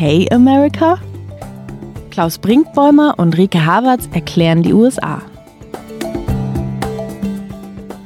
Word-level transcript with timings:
Okay 0.00 0.28
America? 0.30 0.96
Klaus 2.12 2.38
Brinkbäumer 2.38 3.14
und 3.16 3.36
Rike 3.36 3.66
Havertz 3.66 4.08
erklären 4.12 4.62
die 4.62 4.72
USA. 4.72 5.20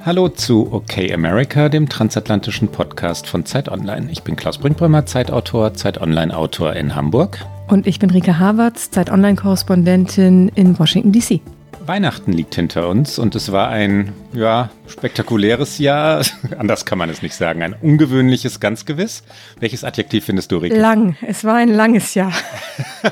Hallo 0.03 0.31
zu 0.31 0.73
Okay 0.73 1.13
America, 1.13 1.69
dem 1.69 1.91
transatlantischen 1.91 2.69
Podcast 2.69 3.27
von 3.27 3.45
Zeit 3.45 3.69
Online. 3.69 4.11
Ich 4.11 4.23
bin 4.23 4.37
Klaus 4.37 4.57
Brinkbäumer, 4.57 5.05
Zeitautor, 5.05 5.75
Zeit 5.75 6.01
Online 6.01 6.35
Autor 6.35 6.73
in 6.73 6.95
Hamburg. 6.95 7.45
Und 7.69 7.87
ich 7.87 7.99
bin 7.99 8.09
Rike 8.09 8.39
Havertz, 8.39 8.91
Zeit 8.91 9.11
Online 9.11 9.37
Korrespondentin 9.37 10.49
in 10.55 10.79
Washington 10.79 11.13
DC. 11.13 11.43
Weihnachten 11.81 12.33
liegt 12.33 12.55
hinter 12.55 12.89
uns 12.89 13.19
und 13.19 13.35
es 13.35 13.51
war 13.53 13.69
ein, 13.69 14.13
ja, 14.33 14.71
spektakuläres 14.87 15.79
Jahr. 15.79 16.25
Anders 16.59 16.85
kann 16.85 16.99
man 16.99 17.11
es 17.11 17.23
nicht 17.23 17.35
sagen. 17.35 17.63
Ein 17.63 17.75
ungewöhnliches, 17.75 18.61
ganz 18.61 18.85
gewiss. 18.85 19.23
Welches 19.59 19.85
Adjektiv 19.85 20.25
findest 20.27 20.53
du, 20.53 20.59
Rike? 20.59 20.79
Lang. 20.79 21.17
Es 21.27 21.45
war 21.45 21.57
ein 21.57 21.69
langes 21.69 22.15
Jahr. 22.15 22.33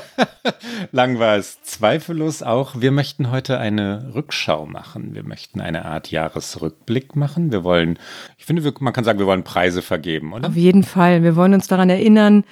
Lang 0.91 1.19
war 1.19 1.37
es 1.37 1.61
zweifellos 1.63 2.43
auch. 2.43 2.81
Wir 2.81 2.91
möchten 2.91 3.31
heute 3.31 3.59
eine 3.59 4.11
Rückschau 4.15 4.65
machen. 4.65 5.13
Wir 5.13 5.23
möchten 5.23 5.61
eine 5.61 5.85
Art 5.85 6.11
Jahresrückblick 6.11 7.15
machen. 7.15 7.51
Wir 7.51 7.63
wollen, 7.63 7.99
ich 8.37 8.45
finde, 8.45 8.73
man 8.79 8.93
kann 8.93 9.03
sagen, 9.03 9.19
wir 9.19 9.27
wollen 9.27 9.43
Preise 9.43 9.81
vergeben, 9.81 10.33
oder? 10.33 10.47
Auf 10.47 10.55
jeden 10.55 10.83
Fall. 10.83 11.23
Wir 11.23 11.35
wollen 11.35 11.53
uns 11.53 11.67
daran 11.67 11.89
erinnern, 11.89 12.43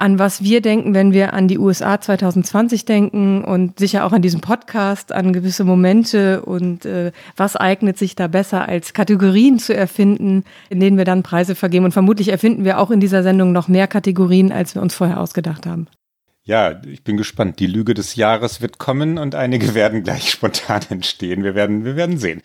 an 0.00 0.18
was 0.18 0.42
wir 0.42 0.60
denken, 0.60 0.94
wenn 0.94 1.12
wir 1.12 1.34
an 1.34 1.48
die 1.48 1.58
USA 1.58 2.00
2020 2.00 2.84
denken 2.84 3.44
und 3.44 3.78
sicher 3.78 4.04
auch 4.04 4.12
an 4.12 4.22
diesen 4.22 4.40
Podcast, 4.40 5.12
an 5.12 5.32
gewisse 5.32 5.64
Momente 5.64 6.42
und 6.42 6.84
äh, 6.84 7.12
was 7.36 7.56
eignet 7.56 7.98
sich 7.98 8.16
da 8.16 8.26
besser 8.26 8.68
als 8.68 8.92
Kategorien 8.92 9.58
zu 9.58 9.74
erfinden, 9.74 10.44
in 10.68 10.80
denen 10.80 10.96
wir 10.96 11.04
dann 11.04 11.22
Preise 11.22 11.54
vergeben. 11.54 11.84
Und 11.84 11.92
vermutlich 11.92 12.28
erfinden 12.28 12.64
wir 12.64 12.78
auch 12.78 12.90
in 12.90 13.00
dieser 13.00 13.22
Sendung 13.22 13.52
noch 13.52 13.68
mehr 13.68 13.86
Kategorien, 13.86 14.52
als 14.52 14.74
wir 14.74 14.82
uns 14.82 14.94
vorher 14.94 15.20
ausgedacht 15.20 15.66
haben. 15.66 15.86
Ja, 16.42 16.80
ich 16.84 17.04
bin 17.04 17.16
gespannt. 17.16 17.60
Die 17.60 17.66
Lüge 17.66 17.94
des 17.94 18.16
Jahres 18.16 18.60
wird 18.60 18.78
kommen 18.78 19.18
und 19.18 19.34
einige 19.34 19.74
werden 19.74 20.02
gleich 20.02 20.30
spontan 20.30 20.82
entstehen. 20.88 21.44
Wir 21.44 21.54
werden, 21.54 21.84
wir 21.84 21.96
werden 21.96 22.18
sehen. 22.18 22.42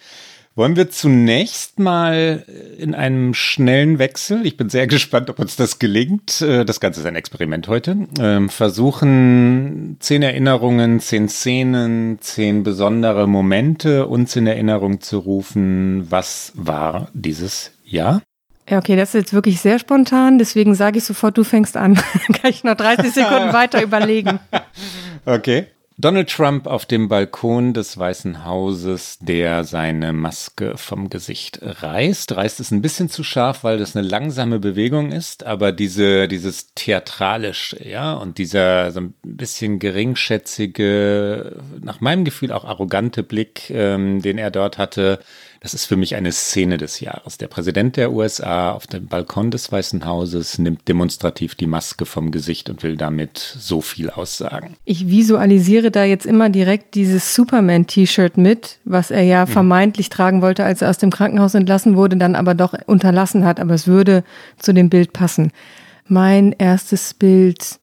Wollen 0.57 0.77
wir 0.77 0.89
zunächst 0.89 1.79
mal 1.79 2.45
in 2.77 2.95
einem 2.95 3.33
schnellen 3.33 3.99
Wechsel, 3.99 4.45
ich 4.45 4.55
bin 4.55 4.69
sehr 4.69 4.87
gespannt, 4.87 5.29
ob 5.29 5.39
uns 5.39 5.57
das 5.57 5.79
gelingt, 5.79 6.39
äh, 6.39 6.63
das 6.63 6.79
Ganze 6.79 7.01
ist 7.01 7.05
ein 7.05 7.17
Experiment 7.17 7.67
heute, 7.67 8.07
ähm, 8.17 8.47
versuchen 8.47 9.97
zehn 9.99 10.23
Erinnerungen, 10.23 11.01
zehn 11.01 11.27
Szenen, 11.27 12.19
zehn 12.21 12.63
besondere 12.63 13.27
Momente 13.27 14.07
uns 14.07 14.33
in 14.37 14.47
Erinnerung 14.47 15.01
zu 15.01 15.17
rufen, 15.19 16.09
was 16.09 16.53
war 16.55 17.09
dieses 17.13 17.71
Jahr? 17.83 18.21
Ja, 18.69 18.77
okay, 18.77 18.95
das 18.95 19.09
ist 19.09 19.15
jetzt 19.15 19.33
wirklich 19.33 19.59
sehr 19.59 19.77
spontan, 19.77 20.39
deswegen 20.39 20.73
sage 20.73 20.99
ich 20.99 21.03
sofort, 21.03 21.37
du 21.37 21.43
fängst 21.43 21.75
an. 21.75 21.95
Kann 22.41 22.49
ich 22.49 22.63
noch 22.63 22.75
30 22.75 23.11
Sekunden 23.11 23.51
weiter 23.53 23.83
überlegen. 23.83 24.39
Okay. 25.25 25.67
Donald 25.97 26.29
Trump 26.29 26.67
auf 26.67 26.85
dem 26.85 27.07
Balkon 27.07 27.73
des 27.73 27.97
Weißen 27.97 28.43
Hauses, 28.43 29.17
der 29.21 29.63
seine 29.63 30.11
Maske 30.11 30.77
vom 30.77 31.07
Gesicht 31.09 31.59
reißt. 31.61 32.35
Reißt 32.35 32.59
es 32.59 32.71
ein 32.71 32.81
bisschen 32.81 33.09
zu 33.09 33.23
scharf, 33.23 33.63
weil 33.63 33.77
das 33.77 33.95
eine 33.95 34.05
langsame 34.05 34.59
Bewegung 34.59 35.13
ist, 35.13 35.45
aber 35.45 35.71
diese, 35.71 36.27
dieses 36.27 36.73
theatralisch, 36.73 37.77
ja, 37.81 38.13
und 38.13 38.39
dieser 38.39 38.91
so 38.91 38.99
ein 38.99 39.13
bisschen 39.23 39.79
geringschätzige, 39.79 41.63
nach 41.81 42.01
meinem 42.01 42.25
Gefühl 42.25 42.51
auch 42.51 42.65
arrogante 42.65 43.23
Blick, 43.23 43.69
ähm, 43.69 44.21
den 44.21 44.37
er 44.37 44.51
dort 44.51 44.77
hatte, 44.77 45.19
das 45.65 45.73
ist 45.73 45.85
für 45.85 45.97
mich 45.97 46.13
eine 46.13 46.31
Szene 46.31 46.77
des 46.77 46.99
Jahres. 46.99 47.39
Der 47.39 47.47
Präsident 47.47 47.97
der 47.97 48.11
USA 48.11 48.71
auf 48.73 48.85
dem 48.85 49.07
Balkon 49.07 49.49
des 49.49 49.71
Weißen 49.71 50.05
Hauses 50.05 50.59
nimmt 50.59 50.87
demonstrativ 50.87 51.55
die 51.55 51.65
Maske 51.65 52.05
vom 52.05 52.29
Gesicht 52.29 52.69
und 52.69 52.83
will 52.83 52.97
damit 52.97 53.39
so 53.39 53.81
viel 53.81 54.11
aussagen. 54.11 54.75
Ich 54.85 55.07
visualisiere 55.07 55.89
da 55.89 56.03
jetzt 56.03 56.27
immer 56.27 56.49
direkt 56.49 56.93
dieses 56.93 57.33
Superman-T-Shirt 57.33 58.37
mit, 58.37 58.77
was 58.85 59.09
er 59.09 59.23
ja 59.23 59.47
mhm. 59.47 59.49
vermeintlich 59.49 60.09
tragen 60.09 60.43
wollte, 60.43 60.63
als 60.63 60.83
er 60.83 60.91
aus 60.91 60.99
dem 60.99 61.09
Krankenhaus 61.09 61.55
entlassen 61.55 61.95
wurde, 61.95 62.15
dann 62.17 62.35
aber 62.35 62.53
doch 62.53 62.75
unterlassen 62.85 63.43
hat. 63.43 63.59
Aber 63.59 63.73
es 63.73 63.87
würde 63.87 64.23
zu 64.59 64.71
dem 64.71 64.91
Bild 64.91 65.13
passen. 65.13 65.51
Mein 66.07 66.51
erstes 66.51 67.15
Bild 67.15 67.79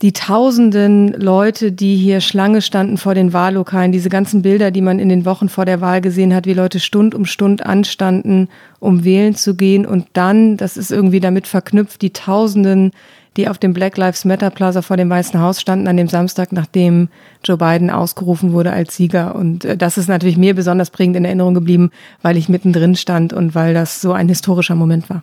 die 0.00 0.12
tausenden 0.12 1.12
Leute, 1.12 1.72
die 1.72 1.96
hier 1.96 2.20
Schlange 2.20 2.62
standen 2.62 2.98
vor 2.98 3.14
den 3.14 3.32
Wahllokalen, 3.32 3.90
diese 3.90 4.08
ganzen 4.08 4.42
Bilder, 4.42 4.70
die 4.70 4.80
man 4.80 5.00
in 5.00 5.08
den 5.08 5.24
Wochen 5.24 5.48
vor 5.48 5.64
der 5.64 5.80
Wahl 5.80 6.00
gesehen 6.00 6.32
hat, 6.34 6.46
wie 6.46 6.54
Leute 6.54 6.78
Stund 6.78 7.16
um 7.16 7.24
Stund 7.24 7.66
anstanden, 7.66 8.48
um 8.78 9.02
wählen 9.02 9.34
zu 9.34 9.56
gehen 9.56 9.84
und 9.84 10.06
dann, 10.12 10.56
das 10.56 10.76
ist 10.76 10.92
irgendwie 10.92 11.20
damit 11.20 11.48
verknüpft, 11.48 12.00
die 12.02 12.12
tausenden, 12.12 12.92
die 13.36 13.48
auf 13.48 13.58
dem 13.58 13.72
Black 13.72 13.96
Lives 13.96 14.24
Matter 14.24 14.50
Plaza 14.50 14.82
vor 14.82 14.96
dem 14.96 15.10
Weißen 15.10 15.40
Haus 15.40 15.60
standen 15.60 15.88
an 15.88 15.96
dem 15.96 16.08
Samstag, 16.08 16.52
nachdem 16.52 17.08
Joe 17.44 17.56
Biden 17.56 17.90
ausgerufen 17.90 18.52
wurde 18.52 18.72
als 18.72 18.96
Sieger. 18.96 19.34
Und 19.34 19.64
äh, 19.64 19.76
das 19.76 19.96
ist 19.96 20.08
natürlich 20.08 20.36
mir 20.36 20.54
besonders 20.54 20.90
prägend 20.90 21.16
in 21.16 21.24
Erinnerung 21.24 21.54
geblieben, 21.54 21.90
weil 22.20 22.36
ich 22.36 22.48
mittendrin 22.48 22.96
stand 22.96 23.32
und 23.32 23.54
weil 23.54 23.74
das 23.74 24.00
so 24.00 24.12
ein 24.12 24.28
historischer 24.28 24.74
Moment 24.74 25.08
war. 25.10 25.22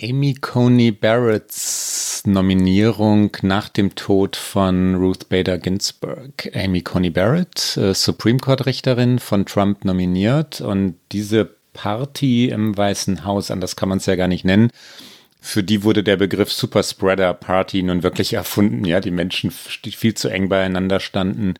Amy 0.00 0.34
Coney 0.34 0.92
Barretts 0.92 1.77
Nominierung 2.26 3.36
nach 3.42 3.68
dem 3.68 3.94
Tod 3.94 4.36
von 4.36 4.94
Ruth 4.96 5.28
Bader 5.28 5.58
Ginsburg. 5.58 6.50
Amy 6.54 6.82
Coney 6.82 7.10
Barrett, 7.10 7.76
äh, 7.76 7.94
Supreme 7.94 8.38
Court 8.38 8.66
Richterin, 8.66 9.18
von 9.18 9.46
Trump 9.46 9.84
nominiert 9.84 10.60
und 10.60 10.96
diese 11.12 11.48
Party 11.72 12.48
im 12.48 12.76
Weißen 12.76 13.24
Haus, 13.24 13.50
anders 13.50 13.76
kann 13.76 13.88
man 13.88 13.98
es 13.98 14.06
ja 14.06 14.16
gar 14.16 14.28
nicht 14.28 14.44
nennen, 14.44 14.70
für 15.40 15.62
die 15.62 15.84
wurde 15.84 16.02
der 16.02 16.16
Begriff 16.16 16.52
Superspreader 16.52 17.32
Party 17.34 17.82
nun 17.82 18.02
wirklich 18.02 18.32
erfunden. 18.32 18.84
Ja, 18.84 19.00
die 19.00 19.12
Menschen 19.12 19.50
viel 19.52 20.14
zu 20.14 20.28
eng 20.28 20.48
beieinander 20.48 20.98
standen 20.98 21.54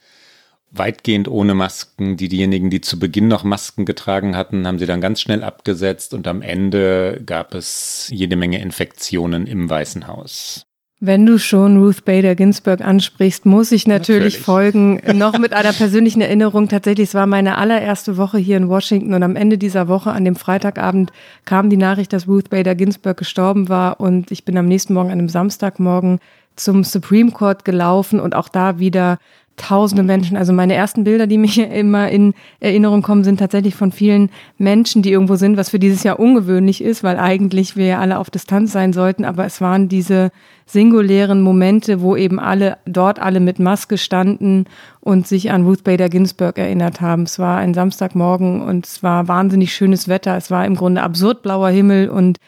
weitgehend 0.71 1.29
ohne 1.29 1.55
Masken. 1.55 2.17
Die, 2.17 2.29
diejenigen, 2.29 2.71
die 2.71 2.81
zu 2.81 2.99
Beginn 2.99 3.29
noch 3.29 3.45
Masken 3.45 3.85
getragen 3.85 4.37
hatten, 4.37 4.67
haben 4.67 4.79
sie 4.79 4.87
dann 4.87 5.01
ganz 5.01 5.21
schnell 5.21 5.43
abgesetzt 5.43 6.15
und 6.15 6.27
am 6.27 6.43
Ende 6.43 7.23
gab 7.25 7.55
es 7.55 8.09
jede 8.13 8.37
Menge 8.37 8.61
Infektionen 8.61 9.47
im 9.47 9.69
Weißen 9.69 10.07
Haus. 10.07 10.65
Wenn 11.01 11.25
du 11.27 11.39
schon 11.39 11.77
Ruth 11.81 12.05
Bader 12.05 12.35
Ginsburg 12.35 12.81
ansprichst, 12.81 13.47
muss 13.47 13.71
ich 13.71 13.87
natürlich, 13.87 14.35
natürlich, 14.35 14.39
folgen. 14.41 15.01
Noch 15.17 15.39
mit 15.39 15.53
einer 15.53 15.73
persönlichen 15.73 16.21
Erinnerung. 16.21 16.67
Tatsächlich, 16.69 17.11
es 17.11 17.15
war 17.15 17.29
meine 17.29 17.57
allererste 17.57 18.17
Woche 18.17 18.39
hier 18.39 18.57
in 18.57 18.69
Washington 18.69 19.15
und 19.15 19.23
am 19.23 19.37
Ende 19.37 19.59
dieser 19.59 19.87
Woche, 19.87 20.11
an 20.11 20.25
dem 20.25 20.35
Freitagabend, 20.35 21.13
kam 21.45 21.71
die 21.71 21.77
Nachricht, 21.77 22.13
dass 22.13 22.27
Ruth 22.27 22.51
Bader 22.51 22.75
Ginsburg 22.75 23.17
gestorben 23.17 23.69
war 23.69 24.01
und 24.01 24.33
ich 24.33 24.45
bin 24.45 24.59
am 24.59 24.67
nächsten 24.67 24.93
Morgen, 24.93 25.11
an 25.11 25.21
einem 25.21 25.29
Samstagmorgen, 25.29 26.19
zum 26.57 26.83
Supreme 26.83 27.31
Court 27.31 27.65
gelaufen 27.65 28.19
und 28.19 28.35
auch 28.35 28.49
da 28.49 28.81
wieder 28.81 29.19
tausende 29.59 30.03
Menschen. 30.03 30.37
Also 30.37 30.53
meine 30.53 30.75
ersten 30.75 31.05
Bilder, 31.05 31.27
die 31.27 31.37
mir 31.37 31.71
immer 31.73 32.09
in 32.09 32.35
Erinnerung 32.61 33.03
kommen, 33.03 33.25
sind 33.25 33.39
tatsächlich 33.39 33.75
von 33.75 33.93
vielen 33.93 34.31
Menschen, 34.57 35.03
die 35.03 35.13
irgendwo 35.13 35.37
sind, 35.37 35.57
was 35.57 35.69
für 35.71 35.79
dieses 35.79 36.03
Jahr 36.03 36.19
ungewöhnlich 36.19 36.83
ist, 36.83 37.05
weil 37.05 37.19
eigentlich 37.19 37.77
wir 37.77 37.87
ja 37.87 37.99
alle 37.99 38.19
auf 38.19 38.31
Distanz 38.31 38.73
sein 38.73 38.93
sollten. 38.93 39.25
Aber 39.25 39.45
es 39.45 39.61
waren 39.61 39.89
diese 39.89 40.31
singulären 40.65 41.43
Momente, 41.43 42.01
wo 42.01 42.17
eben 42.17 42.39
alle 42.39 42.79
dort 42.87 43.19
alle 43.19 43.41
mit 43.41 43.59
Maske 43.59 43.99
standen 43.99 44.65
und 45.01 45.27
sich 45.27 45.51
an 45.51 45.65
Ruth 45.65 45.85
Bader 45.85 46.09
Ginsburg 46.09 46.59
erinnert 46.59 47.01
haben. 47.01 47.23
Es 47.23 47.39
war 47.39 47.59
ein 47.59 47.75
Samstagmorgen 47.75 48.63
und 48.63 48.87
es 48.87 49.03
war 49.03 49.29
wahnsinnig 49.29 49.75
schönes 49.75 50.09
Wetter. 50.09 50.37
Es 50.37 50.51
war 50.51 50.65
im 50.65 50.75
Grunde 50.75 51.03
absurd 51.03 51.43
blauer 51.43 51.71
Himmel 51.71 52.09
und 52.09 52.39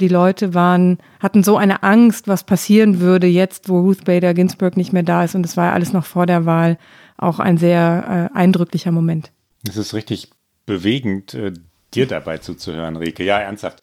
die 0.00 0.08
Leute 0.08 0.54
waren, 0.54 0.98
hatten 1.20 1.44
so 1.44 1.56
eine 1.56 1.82
Angst, 1.82 2.26
was 2.26 2.44
passieren 2.44 3.00
würde 3.00 3.26
jetzt, 3.26 3.68
wo 3.68 3.80
Ruth 3.80 4.04
Bader 4.04 4.34
Ginsburg 4.34 4.76
nicht 4.76 4.92
mehr 4.92 5.02
da 5.02 5.24
ist. 5.24 5.34
Und 5.34 5.46
es 5.46 5.56
war 5.56 5.72
alles 5.72 5.92
noch 5.92 6.04
vor 6.04 6.26
der 6.26 6.46
Wahl 6.46 6.78
auch 7.16 7.38
ein 7.38 7.58
sehr 7.58 8.30
äh, 8.34 8.36
eindrücklicher 8.36 8.90
Moment. 8.90 9.30
Es 9.68 9.76
ist 9.76 9.94
richtig 9.94 10.30
bewegend, 10.66 11.34
äh, 11.34 11.52
dir 11.94 12.06
dabei 12.06 12.38
zuzuhören, 12.38 12.96
Rike. 12.96 13.22
Ja, 13.22 13.38
ernsthaft. 13.38 13.82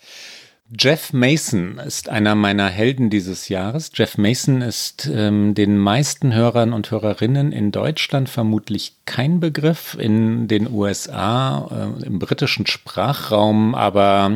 Jeff 0.80 1.12
Mason 1.12 1.80
ist 1.80 2.08
einer 2.08 2.34
meiner 2.34 2.70
Helden 2.70 3.10
dieses 3.10 3.50
Jahres. 3.50 3.92
Jeff 3.94 4.18
Mason 4.18 4.62
ist 4.62 5.10
ähm, 5.14 5.54
den 5.54 5.78
meisten 5.78 6.34
Hörern 6.34 6.72
und 6.72 6.90
Hörerinnen 6.92 7.52
in 7.52 7.74
Deutschland 7.74 8.30
vermutlich 8.30 8.94
kein 9.06 9.42
Begriff, 9.42 9.98
in 10.00 10.48
den 10.48 10.72
USA, 10.72 11.68
äh, 12.00 12.06
im 12.06 12.20
britischen 12.20 12.68
Sprachraum 12.68 13.76
aber 13.76 14.32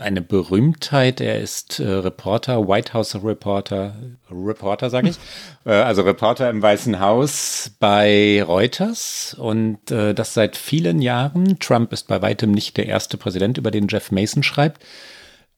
eine 0.00 0.22
Berühmtheit. 0.22 1.20
Er 1.20 1.40
ist 1.40 1.80
äh, 1.80 1.88
Reporter, 1.88 2.68
White 2.68 2.92
House 2.94 3.16
Reporter, 3.24 3.96
Reporter 4.30 4.90
sage 4.90 5.08
ich, 5.08 5.16
äh, 5.66 5.72
also 5.72 6.02
Reporter 6.02 6.50
im 6.50 6.62
Weißen 6.62 7.00
Haus 7.00 7.72
bei 7.80 8.44
Reuters 8.44 9.34
und 9.36 9.90
äh, 9.90 10.14
das 10.14 10.34
seit 10.34 10.56
vielen 10.56 11.02
Jahren. 11.02 11.58
Trump 11.58 11.92
ist 11.92 12.06
bei 12.06 12.22
weitem 12.22 12.52
nicht 12.52 12.76
der 12.76 12.86
erste 12.86 13.16
Präsident, 13.16 13.58
über 13.58 13.72
den 13.72 13.88
Jeff 13.88 14.12
Mason 14.12 14.44
schreibt. 14.44 14.80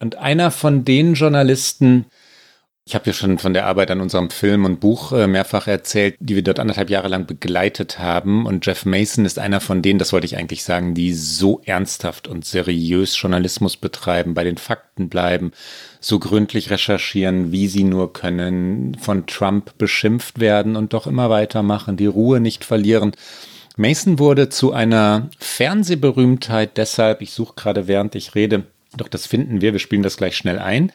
Und 0.02 0.16
einer 0.16 0.50
von 0.50 0.84
den 0.84 1.14
Journalisten, 1.14 2.06
Ich 2.84 2.96
habe 2.96 3.06
ja 3.06 3.12
schon 3.12 3.38
von 3.38 3.54
der 3.54 3.66
Arbeit 3.66 3.93
an 3.93 4.00
unserem 4.00 4.31
Film 4.31 4.64
und 4.64 4.81
Buch 4.81 5.12
äh, 5.12 5.28
mehrfach 5.28 5.69
erzählt, 5.69 6.16
die 6.19 6.34
wir 6.34 6.43
dort 6.43 6.58
anderthalb 6.58 6.90
Jahre 6.90 7.06
lang 7.06 7.26
begleitet 7.26 8.00
haben. 8.00 8.44
Und 8.44 8.66
Jeff 8.66 8.84
Mason 8.84 9.25
ist 9.25 9.38
einer 9.38 9.60
von 9.60 9.81
denen, 9.81 10.00
das 10.00 10.12
wollte 10.12 10.25
ich 10.25 10.37
eigentlich 10.37 10.64
sagen, 10.64 10.93
die 10.93 11.14
so 11.14 11.62
ernsthaft 11.64 12.26
und 12.26 12.44
seriös 12.44 13.16
Journalismus 13.22 13.76
betreiben, 13.76 14.34
bei 14.34 14.43
den 14.43 14.56
Fakten 14.56 15.08
bleiben, 15.08 15.52
so 16.00 16.19
gründlich 16.19 16.70
recherchieren, 16.70 17.52
wie 17.52 17.69
sie 17.69 17.84
nur 17.84 18.12
können, 18.12 18.96
von 19.00 19.26
Trump 19.26 19.78
beschimpft 19.78 20.40
werden 20.40 20.75
und 20.75 20.93
doch 20.94 21.06
immer 21.06 21.31
weitermachen, 21.31 21.96
die 21.96 22.06
Ruhe 22.06 22.40
nicht 22.40 22.64
verlieren. 22.64 23.12
Mason 23.76 24.19
wurde 24.19 24.49
zu 24.49 24.72
einer 24.72 25.31
Fernsehberühmtheit 25.38 26.76
deshalb, 26.76 27.22
ich 27.22 27.31
suche 27.31 27.54
gerade 27.54 27.87
während 27.87 28.16
ich 28.16 28.34
rede, 28.34 28.64
doch 28.97 29.09
das 29.09 29.27
finden 29.27 29.61
wir, 29.61 29.73
wir 29.73 29.81
spielen 29.81 30.03
das 30.03 30.17
gleich 30.17 30.37
schnell 30.37 30.59
ein 30.59 30.93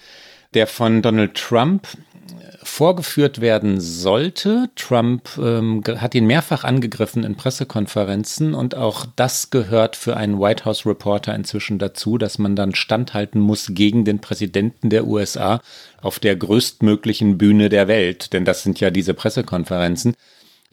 der 0.53 0.67
von 0.67 1.01
Donald 1.01 1.35
Trump 1.35 1.87
vorgeführt 2.63 3.39
werden 3.39 3.79
sollte. 3.79 4.69
Trump 4.75 5.29
ähm, 5.37 5.81
hat 5.85 6.13
ihn 6.13 6.25
mehrfach 6.25 6.65
angegriffen 6.65 7.23
in 7.23 7.35
Pressekonferenzen 7.35 8.53
und 8.53 8.75
auch 8.75 9.05
das 9.15 9.49
gehört 9.49 9.95
für 9.95 10.17
einen 10.17 10.39
White 10.39 10.65
House 10.65 10.85
Reporter 10.85 11.33
inzwischen 11.33 11.79
dazu, 11.79 12.17
dass 12.17 12.37
man 12.37 12.55
dann 12.55 12.75
standhalten 12.75 13.39
muss 13.39 13.67
gegen 13.71 14.03
den 14.03 14.19
Präsidenten 14.19 14.89
der 14.89 15.07
USA 15.07 15.61
auf 16.01 16.19
der 16.19 16.35
größtmöglichen 16.35 17.37
Bühne 17.37 17.69
der 17.69 17.87
Welt, 17.87 18.33
denn 18.33 18.43
das 18.43 18.63
sind 18.63 18.79
ja 18.81 18.89
diese 18.89 19.13
Pressekonferenzen. 19.13 20.15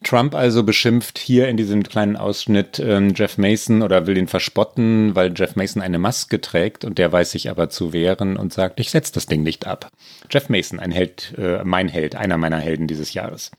Trump 0.05 0.35
also 0.35 0.62
beschimpft 0.62 1.19
hier 1.19 1.49
in 1.49 1.56
diesem 1.56 1.83
kleinen 1.83 2.17
Ausschnitt 2.17 2.79
ähm, 2.79 3.12
Jeff 3.15 3.39
Mason 3.39 3.83
oder 3.83 4.06
will 4.06 4.17
ihn 4.17 4.29
verspotten, 4.29 5.15
weil 5.15 5.33
Jeff 5.35 5.56
Mason 5.56 5.83
eine 5.83 5.99
Maske 5.99 6.41
trägt 6.41 6.85
und 6.85 6.99
der 6.99 7.11
weiß 7.11 7.33
sich 7.33 7.51
aber 7.51 7.71
zu 7.71 7.93
wehren 7.93 8.37
und 8.37 8.53
sagt, 8.53 8.79
ich 8.79 8.91
setze 8.91 9.12
das 9.12 9.27
Ding 9.27 9.43
nicht 9.43 9.67
ab. 9.67 9.91
Jeff 10.31 10.49
Mason, 10.49 10.79
ein 10.79 10.93
Held, 10.93 11.35
äh, 11.37 11.65
mein 11.65 11.89
Held, 11.89 12.15
einer 12.15 12.37
meiner 12.37 12.59
Helden 12.59 12.87
dieses 12.87 13.15
Jahres. 13.15 13.51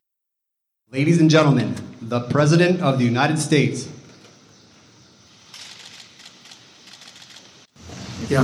Ladies 0.90 1.20
and 1.20 1.30
gentlemen, 1.30 1.74
the 2.08 2.20
President 2.30 2.80
of 2.80 2.98
the 2.98 3.06
United 3.06 3.38
States. 3.38 3.88
Yeah, 8.30 8.42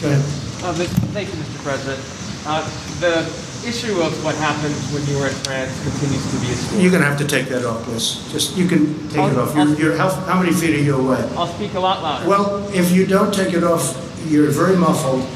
go 0.00 0.08
ahead. 0.08 0.22
Uh, 0.62 0.72
thank 1.12 1.28
you, 1.28 1.34
Mr. 1.34 1.62
President. 1.62 2.00
Uh, 2.46 2.62
the 3.00 3.55
issue 3.66 4.00
of 4.00 4.12
what 4.24 4.34
happened 4.36 4.74
when 4.94 5.04
you 5.06 5.18
were 5.18 5.26
in 5.26 5.34
France 5.44 5.74
continues 5.82 6.24
to 6.32 6.38
be 6.40 6.52
a 6.52 6.54
story. 6.54 6.82
You're 6.82 6.90
going 6.90 7.02
to 7.02 7.08
have 7.08 7.18
to 7.18 7.26
take 7.26 7.48
that 7.48 7.64
off, 7.64 7.82
please. 7.82 8.22
Just 8.32 8.56
you 8.56 8.66
can 8.68 9.08
take 9.08 9.18
I'll, 9.18 9.30
it 9.30 9.38
off. 9.38 9.54
You're, 9.56 9.74
you're, 9.78 9.96
how, 9.96 10.10
how 10.10 10.40
many 10.40 10.52
feet 10.52 10.74
are 10.74 10.82
you 10.82 10.96
away? 10.96 11.18
I'll 11.36 11.46
speak 11.48 11.74
a 11.74 11.80
lot 11.80 12.02
louder. 12.02 12.28
Well, 12.28 12.68
if 12.72 12.92
you 12.92 13.06
don't 13.06 13.34
take 13.34 13.52
it 13.54 13.64
off, 13.64 13.84
you're 14.28 14.50
very 14.50 14.76
muffled. 14.76 15.26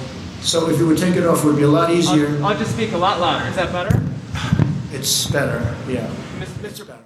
So 0.43 0.71
if 0.71 0.79
you 0.79 0.87
would 0.87 0.99
take 0.99 1.17
it 1.17 1.27
off, 1.27 1.45
it 1.45 1.47
would 1.47 1.57
be 1.57 1.65
a 1.65 1.69
lot 1.69 1.91
easier. 1.91 2.29
I'll, 2.29 2.47
I'll 2.47 2.59
just 2.59 2.73
speak 2.73 2.93
a 2.93 2.99
lot 2.99 3.21
louder. 3.21 3.47
Is 3.49 3.57
that 3.57 3.73
better? 3.73 4.01
It's 4.93 5.27
better, 5.31 5.61
yeah. 5.89 6.09
Mr. 6.39 6.87
Better. 6.87 6.99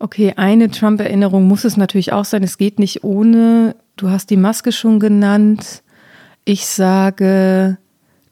Okay, 0.00 0.32
eine 0.36 0.70
Trump-Erinnerung 0.70 1.48
muss 1.48 1.64
es 1.64 1.76
natürlich 1.76 2.12
auch 2.12 2.24
sein. 2.24 2.44
Es 2.44 2.56
geht 2.56 2.78
nicht 2.78 3.02
ohne. 3.02 3.74
Du 3.96 4.10
hast 4.10 4.30
die 4.30 4.36
Maske 4.36 4.70
schon 4.70 5.00
genannt. 5.00 5.82
Ich 6.44 6.66
sage 6.66 7.78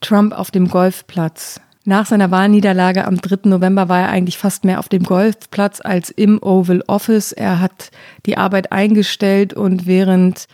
Trump 0.00 0.32
auf 0.32 0.52
dem 0.52 0.68
Golfplatz. 0.68 1.60
Nach 1.88 2.04
seiner 2.04 2.32
Wahlniederlage 2.32 3.06
am 3.06 3.20
3. 3.20 3.48
November 3.48 3.88
war 3.88 4.00
er 4.00 4.08
eigentlich 4.08 4.38
fast 4.38 4.64
mehr 4.64 4.80
auf 4.80 4.88
dem 4.88 5.04
Golfplatz 5.04 5.80
als 5.80 6.10
im 6.10 6.42
Oval 6.42 6.82
Office. 6.88 7.30
Er 7.30 7.60
hat 7.60 7.92
die 8.26 8.36
Arbeit 8.36 8.72
eingestellt 8.72 9.54
und 9.54 9.86
während 9.86 10.48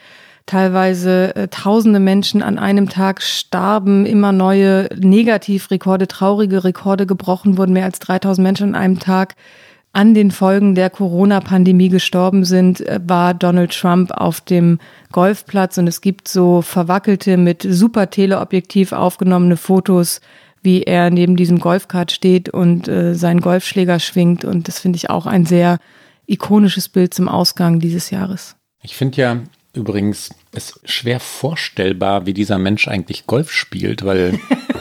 teilweise 0.45 1.35
äh, 1.35 1.49
tausende 1.49 2.01
Menschen 2.01 2.43
an 2.43 2.59
einem 2.59 2.91
Tag 2.91 3.23
starben, 3.23 4.05
immer 4.05 4.33
neue 4.33 4.91
Negativrekorde, 4.95 6.07
traurige 6.07 6.65
Rekorde 6.65 7.07
gebrochen 7.07 7.57
wurden, 7.57 7.73
mehr 7.73 7.87
als 7.87 7.99
3000 8.01 8.45
Menschen 8.45 8.69
an 8.69 8.75
einem 8.75 8.99
Tag 8.99 9.35
an 9.95 10.13
den 10.13 10.33
Folgen 10.33 10.75
der 10.75 10.91
Corona-Pandemie 10.91 11.89
gestorben 11.89 12.45
sind, 12.45 12.83
äh, 12.83 13.01
war 13.07 13.33
Donald 13.33 13.73
Trump 13.73 14.11
auf 14.11 14.43
dem 14.43 14.81
Golfplatz 15.13 15.79
und 15.79 15.87
es 15.87 16.03
gibt 16.03 16.29
so 16.29 16.61
verwackelte 16.61 17.39
mit 17.39 17.67
super 17.67 18.11
Teleobjektiv 18.11 18.93
aufgenommene 18.93 19.57
Fotos 19.57 20.21
wie 20.63 20.83
er 20.85 21.11
neben 21.11 21.37
diesem 21.37 21.59
Golfkart 21.59 22.13
steht 22.13 22.49
und 22.49 22.89
äh, 22.89 23.15
seinen 23.15 23.41
Golfschläger 23.41 24.01
schwingt. 24.01 24.45
Und 24.45 24.69
das 24.69 24.79
finde 24.79 24.97
ich 24.97 25.11
auch 25.11 25.27
ein 25.27 25.45
sehr 25.45 25.79
ikonisches 26.27 26.89
Bild 26.89 27.13
zum 27.13 27.29
Ausgang 27.29 27.81
dieses 27.81 28.11
Jahres. 28.11 28.57
Ich 28.83 28.97
finde 28.97 29.21
ja 29.21 29.41
übrigens 29.75 30.31
es 30.53 30.81
schwer 30.85 31.19
vorstellbar, 31.21 32.27
wie 32.27 32.35
dieser 32.35 32.59
Mensch 32.59 32.89
eigentlich 32.89 33.27
Golf 33.27 33.51
spielt, 33.51 34.05
weil 34.05 34.39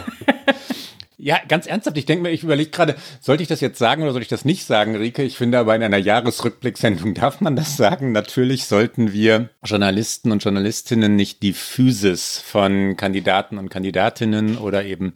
Ja, 1.24 1.38
ganz 1.48 1.68
ernsthaft, 1.68 2.00
ich 2.00 2.08
denke 2.08 2.24
mir, 2.24 2.32
ich 2.32 2.42
überlege 2.42 2.72
gerade, 2.72 2.96
sollte 3.20 3.44
ich 3.44 3.48
das 3.48 3.62
jetzt 3.62 3.78
sagen 3.78 4.02
oder 4.02 4.12
soll 4.12 4.24
ich 4.24 4.28
das 4.28 4.44
nicht 4.44 4.66
sagen, 4.66 4.96
Rike? 4.96 5.22
Ich 5.22 5.38
finde 5.38 5.60
aber 5.60 5.76
in 5.76 5.84
einer 5.84 6.00
Jahresrückblicksendung 6.00 7.14
darf 7.14 7.42
man 7.42 7.56
das 7.56 7.78
sagen. 7.78 8.12
Natürlich 8.12 8.66
sollten 8.66 9.14
wir 9.14 9.50
Journalisten 9.64 10.32
und 10.32 10.44
Journalistinnen 10.44 11.16
nicht 11.16 11.44
die 11.44 11.54
Physis 11.54 12.40
von 12.40 12.98
Kandidaten 12.98 13.60
und 13.60 13.70
Kandidatinnen 13.70 14.58
oder 14.58 14.84
eben 14.84 15.14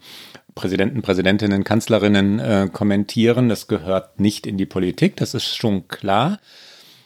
Präsidenten, 0.55 1.01
Präsidentinnen, 1.01 1.65
Kanzlerinnen 1.65 2.39
äh, 2.39 2.69
kommentieren. 2.71 3.49
Das 3.49 3.67
gehört 3.67 4.19
nicht 4.19 4.47
in 4.47 4.57
die 4.57 4.65
Politik, 4.65 5.17
das 5.17 5.33
ist 5.33 5.55
schon 5.55 5.87
klar. 5.89 6.39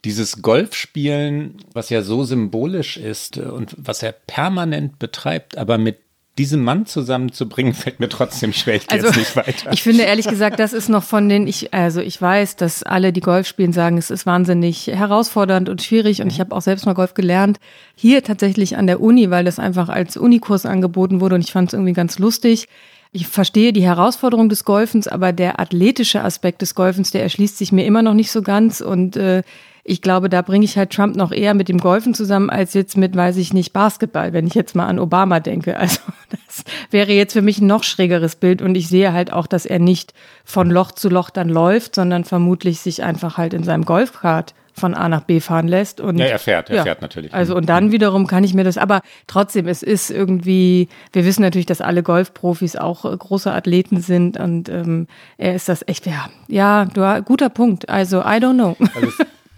Dieses 0.06 0.42
Golfspielen, 0.42 1.58
was 1.74 1.90
ja 1.90 2.04
so 2.04 2.24
symbolisch 2.24 2.96
ist 2.96 3.38
und 3.38 3.76
was 3.78 4.02
er 4.02 4.14
permanent 4.14 4.98
betreibt, 4.98 5.58
aber 5.58 5.78
mit 5.78 5.98
diesem 6.38 6.64
Mann 6.64 6.86
zusammenzubringen, 6.86 7.74
fällt 7.76 8.00
mir 8.00 8.08
trotzdem 8.08 8.54
schwer. 8.54 8.76
Ich 8.76 8.90
also, 8.90 9.08
jetzt 9.08 9.18
nicht 9.18 9.36
weiter. 9.36 9.72
Ich 9.74 9.84
finde 9.84 10.04
ehrlich 10.04 10.28
gesagt, 10.28 10.60
das 10.60 10.72
ist 10.72 10.88
noch 10.88 11.04
von 11.04 11.28
den, 11.28 11.48
ich, 11.48 11.74
also 11.74 12.00
ich 12.02 12.20
weiß, 12.22 12.56
dass 12.56 12.84
alle, 12.84 13.12
die 13.12 13.20
Golf 13.20 13.46
spielen, 13.46 13.74
sagen, 13.74 13.98
es 13.98 14.10
ist 14.10 14.26
wahnsinnig 14.26 14.88
herausfordernd 14.88 15.70
und 15.70 15.82
schwierig 15.82 16.22
und 16.22 16.28
mhm. 16.28 16.32
ich 16.32 16.40
habe 16.40 16.56
auch 16.56 16.62
selbst 16.62 16.86
mal 16.86 16.94
Golf 16.94 17.14
gelernt. 17.14 17.60
Hier 17.96 18.24
tatsächlich 18.24 18.78
an 18.78 18.88
der 18.88 19.02
Uni, 19.02 19.30
weil 19.30 19.44
das 19.44 19.60
einfach 19.60 19.90
als 19.90 20.16
Unikurs 20.18 20.66
angeboten 20.66 21.20
wurde 21.20 21.36
und 21.36 21.44
ich 21.44 21.52
fand 21.52 21.70
es 21.70 21.74
irgendwie 21.74 21.94
ganz 21.94 22.20
lustig. 22.20 22.68
Ich 23.12 23.28
verstehe 23.28 23.74
die 23.74 23.84
Herausforderung 23.84 24.50
des 24.50 24.66
Golfens, 24.66 25.08
aber 25.08 25.34
der 25.34 25.60
athletische 25.60 26.24
Aspekt 26.24 26.62
des 26.62 26.76
Golfens, 26.76 27.10
der 27.10 27.24
erschließt 27.24 27.58
sich 27.58 27.72
mir 27.72 27.86
immer 27.86 28.04
noch 28.04 28.14
nicht 28.14 28.32
so 28.32 28.44
ganz. 28.44 28.82
Und 28.82 29.18
äh, 29.18 29.42
ich 29.84 30.04
glaube, 30.04 30.30
da 30.30 30.44
bringe 30.44 30.64
ich 30.64 30.78
halt 30.78 30.92
Trump 30.92 31.16
noch 31.16 31.32
eher 31.32 31.56
mit 31.56 31.70
dem 31.70 31.80
Golfen 31.80 32.14
zusammen, 32.14 32.52
als 32.52 32.76
jetzt 32.76 32.98
mit, 32.98 33.16
weiß 33.16 33.38
ich 33.38 33.52
nicht, 33.52 33.74
Basketball, 33.74 34.32
wenn 34.34 34.46
ich 34.46 34.54
jetzt 34.54 34.76
mal 34.76 34.86
an 34.86 35.00
Obama 35.00 35.40
denke. 35.40 35.76
Also 35.78 36.02
das 36.30 36.64
wäre 36.92 37.12
jetzt 37.12 37.34
für 37.34 37.42
mich 37.42 37.60
ein 37.60 37.66
noch 37.66 37.84
schrägeres 37.84 38.36
Bild. 38.36 38.62
Und 38.62 38.76
ich 38.76 38.88
sehe 38.88 39.12
halt 39.12 39.34
auch, 39.34 39.48
dass 39.48 39.66
er 39.66 39.80
nicht 39.80 40.14
von 40.46 40.70
Loch 40.70 40.92
zu 40.92 41.10
Loch 41.10 41.32
dann 41.32 41.50
läuft, 41.50 41.96
sondern 41.96 42.26
vermutlich 42.26 42.80
sich 42.80 43.02
einfach 43.02 43.38
halt 43.38 43.56
in 43.56 43.64
seinem 43.64 43.86
Golfkart 43.86 44.54
von 44.80 44.94
A 44.94 45.10
nach 45.10 45.22
B 45.22 45.40
fahren 45.40 45.68
lässt. 45.68 46.02
Und, 46.02 46.18
ja, 46.18 46.26
er 46.26 46.40
fährt, 46.40 46.70
er 46.70 46.78
ja, 46.78 46.84
fährt 46.84 47.02
natürlich. 47.02 47.34
Also 47.34 47.56
und 47.56 47.68
dann 47.68 47.92
wiederum 47.92 48.28
kann 48.28 48.44
ich 48.44 48.54
mir 48.54 48.64
das, 48.64 48.78
aber 48.78 49.02
trotzdem, 49.28 49.68
es 49.68 49.84
ist 49.84 50.10
irgendwie, 50.10 50.90
wir 51.14 51.26
wissen 51.26 51.42
natürlich, 51.42 51.66
dass 51.66 51.82
alle 51.82 52.04
Golfprofis 52.04 52.76
auch 52.76 53.06
äh, 53.06 53.16
große 53.16 53.52
Athleten 53.52 54.02
sind 54.02 54.40
und 54.40 54.70
ähm, 54.70 55.08
er 55.38 55.56
ist 55.56 55.70
das 55.70 55.88
echt, 55.88 56.06
ja, 56.06 56.30
ja, 56.48 56.86
du, 56.86 57.22
guter 57.24 57.50
Punkt. 57.50 57.90
Also 57.90 58.22
I 58.22 58.40
don't 58.40 58.56
know. 58.56 58.76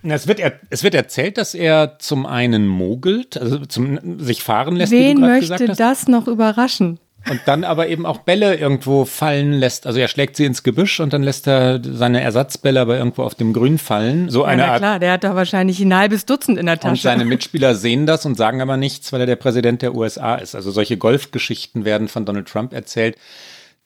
Also 0.04 0.16
es 0.24 0.28
wird, 0.28 0.40
er, 0.40 0.54
es 0.72 0.84
wird 0.84 0.96
erzählt, 0.96 1.38
dass 1.38 1.54
er 1.54 2.00
zum 2.00 2.26
einen 2.26 2.68
mogelt, 2.68 3.38
also 3.38 3.60
zum, 3.66 4.20
sich 4.20 4.42
fahren 4.42 4.76
lässt. 4.76 4.92
Wen 4.92 5.20
möchte 5.20 5.68
das 5.68 6.08
noch 6.08 6.28
überraschen? 6.28 7.00
Und 7.30 7.42
dann 7.46 7.64
aber 7.64 7.88
eben 7.88 8.06
auch 8.06 8.20
Bälle 8.20 8.56
irgendwo 8.56 9.06
fallen 9.06 9.54
lässt. 9.54 9.86
Also 9.86 10.00
er 10.00 10.08
schlägt 10.08 10.36
sie 10.36 10.46
ins 10.46 10.64
Gebüsch 10.64 11.00
und 11.00 11.14
dann 11.14 11.22
lässt 11.22 11.48
er 11.48 11.80
seine 11.84 12.22
Ersatzbälle 12.22 12.82
aber 12.82 12.98
irgendwo 12.98 13.24
auf 13.24 13.36
dem 13.36 13.54
Grün 13.54 13.78
fallen. 13.78 14.30
So 14.30 14.42
ja, 14.42 14.48
eine 14.48 14.66
na 14.66 14.78
klar, 14.78 15.00
der 15.00 15.12
hat 15.14 15.24
da 15.24 15.36
wahrscheinlich 15.36 15.80
ein 15.80 15.96
halbes 15.96 16.26
Dutzend 16.26 16.58
in 16.58 16.66
der 16.66 16.80
Tasche. 16.80 16.92
Und 16.92 17.02
seine 17.02 17.26
Mitspieler 17.26 17.76
sehen 17.76 18.06
das 18.06 18.26
und 18.26 18.36
sagen 18.36 18.62
aber 18.62 18.78
nichts, 18.78 19.14
weil 19.14 19.22
er 19.22 19.28
der 19.28 19.36
Präsident 19.36 19.82
der 19.82 19.96
USA 19.96 20.36
ist. 20.36 20.56
Also 20.56 20.72
solche 20.72 20.98
Golfgeschichten 20.98 21.86
werden 21.86 22.08
von 22.08 22.26
Donald 22.26 22.48
Trump 22.48 22.74
erzählt 22.74 23.18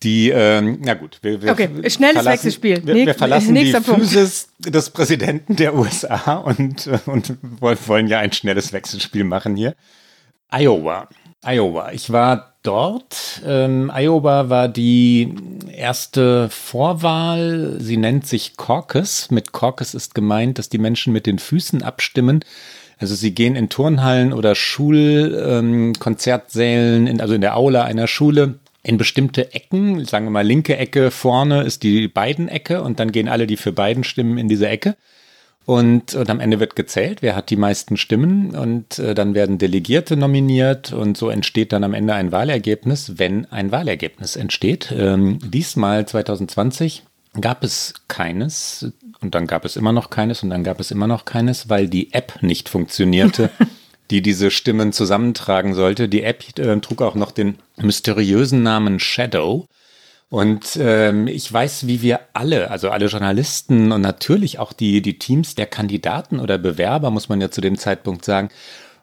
die, 0.04 0.30
ähm, 0.30 0.80
na 0.82 0.94
gut, 0.94 1.20
wir, 1.22 1.42
wir 1.42 1.52
okay, 1.52 1.70
schnelles 1.90 2.26
Wechselspiel. 2.26 2.86
Wir, 2.86 2.94
wir 2.94 3.16
verlassen 3.16 3.56
die 3.56 3.74
Physis 3.74 4.50
des 4.60 4.90
Präsidenten 4.90 5.56
der 5.56 5.74
USA 5.74 6.36
und, 6.36 6.88
äh, 6.88 7.00
und 7.06 7.38
wollen 7.60 8.08
ja 8.08 8.20
ein 8.20 8.32
schnelles 8.32 8.74
Wechselspiel 8.74 9.24
machen 9.24 9.56
hier. 9.56 9.76
Iowa. 10.52 11.08
Iowa. 11.46 11.92
Ich 11.92 12.12
war 12.12 12.54
dort. 12.64 13.42
Ähm, 13.46 13.92
Iowa 13.94 14.50
war 14.50 14.68
die 14.68 15.34
erste 15.72 16.50
Vorwahl. 16.50 17.78
Sie 17.80 17.98
nennt 17.98 18.26
sich 18.28 18.58
Caucus. 18.58 19.30
Mit 19.32 19.54
Caucus 19.54 19.94
ist 19.94 20.16
gemeint, 20.16 20.58
dass 20.58 20.70
die 20.70 20.80
Menschen 20.80 21.14
mit 21.14 21.26
den 21.26 21.40
Füßen 21.40 21.84
abstimmen. 21.84 22.44
Also 22.98 23.16
sie 23.16 23.36
gehen 23.36 23.56
in 23.56 23.70
Turnhallen 23.70 24.34
oder 24.34 24.56
Schulkonzertsälen, 24.56 27.08
ähm, 27.08 27.20
also 27.20 27.34
in 27.34 27.42
der 27.42 27.58
Aula 27.58 27.84
einer 27.84 28.08
Schule 28.08 28.60
in 28.84 28.98
bestimmte 28.98 29.54
Ecken, 29.54 30.06
sagen 30.06 30.28
wir 30.28 30.32
mal 30.32 30.46
linke 30.46 30.78
Ecke 30.78 31.10
vorne 31.10 31.64
ist 31.64 31.82
die 31.82 32.08
beiden 32.08 32.48
Ecke 32.48 32.84
und 32.84 33.00
dann 33.00 33.12
gehen 33.12 33.28
alle, 33.28 33.48
die 33.48 33.58
für 33.58 33.72
beiden 33.72 34.04
stimmen, 34.04 34.38
in 34.38 34.48
diese 34.48 34.70
Ecke. 34.70 34.96
Und, 35.66 36.14
und 36.14 36.30
am 36.30 36.40
Ende 36.40 36.60
wird 36.60 36.76
gezählt, 36.76 37.22
wer 37.22 37.36
hat 37.36 37.50
die 37.50 37.56
meisten 37.56 37.98
Stimmen 37.98 38.56
und 38.56 39.00
äh, 39.00 39.16
dann 39.16 39.34
werden 39.34 39.58
Delegierte 39.58 40.16
nominiert 40.16 40.94
und 40.94 41.18
so 41.18 41.30
entsteht 41.30 41.74
dann 41.74 41.84
am 41.84 41.96
Ende 41.96 42.14
ein 42.14 42.32
Wahlergebnis, 42.32 43.14
wenn 43.18 43.46
ein 43.46 43.72
Wahlergebnis 43.72 44.36
entsteht. 44.36 44.94
Ähm, 44.96 45.40
diesmal 45.44 46.08
2020 46.08 47.04
gab 47.42 47.64
es 47.64 47.96
keines 48.08 48.92
und 49.22 49.34
dann 49.34 49.48
gab 49.48 49.66
es 49.66 49.76
immer 49.76 49.92
noch 49.92 50.12
keines 50.12 50.44
und 50.44 50.52
dann 50.52 50.64
gab 50.64 50.80
es 50.80 50.92
immer 50.92 51.08
noch 51.08 51.26
keines, 51.26 51.68
weil 51.68 51.90
die 51.90 52.14
App 52.14 52.44
nicht 52.44 52.70
funktionierte. 52.70 53.50
die 54.12 54.22
diese 54.22 54.52
Stimmen 54.52 54.94
zusammentragen 54.94 55.74
sollte. 55.74 56.08
Die 56.08 56.24
App 56.24 56.44
äh, 56.60 56.80
trug 56.80 57.02
auch 57.02 57.16
noch 57.16 57.32
den 57.32 57.58
mysteriösen 57.78 58.64
Namen 58.64 59.00
Shadow. 59.00 59.68
Und 60.36 60.78
ähm, 60.82 61.28
ich 61.28 61.54
weiß, 61.54 61.88
wie 61.88 62.02
wir 62.02 62.20
alle, 62.34 62.70
also 62.70 62.90
alle 62.90 63.06
Journalisten 63.06 63.94
und 63.94 64.02
natürlich 64.02 64.60
auch 64.60 64.74
die, 64.74 65.02
die 65.02 65.18
Teams 65.18 65.56
der 65.56 65.66
Kandidaten 65.66 66.42
oder 66.42 66.58
Bewerber, 66.58 67.10
muss 67.10 67.30
man 67.30 67.40
ja 67.40 67.52
zu 67.52 67.62
dem 67.62 67.78
Zeitpunkt 67.78 68.26
sagen, 68.26 68.50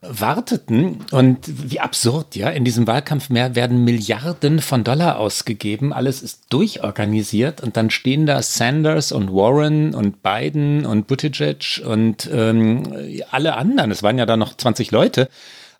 warteten. 0.03 0.99
Und 1.11 1.39
wie 1.47 1.81
absurd, 1.81 2.37
ja, 2.37 2.51
in 2.51 2.67
diesem 2.67 2.87
Wahlkampf 2.87 3.31
mehr 3.31 3.55
werden 3.55 3.83
Milliarden 3.83 4.61
von 4.61 4.85
Dollar 4.85 5.19
ausgegeben, 5.19 5.95
alles 5.95 6.23
ist 6.23 6.53
durchorganisiert. 6.53 7.63
Und 7.63 7.79
dann 7.79 7.89
stehen 7.89 8.27
da 8.27 8.43
Sanders 8.43 9.11
und 9.11 9.33
Warren 9.33 9.95
und 9.95 10.23
Biden 10.23 10.85
und 10.85 11.07
Buttigieg 11.07 11.81
und 11.83 12.29
ähm, 12.31 12.83
alle 13.31 13.57
anderen, 13.57 13.91
es 13.91 14.03
waren 14.03 14.19
ja 14.19 14.27
da 14.27 14.37
noch 14.37 14.55
20 14.55 14.91
Leute 14.91 15.31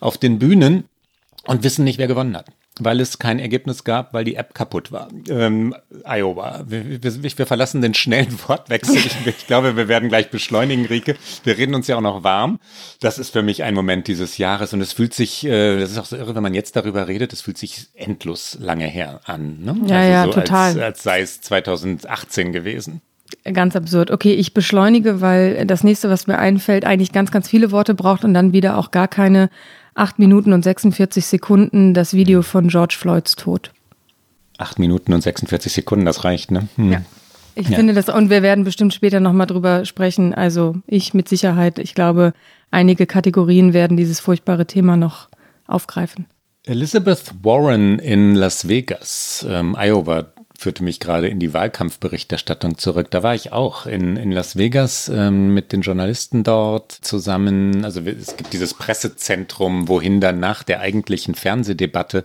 auf 0.01 0.17
den 0.17 0.39
Bühnen 0.39 0.85
und 1.47 1.63
wissen 1.63 1.85
nicht, 1.85 1.99
wer 1.99 2.09
gewonnen 2.09 2.39
hat 2.39 2.47
weil 2.81 3.01
es 3.01 3.19
kein 3.19 3.39
Ergebnis 3.39 3.85
gab, 3.85 4.15
weil 4.15 4.25
die 4.25 4.37
App 4.37 4.55
kaputt 4.55 4.93
war. 4.93 5.09
Ähm, 5.29 5.75
Iowa. 6.05 6.65
Wir, 6.67 7.03
wir, 7.03 7.23
wir, 7.23 7.47
verlassen 7.47 7.83
den 7.83 7.93
schnellen 7.93 8.39
Wortwechsel. 8.49 8.97
Ich, 8.97 9.27
ich, 9.27 9.47
glaube, 9.47 9.77
wir 9.77 9.89
werden 9.89 10.09
gleich 10.09 10.31
beschleunigen, 10.31 10.87
Rike. 10.87 11.17
Wir 11.45 11.59
reden 11.59 11.75
uns 11.75 11.87
ja 11.87 11.97
auch 11.97 12.03
noch 12.03 12.25
warm. 12.25 12.61
Das 13.01 13.19
ist 13.19 13.31
für 13.31 13.43
mich 13.43 13.63
ein 13.63 13.75
Moment 13.75 14.09
dieses 14.09 14.39
Jahres 14.39 14.73
und 14.73 14.81
es 14.81 14.93
fühlt 14.93 15.13
sich, 15.13 15.45
äh, 15.45 15.79
das 15.79 15.93
ist 15.93 15.99
auch 15.99 16.07
so 16.07 16.17
irre, 16.17 16.35
wenn 16.35 16.43
man 16.43 16.55
jetzt 16.55 16.75
darüber 16.75 17.09
redet, 17.09 17.33
es 17.33 17.43
fühlt 17.43 17.59
sich 17.59 17.89
endlos 17.95 18.57
lange 18.59 18.87
her 18.87 19.21
an. 19.25 19.61
Ne? 19.63 19.77
Ja, 19.87 19.97
also 19.97 20.11
ja, 20.11 20.25
so 20.25 20.31
total. 20.33 20.69
Als, 20.69 20.79
als 20.79 21.03
sei 21.03 21.21
es 21.21 21.41
2018 21.43 22.53
gewesen. 22.53 23.03
Ganz 23.53 23.77
absurd. 23.77 24.11
Okay, 24.11 24.35
ich 24.35 24.55
beschleunige, 24.55 25.21
weil 25.21 25.67
das 25.67 25.85
nächste, 25.85 26.09
was 26.11 26.27
mir 26.27 26.39
einfällt, 26.39 26.85
eigentlich 26.85 27.13
ganz, 27.13 27.31
ganz 27.31 27.49
viele 27.49 27.71
Worte 27.71 27.95
braucht 27.95 28.25
und 28.25 28.35
dann 28.35 28.53
wieder 28.53 28.79
auch 28.79 28.91
gar 28.91 29.09
keine 29.09 29.51
8 29.95 30.19
Minuten 30.19 30.53
und 30.53 30.63
46 30.63 31.27
Sekunden 31.27 31.95
das 31.95 32.15
Video 32.15 32.43
von 32.43 32.69
George 32.69 32.97
Floyds 32.99 33.37
Tod. 33.37 33.73
8 34.59 34.79
Minuten 34.79 35.13
und 35.13 35.23
46 35.23 35.73
Sekunden, 35.73 36.05
das 36.05 36.25
reicht, 36.25 36.51
ne? 36.51 36.69
Hm. 36.77 36.93
Ja. 36.93 37.03
Ich 37.55 37.69
ja. 37.69 37.77
finde 37.77 37.93
das, 37.93 38.09
und 38.09 38.31
wir 38.31 38.43
werden 38.43 38.65
bestimmt 38.65 38.95
später 38.95 39.21
nochmal 39.21 39.47
drüber 39.47 39.85
sprechen. 39.85 40.35
Also 40.35 40.77
ich 40.87 41.13
mit 41.13 41.29
Sicherheit, 41.29 41.79
ich 41.79 41.95
glaube, 41.95 42.33
einige 42.71 43.07
Kategorien 43.07 43.75
werden 43.75 43.97
dieses 43.97 44.21
furchtbare 44.21 44.67
Thema 44.67 44.97
noch 44.97 45.29
aufgreifen. 45.67 46.27
Elizabeth 46.65 47.35
Warren 47.43 47.99
in 47.99 48.37
Las 48.37 48.69
Vegas, 48.69 49.45
ähm, 49.49 49.77
Iowa, 49.79 50.33
führte 50.63 50.85
mich 50.85 51.01
gerade 51.01 51.29
in 51.29 51.41
die 51.41 51.53
Wahlkampfberichterstattung 51.53 52.79
zurück. 52.79 53.11
Da 53.11 53.23
war 53.23 53.35
ich 53.35 53.53
auch 53.53 53.87
in, 53.87 54.17
in 54.17 54.31
Las 54.31 54.57
Vegas 54.57 55.11
ähm, 55.13 55.53
mit 55.53 55.73
den 55.73 55.83
Journalisten 55.83 56.45
dort 56.45 56.93
zusammen. 56.93 57.85
Also 57.85 58.01
es 58.03 58.37
gibt 58.37 58.53
dieses 58.53 58.75
Pressezentrum, 58.75 59.89
wohin 59.89 60.21
dann 60.21 60.39
nach 60.41 60.63
der 60.63 60.81
eigentlichen 60.81 61.35
Fernsehdebatte 61.35 62.25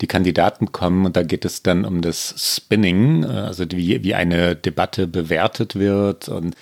die 0.00 0.06
Kandidaten 0.06 0.70
kommen 0.70 1.06
und 1.06 1.16
da 1.16 1.22
geht 1.22 1.44
es 1.44 1.62
dann 1.62 1.84
um 1.84 2.02
das 2.02 2.34
Spinning, 2.36 3.24
äh, 3.24 3.26
also 3.26 3.64
wie, 3.70 4.04
wie 4.04 4.14
eine 4.14 4.54
Debatte 4.54 5.06
bewertet 5.06 5.74
wird 5.74 6.28
und 6.28 6.56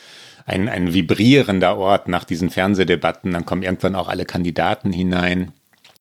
ein, 0.47 0.69
ein 0.69 0.95
vibrierender 0.95 1.77
Ort 1.77 2.07
nach 2.09 2.25
diesen 2.25 2.51
Fernsehdebatten. 2.51 3.33
Dann 3.33 3.45
kommen 3.45 3.65
irgendwann 3.65 3.97
auch 3.97 4.09
alle 4.09 4.25
Kandidaten 4.25 4.93
hinein. 4.93 5.53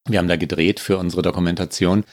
Wir 0.08 0.20
haben 0.20 0.28
da 0.28 0.36
gedreht 0.36 0.80
für 0.80 0.98
unsere 0.98 1.24
Dokumentation. 1.24 2.04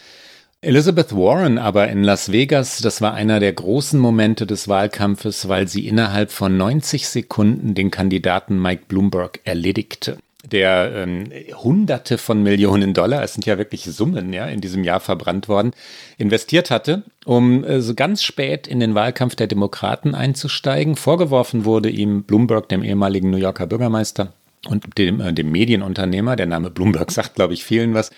Elizabeth 0.64 1.10
Warren 1.10 1.58
aber 1.58 1.88
in 1.88 2.04
Las 2.04 2.30
Vegas, 2.30 2.78
das 2.78 3.00
war 3.00 3.14
einer 3.14 3.40
der 3.40 3.52
großen 3.52 3.98
Momente 3.98 4.46
des 4.46 4.68
Wahlkampfes, 4.68 5.48
weil 5.48 5.66
sie 5.66 5.88
innerhalb 5.88 6.30
von 6.30 6.56
90 6.56 7.08
Sekunden 7.08 7.74
den 7.74 7.90
Kandidaten 7.90 8.62
Mike 8.62 8.84
Bloomberg 8.86 9.40
erledigte. 9.42 10.18
Der 10.48 10.92
ähm, 10.94 11.32
Hunderte 11.64 12.16
von 12.16 12.44
Millionen 12.44 12.94
Dollar, 12.94 13.24
es 13.24 13.34
sind 13.34 13.44
ja 13.44 13.58
wirklich 13.58 13.82
Summen, 13.86 14.32
ja, 14.32 14.46
in 14.46 14.60
diesem 14.60 14.84
Jahr 14.84 15.00
verbrannt 15.00 15.48
worden, 15.48 15.72
investiert 16.16 16.70
hatte, 16.70 17.02
um 17.24 17.64
äh, 17.64 17.80
so 17.80 17.94
ganz 17.94 18.22
spät 18.22 18.68
in 18.68 18.78
den 18.78 18.94
Wahlkampf 18.94 19.34
der 19.34 19.48
Demokraten 19.48 20.14
einzusteigen. 20.14 20.94
Vorgeworfen 20.94 21.64
wurde 21.64 21.90
ihm 21.90 22.22
Bloomberg, 22.22 22.68
dem 22.68 22.84
ehemaligen 22.84 23.30
New 23.30 23.36
Yorker 23.36 23.66
Bürgermeister 23.66 24.32
und 24.68 24.96
dem, 24.96 25.20
äh, 25.20 25.32
dem 25.32 25.50
Medienunternehmer, 25.50 26.36
der 26.36 26.46
Name 26.46 26.70
Bloomberg 26.70 27.10
sagt, 27.10 27.34
glaube 27.34 27.54
ich, 27.54 27.64
vielen 27.64 27.94
was, 27.94 28.12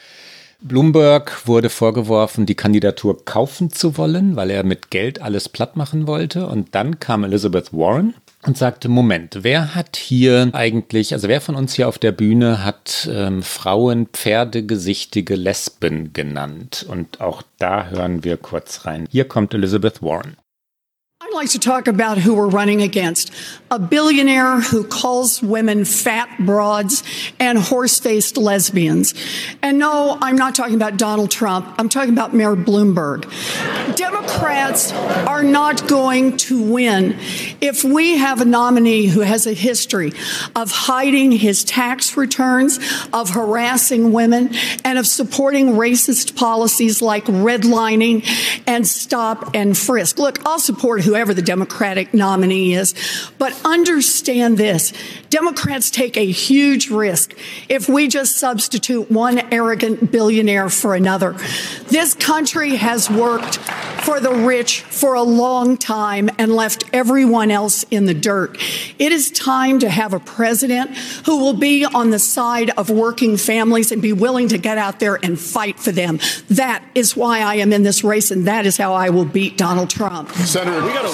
Bloomberg 0.66 1.46
wurde 1.46 1.68
vorgeworfen, 1.68 2.46
die 2.46 2.54
Kandidatur 2.54 3.22
kaufen 3.26 3.70
zu 3.70 3.98
wollen, 3.98 4.34
weil 4.34 4.50
er 4.50 4.64
mit 4.64 4.90
Geld 4.90 5.20
alles 5.20 5.50
platt 5.50 5.76
machen 5.76 6.06
wollte. 6.06 6.46
Und 6.46 6.74
dann 6.74 6.98
kam 6.98 7.22
Elizabeth 7.22 7.74
Warren 7.74 8.14
und 8.46 8.56
sagte, 8.56 8.88
Moment, 8.88 9.40
wer 9.42 9.74
hat 9.74 9.96
hier 9.96 10.48
eigentlich, 10.54 11.12
also 11.12 11.28
wer 11.28 11.42
von 11.42 11.54
uns 11.54 11.74
hier 11.74 11.86
auf 11.86 11.98
der 11.98 12.12
Bühne 12.12 12.64
hat 12.64 13.06
ähm, 13.12 13.42
Frauen 13.42 14.06
pferdegesichtige 14.06 15.34
Lesben 15.34 16.14
genannt? 16.14 16.86
Und 16.88 17.20
auch 17.20 17.42
da 17.58 17.88
hören 17.88 18.24
wir 18.24 18.38
kurz 18.38 18.86
rein. 18.86 19.06
Hier 19.10 19.28
kommt 19.28 19.52
Elizabeth 19.52 20.02
Warren. 20.02 20.38
I'd 21.34 21.38
like 21.38 21.50
to 21.50 21.58
talk 21.58 21.88
about 21.88 22.16
who 22.16 22.34
we're 22.34 22.46
running 22.46 22.80
against. 22.80 23.32
A 23.68 23.78
billionaire 23.80 24.60
who 24.60 24.84
calls 24.84 25.42
women 25.42 25.84
fat 25.84 26.28
broads 26.38 27.02
and 27.40 27.58
horse 27.58 27.98
faced 27.98 28.36
lesbians. 28.36 29.14
And 29.60 29.80
no, 29.80 30.16
I'm 30.22 30.36
not 30.36 30.54
talking 30.54 30.76
about 30.76 30.96
Donald 30.96 31.32
Trump. 31.32 31.74
I'm 31.76 31.88
talking 31.88 32.12
about 32.12 32.34
Mayor 32.34 32.54
Bloomberg. 32.54 33.24
Democrats 33.96 34.92
are 34.92 35.42
not 35.42 35.88
going 35.88 36.36
to 36.36 36.62
win 36.62 37.16
if 37.60 37.82
we 37.82 38.16
have 38.16 38.40
a 38.40 38.44
nominee 38.44 39.06
who 39.06 39.22
has 39.22 39.48
a 39.48 39.54
history 39.54 40.12
of 40.54 40.70
hiding 40.70 41.32
his 41.32 41.64
tax 41.64 42.16
returns, 42.16 42.78
of 43.12 43.30
harassing 43.30 44.12
women, 44.12 44.54
and 44.84 44.98
of 44.98 45.06
supporting 45.06 45.70
racist 45.70 46.36
policies 46.36 47.02
like 47.02 47.24
redlining 47.24 48.24
and 48.68 48.86
stop 48.86 49.50
and 49.52 49.76
frisk. 49.76 50.20
Look, 50.20 50.46
I'll 50.46 50.60
support 50.60 51.02
whoever 51.02 51.23
whoever 51.24 51.32
the 51.32 51.40
Democratic 51.40 52.12
nominee 52.12 52.74
is. 52.74 52.94
But 53.38 53.58
understand 53.64 54.58
this 54.58 54.92
Democrats 55.30 55.90
take 55.90 56.18
a 56.18 56.26
huge 56.30 56.90
risk 56.90 57.34
if 57.66 57.88
we 57.88 58.08
just 58.08 58.36
substitute 58.36 59.10
one 59.10 59.38
arrogant 59.50 60.12
billionaire 60.12 60.68
for 60.68 60.94
another. 60.94 61.32
This 61.88 62.12
country 62.12 62.76
has 62.76 63.08
worked 63.08 63.56
for 64.04 64.20
the 64.20 64.32
rich 64.32 64.82
for 64.82 65.14
a 65.14 65.22
long 65.22 65.78
time 65.78 66.28
and 66.38 66.54
left 66.54 66.84
everyone 66.92 67.50
else 67.50 67.84
in 67.90 68.04
the 68.04 68.12
dirt. 68.12 68.58
It 68.98 69.10
is 69.10 69.30
time 69.30 69.78
to 69.78 69.88
have 69.88 70.12
a 70.12 70.20
president 70.20 70.94
who 71.24 71.38
will 71.38 71.54
be 71.54 71.86
on 71.86 72.10
the 72.10 72.18
side 72.18 72.70
of 72.76 72.90
working 72.90 73.38
families 73.38 73.90
and 73.90 74.02
be 74.02 74.12
willing 74.12 74.48
to 74.48 74.58
get 74.58 74.76
out 74.76 75.00
there 75.00 75.18
and 75.22 75.40
fight 75.40 75.80
for 75.80 75.90
them. 75.90 76.20
That 76.50 76.84
is 76.94 77.16
why 77.16 77.40
I 77.40 77.54
am 77.56 77.72
in 77.72 77.82
this 77.82 78.04
race, 78.04 78.30
and 78.30 78.46
that 78.46 78.66
is 78.66 78.76
how 78.76 78.92
I 78.92 79.08
will 79.08 79.24
beat 79.24 79.56
Donald 79.56 79.88
Trump. 79.88 80.30
Senator, 80.32 80.84
we 80.84 80.92
got 80.92 81.06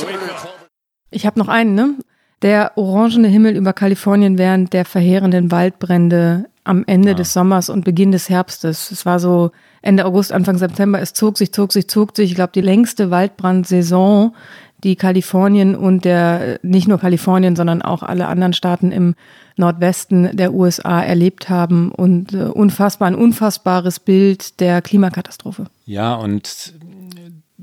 Ich 1.11 1.26
habe 1.26 1.38
noch 1.38 1.49
einen, 1.49 1.75
ne? 1.75 1.95
Der 2.42 2.73
orangene 2.76 3.28
Himmel 3.28 3.54
über 3.54 3.73
Kalifornien 3.75 4.38
während 4.38 4.73
der 4.73 4.87
verheerenden 4.87 5.50
Waldbrände 5.50 6.47
am 6.64 6.85
Ende 6.87 7.09
ja. 7.11 7.14
des 7.14 7.33
Sommers 7.33 7.69
und 7.69 7.85
Beginn 7.85 8.12
des 8.12 8.28
Herbstes. 8.28 8.90
Es 8.90 9.04
war 9.04 9.19
so 9.19 9.50
Ende 9.83 10.07
August, 10.07 10.33
Anfang 10.33 10.57
September. 10.57 11.00
Es 11.00 11.12
zog 11.12 11.37
sich, 11.37 11.52
zog 11.52 11.73
sich, 11.73 11.88
zog 11.88 12.16
sich. 12.16 12.30
Ich 12.30 12.37
glaube, 12.37 12.52
die 12.54 12.61
längste 12.61 13.11
Waldbrandsaison, 13.11 14.35
die 14.83 14.97
Kalifornien 14.97 15.75
und 15.75 16.04
der, 16.04 16.59
nicht 16.62 16.88
nur 16.88 16.99
Kalifornien, 16.99 17.57
sondern 17.57 17.83
auch 17.83 18.02
alle 18.02 18.28
anderen 18.28 18.52
Staaten 18.52 18.92
im 18.92 19.14
Nordwesten 19.57 20.35
der 20.37 20.54
USA 20.54 21.02
erlebt 21.02 21.50
haben 21.50 21.92
und 21.92 22.33
äh, 22.33 22.45
unfassbar, 22.45 23.09
ein 23.09 23.14
unfassbares 23.14 24.00
Bild 24.00 24.61
der 24.61 24.80
Klimakatastrophe. 24.80 25.66
Ja, 25.85 26.14
und 26.14 26.75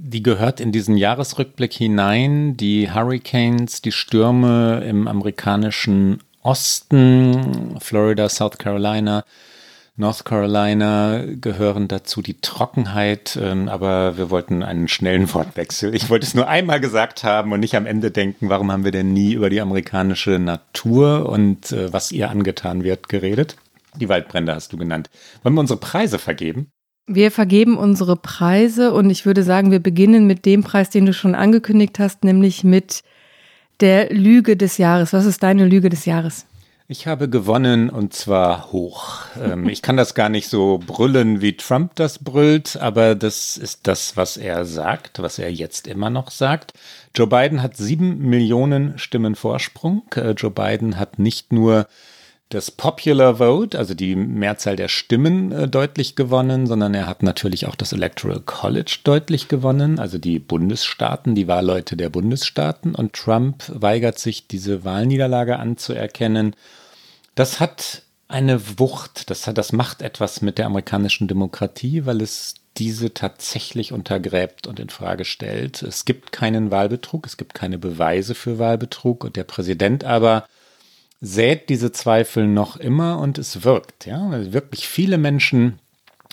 die 0.07 0.23
gehört 0.23 0.59
in 0.59 0.71
diesen 0.71 0.95
Jahresrückblick 0.95 1.73
hinein. 1.73 2.55
Die 2.55 2.91
Hurricanes, 2.91 3.81
die 3.81 3.91
Stürme 3.91 4.83
im 4.87 5.07
amerikanischen 5.07 6.19
Osten, 6.43 7.77
Florida, 7.79 8.29
South 8.29 8.57
Carolina, 8.57 9.25
North 9.99 10.25
Carolina 10.25 11.23
gehören 11.25 11.87
dazu, 11.87 12.21
die 12.21 12.39
Trockenheit, 12.39 13.37
ähm, 13.41 13.67
aber 13.67 14.15
wir 14.17 14.29
wollten 14.29 14.61
einen 14.61 14.87
schnellen 14.87 15.33
Wortwechsel. 15.33 15.93
Ich 15.95 16.09
wollte 16.09 16.25
es 16.25 16.35
nur 16.35 16.47
einmal 16.47 16.79
gesagt 16.79 17.23
haben 17.23 17.51
und 17.51 17.59
nicht 17.59 17.75
am 17.75 17.87
Ende 17.87 18.11
denken, 18.11 18.49
warum 18.49 18.71
haben 18.71 18.83
wir 18.83 18.91
denn 18.91 19.11
nie 19.11 19.33
über 19.33 19.49
die 19.49 19.59
amerikanische 19.59 20.37
Natur 20.37 21.27
und 21.27 21.71
äh, 21.71 21.91
was 21.91 22.11
ihr 22.11 22.29
angetan 22.29 22.83
wird 22.83 23.09
geredet? 23.09 23.57
Die 23.95 24.07
Waldbrände 24.07 24.53
hast 24.53 24.71
du 24.71 24.77
genannt. 24.77 25.09
Wollen 25.41 25.55
wir 25.55 25.61
unsere 25.61 25.79
Preise 25.79 26.19
vergeben? 26.19 26.69
Wir 27.09 27.31
vergeben 27.31 27.77
unsere 27.77 28.17
Preise 28.17 28.93
und 28.93 29.09
ich 29.09 29.25
würde 29.25 29.43
sagen, 29.43 29.71
wir 29.71 29.79
beginnen 29.79 30.27
mit 30.27 30.45
dem 30.45 30.61
Preis, 30.61 30.89
den 30.89 31.05
du 31.05 31.13
schon 31.13 31.35
angekündigt 31.35 31.99
hast, 31.99 32.25
nämlich 32.25 32.65
mit 32.65 33.01
der 33.79 34.13
Lüge 34.13 34.57
des 34.57 34.77
Jahres. 34.77 35.13
Was 35.13 35.25
ist 35.25 35.41
deine 35.41 35.65
Lüge 35.65 35.87
des 35.87 36.05
Jahres? 36.05 36.45
Ich 36.89 37.07
habe 37.07 37.29
gewonnen 37.29 37.89
und 37.89 38.13
zwar 38.13 38.71
hoch. 38.71 39.19
Ähm, 39.41 39.67
ich 39.67 39.81
kann 39.81 39.97
das 39.97 40.15
gar 40.15 40.29
nicht 40.29 40.49
so 40.49 40.79
brüllen, 40.85 41.41
wie 41.41 41.55
Trump 41.55 41.95
das 41.95 42.19
brüllt, 42.19 42.77
aber 42.77 43.15
das 43.15 43.57
ist 43.57 43.87
das, 43.87 44.15
was 44.15 44.37
er 44.37 44.65
sagt, 44.65 45.21
was 45.21 45.37
er 45.37 45.51
jetzt 45.51 45.87
immer 45.87 46.09
noch 46.09 46.31
sagt. 46.31 46.73
Joe 47.15 47.27
Biden 47.27 47.61
hat 47.61 47.75
sieben 47.75 48.19
Millionen 48.29 48.97
Stimmen 48.99 49.35
Vorsprung. 49.35 50.03
Äh, 50.15 50.31
Joe 50.31 50.51
Biden 50.51 50.97
hat 50.97 51.19
nicht 51.19 51.51
nur 51.51 51.87
das 52.50 52.72
Popular 52.72 53.36
Vote, 53.36 53.77
also 53.77 53.94
die 53.94 54.16
Mehrzahl 54.16 54.75
der 54.75 54.88
Stimmen, 54.88 55.51
äh, 55.51 55.68
deutlich 55.68 56.16
gewonnen, 56.16 56.66
sondern 56.68 56.94
er 56.94 57.08
hat 57.08 57.24
natürlich 57.24 57.68
auch 57.68 57.75
das 57.75 57.94
Electoral 57.94 58.42
College 58.42 59.00
deutlich 59.04 59.48
gewonnen, 59.48 60.00
also 60.00 60.18
die 60.18 60.39
Bundesstaaten, 60.39 61.36
die 61.36 61.48
Wahlleute 61.48 61.98
der 61.98 62.10
Bundesstaaten. 62.10 62.96
Und 62.96 63.13
Trump 63.13 63.63
weigert 63.68 64.18
sich, 64.20 64.48
diese 64.48 64.86
Wahlniederlage 64.86 65.60
anzuerkennen 65.60 66.56
das 67.38 67.60
hat 67.60 68.01
eine 68.27 68.80
Wucht, 68.80 69.30
das, 69.30 69.46
hat, 69.46 69.60
das 69.60 69.72
macht 69.72 70.01
etwas 70.01 70.42
mit 70.42 70.58
der 70.58 70.66
amerikanischen 70.66 71.27
Demokratie, 71.27 72.06
weil 72.08 72.22
es 72.22 72.56
diese 72.77 73.13
tatsächlich 73.13 73.94
untergräbt 73.94 74.66
und 74.66 74.80
in 74.80 74.89
Frage 74.89 75.24
stellt. 75.24 75.84
Es 75.84 76.04
gibt 76.04 76.32
keinen 76.32 76.72
Wahlbetrug, 76.72 77.27
es 77.27 77.38
gibt 77.38 77.54
keine 77.54 77.77
Beweise 77.77 78.34
für 78.34 78.58
Wahlbetrug 78.58 79.24
und 79.24 79.36
der 79.36 79.44
Präsident 79.44 80.04
aber 80.04 80.48
sät 81.21 81.69
diese 81.69 81.91
Zweifel 81.91 82.47
noch 82.47 82.77
immer 82.77 83.19
und 83.19 83.38
es 83.38 83.63
wirkt. 83.63 84.05
Ja, 84.05 84.29
wirklich 84.53 84.88
viele 84.88 85.17
Menschen 85.17 85.79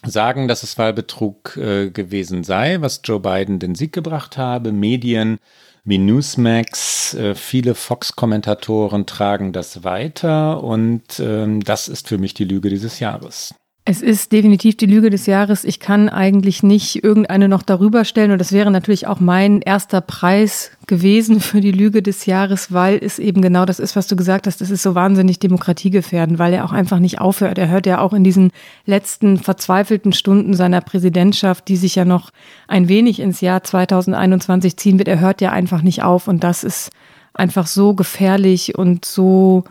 sagen, 0.05 0.49
dass 0.49 0.63
es 0.63 0.77
Wahlbetrug 0.79 1.57
äh, 1.57 1.91
gewesen 1.91 2.45
sei, 2.45 2.81
was 2.81 3.01
Joe 3.05 3.21
Biden 3.21 3.59
den 3.59 3.75
Sieg 3.75 3.93
gebracht 3.93 4.37
habe. 4.37 4.73
Medien 4.73 5.39
wie 5.85 5.99
Newsmax, 5.99 7.15
äh, 7.15 7.35
viele 7.35 7.75
Fox-Kommentatoren 7.75 9.07
tragen 9.07 9.53
das 9.53 9.85
weiter 9.85 10.63
und 10.63 11.21
ähm, 11.21 11.61
das 11.61 11.89
ist 11.89 12.09
für 12.09 12.19
mich 12.19 12.35
die 12.35 12.45
Lüge 12.45 12.71
dieses 12.71 13.01
Jahres. 13.01 13.55
Es 13.87 14.01
ist 14.01 14.33
definitiv 14.33 14.79
die 14.79 14.87
Lüge 14.87 15.11
des 15.11 15.27
Jahres. 15.27 15.63
Ich 15.63 15.79
kann 15.79 16.09
eigentlich 16.09 16.63
nicht 16.63 17.05
irgendeine 17.05 17.51
noch 17.51 17.63
darüber 17.63 18.07
stellen. 18.07 18.31
Und 18.31 18.39
das 18.39 18.51
wäre 18.51 18.71
natürlich 18.71 19.07
auch 19.07 19.21
mein 19.21 19.61
erster 19.61 20.01
Preis 20.01 20.71
gewesen 20.87 21.39
für 21.41 21.61
die 21.61 21.71
Lüge 21.71 22.01
des 22.01 22.25
Jahres, 22.25 22.73
weil 22.73 22.99
es 23.03 23.19
eben 23.19 23.43
genau 23.43 23.67
das 23.67 23.79
ist, 23.79 23.95
was 23.95 24.07
du 24.07 24.17
gesagt 24.17 24.47
hast. 24.47 24.63
Es 24.63 24.71
ist 24.71 24.83
so 24.83 24.95
wahnsinnig 24.95 25.39
demokratiegefährdend, 25.39 26.39
weil 26.39 26.55
er 26.55 26.65
auch 26.65 26.73
einfach 26.73 26.99
nicht 26.99 27.21
aufhört. 27.21 27.59
Er 27.59 27.69
hört 27.69 27.85
ja 27.85 28.01
auch 28.01 28.15
in 28.15 28.25
diesen 28.25 28.53
letzten 28.87 29.37
verzweifelten 29.37 30.15
Stunden 30.15 30.55
seiner 30.55 30.81
Präsidentschaft, 30.81 31.69
die 31.69 31.77
sich 31.77 31.95
ja 31.95 32.07
noch 32.07 32.31
ein 32.67 32.89
wenig 32.89 33.21
ins 33.21 33.43
Jahr 33.43 33.63
2021 33.65 34.79
ziehen 34.79 34.97
wird. 34.97 35.09
Er 35.09 35.21
hört 35.21 35.43
ja 35.43 35.53
einfach 35.53 35.83
nicht 35.83 36.03
auf. 36.03 36.27
Und 36.27 36.43
das 36.43 36.65
ist 36.65 36.91
einfach 37.35 37.67
so 37.67 37.93
gefährlich 37.93 38.79
und 38.79 39.05
so 39.05 39.65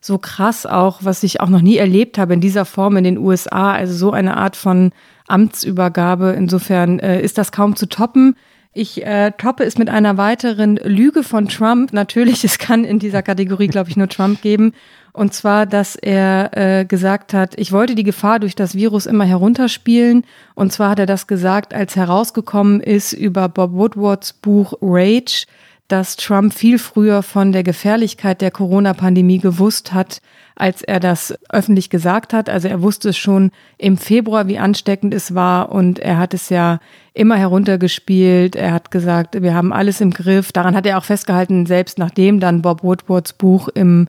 so 0.00 0.18
krass 0.18 0.66
auch, 0.66 1.00
was 1.02 1.22
ich 1.22 1.40
auch 1.40 1.48
noch 1.48 1.60
nie 1.60 1.76
erlebt 1.76 2.18
habe 2.18 2.34
in 2.34 2.40
dieser 2.40 2.64
Form 2.64 2.96
in 2.96 3.04
den 3.04 3.18
USA. 3.18 3.72
Also 3.72 3.94
so 3.94 4.12
eine 4.12 4.36
Art 4.36 4.56
von 4.56 4.92
Amtsübergabe. 5.28 6.34
Insofern 6.36 6.98
äh, 6.98 7.20
ist 7.20 7.38
das 7.38 7.52
kaum 7.52 7.76
zu 7.76 7.86
toppen. 7.86 8.36
Ich 8.72 9.04
äh, 9.04 9.32
toppe 9.32 9.64
es 9.64 9.78
mit 9.78 9.88
einer 9.88 10.16
weiteren 10.16 10.76
Lüge 10.76 11.24
von 11.24 11.48
Trump. 11.48 11.92
Natürlich, 11.92 12.44
es 12.44 12.58
kann 12.58 12.84
in 12.84 12.98
dieser 12.98 13.22
Kategorie, 13.22 13.68
glaube 13.68 13.90
ich, 13.90 13.96
nur 13.96 14.08
Trump 14.08 14.42
geben. 14.42 14.72
Und 15.12 15.34
zwar, 15.34 15.66
dass 15.66 15.96
er 15.96 16.50
äh, 16.56 16.84
gesagt 16.84 17.34
hat, 17.34 17.58
ich 17.58 17.72
wollte 17.72 17.96
die 17.96 18.04
Gefahr 18.04 18.38
durch 18.38 18.54
das 18.54 18.76
Virus 18.76 19.06
immer 19.06 19.24
herunterspielen. 19.24 20.24
Und 20.54 20.72
zwar 20.72 20.90
hat 20.90 21.00
er 21.00 21.06
das 21.06 21.26
gesagt, 21.26 21.74
als 21.74 21.96
herausgekommen 21.96 22.80
ist 22.80 23.12
über 23.12 23.48
Bob 23.48 23.72
Woodwards 23.72 24.34
Buch 24.34 24.74
Rage, 24.80 25.46
dass 25.92 26.16
Trump 26.16 26.54
viel 26.54 26.78
früher 26.78 27.22
von 27.22 27.52
der 27.52 27.62
Gefährlichkeit 27.62 28.40
der 28.40 28.50
Corona-Pandemie 28.50 29.38
gewusst 29.38 29.92
hat, 29.92 30.20
als 30.54 30.82
er 30.82 31.00
das 31.00 31.34
öffentlich 31.48 31.90
gesagt 31.90 32.32
hat. 32.32 32.48
Also 32.48 32.68
er 32.68 32.82
wusste 32.82 33.08
es 33.08 33.18
schon 33.18 33.50
im 33.78 33.96
Februar, 33.96 34.46
wie 34.46 34.58
ansteckend 34.58 35.14
es 35.14 35.34
war 35.34 35.72
und 35.72 35.98
er 35.98 36.18
hat 36.18 36.34
es 36.34 36.48
ja 36.48 36.78
immer 37.12 37.36
heruntergespielt. 37.36 38.54
Er 38.54 38.72
hat 38.72 38.90
gesagt, 38.90 39.42
wir 39.42 39.54
haben 39.54 39.72
alles 39.72 40.00
im 40.00 40.12
Griff. 40.12 40.52
Daran 40.52 40.76
hat 40.76 40.86
er 40.86 40.98
auch 40.98 41.04
festgehalten, 41.04 41.66
selbst 41.66 41.98
nachdem 41.98 42.38
dann 42.38 42.62
Bob 42.62 42.84
Woodwards 42.84 43.32
Buch 43.32 43.68
im, 43.68 44.06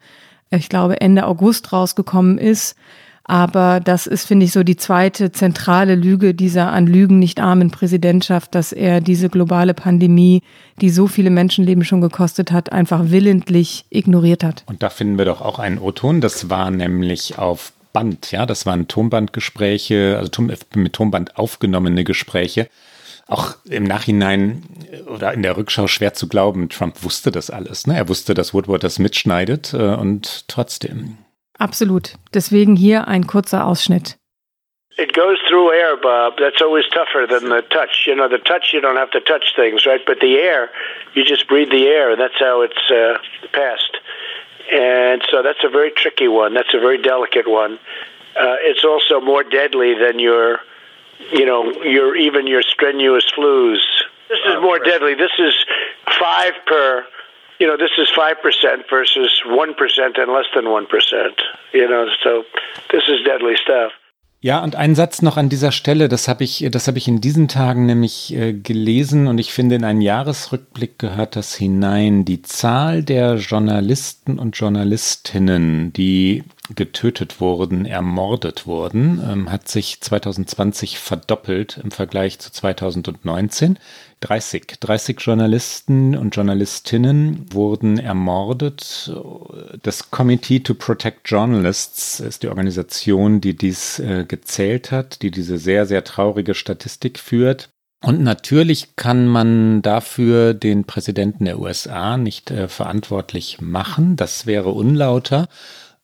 ich 0.52 0.70
glaube, 0.70 1.02
Ende 1.02 1.26
August 1.26 1.74
rausgekommen 1.74 2.38
ist. 2.38 2.76
Aber 3.32 3.80
das 3.80 4.08
ist, 4.08 4.28
finde 4.28 4.46
ich, 4.46 4.52
so 4.52 4.62
die 4.62 4.76
zweite 4.76 5.32
zentrale 5.32 5.96
Lüge 5.96 6.34
dieser 6.34 6.74
an 6.74 6.86
Lügen 6.86 7.18
nicht 7.18 7.40
armen 7.40 7.72
Präsidentschaft, 7.72 8.54
dass 8.54 8.74
er 8.74 9.00
diese 9.00 9.30
globale 9.30 9.74
Pandemie, 9.74 10.44
die 10.82 10.90
so 10.90 11.08
viele 11.08 11.30
Menschenleben 11.30 11.86
schon 11.86 12.02
gekostet 12.02 12.52
hat, 12.52 12.74
einfach 12.74 13.04
willentlich 13.06 13.86
ignoriert 13.90 14.44
hat. 14.44 14.66
Und 14.66 14.84
da 14.84 14.90
finden 14.90 15.18
wir 15.18 15.24
doch 15.24 15.40
auch 15.40 15.60
einen 15.60 15.78
O-Ton. 15.78 16.20
Das 16.20 16.50
war 16.50 16.72
nämlich 16.72 17.38
auf 17.38 17.72
Band, 17.94 18.34
ja, 18.34 18.46
das 18.46 18.66
waren 18.66 18.90
Tonbandgespräche, 18.90 20.18
also 20.20 20.42
mit 20.76 20.92
Tonband 20.92 21.38
aufgenommene 21.38 22.04
Gespräche. 22.04 22.68
Auch 23.28 23.56
im 23.64 23.86
Nachhinein 23.86 24.64
oder 25.08 25.34
in 25.34 25.42
der 25.42 25.56
Rückschau 25.56 25.88
schwer 25.88 26.14
zu 26.14 26.28
glauben, 26.28 26.68
Trump 26.68 27.02
wusste 27.02 27.32
das 27.32 27.50
alles. 27.50 27.88
Ne? 27.88 27.96
Er 27.96 28.10
wusste, 28.10 28.34
dass 28.34 28.54
Woodward 28.54 28.84
das 28.84 29.00
mitschneidet 29.00 29.74
äh, 29.74 29.96
und 29.96 30.50
trotzdem. 30.50 31.16
Absolut. 31.62 32.16
Deswegen 32.34 32.76
hier 32.76 33.08
ein 33.08 33.28
kurzer 33.28 33.68
Ausschnitt. 33.68 34.18
It 34.98 35.14
goes 35.14 35.38
through 35.48 35.72
air, 35.72 35.96
Bob. 35.96 36.34
That's 36.40 36.62
always 36.62 36.86
tougher 36.90 37.28
than 37.28 37.50
the 37.50 37.62
touch. 37.70 38.06
You 38.08 38.16
know, 38.16 38.28
the 38.28 38.40
touch 38.40 38.74
you 38.74 38.82
don't 38.82 38.98
have 38.98 39.12
to 39.12 39.22
touch 39.22 39.54
things, 39.56 39.86
right? 39.86 40.02
But 40.06 40.20
the 40.20 40.38
air, 40.38 40.70
you 41.14 41.24
just 41.24 41.48
breathe 41.48 41.70
the 41.70 41.86
air. 41.86 42.12
And 42.12 42.20
that's 42.20 42.40
how 42.40 42.62
it's 42.62 42.84
uh, 42.90 43.20
passed. 43.54 43.98
And 44.72 45.22
so 45.30 45.44
that's 45.44 45.64
a 45.64 45.70
very 45.70 45.92
tricky 45.92 46.28
one. 46.28 46.54
That's 46.56 46.74
a 46.74 46.80
very 46.80 47.02
delicate 47.02 47.48
one. 47.48 47.74
Uh, 48.36 48.58
it's 48.62 48.84
also 48.84 49.22
more 49.22 49.44
deadly 49.44 49.94
than 49.94 50.20
your, 50.20 50.60
you 51.32 51.46
know, 51.46 51.72
your 51.84 52.16
even 52.16 52.48
your 52.48 52.64
strenuous 52.64 53.26
flus. 53.38 53.80
This 54.30 54.40
is 54.48 54.62
more 54.62 54.80
deadly. 54.80 55.14
This 55.14 55.32
is 55.38 55.54
five 56.20 56.54
per 56.66 57.06
you 57.62 57.68
know, 57.68 57.78
this 57.78 57.96
is 57.98 58.10
5% 58.10 58.90
versus 58.90 59.32
1% 59.46 60.20
and 60.20 60.32
less 60.34 60.50
than 60.56 60.66
1%. 60.66 61.42
You 61.74 61.88
know, 61.88 62.08
so 62.24 62.44
this 62.90 63.04
is 63.08 63.24
deadly 63.24 63.56
stuff. 63.56 63.92
Ja, 64.44 64.64
und 64.64 64.76
ein 64.76 64.96
Satz 64.96 65.22
noch 65.22 65.38
an 65.38 65.50
dieser 65.50 65.72
Stelle, 65.72 66.10
das 66.10 66.28
habe 66.28 66.44
ich, 66.44 66.68
das 66.72 66.88
habe 66.88 66.98
ich 66.98 67.08
in 67.08 67.22
diesen 67.22 67.48
Tagen 67.48 67.86
nämlich 67.86 68.34
äh, 68.34 68.54
gelesen 68.54 69.28
und 69.28 69.38
ich 69.38 69.54
finde, 69.54 69.76
in 69.76 69.84
einen 69.84 70.02
Jahresrückblick 70.02 70.98
gehört 70.98 71.36
das 71.36 71.54
hinein. 71.54 72.26
Die 72.26 72.42
Zahl 72.42 73.04
der 73.04 73.36
Journalisten 73.36 74.40
und 74.40 74.58
Journalistinnen, 74.58 75.94
die 75.94 76.44
getötet 76.76 77.42
wurden, 77.42 77.86
ermordet 77.86 78.68
wurden, 78.68 79.22
ähm, 79.28 79.52
hat 79.52 79.68
sich 79.68 80.02
2020 80.02 81.00
verdoppelt 81.00 81.80
im 81.84 81.92
Vergleich 81.92 82.40
zu 82.40 82.52
2019. 82.52 83.78
30, 84.22 84.80
30 84.80 85.20
Journalisten 85.20 86.16
und 86.16 86.36
Journalistinnen 86.36 87.46
wurden 87.52 87.98
ermordet. 87.98 89.12
Das 89.82 90.12
Committee 90.12 90.60
to 90.60 90.76
Protect 90.76 91.22
Journalists 91.26 92.20
ist 92.20 92.44
die 92.44 92.50
Organisation, 92.50 93.42
die 93.42 93.56
dies 93.56 93.98
äh, 94.00 94.26
gezählt 94.28 94.92
hat, 94.92 95.24
die 95.24 95.32
diese 95.32 95.58
sehr, 95.58 95.88
sehr 95.88 96.04
traurige 96.04 96.54
Statistik 96.54 97.18
führt. 97.18 97.70
Und 98.04 98.24
natürlich 98.24 98.96
kann 98.96 99.28
man 99.28 99.84
dafür 99.84 100.56
den 100.56 100.86
Präsidenten 100.86 101.46
der 101.46 101.60
USA 101.60 102.18
nicht 102.18 102.50
äh, 102.50 102.68
verantwortlich 102.68 103.62
machen. 103.62 104.16
Das 104.16 104.48
wäre 104.48 104.70
unlauter. 104.70 105.48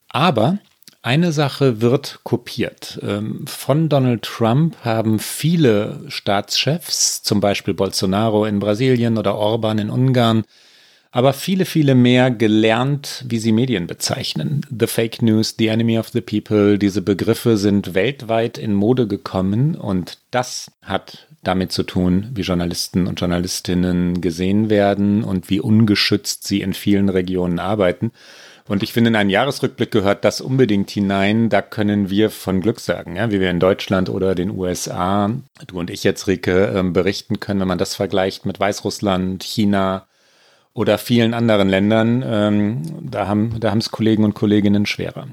Aber 0.09 0.59
eine 1.01 1.31
Sache 1.31 1.79
wird 1.79 2.19
kopiert. 2.23 2.99
Ähm, 3.01 3.45
von 3.47 3.87
Donald 3.87 4.23
Trump 4.23 4.75
haben 4.83 5.19
viele 5.19 6.01
Staatschefs, 6.09 7.23
zum 7.23 7.39
Beispiel 7.39 7.73
Bolsonaro 7.73 8.45
in 8.45 8.59
Brasilien 8.59 9.17
oder 9.17 9.35
Orban 9.35 9.77
in 9.79 9.89
Ungarn, 9.89 10.43
aber 11.11 11.33
viele, 11.33 11.65
viele 11.65 11.95
mehr 11.95 12.29
gelernt, 12.29 13.23
wie 13.27 13.39
sie 13.39 13.51
Medien 13.51 13.87
bezeichnen. 13.87 14.65
The 14.77 14.87
Fake 14.87 15.21
News, 15.21 15.55
The 15.57 15.67
Enemy 15.67 15.97
of 15.97 16.09
the 16.09 16.21
People, 16.21 16.77
diese 16.77 17.01
Begriffe 17.01 17.57
sind 17.57 17.93
weltweit 17.93 18.57
in 18.57 18.73
Mode 18.73 19.07
gekommen 19.07 19.75
und 19.75 20.17
das 20.31 20.71
hat 20.81 21.27
damit 21.41 21.71
zu 21.71 21.83
tun, 21.83 22.31
wie 22.33 22.41
Journalisten 22.41 23.07
und 23.07 23.19
Journalistinnen 23.19 24.19
gesehen 24.19 24.69
werden 24.69 25.23
und 25.23 25.49
wie 25.49 25.61
ungeschützt 25.61 26.45
sie 26.45 26.61
in 26.61 26.73
vielen 26.73 27.07
Regionen 27.07 27.59
arbeiten. 27.59 28.11
Und 28.67 28.83
ich 28.83 28.93
finde, 28.93 29.09
in 29.09 29.15
einen 29.15 29.29
Jahresrückblick 29.29 29.91
gehört 29.91 30.25
das 30.25 30.41
unbedingt 30.41 30.89
hinein. 30.89 31.49
Da 31.49 31.61
können 31.61 32.09
wir 32.09 32.29
von 32.29 32.61
Glück 32.61 32.79
sagen, 32.79 33.15
ja, 33.15 33.31
wie 33.31 33.39
wir 33.39 33.49
in 33.49 33.59
Deutschland 33.59 34.09
oder 34.09 34.35
den 34.35 34.51
USA, 34.51 35.31
du 35.67 35.79
und 35.79 35.89
ich 35.89 36.03
jetzt, 36.03 36.27
Rike, 36.27 36.73
ähm, 36.75 36.93
berichten 36.93 37.39
können, 37.39 37.61
wenn 37.61 37.67
man 37.67 37.77
das 37.77 37.95
vergleicht 37.95 38.45
mit 38.45 38.59
Weißrussland, 38.59 39.43
China 39.43 40.05
oder 40.73 40.97
vielen 40.97 41.33
anderen 41.33 41.69
Ländern. 41.69 42.23
Ähm, 42.25 42.81
da 43.01 43.27
haben 43.27 43.59
da 43.59 43.73
es 43.75 43.89
Kollegen 43.89 44.23
und 44.23 44.35
Kolleginnen 44.35 44.85
schwerer. 44.85 45.27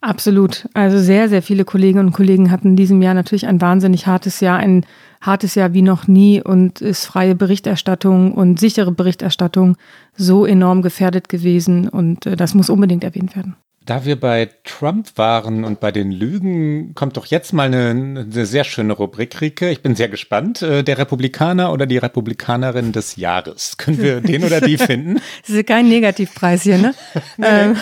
Absolut. 0.00 0.68
Also 0.74 0.98
sehr, 0.98 1.28
sehr 1.28 1.42
viele 1.42 1.64
Kolleginnen 1.64 2.06
und 2.06 2.12
Kollegen 2.12 2.50
hatten 2.50 2.70
in 2.70 2.76
diesem 2.76 3.02
Jahr 3.02 3.14
natürlich 3.14 3.46
ein 3.46 3.60
wahnsinnig 3.60 4.06
hartes 4.06 4.40
Jahr, 4.40 4.58
ein 4.58 4.84
hartes 5.20 5.54
Jahr 5.54 5.74
wie 5.74 5.82
noch 5.82 6.08
nie 6.08 6.42
und 6.42 6.80
ist 6.80 7.04
freie 7.04 7.34
Berichterstattung 7.34 8.32
und 8.32 8.58
sichere 8.58 8.92
Berichterstattung 8.92 9.76
so 10.14 10.46
enorm 10.46 10.82
gefährdet 10.82 11.28
gewesen 11.28 11.88
und 11.88 12.26
äh, 12.26 12.36
das 12.36 12.54
muss 12.54 12.70
unbedingt 12.70 13.04
erwähnt 13.04 13.36
werden. 13.36 13.56
Da 13.90 14.04
wir 14.04 14.20
bei 14.20 14.48
Trump 14.62 15.08
waren 15.16 15.64
und 15.64 15.80
bei 15.80 15.90
den 15.90 16.12
Lügen, 16.12 16.94
kommt 16.94 17.16
doch 17.16 17.26
jetzt 17.26 17.52
mal 17.52 17.64
eine, 17.64 17.90
eine 17.90 18.46
sehr 18.46 18.62
schöne 18.62 18.92
Rubrik, 18.92 19.40
Rike. 19.40 19.68
Ich 19.68 19.82
bin 19.82 19.96
sehr 19.96 20.08
gespannt. 20.08 20.62
Äh, 20.62 20.84
der 20.84 20.96
Republikaner 20.96 21.72
oder 21.72 21.86
die 21.86 21.98
Republikanerin 21.98 22.92
des 22.92 23.16
Jahres. 23.16 23.78
Können 23.78 24.00
wir 24.00 24.20
den 24.20 24.44
oder 24.44 24.60
die 24.60 24.78
finden? 24.78 25.20
Das 25.44 25.56
ist 25.56 25.66
kein 25.66 25.88
Negativpreis 25.88 26.62
hier, 26.62 26.78
ne? 26.78 26.94
nee, 27.36 27.46
ähm, 27.48 27.76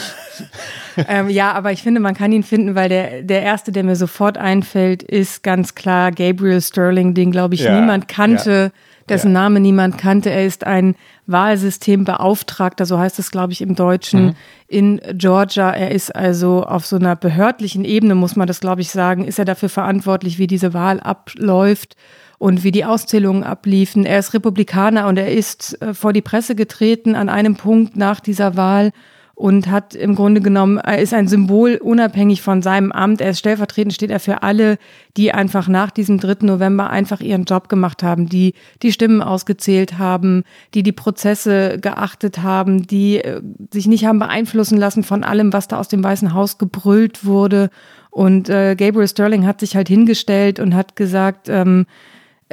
ähm, 1.09 1.29
ja, 1.29 1.53
aber 1.53 1.73
ich 1.73 1.83
finde, 1.83 2.01
man 2.01 2.15
kann 2.15 2.33
ihn 2.33 2.43
finden, 2.43 2.75
weil 2.75 2.89
der, 2.89 3.23
der 3.23 3.43
erste, 3.43 3.71
der 3.71 3.85
mir 3.85 3.97
sofort 3.97 4.39
einfällt, 4.39 5.03
ist 5.03 5.43
ganz 5.43 5.75
klar 5.75 6.11
Gabriel 6.11 6.63
Sterling, 6.63 7.13
den, 7.13 7.33
glaube 7.33 7.55
ich, 7.55 7.65
ja, 7.65 7.79
niemand 7.79 8.09
kannte. 8.09 8.73
Ja 8.75 8.88
dessen 9.09 9.33
ja. 9.33 9.41
Name 9.41 9.61
niemand 9.61 9.99
kannte. 9.99 10.31
Er 10.31 10.45
ist 10.45 10.67
ein 10.67 10.95
Wahlsystembeauftragter, 11.27 12.87
so 12.87 12.99
heißt 12.99 13.19
es, 13.19 13.31
glaube 13.31 13.53
ich, 13.53 13.61
im 13.61 13.75
Deutschen, 13.75 14.27
mhm. 14.27 14.35
in 14.69 15.01
Georgia. 15.15 15.71
Er 15.71 15.91
ist 15.91 16.15
also 16.15 16.65
auf 16.65 16.87
so 16.87 16.97
einer 16.97 17.17
behördlichen 17.17 17.85
Ebene, 17.85 18.15
muss 18.15 18.37
man 18.37 18.47
das, 18.47 18.61
glaube 18.61 18.81
ich, 18.81 18.91
sagen, 18.91 19.25
ist 19.25 19.39
er 19.39 19.45
dafür 19.45 19.69
verantwortlich, 19.69 20.39
wie 20.39 20.47
diese 20.47 20.75
Wahl 20.75 21.01
abläuft 21.01 21.97
und 22.39 22.65
wie 22.65 22.71
die 22.71 22.85
Auszählungen 22.85 23.45
abliefen. 23.45 24.07
Er 24.07 24.19
ist 24.19 24.33
Republikaner 24.33 25.09
und 25.09 25.19
er 25.19 25.33
ist 25.33 25.81
äh, 25.83 25.93
vor 25.93 26.13
die 26.13 26.23
Presse 26.23 26.55
getreten 26.55 27.15
an 27.15 27.29
einem 27.29 27.57
Punkt 27.57 27.97
nach 27.97 28.21
dieser 28.21 28.57
Wahl 28.57 28.93
und 29.39 29.71
hat 29.71 29.95
im 29.95 30.17
Grunde 30.17 30.41
genommen, 30.41 30.79
er 30.79 30.99
ist 30.99 31.15
ein 31.15 31.29
Symbol 31.29 31.77
unabhängig 31.77 32.43
von 32.43 32.61
seinem 32.61 32.91
Amt. 32.91 33.21
Er 33.21 33.31
ist 33.31 33.39
stellvertretend, 33.39 33.95
steht 33.95 34.11
er 34.11 34.19
für 34.19 34.43
alle, 34.43 34.79
die 35.17 35.33
einfach 35.33 35.69
nach 35.69 35.93
diesem 35.93 36.19
3. 36.19 36.45
November 36.45 36.91
einfach 36.91 37.21
ihren 37.21 37.45
Job 37.45 37.69
gemacht 37.69 38.03
haben, 38.03 38.29
die 38.29 38.55
die 38.83 38.91
Stimmen 38.91 39.23
ausgezählt 39.23 39.97
haben, 39.97 40.43
die 40.75 40.83
die 40.83 40.91
Prozesse 40.91 41.79
geachtet 41.79 42.43
haben, 42.43 42.89
die 42.89 43.19
äh, 43.19 43.41
sich 43.73 43.87
nicht 43.87 44.05
haben 44.05 44.19
beeinflussen 44.19 44.77
lassen 44.77 45.05
von 45.05 45.23
allem, 45.23 45.53
was 45.53 45.69
da 45.69 45.79
aus 45.79 45.87
dem 45.87 46.03
Weißen 46.03 46.35
Haus 46.35 46.59
gebrüllt 46.59 47.25
wurde. 47.25 47.71
Und 48.11 48.49
äh, 48.49 48.75
Gabriel 48.75 49.07
Sterling 49.07 49.47
hat 49.47 49.61
sich 49.61 49.77
halt 49.77 49.87
hingestellt 49.87 50.59
und 50.59 50.75
hat 50.75 50.97
gesagt, 50.97 51.49
ähm, 51.49 51.87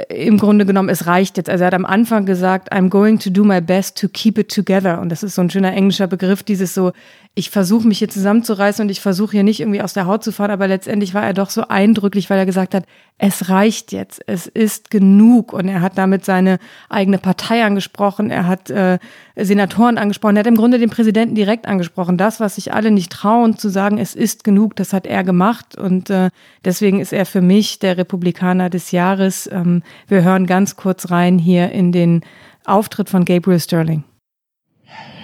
im 0.09 0.37
Grunde 0.37 0.65
genommen, 0.65 0.89
es 0.89 1.07
reicht 1.07 1.37
jetzt. 1.37 1.49
Also 1.49 1.63
er 1.63 1.67
hat 1.67 1.73
am 1.73 1.85
Anfang 1.85 2.25
gesagt, 2.25 2.73
I'm 2.73 2.89
going 2.89 3.17
to 3.19 3.29
do 3.29 3.45
my 3.45 3.61
best 3.61 3.97
to 4.01 4.09
keep 4.09 4.37
it 4.37 4.53
together. 4.53 4.99
Und 4.99 5.09
das 5.09 5.23
ist 5.23 5.35
so 5.35 5.41
ein 5.41 5.49
schöner 5.49 5.73
englischer 5.73 6.07
Begriff, 6.07 6.43
dieses 6.43 6.73
so, 6.73 6.91
ich 7.33 7.49
versuche 7.49 7.87
mich 7.87 7.99
hier 7.99 8.09
zusammenzureißen 8.09 8.83
und 8.83 8.89
ich 8.89 8.99
versuche 8.99 9.31
hier 9.31 9.43
nicht 9.43 9.61
irgendwie 9.61 9.81
aus 9.81 9.93
der 9.93 10.05
Haut 10.05 10.23
zu 10.23 10.33
fahren, 10.33 10.51
aber 10.51 10.67
letztendlich 10.67 11.13
war 11.13 11.23
er 11.23 11.33
doch 11.33 11.49
so 11.49 11.67
eindrücklich, 11.67 12.29
weil 12.29 12.39
er 12.39 12.45
gesagt 12.45 12.73
hat, 12.73 12.85
es 13.17 13.49
reicht 13.49 13.93
jetzt, 13.93 14.21
es 14.27 14.47
ist 14.47 14.91
genug. 14.91 15.53
Und 15.53 15.69
er 15.69 15.81
hat 15.81 15.97
damit 15.97 16.25
seine 16.25 16.59
eigene 16.89 17.17
Partei 17.17 17.63
angesprochen, 17.63 18.31
er 18.31 18.47
hat 18.47 18.69
äh, 18.69 18.99
Senatoren 19.37 19.97
angesprochen, 19.97 20.37
er 20.37 20.41
hat 20.41 20.47
im 20.47 20.55
Grunde 20.55 20.79
den 20.79 20.89
Präsidenten 20.89 21.35
direkt 21.35 21.67
angesprochen. 21.67 22.17
Das, 22.17 22.39
was 22.39 22.55
sich 22.55 22.73
alle 22.73 22.89
nicht 22.89 23.11
trauen 23.11 23.57
zu 23.57 23.69
sagen, 23.69 23.97
es 23.97 24.15
ist 24.15 24.45
genug, 24.45 24.75
das 24.77 24.93
hat 24.93 25.05
er 25.05 25.23
gemacht. 25.23 25.77
Und 25.77 26.09
äh, 26.09 26.29
deswegen 26.63 27.01
ist 27.01 27.11
er 27.11 27.25
für 27.25 27.41
mich 27.41 27.79
der 27.79 27.97
Republikaner 27.97 28.69
des 28.69 28.91
Jahres. 28.91 29.49
Ähm, 29.51 29.83
wir 30.07 30.23
hören 30.23 30.45
ganz 30.45 30.77
kurz 30.77 31.11
rein 31.11 31.37
hier 31.37 31.71
in 31.71 31.91
den 31.91 32.21
Auftritt 32.63 33.09
von 33.09 33.25
Gabriel 33.25 33.59
Sterling. 33.59 34.03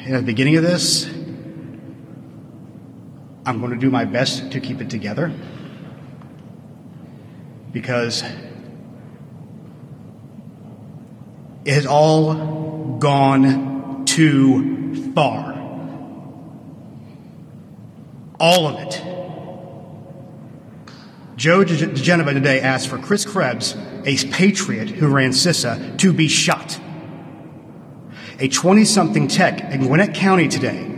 In 0.06 0.18
the 0.18 0.24
beginning 0.24 0.58
of 0.58 0.66
this, 0.66 1.08
I'm 3.46 3.60
going 3.60 3.72
to 3.72 3.80
do 3.80 3.90
my 3.90 4.06
best 4.06 4.52
to 4.52 4.60
keep 4.60 4.82
it 4.82 4.90
together 4.90 5.32
because 7.72 8.26
it 11.64 11.76
has 11.76 11.86
all 11.86 12.98
gone 13.00 13.81
too 14.12 15.14
far. 15.14 15.54
All 18.40 18.68
of 18.68 18.80
it. 18.80 19.02
Joe 21.38 21.64
DeGenova 21.64 22.34
today 22.34 22.60
asked 22.60 22.90
for 22.90 22.98
Chris 22.98 23.26
Krebs, 23.26 23.76
a 24.06 24.18
patriot 24.32 24.90
who 24.90 25.08
ran 25.08 25.32
CISA, 25.32 25.98
to 26.00 26.12
be 26.12 26.28
shot. 26.28 26.80
A 28.40 28.48
20 28.48 28.86
something 28.86 29.28
tech 29.28 29.62
in 29.72 29.88
Gwinnett 29.88 30.14
County 30.14 30.48
today 30.48 30.92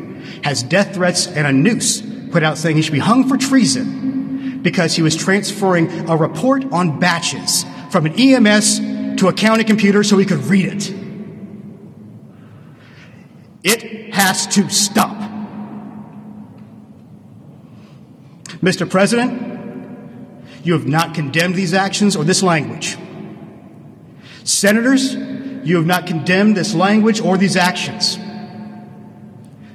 has 0.44 0.64
death 0.64 0.96
threats 0.96 1.28
and 1.28 1.46
a 1.46 1.52
noose 1.52 2.02
put 2.32 2.42
out 2.42 2.58
saying 2.58 2.78
he 2.78 2.82
should 2.82 2.94
be 2.94 3.00
hung 3.00 3.30
for 3.30 3.38
treason 3.38 4.62
because 4.64 4.96
he 4.96 5.02
was 5.02 5.16
transferring 5.16 6.10
a 6.10 6.18
report 6.18 6.66
on 6.72 7.00
batches 7.00 7.64
from 7.92 8.08
an 8.08 8.14
EMS 8.14 8.80
to 9.20 9.28
a 9.28 9.34
county 9.34 9.64
computer 9.64 10.04
so 10.04 10.18
he 10.18 10.26
could 10.26 10.44
read 10.46 10.66
it. 10.66 11.03
It 13.64 14.14
has 14.14 14.46
to 14.48 14.70
stop. 14.70 15.18
Mr. 18.62 18.90
President, 18.90 19.54
you 20.64 20.74
have 20.74 20.88
not 20.88 21.14
condemned 21.14 21.56
these 21.56 21.74
actions 21.74 22.16
or 22.16 22.24
this 22.24 22.42
language. 22.44 22.98
Senators, 24.44 25.14
you 25.14 25.78
have 25.78 25.86
not 25.86 26.08
condemned 26.08 26.56
this 26.58 26.74
language 26.74 27.22
or 27.22 27.38
these 27.38 27.56
actions. 27.56 28.18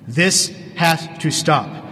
This 0.07 0.49
has 0.77 1.07
to 1.19 1.31
stop. 1.31 1.85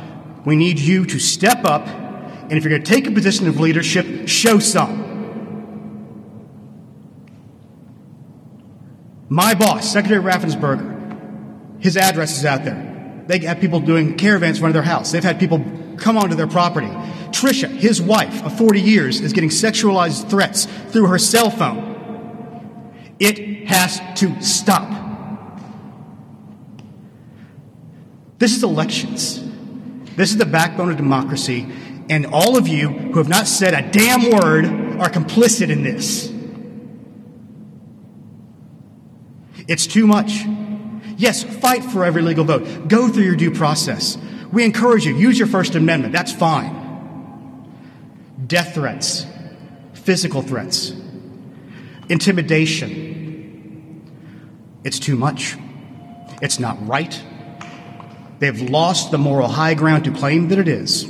We 0.47 0.57
need 0.57 0.79
you 0.79 1.05
to 1.07 1.19
step 1.19 1.65
up, 1.65 1.87
and 1.87 2.53
if 2.53 2.65
you're 2.65 2.71
going 2.71 2.83
to 2.83 2.91
take 2.91 3.07
a 3.07 3.11
position 3.11 3.47
of 3.49 3.59
leadership, 3.59 4.29
show 4.29 4.59
some. 4.59 5.05
My 9.29 9.55
boss, 9.55 9.93
Secretary 9.93 10.23
Raffensperger, 10.23 10.96
his 11.81 11.97
address 11.97 12.39
is 12.39 12.45
out 12.45 12.65
there. 12.65 13.25
They 13.27 13.39
have 13.41 13.61
people 13.61 13.81
doing 13.81 14.17
caravans 14.17 14.59
in 14.59 14.61
front 14.61 14.71
of 14.77 14.85
their 14.85 14.91
house. 14.91 15.13
They've 15.13 15.23
had 15.23 15.39
people 15.41 15.65
come 15.99 16.17
onto 16.17 16.37
their 16.37 16.47
property. 16.47 16.89
Trisha, 17.31 17.69
his 17.69 18.01
wife 18.01 18.45
of 18.45 18.57
40 18.57 18.81
years, 18.81 19.21
is 19.21 19.33
getting 19.33 19.51
sexualized 19.51 20.31
threats 20.31 20.67
through 20.67 21.07
her 21.09 21.19
cell 21.19 21.51
phone. 21.51 21.95
It 23.19 23.67
has 23.67 24.01
to 24.21 24.41
stop. 24.43 25.05
This 28.39 28.55
is 28.55 28.63
elections. 28.63 29.43
This 30.17 30.31
is 30.31 30.37
the 30.37 30.47
backbone 30.47 30.91
of 30.91 30.97
democracy, 30.97 31.67
and 32.09 32.27
all 32.27 32.57
of 32.57 32.69
you 32.69 32.89
who 32.89 33.19
have 33.19 33.29
not 33.29 33.47
said 33.47 33.75
a 33.75 33.91
damn 33.91 34.31
word 34.31 34.65
are 35.01 35.11
complicit 35.11 35.69
in 35.69 35.83
this. 35.83 36.33
It's 39.69 39.87
too 39.87 40.07
much. 40.07 40.45
Yes, 41.17 41.43
fight 41.43 41.85
for 41.85 42.05
every 42.05 42.23
legal 42.23 42.45
vote. 42.45 42.89
Go 42.89 43.09
through 43.09 43.25
your 43.25 43.37
due 43.37 43.51
process. 43.51 44.19
We 44.53 44.65
encourage 44.65 45.07
you, 45.07 45.17
use 45.17 45.39
your 45.39 45.49
First 45.49 45.75
Amendment. 45.75 46.13
That's 46.13 46.33
fine. 46.33 46.85
Death 48.47 48.75
threats, 48.75 49.27
physical 49.95 50.43
threats, 50.43 50.93
intimidation. 52.09 54.03
It's 54.85 54.99
too 54.99 55.17
much. 55.17 55.57
It's 56.43 56.61
not 56.61 56.87
right. 56.87 57.21
They've 58.39 58.71
lost 58.71 59.11
the 59.11 59.19
moral 59.19 59.49
high 59.49 59.75
ground 59.75 60.05
to 60.05 60.13
claim 60.13 60.49
that 60.49 60.59
it 60.59 60.69
is. 60.69 61.07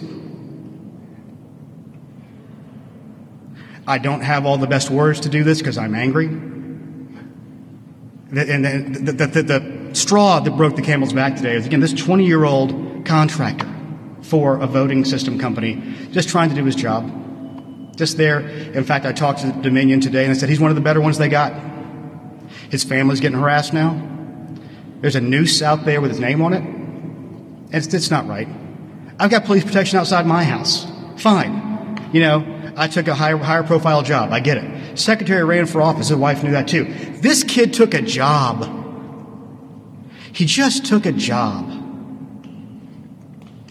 I 3.86 3.98
don't 3.98 4.22
have 4.22 4.46
all 4.46 4.58
the 4.58 4.66
best 4.66 4.90
words 4.90 5.20
to 5.20 5.28
do 5.28 5.44
this 5.44 5.58
because 5.58 5.78
I'm 5.78 5.94
angry. 5.94 6.26
And 6.26 6.66
the, 8.30 9.12
the, 9.12 9.26
the, 9.26 9.42
the, 9.42 9.75
straw 9.96 10.40
that 10.40 10.56
broke 10.56 10.76
the 10.76 10.82
camel's 10.82 11.12
back 11.12 11.36
today 11.36 11.54
is 11.54 11.66
again 11.66 11.80
this 11.80 11.92
20 11.92 12.26
year 12.26 12.44
old 12.44 13.04
contractor 13.06 13.72
for 14.22 14.60
a 14.60 14.66
voting 14.66 15.04
system 15.04 15.38
company 15.38 15.94
just 16.10 16.28
trying 16.28 16.48
to 16.48 16.54
do 16.54 16.64
his 16.64 16.74
job. 16.74 17.12
Just 17.96 18.18
there. 18.18 18.40
In 18.40 18.84
fact, 18.84 19.06
I 19.06 19.12
talked 19.12 19.40
to 19.40 19.52
Dominion 19.62 20.00
today 20.00 20.24
and 20.24 20.32
I 20.32 20.34
said 20.36 20.50
he's 20.50 20.60
one 20.60 20.70
of 20.70 20.74
the 20.74 20.82
better 20.82 21.00
ones 21.00 21.16
they 21.16 21.28
got. 21.28 21.54
His 22.70 22.84
family's 22.84 23.20
getting 23.20 23.38
harassed 23.38 23.72
now. 23.72 24.00
There's 25.00 25.16
a 25.16 25.20
noose 25.20 25.62
out 25.62 25.84
there 25.86 26.00
with 26.00 26.10
his 26.10 26.20
name 26.20 26.42
on 26.42 26.52
it. 26.52 27.74
It's, 27.74 27.92
it's 27.94 28.10
not 28.10 28.26
right. 28.26 28.48
I've 29.18 29.30
got 29.30 29.44
police 29.44 29.64
protection 29.64 29.98
outside 29.98 30.26
my 30.26 30.44
house. 30.44 30.86
Fine. 31.16 32.10
You 32.12 32.20
know, 32.20 32.72
I 32.76 32.88
took 32.88 33.08
a 33.08 33.14
higher, 33.14 33.38
higher 33.38 33.62
profile 33.62 34.02
job. 34.02 34.30
I 34.32 34.40
get 34.40 34.58
it. 34.58 34.98
Secretary 34.98 35.42
ran 35.42 35.66
for 35.66 35.80
office. 35.80 36.08
His 36.08 36.18
wife 36.18 36.42
knew 36.42 36.50
that 36.50 36.68
too. 36.68 36.84
This 37.20 37.44
kid 37.44 37.72
took 37.72 37.94
a 37.94 38.02
job. 38.02 38.75
He 40.36 40.44
just 40.44 40.84
took 40.84 41.06
a 41.06 41.12
job. 41.12 41.66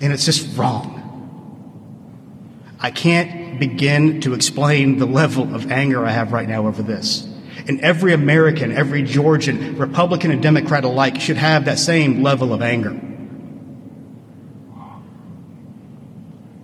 And 0.02 0.12
it's 0.12 0.26
just 0.26 0.58
wrong. 0.58 0.94
I 2.80 2.90
can't 2.90 3.60
begin 3.60 4.22
to 4.22 4.34
explain 4.34 4.98
the 4.98 5.06
level 5.06 5.54
of 5.54 5.72
anger 5.72 6.04
I 6.04 6.10
have 6.10 6.32
right 6.32 6.50
now 6.50 6.66
over 6.66 6.82
this. 6.82 7.28
And 7.68 7.82
every 7.82 8.14
American, 8.14 8.72
every 8.72 9.04
Georgian, 9.04 9.78
Republican 9.78 10.32
and 10.32 10.42
Democrat 10.42 10.84
alike 10.84 11.22
should 11.22 11.38
have 11.38 11.66
that 11.66 11.78
same 11.78 12.24
level 12.24 12.52
of 12.52 12.64
anger. 12.64 13.00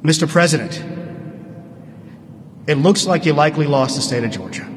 Mr. 0.02 0.28
President, 0.28 0.84
it 2.66 2.80
looks 2.80 3.06
like 3.06 3.28
you 3.28 3.34
likely 3.34 3.68
lost 3.68 3.98
the 3.98 4.02
state 4.02 4.24
of 4.24 4.32
Georgia. 4.32 4.71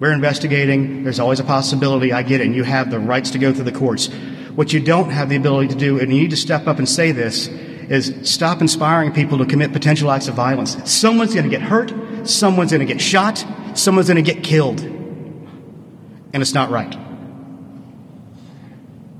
We're 0.00 0.12
investigating. 0.12 1.02
There's 1.02 1.18
always 1.18 1.40
a 1.40 1.44
possibility. 1.44 2.12
I 2.12 2.22
get 2.22 2.40
it. 2.40 2.46
And 2.46 2.54
you 2.54 2.62
have 2.62 2.90
the 2.90 3.00
rights 3.00 3.32
to 3.32 3.38
go 3.38 3.52
through 3.52 3.64
the 3.64 3.72
courts. 3.72 4.08
What 4.54 4.72
you 4.72 4.80
don't 4.80 5.10
have 5.10 5.28
the 5.28 5.36
ability 5.36 5.68
to 5.68 5.74
do, 5.74 6.00
and 6.00 6.12
you 6.12 6.22
need 6.22 6.30
to 6.30 6.36
step 6.36 6.66
up 6.66 6.78
and 6.78 6.88
say 6.88 7.12
this, 7.12 7.48
is 7.48 8.30
stop 8.30 8.60
inspiring 8.60 9.12
people 9.12 9.38
to 9.38 9.46
commit 9.46 9.72
potential 9.72 10.10
acts 10.10 10.28
of 10.28 10.34
violence. 10.34 10.76
Someone's 10.90 11.34
going 11.34 11.44
to 11.44 11.50
get 11.50 11.62
hurt. 11.62 11.92
Someone's 12.28 12.70
going 12.70 12.86
to 12.86 12.92
get 12.92 13.00
shot. 13.00 13.44
Someone's 13.74 14.08
going 14.08 14.22
to 14.22 14.34
get 14.34 14.44
killed. 14.44 14.80
And 14.80 16.42
it's 16.42 16.54
not 16.54 16.70
right. 16.70 16.94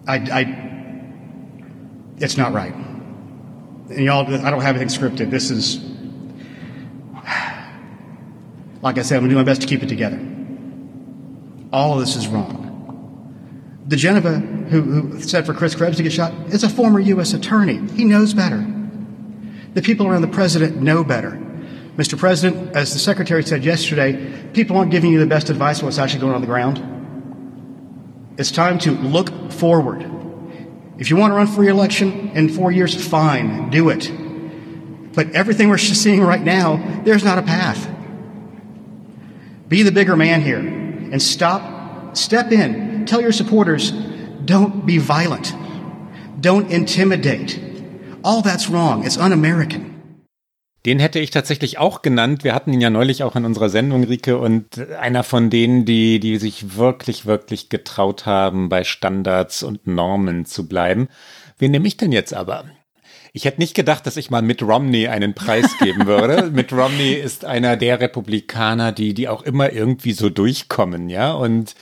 I, 0.07 0.17
I, 0.17 0.73
it's 2.19 2.37
not 2.37 2.53
right. 2.53 2.75
And 2.75 4.05
y'all, 4.05 4.27
I 4.27 4.51
don't 4.51 4.61
have 4.61 4.77
anything 4.77 4.88
scripted. 4.88 5.31
This 5.31 5.51
is, 5.51 5.79
like 8.83 8.99
I 8.99 9.03
said, 9.03 9.17
I'm 9.17 9.23
going 9.23 9.31
to 9.31 9.35
do 9.35 9.37
my 9.37 9.45
best 9.45 9.62
to 9.62 9.67
keep 9.67 9.83
it 9.83 9.88
together. 9.88 10.38
All 11.72 11.94
of 11.94 12.00
this 12.00 12.16
is 12.16 12.26
wrong. 12.26 12.64
The 13.87 13.96
Geneva 13.96 14.38
who, 14.38 14.83
who 14.83 15.22
said 15.22 15.46
for 15.46 15.54
Chris 15.54 15.74
Krebs 15.74 15.96
to 15.96 16.02
get 16.02 16.12
shot 16.12 16.33
is 16.48 16.62
a 16.62 16.68
former 16.68 17.00
U.S. 17.00 17.33
attorney. 17.33 17.78
He 17.92 18.04
knows 18.04 18.35
better. 18.35 18.64
The 19.74 19.83
people 19.83 20.07
around 20.07 20.22
the 20.22 20.28
president 20.28 20.76
know 20.76 21.04
better. 21.04 21.33
Mr. 21.96 22.18
President, 22.18 22.76
as 22.76 22.92
the 22.92 22.98
secretary 22.98 23.42
said 23.42 23.64
yesterday, 23.64 24.50
people 24.52 24.76
aren't 24.76 24.90
giving 24.90 25.11
you 25.11 25.18
the 25.18 25.26
best 25.26 25.50
advice 25.50 25.81
on 25.81 25.87
what's 25.87 25.98
actually 25.98 26.20
going 26.20 26.35
on 26.35 26.40
the 26.40 26.46
ground. 26.46 28.35
It's 28.38 28.50
time 28.50 28.78
to 28.81 28.92
look 28.92 29.52
forward. 29.52 30.02
If 30.98 31.11
you 31.11 31.16
want 31.16 31.33
to 31.33 31.35
run 31.35 31.46
for 31.46 31.61
re-election 31.61 32.31
in 32.31 32.48
four 32.50 32.70
years, 32.70 32.94
fine, 32.94 33.70
do 33.70 33.88
it. 33.88 34.11
But 35.14 35.33
everything 35.33 35.68
we're 35.68 35.78
seeing 35.78 36.22
right 36.22 36.42
now, 36.42 37.02
there's 37.04 37.24
not 37.24 37.38
a 37.38 37.42
path. 37.42 37.88
Be 39.68 39.83
the 39.83 39.92
bigger 39.92 40.16
man 40.16 40.40
here 40.40 40.88
and 41.12 41.23
stop, 41.23 41.62
step 42.16 42.53
in, 42.53 43.07
tell 43.07 43.21
your 43.21 43.33
supporters, 43.33 43.92
don't 44.44 44.87
be 44.87 44.99
violent. 44.99 45.55
Don't 46.40 46.71
intimidate. 46.71 47.59
All 48.23 48.42
that's 48.42 48.71
wrong. 48.71 49.05
It's 49.05 49.16
un-American. 49.16 49.99
Den 50.87 51.01
hätte 51.01 51.18
ich 51.18 51.31
tatsächlich 51.31 51.79
auch 51.79 52.03
genannt. 52.03 52.44
Wir 52.44 52.55
hatten 52.55 52.73
ihn 52.73 52.81
ja 52.81 52.88
neulich 52.88 53.23
auch 53.23 53.35
in 53.37 53.44
unserer 53.44 53.68
Sendung, 53.68 54.05
Rike, 54.05 54.38
und 54.38 54.79
einer 55.01 55.25
von 55.25 55.51
denen, 55.51 55.85
die, 55.85 56.21
die 56.21 56.38
sich 56.38 56.77
wirklich, 56.77 57.27
wirklich 57.27 57.68
getraut 57.68 58.27
haben, 58.27 58.68
bei 58.68 58.85
Standards 58.85 59.62
und 59.62 59.87
Normen 59.87 60.47
zu 60.47 60.68
bleiben. 60.68 61.09
Wen 61.59 61.73
nehme 61.73 61.88
ich 61.88 61.97
denn 61.97 62.12
jetzt 62.12 62.33
aber? 62.33 62.64
Ich 63.33 63.45
hätte 63.45 63.61
nicht 63.61 63.75
gedacht, 63.75 64.07
dass 64.07 64.17
ich 64.17 64.31
mal 64.31 64.43
Mitt 64.43 64.62
Romney 64.62 65.09
einen 65.09 65.35
Preis 65.35 65.79
geben 65.79 66.07
würde. 66.07 66.51
Mitt 66.53 66.73
Romney 66.73 67.12
ist 67.12 67.45
einer 67.45 67.77
der 67.77 68.01
Republikaner, 68.01 68.93
die, 68.93 69.14
die 69.14 69.29
auch 69.29 69.43
immer 69.43 69.73
irgendwie 69.73 70.12
so 70.12 70.31
durchkommen, 70.31 71.09
ja, 71.09 71.33
und 71.33 71.75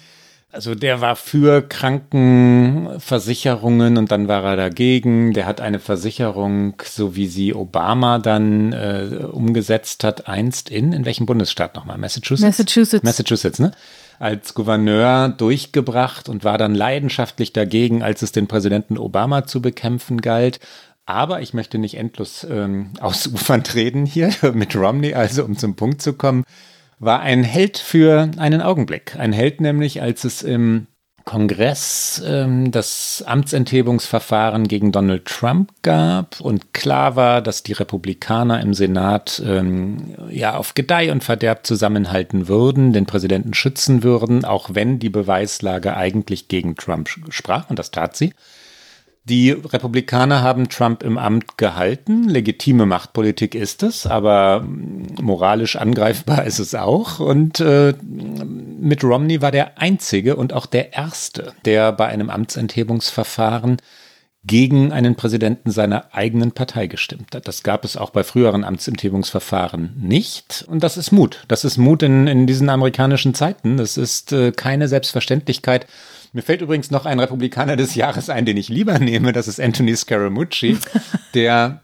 also 0.56 0.74
der 0.74 1.00
war 1.02 1.16
für 1.16 1.60
Krankenversicherungen 1.60 3.98
und 3.98 4.10
dann 4.10 4.26
war 4.26 4.42
er 4.42 4.56
dagegen. 4.56 5.34
Der 5.34 5.44
hat 5.44 5.60
eine 5.60 5.78
Versicherung, 5.78 6.80
so 6.82 7.14
wie 7.14 7.26
sie 7.26 7.52
Obama 7.52 8.18
dann 8.18 8.72
äh, 8.72 9.26
umgesetzt 9.30 10.02
hat, 10.02 10.28
einst 10.28 10.70
in, 10.70 10.94
in 10.94 11.04
welchem 11.04 11.26
Bundesstaat 11.26 11.74
nochmal? 11.74 11.98
Massachusetts? 11.98 12.58
Massachusetts. 12.58 13.04
Massachusetts, 13.04 13.58
ne? 13.58 13.72
Als 14.18 14.54
Gouverneur 14.54 15.28
durchgebracht 15.28 16.30
und 16.30 16.42
war 16.42 16.56
dann 16.56 16.74
leidenschaftlich 16.74 17.52
dagegen, 17.52 18.02
als 18.02 18.22
es 18.22 18.32
den 18.32 18.46
Präsidenten 18.46 18.96
Obama 18.96 19.44
zu 19.44 19.60
bekämpfen 19.60 20.22
galt. 20.22 20.58
Aber 21.06 21.40
ich 21.40 21.54
möchte 21.54 21.78
nicht 21.78 21.96
endlos 21.96 22.44
ähm, 22.48 22.90
ausufern 23.00 23.64
treten 23.64 24.06
hier 24.06 24.32
mit 24.54 24.76
Romney, 24.76 25.14
also 25.14 25.44
um 25.44 25.56
zum 25.56 25.76
Punkt 25.76 26.02
zu 26.02 26.12
kommen 26.12 26.44
war 26.98 27.20
ein 27.20 27.44
Held 27.44 27.78
für 27.78 28.30
einen 28.38 28.62
Augenblick. 28.62 29.16
Ein 29.16 29.32
Held 29.32 29.60
nämlich, 29.60 30.00
als 30.02 30.24
es 30.24 30.42
im 30.42 30.86
Kongress 31.24 32.22
ähm, 32.24 32.70
das 32.70 33.24
Amtsenthebungsverfahren 33.26 34.68
gegen 34.68 34.92
Donald 34.92 35.24
Trump 35.24 35.72
gab 35.82 36.40
und 36.40 36.72
klar 36.72 37.16
war, 37.16 37.42
dass 37.42 37.64
die 37.64 37.72
Republikaner 37.72 38.60
im 38.60 38.74
Senat 38.74 39.42
ähm, 39.44 40.14
ja 40.30 40.56
auf 40.56 40.74
Gedeih 40.74 41.10
und 41.10 41.24
Verderb 41.24 41.66
zusammenhalten 41.66 42.46
würden, 42.46 42.92
den 42.92 43.06
Präsidenten 43.06 43.54
schützen 43.54 44.04
würden, 44.04 44.44
auch 44.44 44.70
wenn 44.74 45.00
die 45.00 45.10
Beweislage 45.10 45.96
eigentlich 45.96 46.46
gegen 46.46 46.76
Trump 46.76 47.08
sprach 47.30 47.70
und 47.70 47.78
das 47.80 47.90
tat 47.90 48.16
sie. 48.16 48.32
Die 49.28 49.50
Republikaner 49.50 50.42
haben 50.42 50.68
Trump 50.68 51.02
im 51.02 51.18
Amt 51.18 51.58
gehalten. 51.58 52.28
Legitime 52.28 52.86
Machtpolitik 52.86 53.56
ist 53.56 53.82
es, 53.82 54.06
aber 54.06 54.64
moralisch 55.20 55.74
angreifbar 55.74 56.44
ist 56.44 56.60
es 56.60 56.76
auch. 56.76 57.18
Und 57.18 57.58
äh, 57.58 57.94
mit 58.04 59.02
Romney 59.02 59.42
war 59.42 59.50
der 59.50 59.78
einzige 59.78 60.36
und 60.36 60.52
auch 60.52 60.66
der 60.66 60.92
erste, 60.92 61.54
der 61.64 61.90
bei 61.90 62.06
einem 62.06 62.30
Amtsenthebungsverfahren 62.30 63.78
gegen 64.44 64.92
einen 64.92 65.16
Präsidenten 65.16 65.72
seiner 65.72 66.14
eigenen 66.14 66.52
Partei 66.52 66.86
gestimmt 66.86 67.34
hat. 67.34 67.48
Das 67.48 67.64
gab 67.64 67.84
es 67.84 67.96
auch 67.96 68.10
bei 68.10 68.22
früheren 68.22 68.62
Amtsenthebungsverfahren 68.62 69.94
nicht. 70.00 70.64
Und 70.68 70.84
das 70.84 70.96
ist 70.96 71.10
Mut. 71.10 71.44
Das 71.48 71.64
ist 71.64 71.78
Mut 71.78 72.04
in, 72.04 72.28
in 72.28 72.46
diesen 72.46 72.68
amerikanischen 72.68 73.34
Zeiten. 73.34 73.76
Das 73.76 73.96
ist 73.96 74.32
äh, 74.32 74.52
keine 74.52 74.86
Selbstverständlichkeit. 74.86 75.88
Mir 76.36 76.42
fällt 76.42 76.60
übrigens 76.60 76.90
noch 76.90 77.06
ein 77.06 77.18
Republikaner 77.18 77.76
des 77.76 77.94
Jahres 77.94 78.28
ein, 78.28 78.44
den 78.44 78.58
ich 78.58 78.68
lieber 78.68 78.98
nehme. 78.98 79.32
Das 79.32 79.48
ist 79.48 79.58
Anthony 79.58 79.96
Scaramucci, 79.96 80.76
der 81.34 81.80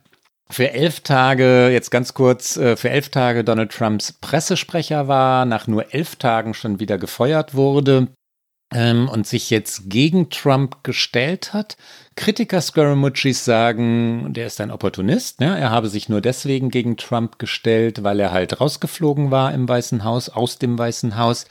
für 0.50 0.72
elf 0.72 1.00
Tage, 1.00 1.70
jetzt 1.70 1.90
ganz 1.90 2.12
kurz, 2.12 2.58
äh, 2.58 2.76
für 2.76 2.90
elf 2.90 3.08
Tage 3.08 3.44
Donald 3.44 3.72
Trumps 3.72 4.12
Pressesprecher 4.12 5.08
war, 5.08 5.46
nach 5.46 5.68
nur 5.68 5.94
elf 5.94 6.16
Tagen 6.16 6.52
schon 6.52 6.80
wieder 6.80 6.98
gefeuert 6.98 7.54
wurde 7.54 8.08
ähm, 8.74 9.08
und 9.08 9.26
sich 9.26 9.48
jetzt 9.48 9.88
gegen 9.88 10.28
Trump 10.28 10.84
gestellt 10.84 11.54
hat. 11.54 11.78
Kritiker 12.14 12.60
Scaramuccis 12.60 13.46
sagen, 13.46 14.34
der 14.34 14.48
ist 14.48 14.60
ein 14.60 14.70
Opportunist. 14.70 15.40
Ne? 15.40 15.58
Er 15.58 15.70
habe 15.70 15.88
sich 15.88 16.10
nur 16.10 16.20
deswegen 16.20 16.68
gegen 16.68 16.98
Trump 16.98 17.38
gestellt, 17.38 18.02
weil 18.02 18.20
er 18.20 18.32
halt 18.32 18.60
rausgeflogen 18.60 19.30
war 19.30 19.54
im 19.54 19.66
Weißen 19.66 20.04
Haus, 20.04 20.28
aus 20.28 20.58
dem 20.58 20.78
Weißen 20.78 21.16
Haus. 21.16 21.46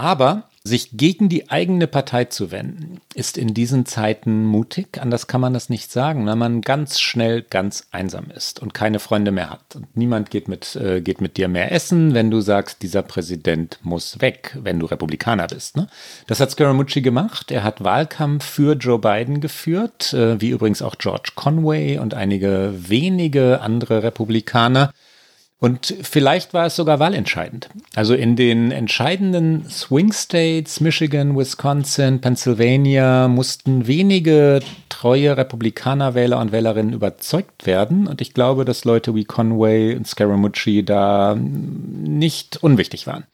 Aber 0.00 0.44
sich 0.64 0.96
gegen 0.96 1.28
die 1.28 1.50
eigene 1.50 1.86
Partei 1.86 2.24
zu 2.24 2.50
wenden, 2.50 3.02
ist 3.14 3.36
in 3.36 3.52
diesen 3.52 3.84
Zeiten 3.84 4.46
mutig. 4.46 4.98
Anders 4.98 5.26
kann 5.26 5.42
man 5.42 5.52
das 5.52 5.68
nicht 5.68 5.92
sagen, 5.92 6.24
wenn 6.26 6.38
man 6.38 6.62
ganz 6.62 7.00
schnell 7.00 7.42
ganz 7.42 7.86
einsam 7.90 8.30
ist 8.34 8.60
und 8.60 8.72
keine 8.72 8.98
Freunde 8.98 9.30
mehr 9.30 9.50
hat. 9.50 9.76
Und 9.76 9.94
niemand 9.98 10.30
geht 10.30 10.48
mit, 10.48 10.74
äh, 10.76 11.02
geht 11.02 11.20
mit 11.20 11.36
dir 11.36 11.48
mehr 11.48 11.70
essen, 11.70 12.14
wenn 12.14 12.30
du 12.30 12.40
sagst, 12.40 12.80
dieser 12.80 13.02
Präsident 13.02 13.78
muss 13.82 14.22
weg, 14.22 14.56
wenn 14.58 14.78
du 14.78 14.86
Republikaner 14.86 15.48
bist. 15.48 15.76
Ne? 15.76 15.86
Das 16.26 16.40
hat 16.40 16.50
Scaramucci 16.50 17.02
gemacht. 17.02 17.50
Er 17.50 17.62
hat 17.62 17.84
Wahlkampf 17.84 18.46
für 18.46 18.72
Joe 18.72 18.98
Biden 18.98 19.42
geführt, 19.42 20.14
äh, 20.14 20.40
wie 20.40 20.48
übrigens 20.48 20.80
auch 20.80 20.96
George 20.96 21.32
Conway 21.34 21.98
und 21.98 22.14
einige 22.14 22.72
wenige 22.74 23.60
andere 23.60 24.02
Republikaner. 24.02 24.92
Und 25.60 25.94
vielleicht 26.02 26.54
war 26.54 26.66
es 26.66 26.76
sogar 26.76 26.98
wahlentscheidend. 26.98 27.68
Also 27.96 28.14
in 28.14 28.36
den 28.36 28.70
entscheidenden 28.70 29.68
Swing 29.68 30.12
States, 30.12 30.80
Michigan, 30.80 31.36
Wisconsin, 31.36 32.20
Pennsylvania, 32.20 33.26
mussten 33.26 33.88
wenige 33.88 34.60
treue 34.88 35.36
Republikanerwähler 35.36 36.38
und 36.38 36.52
Wählerinnen 36.52 36.92
überzeugt 36.92 37.66
werden. 37.66 38.06
Und 38.06 38.20
ich 38.20 38.32
glaube, 38.32 38.64
dass 38.64 38.84
Leute 38.84 39.16
wie 39.16 39.24
Conway 39.24 39.96
und 39.96 40.06
Scaramucci 40.06 40.84
da 40.84 41.34
nicht 41.36 42.62
unwichtig 42.62 43.08
waren. 43.08 43.24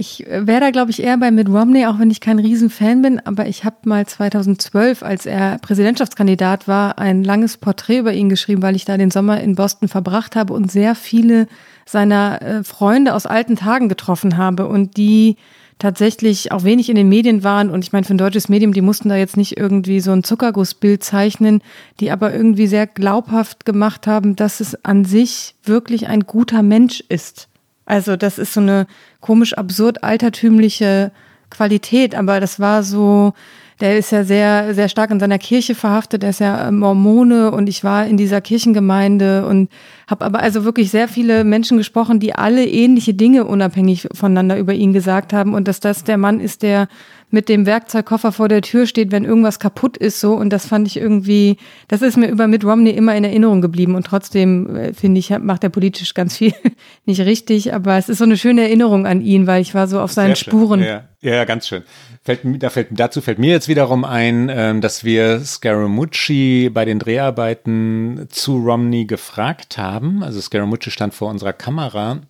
Ich 0.00 0.26
äh, 0.26 0.46
wäre 0.46 0.60
da, 0.60 0.70
glaube 0.70 0.90
ich, 0.90 1.02
eher 1.02 1.18
bei 1.18 1.30
Mitt 1.30 1.48
Romney, 1.48 1.86
auch 1.86 1.98
wenn 2.00 2.10
ich 2.10 2.20
kein 2.20 2.38
Riesenfan 2.38 3.02
bin. 3.02 3.20
Aber 3.20 3.46
ich 3.46 3.64
habe 3.64 3.76
mal 3.84 4.06
2012, 4.06 5.02
als 5.02 5.26
er 5.26 5.58
Präsidentschaftskandidat 5.58 6.66
war, 6.66 6.98
ein 6.98 7.22
langes 7.22 7.58
Porträt 7.58 7.98
über 7.98 8.12
ihn 8.12 8.30
geschrieben, 8.30 8.62
weil 8.62 8.76
ich 8.76 8.86
da 8.86 8.96
den 8.96 9.10
Sommer 9.10 9.40
in 9.40 9.54
Boston 9.54 9.88
verbracht 9.88 10.34
habe 10.34 10.54
und 10.54 10.72
sehr 10.72 10.94
viele 10.94 11.46
seiner 11.90 12.42
äh, 12.42 12.64
Freunde 12.64 13.14
aus 13.14 13.26
alten 13.26 13.56
Tagen 13.56 13.88
getroffen 13.88 14.36
habe 14.36 14.66
und 14.66 14.96
die 14.96 15.36
tatsächlich 15.78 16.52
auch 16.52 16.62
wenig 16.62 16.88
in 16.88 16.94
den 16.94 17.08
Medien 17.08 17.42
waren. 17.42 17.70
Und 17.70 17.84
ich 17.84 17.92
meine, 17.92 18.04
für 18.04 18.14
ein 18.14 18.18
deutsches 18.18 18.48
Medium, 18.48 18.72
die 18.72 18.82
mussten 18.82 19.08
da 19.08 19.16
jetzt 19.16 19.36
nicht 19.36 19.56
irgendwie 19.56 20.00
so 20.00 20.12
ein 20.12 20.22
Zuckergussbild 20.22 21.02
zeichnen, 21.02 21.62
die 21.98 22.10
aber 22.10 22.32
irgendwie 22.32 22.66
sehr 22.66 22.86
glaubhaft 22.86 23.64
gemacht 23.64 24.06
haben, 24.06 24.36
dass 24.36 24.60
es 24.60 24.84
an 24.84 25.04
sich 25.04 25.56
wirklich 25.64 26.06
ein 26.06 26.20
guter 26.20 26.62
Mensch 26.62 27.02
ist. 27.08 27.48
Also 27.86 28.16
das 28.16 28.38
ist 28.38 28.52
so 28.52 28.60
eine 28.60 28.86
komisch 29.20 29.54
absurd 29.54 30.04
altertümliche 30.04 31.10
Qualität, 31.48 32.14
aber 32.14 32.38
das 32.38 32.60
war 32.60 32.84
so, 32.84 33.32
der 33.80 33.98
ist 33.98 34.12
ja 34.12 34.24
sehr, 34.24 34.74
sehr 34.74 34.88
stark 34.88 35.10
in 35.10 35.20
seiner 35.20 35.38
Kirche 35.38 35.74
verhaftet, 35.74 36.22
er 36.22 36.30
ist 36.30 36.40
ja 36.40 36.70
Mormone 36.70 37.50
und 37.50 37.68
ich 37.68 37.82
war 37.82 38.06
in 38.06 38.16
dieser 38.16 38.40
Kirchengemeinde 38.40 39.46
und 39.46 39.68
Habe 40.10 40.24
aber 40.24 40.40
also 40.40 40.64
wirklich 40.64 40.90
sehr 40.90 41.06
viele 41.06 41.44
Menschen 41.44 41.78
gesprochen, 41.78 42.18
die 42.18 42.34
alle 42.34 42.66
ähnliche 42.66 43.14
Dinge 43.14 43.44
unabhängig 43.44 44.08
voneinander 44.12 44.58
über 44.58 44.74
ihn 44.74 44.92
gesagt 44.92 45.32
haben 45.32 45.54
und 45.54 45.68
dass 45.68 45.78
das 45.78 46.02
der 46.02 46.18
Mann 46.18 46.40
ist, 46.40 46.62
der 46.62 46.88
mit 47.30 47.48
dem 47.48 47.66
Werkzeugkoffer 47.66 48.32
vor 48.32 48.48
der 48.48 48.62
Tür 48.62 48.86
steht, 48.86 49.12
wenn 49.12 49.24
irgendwas 49.24 49.58
kaputt 49.58 49.96
ist, 49.96 50.20
so. 50.20 50.34
Und 50.34 50.50
das 50.50 50.66
fand 50.66 50.86
ich 50.88 50.96
irgendwie, 50.96 51.56
das 51.88 52.02
ist 52.02 52.16
mir 52.16 52.28
über 52.28 52.46
Mitt 52.46 52.64
Romney 52.64 52.90
immer 52.90 53.14
in 53.14 53.24
Erinnerung 53.24 53.60
geblieben. 53.60 53.94
Und 53.94 54.06
trotzdem, 54.06 54.76
äh, 54.76 54.92
finde 54.92 55.20
ich, 55.20 55.30
macht 55.38 55.64
er 55.64 55.70
politisch 55.70 56.14
ganz 56.14 56.36
viel 56.36 56.52
nicht 57.04 57.20
richtig. 57.20 57.72
Aber 57.72 57.96
es 57.96 58.08
ist 58.08 58.18
so 58.18 58.24
eine 58.24 58.36
schöne 58.36 58.62
Erinnerung 58.62 59.06
an 59.06 59.20
ihn, 59.20 59.46
weil 59.46 59.62
ich 59.62 59.74
war 59.74 59.86
so 59.86 60.00
auf 60.00 60.12
seinen 60.12 60.36
Spuren. 60.36 60.82
Ja, 60.82 61.04
ja, 61.20 61.44
ganz 61.44 61.68
schön. 61.68 61.82
Fällt, 62.22 62.40
da 62.62 62.70
fällt, 62.70 62.88
dazu 62.90 63.20
fällt 63.20 63.38
mir 63.38 63.50
jetzt 63.50 63.68
wiederum 63.68 64.04
ein, 64.04 64.50
ähm, 64.52 64.80
dass 64.80 65.04
wir 65.04 65.40
Scaramucci 65.40 66.70
bei 66.72 66.84
den 66.84 66.98
Dreharbeiten 66.98 68.26
zu 68.30 68.56
Romney 68.56 69.04
gefragt 69.04 69.78
haben. 69.78 70.22
Also 70.22 70.40
Scaramucci 70.40 70.90
stand 70.90 71.14
vor 71.14 71.30
unserer 71.30 71.52
Kamera 71.52 72.20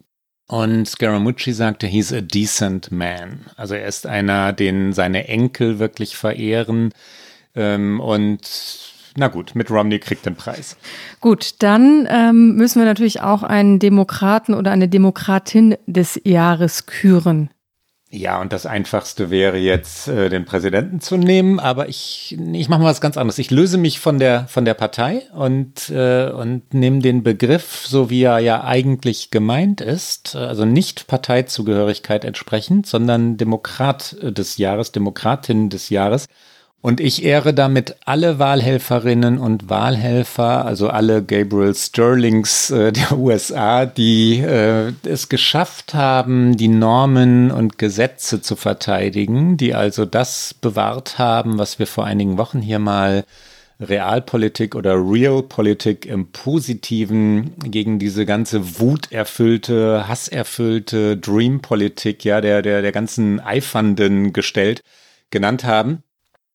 und 0.50 0.88
Scaramucci 0.88 1.52
sagte, 1.52 1.86
he's 1.86 2.12
a 2.12 2.20
decent 2.20 2.90
man. 2.90 3.46
Also 3.56 3.74
er 3.74 3.86
ist 3.86 4.04
einer, 4.04 4.52
den 4.52 4.92
seine 4.92 5.28
Enkel 5.28 5.78
wirklich 5.78 6.16
verehren. 6.16 6.90
Ähm, 7.54 8.00
und 8.00 8.40
na 9.16 9.28
gut, 9.28 9.54
mit 9.54 9.70
Romney 9.70 10.00
kriegt 10.00 10.26
den 10.26 10.34
Preis. 10.34 10.76
Gut, 11.20 11.62
dann 11.62 12.08
ähm, 12.10 12.56
müssen 12.56 12.80
wir 12.80 12.86
natürlich 12.86 13.20
auch 13.20 13.44
einen 13.44 13.78
Demokraten 13.78 14.54
oder 14.54 14.72
eine 14.72 14.88
Demokratin 14.88 15.76
des 15.86 16.20
Jahres 16.24 16.86
küren. 16.86 17.50
Ja, 18.12 18.40
und 18.40 18.52
das 18.52 18.66
Einfachste 18.66 19.30
wäre 19.30 19.56
jetzt, 19.56 20.08
äh, 20.08 20.28
den 20.30 20.44
Präsidenten 20.44 21.00
zu 21.00 21.16
nehmen, 21.16 21.60
aber 21.60 21.88
ich, 21.88 22.36
ich 22.52 22.68
mache 22.68 22.80
mal 22.80 22.86
was 22.86 23.00
ganz 23.00 23.16
anderes. 23.16 23.38
Ich 23.38 23.52
löse 23.52 23.78
mich 23.78 24.00
von 24.00 24.18
der, 24.18 24.48
von 24.48 24.64
der 24.64 24.74
Partei 24.74 25.22
und, 25.32 25.90
äh, 25.90 26.28
und 26.30 26.74
nehme 26.74 26.98
den 26.98 27.22
Begriff, 27.22 27.86
so 27.86 28.10
wie 28.10 28.24
er 28.24 28.40
ja 28.40 28.64
eigentlich 28.64 29.30
gemeint 29.30 29.80
ist, 29.80 30.34
also 30.34 30.64
nicht 30.64 31.06
Parteizugehörigkeit 31.06 32.24
entsprechend, 32.24 32.88
sondern 32.88 33.36
Demokrat 33.36 34.16
des 34.20 34.58
Jahres, 34.58 34.90
Demokratin 34.90 35.68
des 35.68 35.88
Jahres. 35.88 36.26
Und 36.82 36.98
ich 36.98 37.24
ehre 37.24 37.52
damit 37.52 37.96
alle 38.06 38.38
Wahlhelferinnen 38.38 39.36
und 39.36 39.68
Wahlhelfer, 39.68 40.64
also 40.64 40.88
alle 40.88 41.22
Gabriel 41.22 41.74
Sterlings 41.74 42.70
äh, 42.70 42.90
der 42.90 43.12
USA, 43.18 43.84
die 43.84 44.38
äh, 44.38 44.92
es 45.02 45.28
geschafft 45.28 45.92
haben, 45.92 46.56
die 46.56 46.68
Normen 46.68 47.50
und 47.50 47.76
Gesetze 47.76 48.40
zu 48.40 48.56
verteidigen, 48.56 49.58
die 49.58 49.74
also 49.74 50.06
das 50.06 50.54
bewahrt 50.54 51.18
haben, 51.18 51.58
was 51.58 51.78
wir 51.78 51.86
vor 51.86 52.06
einigen 52.06 52.38
Wochen 52.38 52.62
hier 52.62 52.78
mal 52.78 53.24
Realpolitik 53.78 54.74
oder 54.74 54.94
Realpolitik 54.94 56.06
im 56.06 56.32
Positiven 56.32 57.58
gegen 57.58 57.98
diese 57.98 58.24
ganze 58.24 58.80
wuterfüllte, 58.80 60.08
hasserfüllte 60.08 61.18
Dreampolitik, 61.18 62.24
ja, 62.24 62.40
der, 62.40 62.62
der, 62.62 62.80
der 62.80 62.92
ganzen 62.92 63.38
Eifernden 63.38 64.32
gestellt 64.32 64.82
genannt 65.30 65.64
haben 65.64 66.02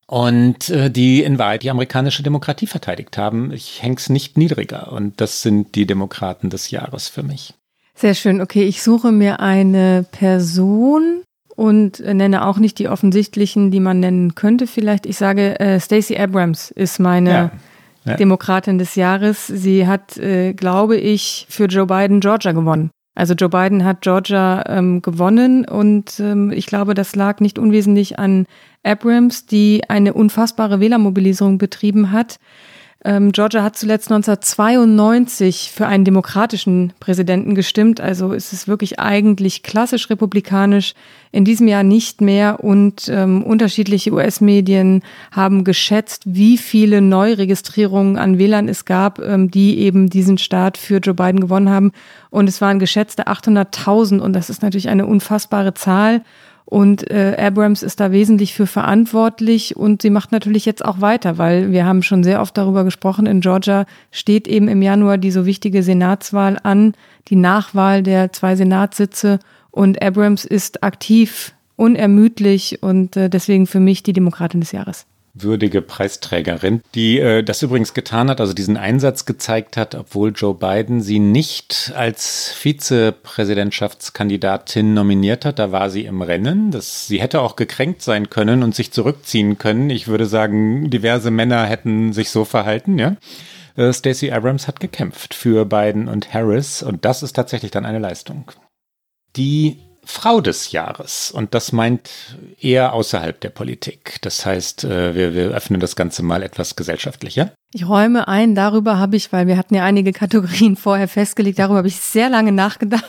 und 0.08 0.70
äh, 0.70 0.91
die 0.91 1.24
in 1.24 1.39
Wahrheit 1.39 1.63
die 1.63 1.70
amerikanische 1.70 2.24
Demokratie 2.24 2.68
verteidigt 2.68 3.18
haben. 3.18 3.52
Ich 3.52 3.82
häng's 3.82 4.10
nicht 4.10 4.38
niedriger 4.38 4.91
und 4.91 5.20
das 5.20 5.41
sind 5.41 5.76
die 5.76 5.86
Demokraten 5.86 6.50
des 6.50 6.72
Jahres 6.72 7.08
für 7.08 7.24
mich. 7.24 7.54
Sehr 7.96 8.13
schön. 8.13 8.41
Okay, 8.41 8.63
ich 8.63 8.84
suche 8.84 9.12
mir 9.12 9.39
eine 9.39 10.06
Person 10.12 11.22
und 11.56 12.00
nenne 12.00 12.46
auch 12.46 12.58
nicht 12.58 12.78
die 12.78 12.89
offensichtlichen, 12.89 13.72
die 13.72 13.80
man 13.80 14.00
nennen 14.02 14.36
könnte. 14.36 14.68
Vielleicht, 14.68 15.06
ich 15.06 15.18
sage, 15.18 15.60
äh, 15.60 15.80
Stacey 15.80 16.18
Abrams 16.18 16.72
ist 16.72 17.00
meine 17.00 17.30
ja. 17.30 17.52
Ja. 18.04 18.15
Demokratin 18.18 18.78
des 18.78 18.96
Jahres. 18.96 19.48
Sie 19.48 19.88
hat, 19.88 20.18
äh, 20.18 20.54
glaube 20.54 20.98
ich, 20.98 21.48
für 21.50 21.65
Joe 21.65 21.88
Biden 21.88 22.20
Georgia 22.20 22.52
gewonnen. 22.52 22.91
Also 23.15 23.34
Joe 23.34 23.49
Biden 23.49 23.86
hat 23.86 24.01
Georgia 24.01 24.63
ähm, 24.67 25.01
gewonnen 25.01 25.65
und 25.65 26.19
ähm, 26.19 26.51
ich 26.51 26.65
glaube, 26.67 26.93
das 26.93 27.15
lag 27.15 27.39
nicht 27.39 27.58
unwesentlich 27.58 28.19
an 28.19 28.45
Abrams, 28.84 29.45
die 29.45 29.84
eine 29.88 30.13
unfassbare 30.13 30.82
Wählermobilisierung 30.82 31.58
betrieben 31.58 32.12
hat. 32.12 32.39
Ähm, 33.08 33.32
Georgia 33.32 33.62
hat 33.62 33.78
zuletzt 33.78 34.12
1992 34.12 35.72
für 35.72 35.86
einen 35.86 36.06
demokratischen 36.06 36.91
Präsidenten 37.00 37.54
gestimmt. 37.54 38.02
Also 38.02 38.34
ist 38.34 38.52
es 38.52 38.68
wirklich 38.68 39.00
eigentlich 39.00 39.62
klassisch 39.62 40.10
republikanisch. 40.10 40.96
In 41.32 41.46
diesem 41.46 41.68
Jahr 41.68 41.84
nicht 41.84 42.22
mehr. 42.22 42.63
Und 42.63 43.08
ähm, 43.08 43.44
unterschiedliche 43.44 44.12
US-Medien 44.12 45.04
haben 45.32 45.63
geschätzt, 45.63 46.24
wie 46.26 46.58
viele 46.58 47.00
Neuregistrierungen 47.00 48.18
an 48.18 48.39
Wählern 48.39 48.68
es 48.68 48.86
gab, 48.86 49.20
ähm, 49.20 49.52
die 49.52 49.78
eben 49.78 50.10
diesen 50.10 50.39
Staat 50.39 50.76
für 50.76 50.98
Joe 50.98 51.13
Biden 51.13 51.41
gewonnen 51.41 51.70
haben. 51.70 51.91
Und 52.32 52.50
es 52.50 52.60
waren 52.60 52.80
geschätzte 52.80 53.28
800.000. 53.28 54.18
Und 54.18 54.34
das 54.34 54.50
ist 54.50 54.63
natürlich 54.63 54.89
eine 54.89 55.06
unfassbare 55.06 55.76
Zahl. 55.76 56.24
Und 56.65 57.10
äh, 57.12 57.36
Abrams 57.39 57.84
ist 57.84 57.99
da 57.99 58.12
wesentlich 58.12 58.56
für 58.56 58.65
verantwortlich 58.65 59.78
und 59.78 60.01
sie 60.01 60.10
macht 60.10 60.32
natürlich 60.32 60.65
jetzt 60.65 60.84
auch 60.84 60.99
weiter, 60.99 61.38
weil 61.38 61.71
wir 61.71 61.86
haben 61.86 62.01
schon 62.01 62.23
sehr 62.23 62.41
oft 62.41 62.58
darüber 62.58 62.84
gesprochen, 62.84 63.28
in 63.28 63.41
Georgia 63.41 63.86
steht 64.12 64.47
eben 64.47 64.67
im 64.67 64.82
Januar 64.82 65.19
die 65.19 65.30
so 65.30 65.45
wichtige 65.45 65.84
Senatswahl 65.84 66.58
an, 66.63 66.93
die 67.28 67.36
Nachwahl 67.36 68.01
der 68.01 68.34
zwei 68.34 68.56
Senatssitze. 68.56 69.39
Und 69.69 70.01
Abrams 70.01 70.43
ist 70.45 70.84
aktiv, 70.84 71.54
unermüdlich 71.75 72.82
und 72.82 73.15
äh, 73.15 73.30
deswegen 73.30 73.67
für 73.67 73.80
mich 73.80 74.01
die 74.01 74.13
Demokratin 74.13 74.62
des 74.62 74.71
Jahres 74.71 75.06
würdige 75.36 75.82
Preisträgerin, 75.82 76.82
die 76.95 77.19
äh, 77.19 77.43
das 77.43 77.62
übrigens 77.62 77.93
getan 77.93 78.30
hat, 78.30 78.39
also 78.39 78.54
diesen 78.54 78.78
Einsatz 78.78 79.26
gezeigt 79.26 79.76
hat, 79.78 79.93
obwohl 79.93 80.32
Joe 80.34 80.56
Biden 80.56 81.02
sie 81.02 81.19
nicht 81.19 81.91
als 81.95 82.54
Vizepräsidentschaftskandidatin 82.54 84.93
nominiert 84.93 85.43
hat. 85.45 85.60
Da 85.60 85.71
war 85.71 85.89
sie 85.89 86.06
im 86.06 86.21
Rennen. 86.21 86.71
Das, 86.71 87.08
sie 87.08 87.21
hätte 87.21 87.41
auch 87.41 87.58
gekränkt 87.58 88.02
sein 88.02 88.30
können 88.30 88.63
und 88.63 88.74
sich 88.74 88.91
zurückziehen 88.91 89.58
können. 89.58 89.89
Ich 89.89 90.08
würde 90.08 90.26
sagen, 90.26 90.89
diverse 90.89 91.32
Männer 91.32 91.65
hätten 91.65 92.13
sich 92.13 92.30
so 92.30 92.45
verhalten, 92.45 92.98
ja. 92.98 93.17
Äh, 93.76 93.93
Stacey 93.93 94.32
Abrams 94.32 94.67
hat 94.67 94.80
gekämpft 94.80 95.34
für 95.34 95.65
Biden 95.65 96.08
und 96.08 96.34
Harris 96.34 96.82
und 96.82 97.06
das 97.06 97.24
ist 97.24 97.34
tatsächlich 97.34 97.71
dann 97.71 97.86
eine 97.86 98.00
Leistung. 98.00 98.52
Die 99.36 99.80
Frau 100.06 100.39
des 100.39 100.72
Jahres. 100.72 101.32
Und 101.32 101.54
das 101.54 101.72
meint 101.72 102.10
eher 102.60 102.94
außerhalb 102.94 103.39
der 103.41 103.50
Politik. 103.50 104.18
Das 104.22 104.46
heißt, 104.46 104.84
äh, 104.84 105.15
wir, 105.15 105.34
wir 105.34 105.50
öffnen 105.50 105.80
das 105.80 105.96
Ganze 105.96 106.24
mal 106.24 106.44
etwas 106.44 106.76
gesellschaftlicher. 106.76 107.52
Ich 107.74 107.88
räume 107.88 108.28
ein, 108.28 108.56
darüber 108.56 108.98
habe 109.00 109.15
ich, 109.15 109.34
weil 109.34 109.48
wir 109.48 109.58
hatten 109.58 109.76
ja 109.76 109.84
einige 109.84 110.13
Kategorien 110.13 110.76
vorher 110.78 111.08
festgelegt, 111.08 111.60
darüber 111.60 111.78
habe 111.78 111.88
ich 111.88 111.98
sehr 111.98 112.30
lange 112.30 112.52
nachgedacht. 112.52 113.04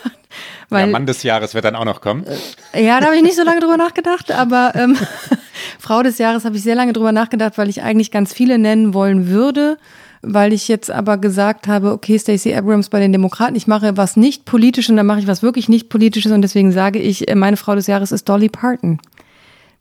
Weil, 0.69 0.85
Der 0.85 0.91
Mann 0.91 1.05
des 1.05 1.23
Jahres 1.23 1.53
wird 1.53 1.63
dann 1.65 1.75
auch 1.75 1.85
noch 1.85 2.01
kommen. 2.01 2.25
Äh, 2.73 2.85
ja, 2.85 2.99
da 2.99 3.07
habe 3.07 3.15
ich 3.15 3.23
nicht 3.23 3.37
so 3.37 3.43
lange 3.43 3.61
drüber 3.61 3.77
nachgedacht, 3.77 4.31
aber 4.31 4.73
ähm, 4.75 4.97
Frau 5.79 6.03
des 6.03 6.17
Jahres 6.17 6.43
habe 6.45 6.57
ich 6.57 6.63
sehr 6.63 6.75
lange 6.75 6.93
drüber 6.93 7.11
nachgedacht, 7.11 7.57
weil 7.57 7.69
ich 7.69 7.81
eigentlich 7.81 8.11
ganz 8.11 8.33
viele 8.33 8.57
nennen 8.57 8.93
wollen 8.93 9.27
würde 9.27 9.77
weil 10.21 10.53
ich 10.53 10.67
jetzt 10.67 10.91
aber 10.91 11.17
gesagt 11.17 11.67
habe, 11.67 11.91
okay, 11.91 12.17
Stacey 12.19 12.53
Abrams 12.55 12.89
bei 12.89 12.99
den 12.99 13.11
Demokraten, 13.11 13.55
ich 13.55 13.67
mache 13.67 13.97
was 13.97 14.17
nicht 14.17 14.45
politisch 14.45 14.89
und 14.89 14.97
dann 14.97 15.05
mache 15.05 15.19
ich 15.19 15.27
was 15.27 15.43
wirklich 15.43 15.69
nicht 15.69 15.89
politisches 15.89 16.31
und 16.31 16.41
deswegen 16.41 16.71
sage 16.71 16.99
ich, 16.99 17.29
äh, 17.29 17.35
meine 17.35 17.57
Frau 17.57 17.75
des 17.75 17.87
Jahres 17.87 18.11
ist 18.11 18.27
Dolly 18.27 18.49
Parton. 18.49 18.99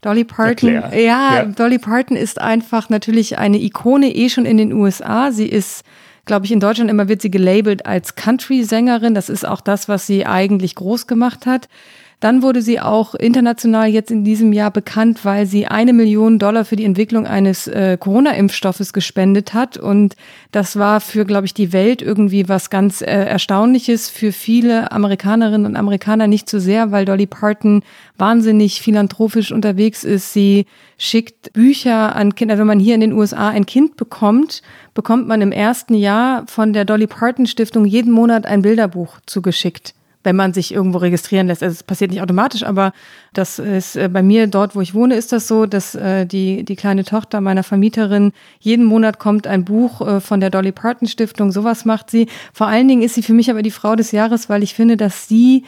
Dolly 0.02 0.24
Parton, 0.24 0.74
ja, 0.74 0.94
ja, 0.94 1.44
Dolly 1.44 1.78
Parton 1.78 2.16
ist 2.16 2.40
einfach 2.40 2.90
natürlich 2.90 3.38
eine 3.38 3.60
Ikone 3.60 4.14
eh 4.14 4.28
schon 4.28 4.44
in 4.44 4.56
den 4.56 4.72
USA. 4.72 5.32
Sie 5.32 5.46
ist 5.46 5.84
glaube 6.26 6.44
ich, 6.44 6.52
in 6.52 6.60
Deutschland 6.60 6.90
immer 6.90 7.08
wird 7.08 7.22
sie 7.22 7.30
gelabelt 7.30 7.86
als 7.86 8.16
Country-Sängerin. 8.16 9.14
Das 9.14 9.28
ist 9.28 9.46
auch 9.46 9.60
das, 9.60 9.88
was 9.88 10.06
sie 10.06 10.26
eigentlich 10.26 10.74
groß 10.74 11.06
gemacht 11.06 11.46
hat. 11.46 11.68
Dann 12.18 12.40
wurde 12.40 12.62
sie 12.62 12.80
auch 12.80 13.14
international 13.14 13.88
jetzt 13.88 14.10
in 14.10 14.24
diesem 14.24 14.54
Jahr 14.54 14.70
bekannt, 14.70 15.26
weil 15.26 15.44
sie 15.44 15.66
eine 15.66 15.92
Million 15.92 16.38
Dollar 16.38 16.64
für 16.64 16.74
die 16.74 16.86
Entwicklung 16.86 17.26
eines 17.26 17.68
äh, 17.68 17.98
Corona-Impfstoffes 18.00 18.94
gespendet 18.94 19.52
hat. 19.52 19.76
Und 19.76 20.16
das 20.50 20.78
war 20.78 21.02
für, 21.02 21.26
glaube 21.26 21.44
ich, 21.44 21.52
die 21.52 21.74
Welt 21.74 22.00
irgendwie 22.00 22.48
was 22.48 22.70
ganz 22.70 23.02
äh, 23.02 23.04
Erstaunliches. 23.04 24.08
Für 24.08 24.32
viele 24.32 24.92
Amerikanerinnen 24.92 25.66
und 25.66 25.76
Amerikaner 25.76 26.26
nicht 26.26 26.48
so 26.48 26.58
sehr, 26.58 26.90
weil 26.90 27.04
Dolly 27.04 27.26
Parton 27.26 27.82
wahnsinnig 28.16 28.80
philanthropisch 28.80 29.52
unterwegs 29.52 30.02
ist. 30.02 30.32
Sie 30.32 30.64
schickt 30.96 31.52
Bücher 31.52 32.16
an 32.16 32.34
Kinder. 32.34 32.56
Wenn 32.56 32.66
man 32.66 32.80
hier 32.80 32.94
in 32.94 33.02
den 33.02 33.12
USA 33.12 33.50
ein 33.50 33.66
Kind 33.66 33.98
bekommt, 33.98 34.62
bekommt 34.94 35.28
man 35.28 35.42
im 35.42 35.52
ersten 35.52 35.92
Jahr 35.92 36.46
von 36.46 36.72
der 36.72 36.86
Dolly 36.86 37.08
Parton 37.08 37.44
Stiftung 37.44 37.84
jeden 37.84 38.10
Monat 38.10 38.46
ein 38.46 38.62
Bilderbuch 38.62 39.18
zugeschickt 39.26 39.92
wenn 40.26 40.36
man 40.36 40.52
sich 40.52 40.74
irgendwo 40.74 40.98
registrieren 40.98 41.46
lässt. 41.46 41.62
Also 41.62 41.72
es 41.72 41.82
passiert 41.84 42.10
nicht 42.10 42.20
automatisch, 42.20 42.64
aber 42.64 42.92
das 43.32 43.60
ist 43.60 43.96
äh, 43.96 44.08
bei 44.12 44.22
mir 44.22 44.48
dort, 44.48 44.74
wo 44.74 44.80
ich 44.80 44.92
wohne, 44.92 45.14
ist 45.14 45.32
das 45.32 45.46
so, 45.46 45.66
dass 45.66 45.94
äh, 45.94 46.26
die, 46.26 46.64
die 46.64 46.74
kleine 46.74 47.04
Tochter 47.04 47.40
meiner 47.40 47.62
Vermieterin 47.62 48.32
jeden 48.58 48.84
Monat 48.84 49.20
kommt 49.20 49.46
ein 49.46 49.64
Buch 49.64 50.00
äh, 50.00 50.20
von 50.20 50.40
der 50.40 50.50
Dolly 50.50 50.72
Parton 50.72 51.06
Stiftung. 51.06 51.52
Sowas 51.52 51.84
macht 51.84 52.10
sie. 52.10 52.26
Vor 52.52 52.66
allen 52.66 52.88
Dingen 52.88 53.02
ist 53.02 53.14
sie 53.14 53.22
für 53.22 53.34
mich 53.34 53.50
aber 53.50 53.62
die 53.62 53.70
Frau 53.70 53.94
des 53.94 54.10
Jahres, 54.10 54.48
weil 54.48 54.64
ich 54.64 54.74
finde, 54.74 54.96
dass 54.96 55.28
sie 55.28 55.62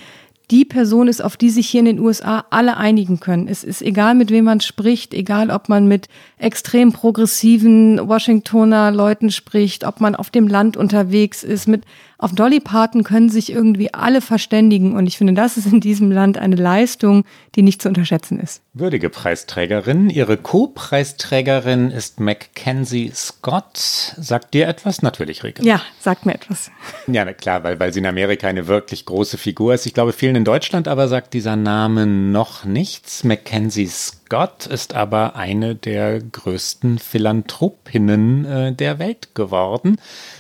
die 0.51 0.65
Person 0.65 1.09
ist, 1.09 1.23
auf 1.23 1.37
die 1.37 1.51
sich 1.51 1.69
hier 1.69 1.81
in 1.81 1.87
den 1.87 2.01
USA 2.01 2.45
alle 2.51 2.79
einigen 2.79 3.21
können. 3.21 3.49
Es 3.49 3.65
ist 3.65 3.83
egal, 3.83 4.15
mit 4.15 4.31
wem 4.31 4.47
man 4.47 4.61
spricht, 4.61 5.13
egal, 5.13 5.51
ob 5.51 5.69
man 5.69 5.87
mit 5.87 6.09
extrem 6.39 6.93
progressiven 6.93 8.09
Washingtoner 8.09 8.91
Leuten 8.91 9.31
spricht, 9.31 9.85
ob 9.85 10.01
man 10.01 10.17
auf 10.17 10.31
dem 10.31 10.49
Land 10.49 10.77
unterwegs 10.77 11.45
ist, 11.45 11.69
mit 11.69 11.85
auf 12.21 12.33
Dolly 12.33 12.59
Parton 12.59 13.05
können 13.05 13.31
sich 13.31 13.53
irgendwie 13.53 13.95
alle 13.95 14.21
verständigen 14.21 14.97
und 14.97 15.07
ich 15.07 15.17
finde, 15.17 15.35
das 15.35 15.57
ist 15.57 15.67
in 15.73 15.81
diesem 15.81 16.11
Land 16.11 16.37
eine 16.37 16.57
Leistung, 16.57 17.25
die 17.55 17.63
nicht 17.63 17.81
zu 17.81 17.89
unterschätzen 17.89 18.41
ist. 18.41 18.61
Würdige 18.75 19.09
Preisträgerin. 19.09 20.11
Ihre 20.11 20.37
Co-Preisträgerin 20.37 21.93
ist 21.93 22.19
Mackenzie 22.19 23.13
Scott. 23.15 23.77
Sagt 24.17 24.55
dir 24.55 24.67
etwas? 24.67 25.01
Natürlich, 25.01 25.45
Rike. 25.45 25.63
Ja, 25.65 25.81
sagt 26.01 26.27
mir 26.27 26.35
etwas. 26.35 26.73
Ja, 27.07 27.25
na 27.25 27.33
klar, 27.33 27.63
weil, 27.63 27.79
weil 27.79 27.93
sie 27.93 28.01
in 28.01 28.07
Amerika 28.07 28.49
eine 28.49 28.67
wirklich 28.67 29.05
große 29.05 29.39
Figur 29.39 29.75
ist. 29.75 29.87
Ich 29.87 29.95
glaube, 29.95 30.13
vielen 30.13 30.35
in 30.35 30.45
Deutschland 30.45 30.89
aber 30.89 31.07
sagt 31.07 31.35
dieser 31.35 31.55
Name 31.55 32.05
noch 32.07 32.65
nichts. 32.65 33.23
Mackenzie 33.23 33.87
Scott 33.87 34.67
ist 34.67 34.93
aber 34.93 35.37
eine 35.37 35.77
der 35.77 36.21
größten 36.21 36.99
Philanthropinnen 36.99 38.45
äh, 38.45 38.73
der 38.73 38.99
Welt 38.99 39.37
geworden. 39.37 39.99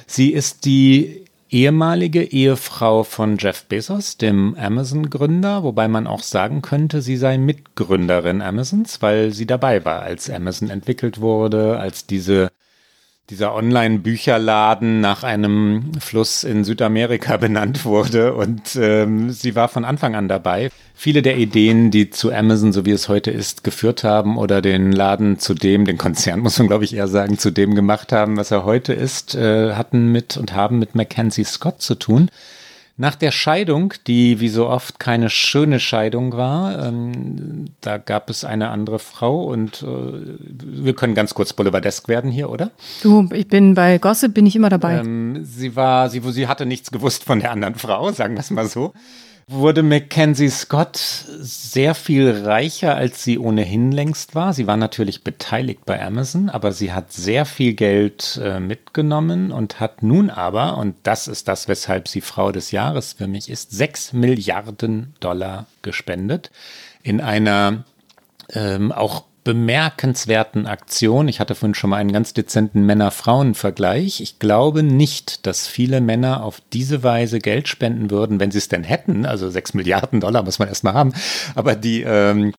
Sie 0.09 0.33
ist 0.33 0.65
die 0.65 1.28
ehemalige 1.51 2.23
Ehefrau 2.23 3.05
von 3.05 3.37
Jeff 3.39 3.65
Bezos, 3.65 4.17
dem 4.17 4.55
Amazon-Gründer, 4.57 5.63
wobei 5.63 5.89
man 5.89 6.07
auch 6.07 6.23
sagen 6.23 6.63
könnte, 6.63 7.03
sie 7.03 7.17
sei 7.17 7.39
Mitgründerin 7.39 8.43
Amazons, 8.43 9.01
weil 9.03 9.33
sie 9.33 9.47
dabei 9.47 9.85
war, 9.85 10.03
als 10.03 10.31
Amazon 10.31 10.71
entwickelt 10.71 11.21
wurde, 11.21 11.79
als 11.79 12.07
diese 12.07 12.51
dieser 13.31 13.55
Online-Bücherladen 13.55 15.01
nach 15.01 15.23
einem 15.23 15.93
Fluss 16.01 16.45
in 16.45 16.65
Südamerika 16.65 17.37
benannt 17.39 17.85
wurde 17.85 18.35
und 18.35 18.77
ähm, 18.77 19.31
sie 19.31 19.55
war 19.55 19.69
von 19.69 19.85
Anfang 19.85 20.15
an 20.15 20.29
dabei. 20.29 20.71
Viele 20.95 21.23
der 21.23 21.37
Ideen, 21.37 21.91
die 21.91 22.11
zu 22.11 22.33
Amazon, 22.33 22.73
so 22.73 22.87
wie 22.87 22.91
es 22.91 23.09
heute 23.09 23.31
ist, 23.31 23.65
geführt 23.65 24.03
haben 24.03 24.39
oder 24.39 24.63
den 24.63 24.93
Laden 24.93 25.39
zu 25.39 25.55
dem, 25.55 25.85
den 25.85 25.99
Konzern 25.99 26.41
muss 26.49 26.59
man 26.59 26.69
glaube 26.69 26.85
ich 26.85 26.95
eher 26.95 27.09
sagen, 27.09 27.39
zu 27.39 27.51
dem 27.51 27.75
gemacht 27.75 28.13
haben, 28.13 28.37
was 28.37 28.51
er 28.51 28.65
heute 28.65 28.95
ist, 28.95 29.35
äh, 29.35 29.75
hatten 29.75 30.11
mit 30.11 30.37
und 30.37 30.55
haben 30.55 30.79
mit 30.79 30.95
Mackenzie 30.95 31.45
Scott 31.45 31.83
zu 31.83 31.97
tun. 31.97 32.31
Nach 33.01 33.15
der 33.15 33.31
Scheidung, 33.31 33.95
die 34.09 34.41
wie 34.41 34.49
so 34.49 34.69
oft 34.69 34.99
keine 34.99 35.31
schöne 35.31 35.79
Scheidung 35.79 36.33
war, 36.33 36.85
ähm, 36.85 37.67
da 37.81 37.97
gab 37.97 38.29
es 38.29 38.45
eine 38.45 38.71
andere 38.71 38.99
Frau 38.99 39.45
und 39.45 39.83
äh, 39.83 39.87
wir 39.87 40.95
können 40.95 41.15
ganz 41.15 41.33
kurz 41.33 41.53
boulevardesk 41.53 42.09
werden 42.09 42.33
hier, 42.33 42.51
oder? 42.51 42.73
Du, 43.05 43.29
ich 43.33 43.47
bin 43.47 43.75
bei 43.75 43.99
Gossip, 43.99 44.35
bin 44.35 44.47
ich 44.47 44.57
immer 44.57 44.69
dabei. 44.69 44.99
Ähm, 44.99 45.45
sie 45.45 45.77
war, 45.77 46.11
sie, 46.11 46.21
sie 46.33 46.49
hatte 46.49 46.67
nichts 46.67 46.91
gewusst 46.91 47.23
von 47.23 47.39
der 47.39 47.53
anderen 47.53 47.77
Frau, 47.77 48.11
sagen 48.11 48.35
wir 48.35 48.41
es 48.41 48.51
mal 48.51 48.67
so 48.67 48.93
wurde 49.49 49.83
Mackenzie 49.83 50.51
Scott 50.51 50.97
sehr 50.97 51.95
viel 51.95 52.31
reicher, 52.45 52.95
als 52.95 53.25
sie 53.25 53.39
ohnehin 53.39 53.93
längst 53.93 54.35
war. 54.35 54.53
Sie 54.53 54.67
war 54.67 54.77
natürlich 54.77 55.25
beteiligt 55.25 55.87
bei 55.87 56.05
Amazon, 56.05 56.51
aber 56.51 56.73
sie 56.73 56.93
hat 56.93 57.13
sehr 57.13 57.47
viel 57.47 57.73
Geld 57.73 58.39
äh, 58.43 58.61
mitgenommen 58.61 59.51
und 59.51 59.81
hat 59.81 60.03
nun 60.03 60.29
aber, 60.29 60.77
und 60.77 60.97
das 61.03 61.29
ist 61.29 61.49
das, 61.49 61.67
weshalb 61.67 62.09
sie 62.09 62.21
Frau 62.21 62.53
des 62.53 62.73
Jahres 62.73 63.15
für 63.15 63.27
mich 63.27 63.49
ist, 63.49 63.71
sechs 63.71 64.13
Milliarden 64.13 65.15
Dollar 65.21 65.67
gespendet 65.81 66.51
in 67.03 67.23
einer 67.23 67.85
ähm, 68.53 68.93
auch 68.93 69.25
bemerkenswerten 69.49 70.67
Aktion. 70.67 71.27
Ich 71.27 71.41
hatte 71.41 71.55
vorhin 71.55 71.75
schon 71.75 71.89
mal 71.89 71.97
einen 71.97 72.13
ganz 72.13 72.35
dezenten 72.35 72.85
Männer-Frauen-Vergleich. 72.85 74.21
Ich 74.21 74.39
glaube 74.39 74.83
nicht, 74.83 75.47
dass 75.47 75.67
viele 75.67 76.03
Männer 76.03 76.45
auf 76.45 76.61
diese 76.75 77.03
Weise 77.03 77.39
Geld 77.39 77.67
spenden 77.67 78.11
würden, 78.11 78.41
wenn 78.41 78.51
sie 78.51 78.59
es 78.59 78.69
denn 78.69 78.85
hätten. 78.85 79.25
Also 79.25 79.49
sechs 79.49 79.73
Milliarden 79.73 80.21
Dollar 80.21 80.43
muss 80.43 80.59
man 80.59 80.69
erstmal 80.69 80.93
haben. 80.93 81.15
Aber 81.55 81.77
die 81.77 82.03
ähm, 82.03 82.53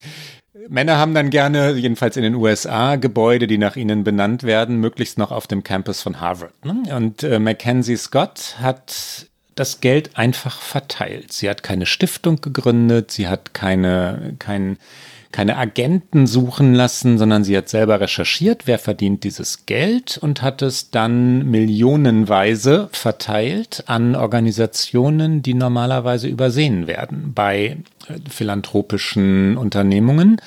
Männer 0.68 0.98
haben 0.98 1.14
dann 1.14 1.30
gerne, 1.30 1.74
jedenfalls 1.74 2.18
in 2.18 2.24
den 2.24 2.34
USA, 2.34 2.96
Gebäude, 2.96 3.46
die 3.46 3.60
nach 3.60 3.76
ihnen 3.76 4.04
benannt 4.04 4.42
werden, 4.42 4.78
möglichst 4.78 5.20
noch 5.20 5.32
auf 5.32 5.46
dem 5.46 5.62
Campus 5.62 6.02
von 6.02 6.20
Harvard. 6.20 6.66
Ne? 6.66 6.96
Und 6.96 7.22
äh, 7.22 7.38
Mackenzie 7.38 7.98
Scott 7.98 8.56
hat 8.60 9.28
das 9.54 9.80
Geld 9.80 10.18
einfach 10.18 10.60
verteilt. 10.60 11.34
Sie 11.34 11.48
hat 11.48 11.62
keine 11.62 11.86
Stiftung 11.86 12.42
gegründet, 12.42 13.12
sie 13.12 13.28
hat 13.28 13.54
keine, 13.54 14.34
kein 14.40 14.80
keine 15.32 15.58
Agenten 15.58 16.26
suchen 16.26 16.74
lassen, 16.74 17.20
sondern 17.20 17.44
sie 17.44 17.56
hat 17.56 17.70
selber 17.70 18.02
recherchiert, 18.02 18.66
wer 18.66 18.80
verdient 18.80 19.24
dieses 19.24 19.68
Geld 19.68 20.18
und 20.18 20.42
hat 20.42 20.64
es 20.64 20.90
dann 20.90 21.50
millionenweise 21.50 22.90
verteilt 22.92 23.84
an 23.86 24.16
Organisationen, 24.16 25.44
die 25.44 25.54
normalerweise 25.54 26.28
übersehen 26.28 26.88
werden 26.88 27.34
bei 27.36 27.78
äh, 28.08 28.16
philanthropischen 28.28 29.56
Unternehmungen. 29.56 30.42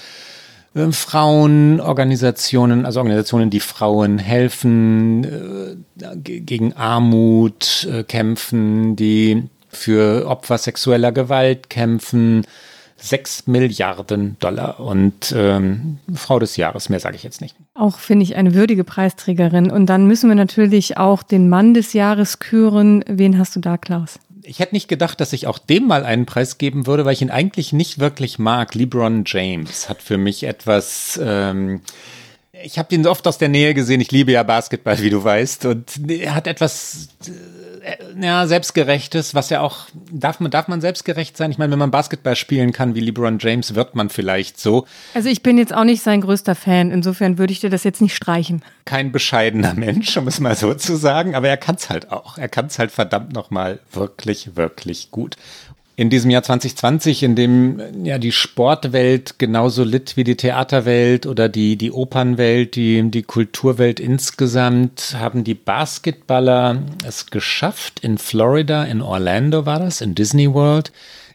Äh, 0.74 0.90
Frauenorganisationen, 0.90 2.84
also 2.84 2.98
Organisationen, 2.98 3.50
die 3.50 3.60
Frauen 3.60 4.18
helfen, 4.18 5.24
äh, 5.24 5.76
gegen 6.16 6.72
Armut 6.72 7.88
kämpfen, 8.08 8.96
die 8.96 9.44
für 9.68 10.26
Opfer 10.26 10.58
sexueller 10.58 11.12
Gewalt 11.12 11.70
kämpfen, 11.70 12.44
6 13.02 13.46
Milliarden 13.48 14.36
Dollar 14.38 14.78
und 14.80 15.34
ähm, 15.36 15.98
Frau 16.14 16.38
des 16.38 16.56
Jahres, 16.56 16.88
mehr 16.88 17.00
sage 17.00 17.16
ich 17.16 17.22
jetzt 17.22 17.40
nicht. 17.40 17.56
Auch 17.74 17.98
finde 17.98 18.22
ich 18.22 18.36
eine 18.36 18.54
würdige 18.54 18.84
Preisträgerin. 18.84 19.70
Und 19.70 19.86
dann 19.86 20.06
müssen 20.06 20.28
wir 20.28 20.36
natürlich 20.36 20.98
auch 20.98 21.22
den 21.22 21.48
Mann 21.48 21.74
des 21.74 21.92
Jahres 21.92 22.38
küren. 22.38 23.04
Wen 23.08 23.38
hast 23.38 23.56
du 23.56 23.60
da, 23.60 23.76
Klaus? 23.76 24.18
Ich 24.44 24.58
hätte 24.58 24.74
nicht 24.74 24.88
gedacht, 24.88 25.20
dass 25.20 25.32
ich 25.32 25.46
auch 25.46 25.58
dem 25.58 25.86
mal 25.86 26.04
einen 26.04 26.26
Preis 26.26 26.58
geben 26.58 26.86
würde, 26.86 27.04
weil 27.04 27.12
ich 27.12 27.22
ihn 27.22 27.30
eigentlich 27.30 27.72
nicht 27.72 27.98
wirklich 27.98 28.38
mag. 28.38 28.74
LeBron 28.74 29.24
James 29.26 29.88
hat 29.88 30.02
für 30.02 30.18
mich 30.18 30.44
etwas. 30.44 31.20
Ähm, 31.22 31.80
ich 32.64 32.78
habe 32.78 32.94
ihn 32.94 33.06
oft 33.06 33.26
aus 33.26 33.38
der 33.38 33.48
Nähe 33.48 33.74
gesehen. 33.74 34.00
Ich 34.00 34.12
liebe 34.12 34.32
ja 34.32 34.42
Basketball, 34.42 35.00
wie 35.00 35.10
du 35.10 35.22
weißt. 35.22 35.66
Und 35.66 36.08
er 36.08 36.34
hat 36.34 36.46
etwas 36.46 37.08
äh, 37.26 37.30
ja, 38.20 38.46
selbstgerechtes, 38.46 39.34
was 39.34 39.50
ja 39.50 39.60
auch, 39.60 39.86
darf 40.10 40.40
man, 40.40 40.50
darf 40.50 40.68
man 40.68 40.80
selbstgerecht 40.80 41.36
sein? 41.36 41.50
Ich 41.50 41.58
meine, 41.58 41.72
wenn 41.72 41.78
man 41.78 41.90
Basketball 41.90 42.36
spielen 42.36 42.72
kann 42.72 42.94
wie 42.94 43.00
LeBron 43.00 43.38
James, 43.40 43.74
wird 43.74 43.94
man 43.94 44.08
vielleicht 44.08 44.60
so. 44.60 44.86
Also 45.14 45.28
ich 45.28 45.42
bin 45.42 45.58
jetzt 45.58 45.74
auch 45.74 45.84
nicht 45.84 46.02
sein 46.02 46.20
größter 46.20 46.54
Fan. 46.54 46.90
Insofern 46.90 47.38
würde 47.38 47.52
ich 47.52 47.60
dir 47.60 47.70
das 47.70 47.84
jetzt 47.84 48.00
nicht 48.00 48.14
streichen. 48.14 48.62
Kein 48.84 49.12
bescheidener 49.12 49.74
Mensch, 49.76 50.16
um 50.16 50.28
es 50.28 50.40
mal 50.40 50.56
so 50.56 50.74
zu 50.74 50.96
sagen. 50.96 51.34
Aber 51.34 51.48
er 51.48 51.56
kann 51.56 51.76
es 51.76 51.90
halt 51.90 52.12
auch. 52.12 52.38
Er 52.38 52.48
kann 52.48 52.66
es 52.66 52.78
halt 52.78 52.90
verdammt 52.90 53.32
nochmal 53.32 53.80
wirklich, 53.92 54.56
wirklich 54.56 55.10
gut 55.10 55.36
in 56.02 56.10
diesem 56.10 56.32
Jahr 56.32 56.42
2020, 56.42 57.22
in 57.22 57.36
dem 57.36 58.04
ja 58.04 58.18
die 58.18 58.32
Sportwelt 58.32 59.38
genauso 59.38 59.84
litt 59.84 60.16
wie 60.16 60.24
die 60.24 60.36
Theaterwelt 60.36 61.26
oder 61.26 61.48
die, 61.48 61.76
die 61.76 61.92
Opernwelt, 61.92 62.74
die, 62.74 63.08
die 63.08 63.22
Kulturwelt 63.22 64.00
insgesamt, 64.00 65.14
haben 65.16 65.44
die 65.44 65.54
Basketballer 65.54 66.82
es 67.06 67.26
geschafft, 67.26 68.00
in 68.00 68.18
Florida, 68.18 68.82
in 68.82 69.00
Orlando 69.00 69.64
war 69.64 69.78
das, 69.78 70.00
in 70.00 70.16
Disney 70.16 70.52
World, 70.52 70.90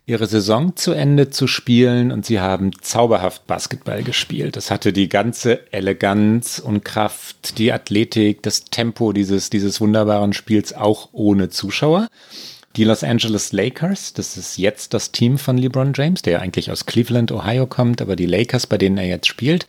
ihre 0.06 0.28
Saison 0.28 0.76
zu 0.76 0.92
Ende 0.92 1.30
zu 1.30 1.48
spielen 1.48 2.12
und 2.12 2.26
sie 2.26 2.42
haben 2.42 2.72
zauberhaft 2.82 3.48
Basketball 3.48 4.04
gespielt. 4.04 4.58
Das 4.58 4.70
hatte 4.70 4.92
die 4.92 5.08
ganze 5.08 5.72
Eleganz 5.72 6.60
und 6.60 6.84
Kraft, 6.84 7.58
die 7.58 7.72
Athletik, 7.72 8.44
das 8.44 8.66
Tempo 8.66 9.14
dieses, 9.14 9.50
dieses 9.50 9.80
wunderbaren 9.80 10.34
Spiels 10.34 10.74
auch 10.74 11.08
ohne 11.14 11.48
Zuschauer. 11.48 12.10
Die 12.76 12.84
Los 12.84 13.04
Angeles 13.04 13.54
Lakers, 13.54 14.14
das 14.14 14.38
ist 14.38 14.58
jetzt 14.58 14.94
das 14.94 15.12
Team 15.12 15.38
von 15.38 15.58
LeBron 15.58 15.94
James, 15.96 16.22
der 16.22 16.42
eigentlich 16.42 16.70
aus 16.70 16.86
Cleveland, 16.86 17.32
Ohio 17.32 17.66
kommt, 17.66 18.02
aber 18.02 18.16
die 18.16 18.28
Lakers, 18.28 18.68
bei 18.68 18.78
denen 18.78 18.98
er 18.98 19.08
jetzt 19.08 19.28
spielt, 19.28 19.68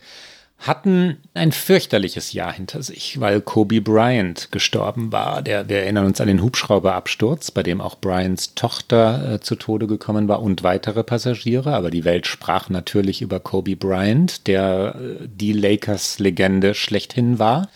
hatten 0.59 1.17
ein 1.33 1.53
fürchterliches 1.53 2.33
Jahr 2.33 2.51
hinter 2.51 2.83
sich, 2.83 3.19
weil 3.19 3.39
Kobe 3.39 3.79
Bryant 3.79 4.51
gestorben 4.51 5.11
war. 5.11 5.41
Der, 5.41 5.69
wir 5.69 5.77
erinnern 5.77 6.05
uns 6.05 6.19
an 6.19 6.27
den 6.27 6.41
Hubschrauberabsturz, 6.43 7.51
bei 7.51 7.63
dem 7.63 7.79
auch 7.79 7.95
Bryants 7.95 8.55
Tochter 8.55 9.35
äh, 9.35 9.39
zu 9.39 9.55
Tode 9.55 9.87
gekommen 9.87 10.27
war 10.27 10.41
und 10.41 10.63
weitere 10.63 11.03
Passagiere. 11.03 11.73
Aber 11.73 11.89
die 11.89 12.03
Welt 12.03 12.27
sprach 12.27 12.69
natürlich 12.69 13.21
über 13.21 13.39
Kobe 13.39 13.77
Bryant, 13.77 14.47
der 14.47 14.95
äh, 14.95 15.27
die 15.27 15.53
Lakers-Legende 15.53 16.73
schlechthin 16.73 17.39
war. 17.39 17.69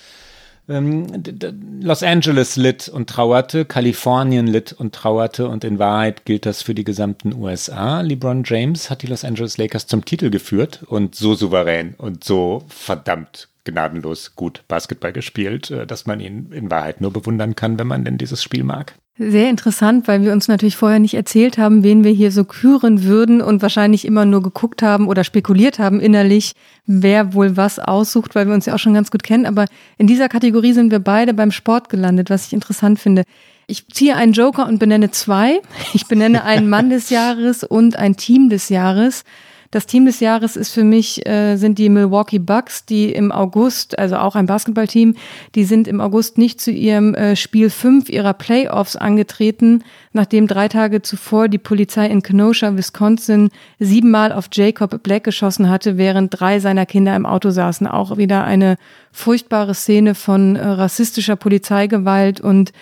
Ähm, 0.70 1.08
Los 1.82 2.04
Angeles 2.04 2.56
litt 2.56 2.88
und 2.88 3.10
trauerte, 3.10 3.66
Kalifornien 3.66 4.48
litt 4.48 4.72
und 4.72 4.96
trauerte 4.96 5.48
und 5.48 5.64
in 5.64 5.80
Wahrheit 5.80 6.26
gilt 6.26 6.46
das 6.46 6.62
für 6.62 6.74
die 6.74 6.86
gesamten 6.86 7.34
USA. 7.34 8.02
LeBron 8.02 8.44
James 8.46 8.90
hat 8.90 9.02
die 9.02 9.08
Los 9.08 9.26
Angeles 9.26 9.58
Lakers 9.58 9.88
zum 9.88 10.06
Titel 10.06 10.30
geführt 10.30 10.84
und 10.88 11.16
so 11.16 11.36
souverän 11.36 11.96
und 11.98 12.24
so 12.24 12.64
verdammt 12.70 13.50
gnadenlos 13.66 14.36
gut 14.36 14.64
Basketball 14.68 15.14
gespielt, 15.14 15.72
äh, 15.72 15.88
dass 15.88 16.06
man 16.06 16.20
ihn 16.20 16.52
in 16.52 16.72
Wahrheit 16.72 17.02
nur 17.02 17.12
bewundern 17.12 17.56
kann, 17.56 17.80
wenn 17.80 17.88
man 17.88 18.06
denn 18.06 18.18
dieses 18.18 18.44
Spiel 18.44 18.64
mag. 18.64 18.96
Sehr 19.20 19.52
interessant, 19.52 20.08
weil 20.08 20.24
wir 20.24 20.34
uns 20.34 20.48
natürlich 20.48 20.76
vorher 20.76 20.98
nicht 20.98 21.14
erzählt 21.14 21.60
haben, 21.60 21.84
wen 21.84 22.04
wir 22.04 22.12
hier 22.12 22.32
so 22.32 22.46
küren 22.46 23.04
würden 23.04 23.42
und 23.42 23.62
wahrscheinlich 23.62 24.06
immer 24.06 24.26
nur 24.26 24.42
geguckt 24.42 24.82
haben 24.82 25.08
oder 25.08 25.24
spekuliert 25.24 25.78
haben 25.78 26.00
innerlich, 26.00 26.54
wer 26.88 27.36
wohl 27.36 27.56
was 27.56 27.78
aussucht, 27.78 28.34
weil 28.34 28.48
wir 28.48 28.56
uns 28.56 28.66
ja 28.66 28.74
auch 28.74 28.80
schon 28.80 28.96
ganz 28.96 29.12
gut 29.12 29.22
kennen. 29.22 29.46
Aber 29.46 29.66
in 30.00 30.08
dieser 30.08 30.30
Kategorie 30.30 30.74
sind 30.74 30.90
wir 30.90 30.98
beide 30.98 31.36
beim 31.36 31.52
Sport 31.52 31.90
gelandet, 31.90 32.32
was 32.32 32.48
ich 32.48 32.54
interessant 32.54 33.00
finde. 33.00 33.24
ich 33.68 33.88
ziehe 33.88 34.16
einen 34.16 34.34
Joker 34.34 34.68
und 34.68 34.80
benenne 34.80 35.12
zwei. 35.12 35.62
Ich 35.94 36.08
benenne 36.08 36.44
einen 36.44 36.68
Mann 36.68 36.90
des 36.90 37.12
Jahres 37.12 37.64
und 37.64 37.96
ein 37.96 38.16
Team 38.16 38.50
des 38.50 38.70
Jahres. 38.70 39.26
Das 39.74 39.88
Team 39.88 40.06
des 40.06 40.20
Jahres 40.20 40.56
ist 40.56 40.72
für 40.72 40.84
mich, 40.84 41.26
äh, 41.26 41.56
sind 41.56 41.80
die 41.80 41.90
Milwaukee 41.90 42.38
Bucks, 42.38 42.86
die 42.86 43.12
im 43.12 43.32
August, 43.32 43.98
also 43.98 44.18
auch 44.18 44.36
ein 44.36 44.46
Basketballteam, 44.46 45.16
die 45.56 45.64
sind 45.64 45.88
im 45.88 46.00
August 46.00 46.38
nicht 46.38 46.62
zu 46.62 46.70
ihrem 46.70 47.16
äh, 47.16 47.36
Spiel 47.36 47.72
5 47.72 48.08
ihrer 48.08 48.36
Playoffs 48.36 48.96
angetreten, 48.96 49.84
nachdem 50.12 50.46
drei 50.46 50.68
Tage 50.68 51.02
zuvor 51.02 51.48
die 51.48 51.58
Polizei 51.58 52.06
in 52.06 52.22
Kenosha, 52.22 52.78
Wisconsin, 52.78 53.50
siebenmal 53.80 54.32
auf 54.32 54.48
Jacob 54.54 55.02
Black 55.02 55.24
geschossen 55.24 55.68
hatte, 55.72 55.98
während 55.98 56.40
drei 56.40 56.60
seiner 56.60 56.86
Kinder 56.86 57.16
im 57.16 57.26
Auto 57.26 57.50
saßen. 57.50 57.88
Auch 57.88 58.18
wieder 58.18 58.44
eine 58.44 58.76
furchtbare 59.12 59.74
Szene 59.74 60.14
von 60.14 60.56
äh, 60.56 60.64
rassistischer 60.64 61.36
Polizeigewalt 61.36 62.40
und 62.40 62.74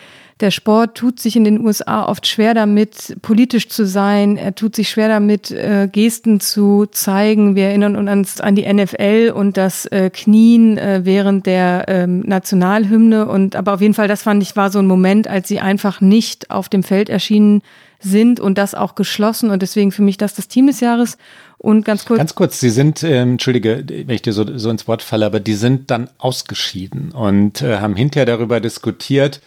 der 0.41 0.51
Sport 0.51 0.95
tut 0.95 1.19
sich 1.19 1.35
in 1.35 1.43
den 1.43 1.63
USA 1.63 2.05
oft 2.05 2.27
schwer 2.27 2.53
damit, 2.53 3.15
politisch 3.21 3.69
zu 3.69 3.85
sein. 3.85 4.37
Er 4.37 4.55
tut 4.55 4.75
sich 4.75 4.89
schwer 4.89 5.07
damit, 5.07 5.51
äh, 5.51 5.87
Gesten 5.91 6.39
zu 6.39 6.87
zeigen. 6.91 7.55
Wir 7.55 7.67
erinnern 7.67 7.95
uns 7.95 8.41
an 8.41 8.55
die 8.55 8.71
NFL 8.71 9.33
und 9.35 9.57
das 9.57 9.85
äh, 9.85 10.09
Knien 10.09 10.77
äh, 10.77 11.01
während 11.03 11.45
der 11.45 11.85
ähm, 11.87 12.21
Nationalhymne. 12.21 13.27
Und 13.27 13.55
aber 13.55 13.73
auf 13.73 13.81
jeden 13.81 13.93
Fall, 13.93 14.07
das 14.07 14.23
fand 14.23 14.41
ich 14.43 14.55
war 14.55 14.71
so 14.71 14.79
ein 14.79 14.87
Moment, 14.87 15.27
als 15.27 15.47
sie 15.47 15.59
einfach 15.59 16.01
nicht 16.01 16.49
auf 16.49 16.67
dem 16.67 16.83
Feld 16.83 17.09
erschienen 17.09 17.61
sind 17.99 18.39
und 18.39 18.57
das 18.57 18.73
auch 18.73 18.95
geschlossen. 18.95 19.51
Und 19.51 19.61
deswegen 19.61 19.91
für 19.91 20.01
mich 20.01 20.17
das 20.17 20.33
das 20.33 20.47
Team 20.47 20.67
des 20.67 20.79
Jahres. 20.79 21.17
Und 21.57 21.85
ganz 21.85 22.05
kurz. 22.05 22.17
Ganz 22.17 22.33
kurz, 22.33 22.59
Sie 22.59 22.71
sind, 22.71 23.03
ähm, 23.03 23.33
Entschuldige, 23.33 23.83
wenn 23.87 24.09
ich 24.09 24.23
dir 24.23 24.33
so, 24.33 24.57
so 24.57 24.71
ins 24.71 24.87
Wort 24.87 25.03
falle, 25.03 25.27
aber 25.27 25.39
die 25.39 25.53
sind 25.53 25.91
dann 25.91 26.09
ausgeschieden 26.17 27.11
und 27.11 27.61
äh, 27.61 27.77
haben 27.77 27.95
hinterher 27.95 28.25
darüber 28.25 28.59
diskutiert, 28.59 29.41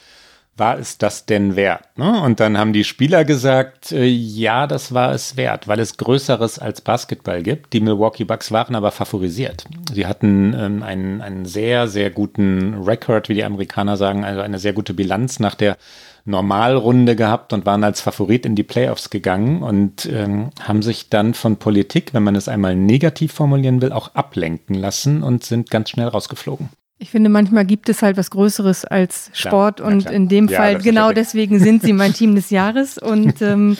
war 0.57 0.79
es 0.79 0.99
das 0.99 1.27
denn 1.27 1.57
wert? 1.57 1.85
Ne? 1.97 2.23
Und 2.23 2.41
dann 2.41 2.57
haben 2.59 2.73
die 2.73 2.85
Spieler 2.85 3.25
gesagt, 3.25 3.93
äh, 3.93 4.05
ja, 4.05 4.67
das 4.67 4.95
war 4.95 5.13
es 5.13 5.37
wert, 5.37 5.69
weil 5.69 5.81
es 5.81 5.97
Größeres 5.97 6.59
als 6.59 6.81
Basketball 6.81 7.43
gibt. 7.43 7.73
Die 7.73 7.81
Milwaukee 7.81 8.25
Bucks 8.25 8.53
waren 8.53 8.75
aber 8.75 8.91
favorisiert. 8.91 9.65
Sie 9.93 10.07
hatten 10.07 10.55
ähm, 10.57 10.83
einen, 10.83 11.21
einen 11.21 11.45
sehr, 11.45 11.89
sehr 11.89 12.11
guten 12.11 12.83
Record, 12.85 13.29
wie 13.29 13.35
die 13.35 13.45
Amerikaner 13.45 13.97
sagen, 13.97 14.25
also 14.25 14.41
eine 14.41 14.59
sehr 14.59 14.73
gute 14.73 14.95
Bilanz 14.95 15.41
nach 15.41 15.55
der 15.55 15.77
Normalrunde 16.25 17.17
gehabt 17.17 17.53
und 17.53 17.67
waren 17.67 17.85
als 17.85 18.01
Favorit 18.01 18.47
in 18.47 18.55
die 18.55 18.63
Playoffs 18.63 19.11
gegangen 19.11 19.63
und 19.63 20.07
ähm, 20.07 20.51
haben 20.61 20.83
sich 20.83 21.11
dann 21.11 21.35
von 21.35 21.59
Politik, 21.59 22.15
wenn 22.15 22.23
man 22.23 22.35
es 22.35 22.49
einmal 22.49 22.77
negativ 22.77 23.33
formulieren 23.33 23.83
will, 23.83 23.93
auch 23.93 24.15
ablenken 24.15 24.75
lassen 24.75 25.23
und 25.23 25.45
sind 25.45 25.71
ganz 25.71 25.91
schnell 25.91 26.09
rausgeflogen. 26.09 26.71
Ich 26.99 27.11
finde, 27.11 27.28
manchmal 27.28 27.64
gibt 27.64 27.88
es 27.88 28.03
halt 28.03 28.16
was 28.16 28.30
Größeres 28.30 28.84
als 28.84 29.30
Sport 29.32 29.78
klar, 29.78 29.92
und 29.92 30.11
in 30.11 30.28
dem 30.28 30.49
ja, 30.49 30.57
Fall 30.57 30.78
genau 30.78 31.12
deswegen 31.12 31.59
sind 31.59 31.82
sie 31.82 31.92
mein 31.92 32.12
Team 32.14 32.34
des 32.34 32.51
Jahres 32.51 32.99
und 32.99 33.42
ähm, 33.42 33.76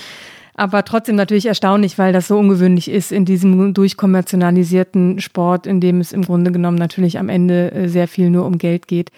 aber 0.54 0.84
trotzdem 0.84 1.16
natürlich 1.16 1.46
erstaunlich, 1.46 1.98
weil 1.98 2.12
das 2.12 2.28
so 2.28 2.38
ungewöhnlich 2.38 2.88
ist 2.88 3.10
in 3.12 3.24
diesem 3.24 3.74
durchkommerzialisierten 3.74 5.20
Sport, 5.20 5.66
in 5.66 5.80
dem 5.80 6.00
es 6.00 6.12
im 6.12 6.22
Grunde 6.22 6.52
genommen 6.52 6.78
natürlich 6.78 7.18
am 7.18 7.28
Ende 7.28 7.72
äh, 7.72 7.88
sehr 7.88 8.08
viel 8.08 8.30
nur 8.30 8.46
um 8.46 8.58
Geld 8.58 8.86
geht. 8.86 9.10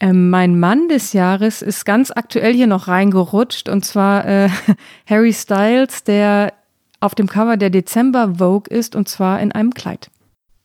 Ähm, 0.00 0.28
mein 0.28 0.58
Mann 0.58 0.88
des 0.88 1.12
Jahres 1.12 1.62
ist 1.62 1.86
ganz 1.86 2.10
aktuell 2.10 2.52
hier 2.52 2.66
noch 2.66 2.88
reingerutscht 2.88 3.68
und 3.68 3.84
zwar 3.84 4.26
äh, 4.26 4.48
Harry 5.08 5.32
Styles, 5.32 6.04
der 6.04 6.52
auf 7.00 7.14
dem 7.14 7.28
Cover 7.28 7.56
der 7.56 7.70
Dezember 7.70 8.34
Vogue 8.38 8.74
ist 8.74 8.96
und 8.96 9.08
zwar 9.08 9.40
in 9.40 9.52
einem 9.52 9.72
Kleid. 9.72 10.10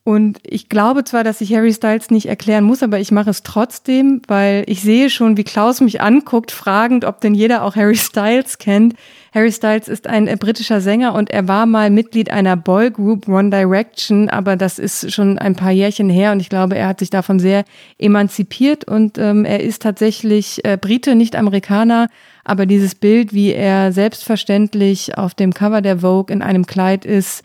Und 0.06 0.39
ich 0.43 0.70
glaube 0.70 1.04
zwar, 1.04 1.24
dass 1.24 1.41
ich 1.41 1.54
Harry 1.54 1.74
Styles 1.74 2.10
nicht 2.10 2.28
erklären 2.28 2.64
muss, 2.64 2.82
aber 2.82 3.00
ich 3.00 3.12
mache 3.12 3.30
es 3.30 3.43
trotzdem, 3.43 4.22
weil 4.28 4.64
ich 4.66 4.82
sehe 4.82 5.10
schon, 5.10 5.38
wie 5.38 5.43
Klaus 5.43 5.82
mich 5.82 6.02
anguckt, 6.02 6.52
fragend, 6.52 7.06
ob 7.06 7.22
denn 7.22 7.36
jeder 7.36 7.64
auch 7.64 7.76
Harry 7.76 7.95
Styles 7.97 8.58
kennt. 8.58 8.95
Harry 9.34 9.52
Styles 9.52 9.88
ist 9.88 10.08
ein 10.08 10.28
äh, 10.28 10.36
britischer 10.36 10.82
Sänger 10.82 11.14
und 11.14 11.30
er 11.30 11.47
war 11.47 11.66
mal 11.66 11.91
Mitglied 11.91 12.32
einer 12.32 12.56
Boygroup 12.56 13.28
One 13.28 13.52
Direction, 13.52 14.30
aber 14.30 14.56
das 14.56 14.80
ist 14.80 15.12
schon 15.12 15.38
ein 15.38 15.56
paar 15.56 15.72
Jährchen 15.72 16.10
her 16.10 16.32
und 16.32 16.39
ich 16.39 16.50
glaube, 16.50 16.76
er 16.76 16.88
hat 16.88 17.00
sich 17.00 17.12
davon 17.12 17.39
sehr 17.39 17.64
emanzipiert 18.00 18.86
und 18.86 19.18
ähm, 19.20 19.45
er 19.45 19.60
ist 19.60 19.84
tatsächlich 19.84 20.66
äh, 20.66 20.78
Brite, 20.78 21.14
nicht 21.14 21.36
Amerikaner. 21.36 22.08
Aber 22.43 22.66
dieses 22.66 22.95
Bild, 22.95 23.32
wie 23.32 23.52
er 23.52 23.91
selbstverständlich 23.91 25.18
auf 25.20 25.36
dem 25.36 25.54
Cover 25.54 25.82
der 25.82 26.00
Vogue 26.00 26.34
in 26.34 26.41
einem 26.41 26.66
Kleid 26.66 27.06
ist, 27.06 27.43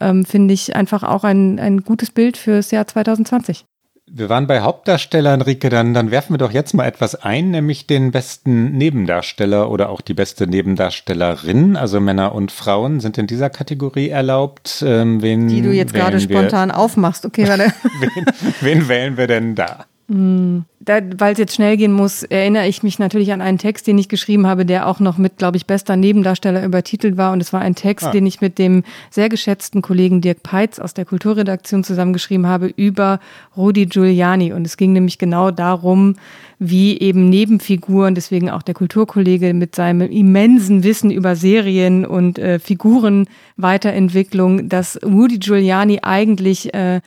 ähm, 0.00 0.24
finde 0.24 0.54
ich 0.54 0.76
einfach 0.76 1.02
auch 1.02 1.24
ein, 1.24 1.58
ein 1.58 1.82
gutes 1.82 2.10
Bild 2.10 2.36
fürs 2.36 2.70
Jahr 2.70 2.86
2020. 2.86 3.64
Wir 4.08 4.28
waren 4.28 4.46
bei 4.46 4.60
Hauptdarsteller, 4.60 5.34
Enrique, 5.34 5.68
dann, 5.68 5.92
dann 5.92 6.12
werfen 6.12 6.34
wir 6.34 6.38
doch 6.38 6.52
jetzt 6.52 6.74
mal 6.74 6.84
etwas 6.84 7.16
ein, 7.16 7.50
nämlich 7.50 7.88
den 7.88 8.12
besten 8.12 8.70
Nebendarsteller 8.70 9.68
oder 9.68 9.88
auch 9.88 10.00
die 10.00 10.14
beste 10.14 10.46
Nebendarstellerin, 10.46 11.76
also 11.76 12.00
Männer 12.00 12.32
und 12.32 12.52
Frauen 12.52 13.00
sind 13.00 13.18
in 13.18 13.26
dieser 13.26 13.50
Kategorie 13.50 14.08
erlaubt. 14.08 14.84
Ähm, 14.86 15.22
wen 15.22 15.48
die 15.48 15.60
du 15.60 15.72
jetzt 15.72 15.92
gerade 15.92 16.20
spontan 16.20 16.70
aufmachst. 16.70 17.26
Okay, 17.26 17.48
warte. 17.48 17.72
wen, 18.00 18.26
wen 18.60 18.88
wählen 18.88 19.16
wir 19.16 19.26
denn 19.26 19.56
da? 19.56 19.86
Weil 20.08 21.32
es 21.32 21.38
jetzt 21.38 21.56
schnell 21.56 21.76
gehen 21.76 21.92
muss, 21.92 22.22
erinnere 22.22 22.68
ich 22.68 22.84
mich 22.84 23.00
natürlich 23.00 23.32
an 23.32 23.40
einen 23.40 23.58
Text, 23.58 23.88
den 23.88 23.98
ich 23.98 24.08
geschrieben 24.08 24.46
habe, 24.46 24.64
der 24.64 24.86
auch 24.86 25.00
noch 25.00 25.18
mit, 25.18 25.36
glaube 25.36 25.56
ich, 25.56 25.66
bester 25.66 25.96
Nebendarsteller 25.96 26.64
übertitelt 26.64 27.16
war. 27.16 27.32
Und 27.32 27.40
es 27.40 27.52
war 27.52 27.60
ein 27.60 27.74
Text, 27.74 28.06
ah. 28.06 28.12
den 28.12 28.24
ich 28.24 28.40
mit 28.40 28.60
dem 28.60 28.84
sehr 29.10 29.28
geschätzten 29.28 29.82
Kollegen 29.82 30.20
Dirk 30.20 30.44
Peitz 30.44 30.78
aus 30.78 30.94
der 30.94 31.06
Kulturredaktion 31.06 31.82
zusammengeschrieben 31.82 32.46
habe 32.46 32.68
über 32.68 33.18
Rudi 33.56 33.86
Giuliani. 33.86 34.52
Und 34.52 34.64
es 34.64 34.76
ging 34.76 34.92
nämlich 34.92 35.18
genau 35.18 35.50
darum, 35.50 36.14
wie 36.60 37.00
eben 37.00 37.28
Nebenfiguren, 37.28 38.14
deswegen 38.14 38.48
auch 38.48 38.62
der 38.62 38.74
Kulturkollege 38.74 39.54
mit 39.54 39.74
seinem 39.74 40.08
immensen 40.08 40.84
Wissen 40.84 41.10
über 41.10 41.34
Serien 41.34 42.06
und 42.06 42.38
äh, 42.38 42.60
Figurenweiterentwicklung, 42.60 44.68
dass 44.68 45.00
Rudi 45.04 45.38
Giuliani 45.38 45.98
eigentlich 46.02 46.72
äh, 46.74 47.00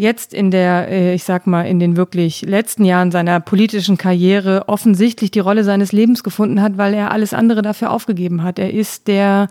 jetzt 0.00 0.32
in 0.32 0.50
der, 0.50 0.88
äh, 0.88 1.14
ich 1.14 1.24
sag 1.24 1.46
mal, 1.46 1.62
in 1.62 1.78
den 1.78 1.94
wirklich 1.94 2.40
letzten 2.42 2.86
Jahren 2.86 3.10
seiner 3.10 3.38
politischen 3.38 3.98
Karriere 3.98 4.64
offensichtlich 4.66 5.30
die 5.30 5.40
Rolle 5.40 5.62
seines 5.62 5.92
Lebens 5.92 6.24
gefunden 6.24 6.62
hat, 6.62 6.78
weil 6.78 6.94
er 6.94 7.10
alles 7.10 7.34
andere 7.34 7.60
dafür 7.60 7.90
aufgegeben 7.90 8.42
hat. 8.42 8.58
Er 8.58 8.72
ist 8.72 9.08
der 9.08 9.48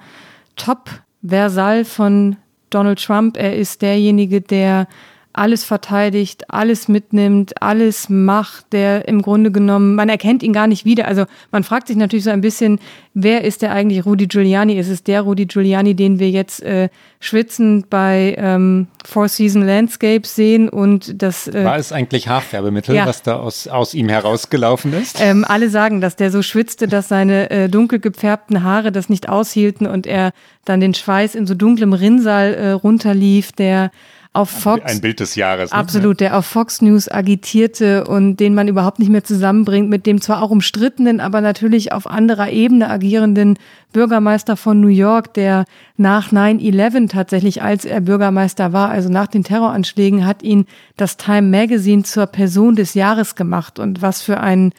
Top-Versal 0.56 1.86
von 1.86 2.38
Donald 2.72 3.04
Trump. 3.04 3.38
Er 3.38 3.56
ist 3.56 3.84
derjenige, 3.84 4.42
der 4.42 4.88
alles 5.32 5.64
verteidigt, 5.64 6.46
alles 6.50 6.88
mitnimmt, 6.88 7.62
alles 7.62 8.10
macht, 8.10 8.74
der 8.74 9.08
im 9.08 9.22
Grunde 9.22 9.52
genommen, 9.52 9.94
man 9.94 10.10
erkennt 10.10 10.42
ihn 10.42 10.54
gar 10.54 10.66
nicht 10.66 10.86
wieder. 10.86 11.08
Also 11.08 11.26
man 11.52 11.64
fragt 11.64 11.88
sich 11.88 11.98
natürlich 11.98 12.26
so 12.26 12.32
ein 12.32 12.42
bisschen, 12.42 12.80
wer 13.14 13.44
ist 13.44 13.62
der 13.62 13.72
eigentlich 13.72 14.06
Rudy 14.06 14.26
Giuliani? 14.26 14.74
Ist 14.80 14.90
es 14.90 15.04
der 15.04 15.22
Rudy 15.22 15.46
Giuliani, 15.46 15.94
den 15.94 16.18
wir 16.18 16.32
jetzt 16.32 16.64
äh, 16.64 16.90
schwitzend 17.20 17.92
bei 17.92 18.36
ähm, 18.40 18.88
Four 19.06 19.28
Season 19.28 19.62
Landscapes 19.62 20.36
sehen 20.36 20.68
und 20.68 21.22
das 21.22 21.48
äh, 21.48 21.64
war 21.64 21.78
es 21.78 21.92
eigentlich 21.92 22.28
Haarfärbemittel, 22.28 22.96
ja. 22.96 23.06
was 23.06 23.22
da 23.22 23.36
aus, 23.36 23.68
aus 23.68 23.94
ihm 23.94 24.10
herausgelaufen 24.10 24.94
ist? 24.94 25.22
Ähm, 25.22 25.46
alle 25.48 25.70
sagen, 25.70 26.02
dass 26.02 26.16
der 26.16 26.32
so 26.32 26.42
schwitzte, 26.42 26.88
dass 26.88 27.08
seine 27.08 27.52
äh, 27.52 27.70
dunkel 27.70 28.00
gefärbten 28.00 28.64
Haare 28.64 28.92
das 28.92 29.10
nicht 29.10 29.30
aushielten 29.30 29.86
und 29.86 30.08
er 30.08 30.32
dann 30.66 30.80
den 30.80 30.96
Schweiß 30.96 31.36
in 31.36 31.46
so 31.46 31.54
dunklem 31.54 31.94
Rinnsal 31.94 32.54
äh, 32.56 32.72
runterlief, 32.72 33.52
der 33.52 33.92
auf 34.32 34.50
Fox. 34.50 34.84
Ein 34.86 35.02
Bild 35.02 35.20
des 35.20 35.36
Jahres. 35.36 35.72
Ne? 35.72 35.78
Absolut, 35.78 36.20
der 36.20 36.38
auf 36.38 36.46
Fox 36.46 36.82
News 36.82 37.10
agitierte 37.10 38.06
und 38.06 38.38
den 38.38 38.54
man 38.54 38.68
überhaupt 38.68 39.00
nicht 39.00 39.10
mehr 39.10 39.24
zusammenbringt 39.24 39.90
mit 39.90 40.06
dem 40.06 40.22
zwar 40.22 40.44
auch 40.44 40.52
umstrittenen, 40.52 41.20
aber 41.20 41.42
natürlich 41.42 41.92
auf 41.92 42.06
anderer 42.06 42.50
Ebene 42.50 42.90
agierenden 42.90 43.58
Bürgermeister 43.92 44.56
von 44.56 44.80
New 44.80 44.88
York, 44.88 45.34
der 45.34 45.66
nach 45.98 46.32
9-11 46.32 47.10
tatsächlich, 47.10 47.64
als 47.64 47.86
er 47.86 48.02
Bürgermeister 48.02 48.72
war, 48.72 48.90
also 48.90 49.10
nach 49.10 49.28
den 49.28 49.44
Terroranschlägen, 49.44 50.26
hat 50.26 50.44
ihn 50.44 50.68
das 50.96 51.18
Time 51.18 51.44
Magazine 51.44 52.04
zur 52.04 52.28
Person 52.28 52.76
des 52.76 52.94
Jahres 52.94 53.36
gemacht. 53.36 53.80
Und 53.80 54.04
was 54.04 54.22
für 54.22 54.40
ein 54.40 54.74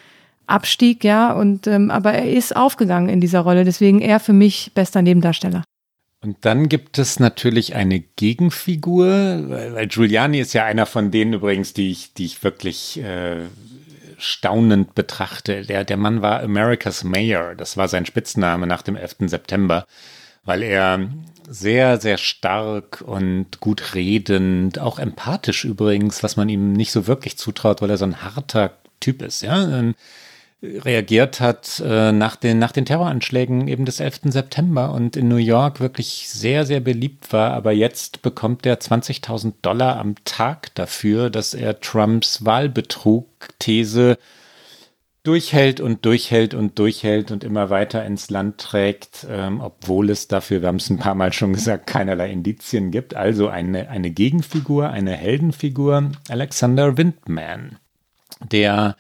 Abstieg, 0.46 1.02
ja. 1.02 1.32
Und 1.32 1.66
ähm, 1.66 1.90
aber 1.90 2.12
er 2.12 2.30
ist 2.30 2.54
aufgegangen 2.54 3.08
in 3.08 3.20
dieser 3.20 3.40
Rolle, 3.40 3.64
deswegen 3.64 4.00
er 4.00 4.20
für 4.20 4.32
mich 4.32 4.72
bester 4.74 5.02
Nebendarsteller. 5.02 5.64
Und 6.22 6.36
dann 6.42 6.68
gibt 6.68 6.98
es 6.98 7.18
natürlich 7.18 7.74
eine 7.74 8.00
Gegenfigur, 8.00 9.06
weil 9.48 9.86
Giuliani 9.88 10.40
ist 10.40 10.52
ja 10.52 10.64
einer 10.64 10.84
von 10.84 11.10
denen 11.10 11.32
übrigens, 11.32 11.72
die 11.72 11.90
ich, 11.90 12.12
die 12.12 12.26
ich 12.26 12.44
wirklich 12.44 13.00
äh, 13.02 13.46
staunend 14.18 14.94
betrachte. 14.94 15.62
Der, 15.62 15.84
der 15.84 15.96
Mann 15.96 16.20
war 16.20 16.40
America's 16.40 17.04
Mayor, 17.04 17.54
das 17.54 17.78
war 17.78 17.88
sein 17.88 18.04
Spitzname 18.04 18.66
nach 18.66 18.82
dem 18.82 18.96
11. 18.96 19.16
September, 19.30 19.86
weil 20.44 20.62
er 20.62 21.08
sehr, 21.48 21.98
sehr 21.98 22.18
stark 22.18 23.00
und 23.00 23.60
gut 23.60 23.94
redend, 23.94 24.78
auch 24.78 24.98
empathisch 24.98 25.64
übrigens, 25.64 26.22
was 26.22 26.36
man 26.36 26.50
ihm 26.50 26.74
nicht 26.74 26.92
so 26.92 27.06
wirklich 27.06 27.38
zutraut, 27.38 27.80
weil 27.80 27.90
er 27.90 27.96
so 27.96 28.04
ein 28.04 28.22
harter 28.22 28.76
Typ 29.00 29.22
ist, 29.22 29.40
ja 29.40 29.94
reagiert 30.62 31.40
hat 31.40 31.82
äh, 31.84 32.12
nach, 32.12 32.36
den, 32.36 32.58
nach 32.58 32.72
den 32.72 32.84
Terroranschlägen 32.84 33.66
eben 33.66 33.86
des 33.86 34.00
11. 34.00 34.20
September 34.24 34.92
und 34.92 35.16
in 35.16 35.28
New 35.28 35.36
York 35.36 35.80
wirklich 35.80 36.28
sehr, 36.28 36.66
sehr 36.66 36.80
beliebt 36.80 37.32
war. 37.32 37.52
Aber 37.52 37.72
jetzt 37.72 38.22
bekommt 38.22 38.66
er 38.66 38.78
20.000 38.78 39.54
Dollar 39.62 39.96
am 39.98 40.16
Tag 40.24 40.74
dafür, 40.74 41.30
dass 41.30 41.54
er 41.54 41.80
Trumps 41.80 42.44
Wahlbetrug-These 42.44 44.18
durchhält 45.22 45.80
und 45.80 46.04
durchhält 46.04 46.54
und 46.54 46.78
durchhält 46.78 47.30
und 47.30 47.44
immer 47.44 47.70
weiter 47.70 48.04
ins 48.04 48.30
Land 48.30 48.58
trägt, 48.58 49.26
ähm, 49.28 49.60
obwohl 49.60 50.10
es 50.10 50.28
dafür, 50.28 50.62
wir 50.62 50.68
haben 50.68 50.76
es 50.76 50.88
ein 50.90 50.98
paar 50.98 51.14
Mal 51.14 51.32
schon 51.32 51.52
gesagt, 51.52 51.86
keinerlei 51.86 52.30
Indizien 52.30 52.90
gibt. 52.90 53.14
Also 53.14 53.48
eine, 53.48 53.88
eine 53.88 54.10
Gegenfigur, 54.10 54.90
eine 54.90 55.12
Heldenfigur, 55.12 56.12
Alexander 56.28 56.96
Windman, 56.96 57.76
der 58.50 58.96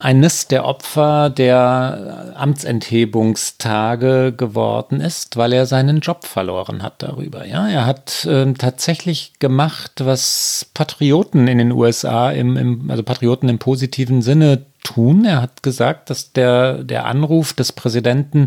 eines 0.00 0.46
der 0.46 0.64
Opfer 0.64 1.28
der 1.28 2.32
Amtsenthebungstage 2.36 4.32
geworden 4.32 5.00
ist, 5.00 5.36
weil 5.36 5.52
er 5.52 5.66
seinen 5.66 5.98
Job 6.00 6.24
verloren 6.24 6.84
hat 6.84 7.02
darüber. 7.02 7.44
Ja, 7.44 7.68
er 7.68 7.84
hat 7.84 8.24
äh, 8.24 8.52
tatsächlich 8.52 9.32
gemacht, 9.40 9.92
was 9.98 10.70
Patrioten 10.72 11.48
in 11.48 11.58
den 11.58 11.72
USA 11.72 12.30
im, 12.30 12.56
im, 12.56 12.90
also 12.90 13.02
Patrioten 13.02 13.48
im 13.48 13.58
positiven 13.58 14.22
Sinne 14.22 14.66
tun. 14.84 15.24
Er 15.24 15.42
hat 15.42 15.64
gesagt, 15.64 16.10
dass 16.10 16.32
der, 16.32 16.84
der 16.84 17.06
Anruf 17.06 17.52
des 17.52 17.72
Präsidenten 17.72 18.46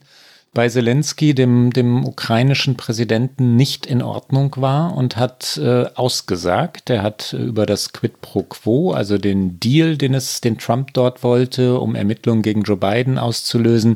bei 0.53 0.67
Zelensky, 0.67 1.33
dem, 1.33 1.71
dem 1.71 2.05
ukrainischen 2.05 2.75
Präsidenten, 2.75 3.55
nicht 3.55 3.85
in 3.85 4.01
Ordnung 4.01 4.53
war 4.57 4.95
und 4.95 5.15
hat 5.15 5.57
äh, 5.57 5.85
ausgesagt. 5.95 6.89
Er 6.89 7.03
hat 7.03 7.33
über 7.33 7.65
das 7.65 7.93
Quid 7.93 8.19
pro 8.21 8.43
Quo, 8.43 8.91
also 8.91 9.17
den 9.17 9.59
Deal, 9.59 9.95
den 9.95 10.13
es, 10.13 10.41
den 10.41 10.57
Trump 10.57 10.93
dort 10.93 11.23
wollte, 11.23 11.79
um 11.79 11.95
Ermittlungen 11.95 12.41
gegen 12.41 12.63
Joe 12.63 12.75
Biden 12.75 13.17
auszulösen, 13.17 13.95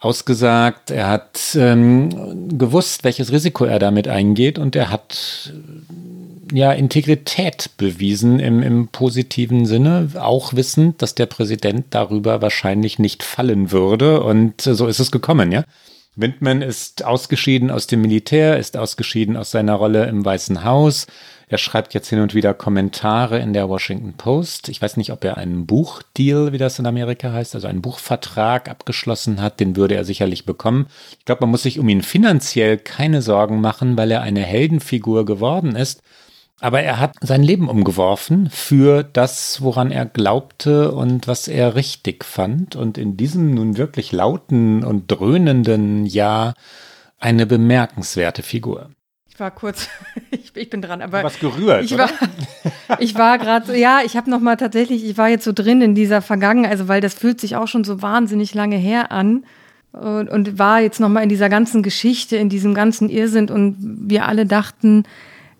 ausgesagt. 0.00 0.90
Er 0.90 1.08
hat 1.08 1.56
ähm, 1.56 2.48
gewusst, 2.58 3.04
welches 3.04 3.30
Risiko 3.30 3.64
er 3.64 3.78
damit 3.78 4.08
eingeht 4.08 4.58
und 4.58 4.74
er 4.74 4.90
hat 4.90 5.52
ja 6.52 6.72
Integrität 6.72 7.70
bewiesen 7.76 8.38
im, 8.38 8.62
im 8.62 8.88
positiven 8.88 9.66
Sinne, 9.66 10.10
auch 10.18 10.54
wissend, 10.54 11.02
dass 11.02 11.14
der 11.14 11.26
Präsident 11.26 11.86
darüber 11.90 12.42
wahrscheinlich 12.42 12.98
nicht 12.98 13.22
fallen 13.22 13.72
würde. 13.72 14.22
Und 14.22 14.60
so 14.60 14.86
ist 14.86 15.00
es 15.00 15.10
gekommen, 15.10 15.52
ja. 15.52 15.64
Windman 16.18 16.62
ist 16.62 17.04
ausgeschieden 17.04 17.70
aus 17.70 17.86
dem 17.86 18.00
Militär, 18.00 18.56
ist 18.58 18.78
ausgeschieden 18.78 19.36
aus 19.36 19.50
seiner 19.50 19.74
Rolle 19.74 20.06
im 20.06 20.24
Weißen 20.24 20.64
Haus. 20.64 21.06
Er 21.48 21.58
schreibt 21.58 21.94
jetzt 21.94 22.08
hin 22.08 22.20
und 22.20 22.34
wieder 22.34 22.54
Kommentare 22.54 23.38
in 23.38 23.52
der 23.52 23.68
Washington 23.68 24.14
Post. 24.14 24.68
Ich 24.68 24.80
weiß 24.80 24.96
nicht, 24.96 25.12
ob 25.12 25.22
er 25.24 25.36
einen 25.36 25.66
Buchdeal, 25.66 26.52
wie 26.52 26.58
das 26.58 26.78
in 26.78 26.86
Amerika 26.86 27.32
heißt, 27.32 27.54
also 27.54 27.68
einen 27.68 27.82
Buchvertrag 27.82 28.68
abgeschlossen 28.68 29.42
hat. 29.42 29.60
Den 29.60 29.76
würde 29.76 29.94
er 29.94 30.04
sicherlich 30.04 30.46
bekommen. 30.46 30.86
Ich 31.18 31.24
glaube, 31.26 31.42
man 31.42 31.50
muss 31.50 31.62
sich 31.62 31.78
um 31.78 31.88
ihn 31.88 32.02
finanziell 32.02 32.78
keine 32.78 33.20
Sorgen 33.20 33.60
machen, 33.60 33.96
weil 33.98 34.10
er 34.10 34.22
eine 34.22 34.42
Heldenfigur 34.42 35.26
geworden 35.26 35.76
ist. 35.76 36.02
Aber 36.60 36.80
er 36.80 36.98
hat 36.98 37.14
sein 37.20 37.42
Leben 37.42 37.68
umgeworfen 37.68 38.48
für 38.50 39.02
das, 39.02 39.60
woran 39.60 39.90
er 39.90 40.06
glaubte 40.06 40.92
und 40.92 41.28
was 41.28 41.48
er 41.48 41.74
richtig 41.74 42.24
fand. 42.24 42.76
Und 42.76 42.96
in 42.96 43.16
diesem 43.16 43.54
nun 43.54 43.76
wirklich 43.76 44.10
lauten 44.12 44.82
und 44.82 45.10
dröhnenden 45.10 46.06
Jahr 46.06 46.54
eine 47.18 47.44
bemerkenswerte 47.44 48.42
Figur. 48.42 48.90
Ich 49.28 49.38
war 49.38 49.50
kurz, 49.50 49.88
ich, 50.30 50.56
ich 50.56 50.70
bin 50.70 50.80
dran, 50.80 51.02
aber. 51.02 51.22
Was 51.22 51.38
gerührt. 51.38 51.84
Ich 51.84 51.98
war, 51.98 52.08
ich 53.00 53.14
war 53.16 53.36
gerade, 53.36 53.76
ja, 53.76 54.00
ich 54.02 54.16
habe 54.16 54.30
nochmal 54.30 54.56
tatsächlich, 54.56 55.04
ich 55.04 55.18
war 55.18 55.28
jetzt 55.28 55.44
so 55.44 55.52
drin 55.52 55.82
in 55.82 55.94
dieser 55.94 56.22
Vergangenheit, 56.22 56.72
also 56.72 56.88
weil 56.88 57.02
das 57.02 57.12
fühlt 57.12 57.38
sich 57.38 57.54
auch 57.54 57.68
schon 57.68 57.84
so 57.84 58.00
wahnsinnig 58.00 58.54
lange 58.54 58.76
her 58.76 59.12
an. 59.12 59.44
Und, 59.92 60.28
und 60.28 60.58
war 60.58 60.80
jetzt 60.80 61.00
nochmal 61.00 61.22
in 61.22 61.28
dieser 61.30 61.48
ganzen 61.48 61.82
Geschichte, 61.82 62.36
in 62.36 62.50
diesem 62.50 62.74
ganzen 62.74 63.08
Irrsinn 63.08 63.48
und 63.48 63.76
wir 63.78 64.26
alle 64.26 64.44
dachten, 64.44 65.04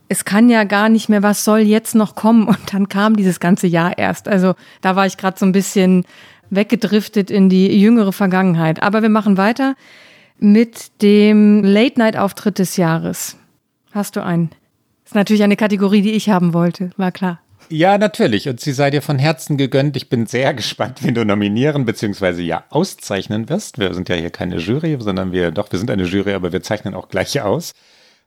es 0.09 0.25
kann 0.25 0.49
ja 0.49 0.65
gar 0.65 0.89
nicht 0.89 1.09
mehr, 1.09 1.23
was 1.23 1.45
soll 1.45 1.61
jetzt 1.61 1.95
noch 1.95 2.15
kommen? 2.15 2.47
Und 2.47 2.73
dann 2.73 2.89
kam 2.89 3.17
dieses 3.17 3.41
ganze 3.41 3.67
Jahr 3.67 3.99
erst. 3.99 4.29
Also 4.29 4.55
da 4.81 4.97
war 4.97 5.07
ich 5.07 5.17
gerade 5.17 5.39
so 5.39 5.47
ein 5.47 5.53
bisschen 5.53 6.05
weggedriftet 6.51 7.31
in 7.31 7.49
die 7.49 7.81
jüngere 7.81 8.13
Vergangenheit. 8.13 8.83
Aber 8.83 9.03
wir 9.03 9.09
machen 9.09 9.37
weiter 9.37 9.75
mit 10.39 11.03
dem 11.03 11.65
Late-Night-Auftritt 11.65 12.59
des 12.59 12.77
Jahres. 12.77 13.37
Hast 13.93 14.17
du 14.17 14.23
einen? 14.23 14.51
Ist 15.05 15.15
natürlich 15.15 15.43
eine 15.43 15.57
Kategorie, 15.57 16.03
die 16.03 16.13
ich 16.13 16.29
haben 16.29 16.53
wollte, 16.53 16.91
war 16.97 17.13
klar. 17.13 17.41
Ja, 17.69 17.99
natürlich. 17.99 18.49
Und 18.49 18.61
sie 18.61 18.73
sei 18.73 18.91
dir 18.91 19.03
von 19.03 19.19
Herzen 19.19 19.57
gegönnt. 19.57 19.97
Ich 19.97 20.09
bin 20.09 20.27
sehr 20.27 20.55
gespannt, 20.55 21.03
wen 21.03 21.15
du 21.15 21.25
nominieren 21.25 21.85
bzw. 21.85 22.43
ja 22.43 22.65
auszeichnen 22.71 23.49
wirst. 23.49 23.79
Wir 23.79 23.95
sind 23.95 24.09
ja 24.09 24.15
hier 24.15 24.31
keine 24.31 24.59
Jury, 24.59 24.97
sondern 25.01 25.33
wir, 25.33 25.51
doch, 25.51 25.71
wir 25.73 25.79
sind 25.79 25.91
eine 25.91 26.05
Jury, 26.05 26.35
aber 26.35 26.53
wir 26.53 26.63
zeichnen 26.63 26.95
auch 26.95 27.09
gleich 27.09 27.41
aus. 27.41 27.73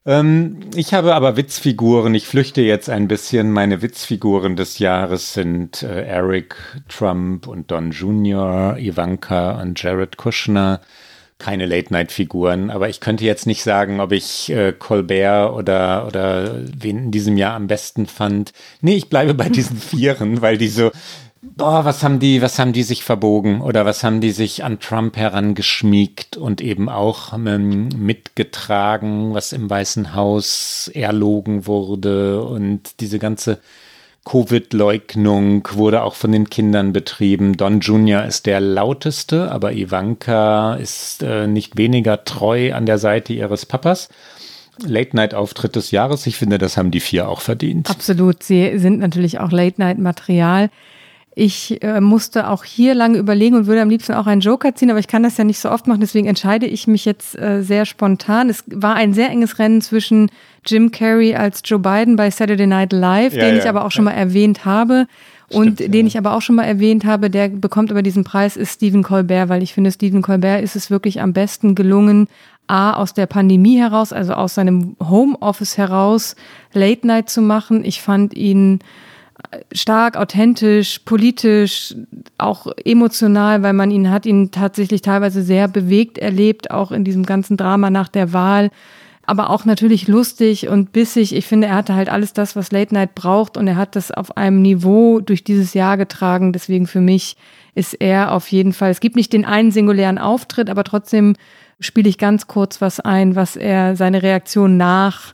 Ähm, 0.06 0.62
ich 0.76 0.94
habe 0.94 1.14
aber 1.14 1.36
Witzfiguren. 1.38 2.16
Ich 2.16 2.26
flüchte 2.28 2.62
jetzt 2.62 2.90
ein 2.90 3.08
bisschen. 3.08 3.52
Meine 3.52 3.82
Witzfiguren 3.82 4.56
des 4.56 4.80
Jahres 4.80 5.34
sind 5.34 5.84
äh, 5.84 6.06
Eric 6.06 6.56
Trump 6.88 7.48
und 7.48 7.70
Don 7.72 7.92
Jr., 7.92 8.78
Ivanka 8.78 9.62
und 9.62 9.82
Jared 9.82 10.18
Kushner. 10.18 10.82
Keine 11.38 11.68
Late-Night-Figuren, 11.68 12.70
aber 12.70 12.90
ich 12.90 13.00
könnte 13.00 13.24
jetzt 13.24 13.48
nicht 13.48 13.64
sagen, 13.64 14.02
ob 14.02 14.12
ich 14.12 14.50
äh, 14.50 14.74
Colbert 14.74 15.54
oder, 15.54 16.06
oder 16.06 16.54
wen 16.78 16.98
in 17.06 17.12
diesem 17.12 17.38
Jahr 17.38 17.54
am 17.56 17.68
besten 17.68 18.08
fand. 18.08 18.52
Nee, 18.82 18.98
ich 18.98 19.08
bleibe 19.08 19.34
bei 19.34 19.48
diesen 19.48 19.78
Vieren, 19.78 20.42
weil 20.42 20.58
die 20.58 20.68
so, 20.68 20.92
boah, 21.42 21.86
was 21.86 22.04
haben 22.04 22.20
die, 22.20 22.42
was 22.42 22.60
haben 22.60 22.74
die 22.74 22.84
sich 22.84 23.04
verbogen 23.04 23.62
oder 23.62 23.86
was 23.86 24.04
haben 24.04 24.22
die 24.22 24.32
sich 24.32 24.64
an 24.64 24.80
Trump 24.80 25.18
herangeschmiegt 25.18 26.38
und 26.38 26.62
eben 26.62 26.90
auch 26.90 27.34
ähm, 27.34 27.90
mitgetragen, 27.90 29.34
was 29.34 29.54
im 29.54 29.70
Weißen 29.70 30.16
Haus 30.16 30.90
erlogen 30.94 31.66
wurde 31.66 32.44
und 32.44 33.00
diese 33.00 33.20
ganze 33.20 33.60
Covid-Leugnung 34.26 35.68
wurde 35.72 36.04
auch 36.04 36.14
von 36.14 36.32
den 36.32 36.50
Kindern 36.50 36.94
betrieben. 36.94 37.58
Don 37.58 37.80
Jr. 37.80 38.26
ist 38.26 38.46
der 38.46 38.60
lauteste, 38.60 39.52
aber 39.52 39.74
Ivanka 39.74 40.76
ist 40.76 41.24
äh, 41.24 41.48
nicht 41.48 41.78
weniger 41.78 42.26
treu 42.26 42.74
an 42.74 42.86
der 42.86 42.98
Seite 42.98 43.34
ihres 43.34 43.66
Papas. 43.66 44.10
Late-Night-Auftritt 44.86 45.76
des 45.76 45.92
Jahres. 45.92 46.28
Ich 46.28 46.38
finde, 46.38 46.58
das 46.58 46.78
haben 46.78 46.92
die 46.92 47.00
vier 47.00 47.28
auch 47.28 47.42
verdient. 47.42 47.90
Absolut. 47.90 48.44
Sie 48.44 48.78
sind 48.78 49.00
natürlich 49.00 49.40
auch 49.40 49.52
Late-Night-Material. 49.52 50.70
Ich 51.40 51.82
äh, 51.82 52.02
musste 52.02 52.50
auch 52.50 52.66
hier 52.66 52.94
lange 52.94 53.18
überlegen 53.18 53.56
und 53.56 53.66
würde 53.66 53.82
am 53.82 53.90
liebsten 53.90 54.12
auch 54.12 54.28
einen 54.28 54.42
Joker 54.42 54.76
ziehen, 54.76 54.90
aber 54.90 55.00
ich 55.00 55.08
kann 55.08 55.24
das 55.24 55.38
ja 55.38 55.46
nicht 55.46 55.60
so 55.60 55.72
oft 55.72 55.88
machen, 55.88 56.02
deswegen 56.02 56.28
entscheide 56.28 56.66
ich 56.66 56.86
mich 56.86 57.06
jetzt 57.06 57.40
äh, 57.40 57.62
sehr 57.62 57.86
spontan. 57.86 58.50
Es 58.50 58.66
war 58.68 58.96
ein 58.96 59.14
sehr 59.14 59.30
enges 59.30 59.58
Rennen 59.58 59.82
zwischen 59.82 60.30
Jim 60.66 60.92
Carrey 60.92 61.36
als 61.36 61.62
Joe 61.64 61.80
Biden 61.80 62.18
bei 62.18 62.30
Saturday 62.30 62.68
Night 62.68 62.92
Live, 62.92 63.34
ja, 63.34 63.46
den 63.46 63.56
ja, 63.56 63.62
ich 63.62 63.70
aber 63.70 63.86
auch 63.86 63.92
schon 63.92 64.04
mal 64.04 64.12
erwähnt 64.12 64.66
habe. 64.66 65.08
Und 65.50 65.76
Stimmt, 65.76 65.94
den 65.94 66.06
ja. 66.06 66.08
ich 66.08 66.18
aber 66.18 66.34
auch 66.34 66.42
schon 66.42 66.58
mal 66.58 66.66
erwähnt 66.66 67.06
habe, 67.06 67.30
der 67.30 67.48
bekommt 67.48 67.90
aber 67.90 68.02
diesen 68.02 68.26
Preis, 68.26 68.58
ist 68.58 68.74
Stephen 68.74 69.02
Colbert, 69.02 69.48
weil 69.48 69.64
ich 69.64 69.74
finde, 69.74 69.94
Stephen 69.94 70.22
Colbert 70.22 70.62
ist 70.62 70.76
es 70.76 70.92
wirklich 70.92 71.22
am 71.22 71.32
besten 71.32 71.74
gelungen, 71.74 72.28
A, 72.68 72.94
aus 72.94 73.14
der 73.14 73.28
Pandemie 73.28 73.80
heraus, 73.80 74.12
also 74.12 74.34
aus 74.34 74.56
seinem 74.56 74.98
Homeoffice 75.00 75.78
heraus, 75.78 76.36
Late 76.74 77.08
Night 77.08 77.30
zu 77.30 77.42
machen. 77.42 77.86
Ich 77.86 78.02
fand 78.02 78.34
ihn 78.34 78.80
stark, 79.72 80.18
authentisch, 80.18 81.00
politisch, 81.00 81.96
auch 82.38 82.68
emotional, 82.86 83.64
weil 83.64 83.74
man 83.74 83.92
ihn 83.92 84.10
hat 84.10 84.26
ihn 84.26 84.52
tatsächlich 84.52 85.02
teilweise 85.02 85.42
sehr 85.42 85.68
bewegt 85.68 86.18
erlebt, 86.18 86.72
auch 86.72 86.92
in 86.92 87.04
diesem 87.04 87.26
ganzen 87.26 87.58
Drama 87.58 87.90
nach 87.90 88.08
der 88.10 88.34
Wahl. 88.34 88.72
Aber 89.26 89.52
auch 89.52 89.64
natürlich 89.64 90.08
lustig 90.08 90.70
und 90.70 90.92
bissig. 90.92 91.36
Ich 91.36 91.46
finde, 91.46 91.68
er 91.68 91.76
hatte 91.76 91.94
halt 91.94 92.10
alles 92.10 92.34
das, 92.34 92.56
was 92.56 92.72
Late 92.72 92.96
Night 92.96 93.14
braucht 93.14 93.58
und 93.58 93.68
er 93.68 93.76
hat 93.76 93.96
das 93.96 94.12
auf 94.12 94.38
einem 94.38 94.62
Niveau 94.64 95.20
durch 95.20 95.44
dieses 95.44 95.76
Jahr 95.76 95.98
getragen. 95.98 96.52
Deswegen 96.52 96.88
für 96.88 97.02
mich 97.02 97.38
ist 97.76 97.94
er 97.94 98.32
auf 98.32 98.48
jeden 98.48 98.74
Fall, 98.74 98.90
es 98.90 99.00
gibt 99.00 99.16
nicht 99.16 99.32
den 99.32 99.46
einen 99.46 99.72
singulären 99.72 100.18
Auftritt, 100.18 100.70
aber 100.70 100.84
trotzdem 100.84 101.36
spiele 101.80 102.10
ich 102.10 102.18
ganz 102.18 102.48
kurz 102.48 102.82
was 102.82 103.00
ein, 103.00 103.36
was 103.36 103.56
er, 103.56 103.96
seine 103.96 104.24
Reaktion 104.24 104.78
nach 104.78 105.34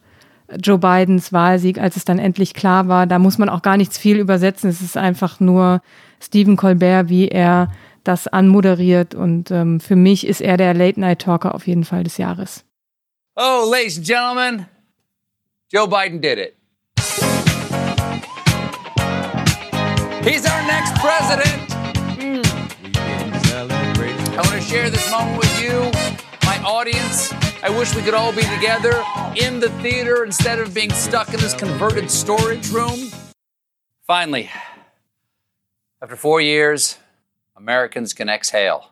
Joe 0.62 0.78
Bidens 0.78 1.34
Wahlsieg, 1.34 1.80
als 1.80 1.96
es 1.96 2.06
dann 2.06 2.20
endlich 2.20 2.54
klar 2.54 2.88
war. 2.88 3.08
Da 3.08 3.20
muss 3.20 3.38
man 3.38 3.50
auch 3.50 3.62
gar 3.62 3.78
nichts 3.78 3.98
viel 3.98 4.18
übersetzen. 4.18 4.70
Es 4.70 4.82
ist 4.82 4.98
einfach 4.98 5.40
nur 5.40 5.82
Stephen 6.22 6.56
Colbert, 6.56 7.10
wie 7.10 7.28
er 7.28 7.72
das 8.04 8.28
anmoderiert. 8.28 9.16
Und 9.16 9.52
ähm, 9.52 9.80
für 9.80 9.96
mich 9.96 10.28
ist 10.28 10.42
er 10.42 10.58
der 10.58 10.74
Late-Night-Talker 10.74 11.56
auf 11.56 11.68
jeden 11.68 11.84
Fall 11.84 12.04
des 12.04 12.18
Jahres. 12.18 12.64
Oh, 13.36 13.70
ladies 13.70 13.98
and 13.98 14.08
gentlemen, 14.08 14.66
Joe 15.72 15.88
Biden 15.88 16.22
did 16.22 16.38
it. 16.38 16.56
He's 20.24 20.46
our 20.46 20.62
next 20.64 20.96
president. 20.96 21.70
Mm. 22.18 22.42
I 24.34 24.38
want 24.38 24.52
to 24.52 24.62
share 24.62 24.90
this 24.90 25.12
moment 25.12 25.38
with 25.38 25.62
you, 25.62 25.92
my 26.46 26.58
audience. 26.64 27.34
I 27.66 27.70
wish 27.70 27.96
we 27.96 28.04
could 28.04 28.14
all 28.14 28.32
be 28.32 28.44
together 28.44 29.04
in 29.36 29.60
the 29.60 29.72
theater 29.82 30.24
instead 30.24 30.60
of 30.60 30.72
being 30.72 30.92
stuck 30.92 31.34
in 31.34 31.40
this 31.40 31.56
converted 31.56 32.12
storage 32.12 32.70
room. 32.70 33.10
Finally, 34.06 34.52
after 36.00 36.16
four 36.16 36.40
years, 36.40 37.00
Americans 37.58 38.14
can 38.14 38.30
exhale. 38.30 38.92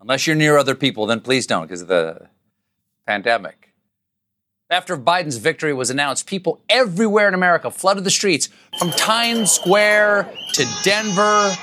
Unless 0.00 0.26
you're 0.26 0.34
near 0.34 0.56
other 0.56 0.74
people, 0.74 1.04
then 1.04 1.20
please 1.20 1.46
don't 1.46 1.64
because 1.64 1.82
of 1.82 1.88
the 1.88 2.30
pandemic. 3.06 3.74
After 4.70 4.96
Biden's 4.96 5.36
victory 5.36 5.74
was 5.74 5.90
announced, 5.90 6.26
people 6.26 6.62
everywhere 6.70 7.28
in 7.28 7.34
America 7.34 7.70
flooded 7.70 8.04
the 8.04 8.10
streets 8.10 8.48
from 8.78 8.92
Times 8.92 9.52
Square 9.52 10.32
to 10.54 10.66
Denver 10.82 11.54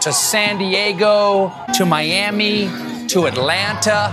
to 0.00 0.12
San 0.12 0.58
Diego 0.58 1.52
to 1.74 1.86
Miami 1.86 2.66
to 3.06 3.26
Atlanta. 3.26 4.10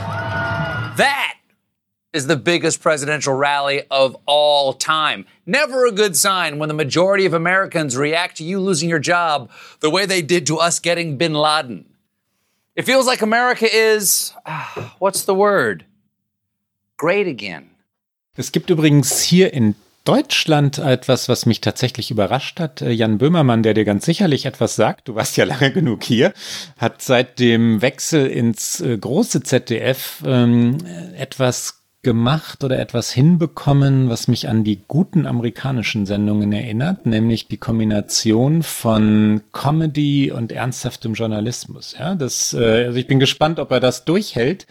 That 0.97 1.36
is 2.17 2.25
the 2.25 2.35
biggest 2.35 2.81
presidential 2.81 3.33
rally 3.35 3.83
of 3.91 4.17
all 4.25 4.73
time. 4.73 5.25
Never 5.45 5.85
a 5.85 5.91
good 5.91 6.17
sign 6.17 6.57
when 6.57 6.67
the 6.67 6.73
majority 6.73 7.27
of 7.27 7.33
Americans 7.33 7.95
react 7.95 8.37
to 8.37 8.43
you 8.43 8.59
losing 8.59 8.89
your 8.89 8.99
job 8.99 9.49
the 9.81 9.91
way 9.91 10.07
they 10.07 10.23
did 10.23 10.47
to 10.47 10.57
us 10.57 10.79
getting 10.79 11.17
bin 11.17 11.33
Laden. 11.35 11.85
It 12.75 12.85
feels 12.85 13.05
like 13.05 13.21
America 13.21 13.67
is, 13.71 14.33
what's 14.99 15.23
the 15.23 15.35
word? 15.35 15.85
Great 16.97 17.27
again. 17.27 17.69
Es 18.35 18.51
gibt 18.51 18.69
übrigens 18.69 19.21
hier 19.21 19.53
in 19.53 19.75
Deutschland 20.03 20.77
etwas, 20.77 21.27
was 21.27 21.45
mich 21.45 21.59
tatsächlich 21.59 22.11
überrascht 22.11 22.59
hat. 22.59 22.81
Äh, 22.81 22.91
Jan 22.91 23.17
Böhmermann, 23.17 23.61
der 23.61 23.73
dir 23.73 23.83
ganz 23.83 24.05
sicherlich 24.05 24.45
etwas 24.45 24.75
sagt, 24.75 25.07
du 25.07 25.15
warst 25.15 25.37
ja 25.37 25.43
lange 25.45 25.71
genug 25.71 26.03
hier, 26.03 26.33
hat 26.77 27.01
seit 27.01 27.39
dem 27.39 27.81
Wechsel 27.81 28.25
ins 28.25 28.79
äh, 28.79 28.97
große 28.97 29.43
ZDF 29.43 30.23
ähm, 30.25 30.77
etwas 31.15 31.83
gemacht 32.07 32.63
oder 32.63 32.79
etwas 32.79 33.11
hinbekommen, 33.11 34.07
was 34.07 34.29
mich 34.29 34.47
an 34.47 34.63
die 34.63 34.79
guten 34.87 35.25
amerikanischen 35.25 36.05
Sendungen 36.05 36.53
erinnert, 36.53 37.05
nämlich 37.05 37.49
die 37.49 37.57
Kombination 37.57 38.63
von 38.63 39.41
Comedy 39.51 40.31
und 40.31 40.53
ernsthaftem 40.53 41.15
Journalismus. 41.15 41.97
Ja, 41.99 42.15
das, 42.15 42.53
äh, 42.53 42.85
also 42.85 42.97
ich 42.97 43.07
bin 43.07 43.19
gespannt, 43.19 43.59
ob 43.59 43.71
er 43.71 43.81
das 43.81 44.05
durchhält 44.05 44.67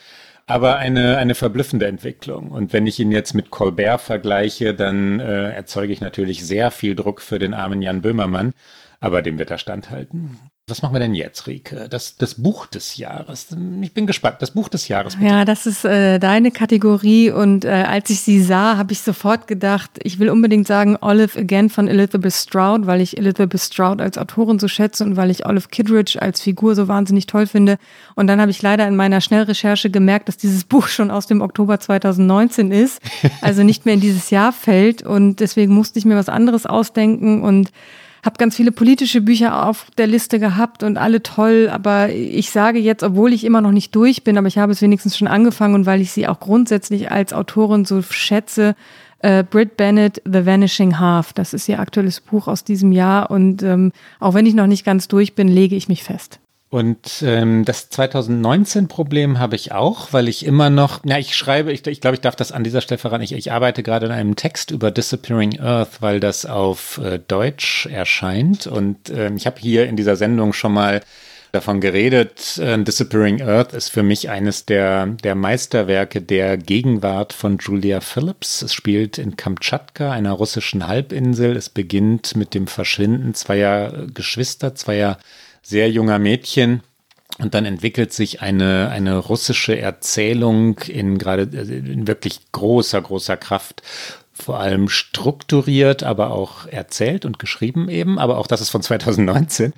aber 0.46 0.76
eine, 0.76 1.18
eine 1.18 1.34
verblüffende 1.34 1.88
Entwicklung. 1.88 2.52
Und 2.52 2.72
wenn 2.72 2.86
ich 2.86 3.00
ihn 3.00 3.10
jetzt 3.10 3.34
mit 3.34 3.50
Colbert 3.50 4.00
vergleiche, 4.00 4.74
dann 4.74 5.18
äh, 5.18 5.50
erzeuge 5.50 5.92
ich 5.92 6.00
natürlich 6.00 6.46
sehr 6.46 6.70
viel 6.70 6.94
Druck 6.94 7.20
für 7.20 7.38
den 7.38 7.52
armen 7.52 7.82
Jan 7.82 8.00
Böhmermann, 8.00 8.54
aber 9.00 9.22
dem 9.22 9.38
wird 9.38 9.50
er 9.50 9.58
standhalten. 9.58 10.38
Was 10.68 10.82
machen 10.82 10.96
wir 10.96 10.98
denn 10.98 11.14
jetzt, 11.14 11.46
Rike? 11.46 11.86
Das, 11.88 12.16
das 12.16 12.34
Buch 12.34 12.66
des 12.66 12.96
Jahres. 12.96 13.46
Ich 13.82 13.94
bin 13.94 14.04
gespannt. 14.04 14.38
Das 14.40 14.50
Buch 14.50 14.68
des 14.68 14.88
Jahres. 14.88 15.14
Bitte. 15.14 15.28
Ja, 15.28 15.44
das 15.44 15.64
ist 15.64 15.84
äh, 15.84 16.18
deine 16.18 16.50
Kategorie. 16.50 17.30
Und 17.30 17.64
äh, 17.64 17.68
als 17.68 18.10
ich 18.10 18.20
sie 18.22 18.42
sah, 18.42 18.76
habe 18.76 18.92
ich 18.92 19.00
sofort 19.00 19.46
gedacht, 19.46 19.92
ich 20.02 20.18
will 20.18 20.28
unbedingt 20.28 20.66
sagen 20.66 20.98
Olive 21.00 21.38
Again 21.38 21.70
von 21.70 21.86
Elizabeth 21.86 22.32
Stroud, 22.32 22.88
weil 22.88 23.00
ich 23.00 23.16
Elizabeth 23.16 23.60
Stroud 23.60 24.00
als 24.00 24.18
Autorin 24.18 24.58
so 24.58 24.66
schätze 24.66 25.04
und 25.04 25.16
weil 25.16 25.30
ich 25.30 25.46
Olive 25.46 25.68
Kidridge 25.68 26.20
als 26.20 26.40
Figur 26.40 26.74
so 26.74 26.88
wahnsinnig 26.88 27.26
toll 27.26 27.46
finde. 27.46 27.78
Und 28.16 28.26
dann 28.26 28.40
habe 28.40 28.50
ich 28.50 28.60
leider 28.60 28.88
in 28.88 28.96
meiner 28.96 29.20
Schnellrecherche 29.20 29.88
gemerkt, 29.90 30.26
dass 30.26 30.36
dieses 30.36 30.64
Buch 30.68 30.88
schon 30.88 31.12
aus 31.12 31.28
dem 31.28 31.42
Oktober 31.42 31.78
2019 31.78 32.72
ist, 32.72 33.00
also 33.40 33.62
nicht 33.62 33.86
mehr 33.86 33.94
in 33.94 34.00
dieses 34.00 34.30
Jahr 34.30 34.52
fällt. 34.52 35.04
Und 35.04 35.38
deswegen 35.38 35.72
musste 35.72 36.00
ich 36.00 36.04
mir 36.04 36.16
was 36.16 36.28
anderes 36.28 36.66
ausdenken 36.66 37.44
und 37.44 37.70
habe 38.26 38.36
ganz 38.36 38.56
viele 38.56 38.72
politische 38.72 39.20
Bücher 39.20 39.66
auf 39.66 39.86
der 39.96 40.06
Liste 40.06 40.38
gehabt 40.38 40.82
und 40.82 40.98
alle 40.98 41.22
toll, 41.22 41.70
aber 41.72 42.10
ich 42.10 42.50
sage 42.50 42.78
jetzt, 42.78 43.02
obwohl 43.02 43.32
ich 43.32 43.44
immer 43.44 43.60
noch 43.60 43.72
nicht 43.72 43.94
durch 43.94 44.24
bin, 44.24 44.36
aber 44.36 44.48
ich 44.48 44.58
habe 44.58 44.72
es 44.72 44.82
wenigstens 44.82 45.16
schon 45.16 45.28
angefangen 45.28 45.74
und 45.74 45.86
weil 45.86 46.00
ich 46.00 46.12
sie 46.12 46.28
auch 46.28 46.40
grundsätzlich 46.40 47.10
als 47.10 47.32
Autorin 47.32 47.84
so 47.84 48.02
schätze, 48.02 48.74
äh, 49.20 49.44
Britt 49.44 49.76
Bennett, 49.76 50.20
The 50.24 50.44
Vanishing 50.44 50.98
Half. 50.98 51.32
Das 51.32 51.54
ist 51.54 51.68
ihr 51.68 51.80
aktuelles 51.80 52.20
Buch 52.20 52.48
aus 52.48 52.64
diesem 52.64 52.92
Jahr 52.92 53.30
und 53.30 53.62
ähm, 53.62 53.92
auch 54.20 54.34
wenn 54.34 54.46
ich 54.46 54.54
noch 54.54 54.66
nicht 54.66 54.84
ganz 54.84 55.08
durch 55.08 55.34
bin, 55.34 55.48
lege 55.48 55.76
ich 55.76 55.88
mich 55.88 56.02
fest. 56.02 56.40
Und 56.68 57.22
ähm, 57.22 57.64
das 57.64 57.92
2019-Problem 57.92 59.38
habe 59.38 59.54
ich 59.54 59.70
auch, 59.70 60.12
weil 60.12 60.26
ich 60.26 60.44
immer 60.44 60.68
noch, 60.68 61.00
na, 61.04 61.16
ich 61.18 61.36
schreibe, 61.36 61.72
ich, 61.72 61.86
ich 61.86 62.00
glaube, 62.00 62.16
ich 62.16 62.20
darf 62.20 62.34
das 62.34 62.50
an 62.50 62.64
dieser 62.64 62.80
Stelle 62.80 62.98
verraten. 62.98 63.22
Ich, 63.22 63.32
ich 63.32 63.52
arbeite 63.52 63.84
gerade 63.84 64.06
an 64.06 64.12
einem 64.12 64.34
Text 64.34 64.72
über 64.72 64.90
Disappearing 64.90 65.60
Earth, 65.60 66.02
weil 66.02 66.18
das 66.18 66.44
auf 66.44 66.98
äh, 66.98 67.20
Deutsch 67.20 67.86
erscheint. 67.86 68.66
Und 68.66 69.10
ähm, 69.10 69.36
ich 69.36 69.46
habe 69.46 69.60
hier 69.60 69.86
in 69.86 69.94
dieser 69.94 70.16
Sendung 70.16 70.52
schon 70.52 70.72
mal 70.72 71.02
davon 71.52 71.80
geredet. 71.80 72.58
Äh, 72.58 72.82
Disappearing 72.82 73.42
Earth 73.42 73.72
ist 73.72 73.90
für 73.90 74.02
mich 74.02 74.28
eines 74.28 74.66
der, 74.66 75.06
der 75.06 75.36
Meisterwerke 75.36 76.20
der 76.20 76.56
Gegenwart 76.56 77.32
von 77.32 77.58
Julia 77.58 78.00
Phillips. 78.00 78.62
Es 78.62 78.74
spielt 78.74 79.18
in 79.18 79.36
Kamtschatka, 79.36 80.10
einer 80.10 80.32
russischen 80.32 80.88
Halbinsel. 80.88 81.56
Es 81.56 81.68
beginnt 81.68 82.34
mit 82.34 82.54
dem 82.54 82.66
Verschwinden 82.66 83.34
zweier 83.34 84.06
Geschwister, 84.12 84.74
zweier 84.74 85.18
sehr 85.66 85.90
junger 85.90 86.18
Mädchen. 86.18 86.82
Und 87.38 87.54
dann 87.54 87.66
entwickelt 87.66 88.12
sich 88.12 88.40
eine, 88.40 88.88
eine 88.88 89.18
russische 89.18 89.78
Erzählung 89.78 90.78
in 90.86 91.18
gerade 91.18 91.42
in 91.42 92.06
wirklich 92.06 92.40
großer, 92.52 93.02
großer 93.02 93.36
Kraft. 93.36 93.82
Vor 94.32 94.60
allem 94.60 94.88
strukturiert, 94.88 96.02
aber 96.02 96.30
auch 96.30 96.66
erzählt 96.66 97.24
und 97.24 97.38
geschrieben 97.38 97.88
eben. 97.88 98.18
Aber 98.18 98.38
auch 98.38 98.46
das 98.46 98.60
ist 98.60 98.70
von 98.70 98.82
2019. 98.82 99.72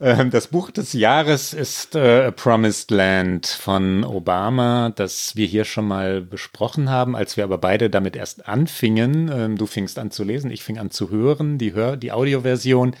Ähm, 0.00 0.30
das 0.30 0.48
Buch 0.48 0.70
des 0.70 0.92
Jahres 0.92 1.52
ist 1.54 1.94
äh, 1.94 2.26
A 2.26 2.30
Promised 2.30 2.90
Land 2.90 3.46
von 3.46 4.04
Obama, 4.04 4.90
das 4.94 5.34
wir 5.34 5.46
hier 5.46 5.64
schon 5.64 5.88
mal 5.88 6.20
besprochen 6.20 6.88
haben, 6.88 7.16
als 7.16 7.36
wir 7.36 7.44
aber 7.44 7.58
beide 7.58 7.90
damit 7.90 8.16
erst 8.16 8.48
anfingen. 8.48 9.30
Ähm, 9.32 9.58
du 9.58 9.66
fingst 9.66 9.98
an 9.98 10.10
zu 10.10 10.24
lesen, 10.24 10.50
ich 10.50 10.62
fing 10.62 10.78
an 10.78 10.90
zu 10.90 11.10
hören, 11.10 11.58
die, 11.58 11.74
Hör 11.74 11.96
die 11.96 12.12
Audioversion. 12.12 12.94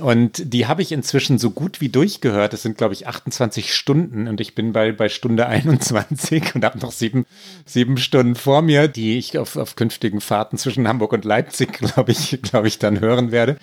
Und 0.00 0.52
die 0.52 0.66
habe 0.66 0.82
ich 0.82 0.92
inzwischen 0.92 1.38
so 1.38 1.50
gut 1.50 1.80
wie 1.80 1.88
durchgehört. 1.88 2.54
Es 2.54 2.62
sind, 2.62 2.78
glaube 2.78 2.94
ich, 2.94 3.06
28 3.06 3.74
Stunden 3.74 4.26
und 4.26 4.40
ich 4.40 4.54
bin 4.54 4.72
bei, 4.72 4.92
bei 4.92 5.08
Stunde 5.08 5.46
21 5.46 6.54
und 6.54 6.64
habe 6.64 6.78
noch 6.78 6.92
sieben, 6.92 7.26
sieben 7.66 7.98
Stunden 7.98 8.34
vor 8.34 8.62
mir, 8.62 8.88
die 8.88 9.18
ich 9.18 9.38
auf, 9.38 9.56
auf 9.56 9.76
künftigen 9.76 10.20
Fahrten 10.20 10.56
zwischen 10.56 10.88
Hamburg 10.88 11.12
und 11.12 11.24
Leipzig, 11.24 11.72
glaube 11.72 12.12
ich, 12.12 12.40
glaube 12.42 12.68
ich, 12.68 12.78
dann 12.78 13.00
hören 13.00 13.32
werde. 13.32 13.58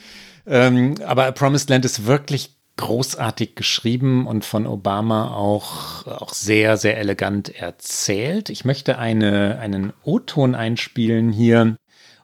Ähm, 0.46 0.96
aber 1.06 1.26
A 1.26 1.32
Promised 1.32 1.70
Land 1.70 1.86
ist 1.86 2.06
wirklich 2.06 2.56
großartig 2.78 3.56
geschrieben 3.56 4.26
und 4.26 4.46
von 4.46 4.66
Obama 4.66 5.34
auch, 5.36 6.08
auch 6.08 6.34
sehr, 6.34 6.78
sehr 6.78 6.98
elegant 6.98 7.50
erzählt. 7.50 8.50
Ich 8.50 8.64
möchte 8.64 8.98
eine, 8.98 9.60
einen 9.60 9.92
O-Ton 10.04 10.56
einspielen 10.56 11.34
hier 11.34 11.76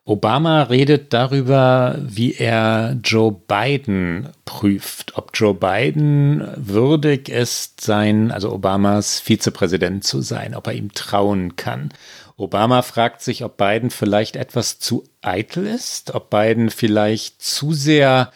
Obama 0.08 0.62
redet 0.62 1.14
darüber, 1.14 1.98
wie 2.00 2.36
er 2.36 2.96
Joe 3.04 3.32
Biden 3.32 4.30
prüft, 4.46 5.18
ob 5.18 5.32
Joe 5.34 5.56
Biden 5.56 6.48
würdig 6.58 7.28
ist, 7.28 7.82
sein, 7.82 8.32
also 8.32 8.52
Obamas 8.54 9.20
Vizepräsident 9.20 10.04
zu 10.04 10.22
sein, 10.22 10.54
ob 10.54 10.68
er 10.68 10.74
ihm 10.74 10.94
trauen 10.94 11.56
kann. 11.56 11.90
Obama 12.38 12.84
fragt 12.84 13.24
sich, 13.24 13.44
ob 13.44 13.58
Biden 13.58 13.90
vielleicht 13.90 14.36
etwas 14.36 14.78
zu 14.78 15.04
eitel 15.24 15.66
ist, 15.66 16.14
ob 16.14 16.30
Biden 16.30 16.70
vielleicht 16.70 17.42
zu 17.42 17.74
sehr 17.74 18.32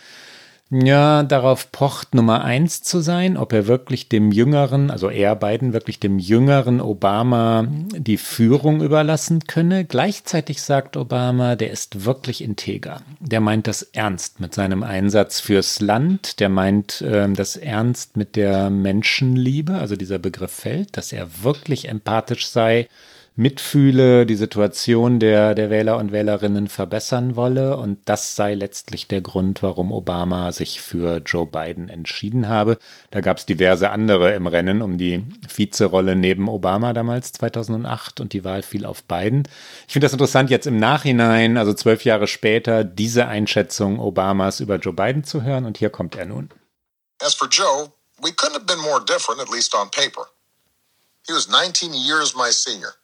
ja, 0.71 1.23
darauf 1.23 1.71
pocht, 1.71 2.13
Nummer 2.13 2.43
eins 2.43 2.83
zu 2.83 2.99
sein, 2.99 3.37
ob 3.37 3.53
er 3.53 3.65
wirklich 3.65 4.07
dem 4.07 4.31
jüngeren, 4.31 4.91
also 4.91 5.09
er 5.09 5.35
Biden 5.35 5.73
wirklich 5.73 5.99
dem 5.99 6.19
jüngeren 6.19 6.79
Obama 6.79 7.65
die 7.67 8.17
Führung 8.17 8.81
überlassen 8.81 9.45
könne. 9.47 9.83
Gleichzeitig 9.83 10.61
sagt 10.61 10.95
Obama, 10.95 11.55
der 11.55 11.71
ist 11.71 12.05
wirklich 12.05 12.43
integer. 12.43 13.01
Der 13.19 13.41
meint 13.41 13.65
das 13.65 13.81
ernst 13.81 14.39
mit 14.39 14.53
seinem 14.53 14.83
Einsatz 14.83 15.39
fürs 15.39 15.79
Land. 15.79 16.39
Der 16.39 16.49
meint 16.49 17.01
äh, 17.01 17.27
das 17.31 17.55
ernst 17.55 18.15
mit 18.15 18.35
der 18.35 18.69
Menschenliebe, 18.69 19.73
also 19.73 19.95
dieser 19.95 20.19
Begriff 20.19 20.51
fällt, 20.51 20.97
dass 20.97 21.11
er 21.11 21.43
wirklich 21.43 21.89
empathisch 21.89 22.47
sei 22.47 22.87
mitfühle, 23.39 24.25
die 24.25 24.35
Situation 24.35 25.17
der, 25.17 25.55
der 25.55 25.69
Wähler 25.69 25.95
und 25.95 26.11
Wählerinnen 26.11 26.67
verbessern 26.67 27.37
wolle. 27.37 27.77
Und 27.77 27.97
das 28.03 28.35
sei 28.35 28.53
letztlich 28.53 29.07
der 29.07 29.21
Grund, 29.21 29.63
warum 29.63 29.93
Obama 29.93 30.51
sich 30.51 30.81
für 30.81 31.21
Joe 31.25 31.45
Biden 31.45 31.87
entschieden 31.87 32.49
habe. 32.49 32.77
Da 33.11 33.21
gab 33.21 33.37
es 33.37 33.45
diverse 33.45 33.91
andere 33.91 34.33
im 34.33 34.45
Rennen 34.45 34.81
um 34.81 34.97
die 34.97 35.23
Vizerolle 35.55 36.17
neben 36.17 36.49
Obama 36.49 36.91
damals 36.91 37.31
2008 37.31 38.19
und 38.19 38.33
die 38.33 38.43
Wahl 38.43 38.61
fiel 38.61 38.85
auf 38.85 39.05
Biden. 39.05 39.47
Ich 39.87 39.93
finde 39.93 40.05
das 40.05 40.13
interessant, 40.13 40.49
jetzt 40.49 40.67
im 40.67 40.77
Nachhinein, 40.77 41.55
also 41.55 41.73
zwölf 41.73 42.03
Jahre 42.03 42.27
später, 42.27 42.83
diese 42.83 43.27
Einschätzung 43.27 43.99
Obamas 43.99 44.59
über 44.59 44.75
Joe 44.75 44.93
Biden 44.93 45.23
zu 45.23 45.43
hören. 45.43 45.63
Und 45.63 45.77
hier 45.77 45.89
kommt 45.89 46.17
er 46.17 46.25
nun. 46.25 46.49
As 47.21 47.35
for 47.35 47.47
Joe, 47.47 47.93
we 48.21 48.31
couldn't 48.31 48.55
have 48.55 48.65
been 48.65 48.79
more 48.79 48.99
different, 48.99 49.39
at 49.39 49.49
least 49.49 49.73
on 49.73 49.89
paper. 49.91 50.27
He 51.25 51.33
was 51.33 51.47
19 51.47 51.93
years 51.93 52.35
my 52.35 52.51
senior. 52.51 52.95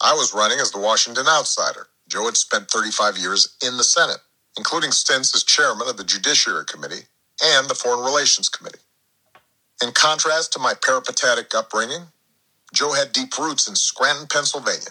I 0.00 0.14
was 0.14 0.34
running 0.34 0.60
as 0.60 0.70
the 0.70 0.80
Washington 0.80 1.26
outsider. 1.28 1.88
Joe 2.08 2.26
had 2.26 2.36
spent 2.36 2.70
35 2.70 3.18
years 3.18 3.56
in 3.66 3.76
the 3.76 3.84
Senate, 3.84 4.20
including 4.56 4.92
stints 4.92 5.34
as 5.34 5.44
chairman 5.44 5.88
of 5.88 5.98
the 5.98 6.04
Judiciary 6.04 6.64
Committee 6.66 7.06
and 7.42 7.68
the 7.68 7.74
Foreign 7.74 8.04
Relations 8.04 8.48
Committee. 8.48 8.80
In 9.82 9.92
contrast 9.92 10.52
to 10.54 10.58
my 10.60 10.74
peripatetic 10.74 11.54
upbringing, 11.54 12.08
Joe 12.74 12.92
had 12.92 13.12
deep 13.12 13.36
roots 13.38 13.68
in 13.68 13.76
Scranton, 13.76 14.28
Pennsylvania, 14.28 14.90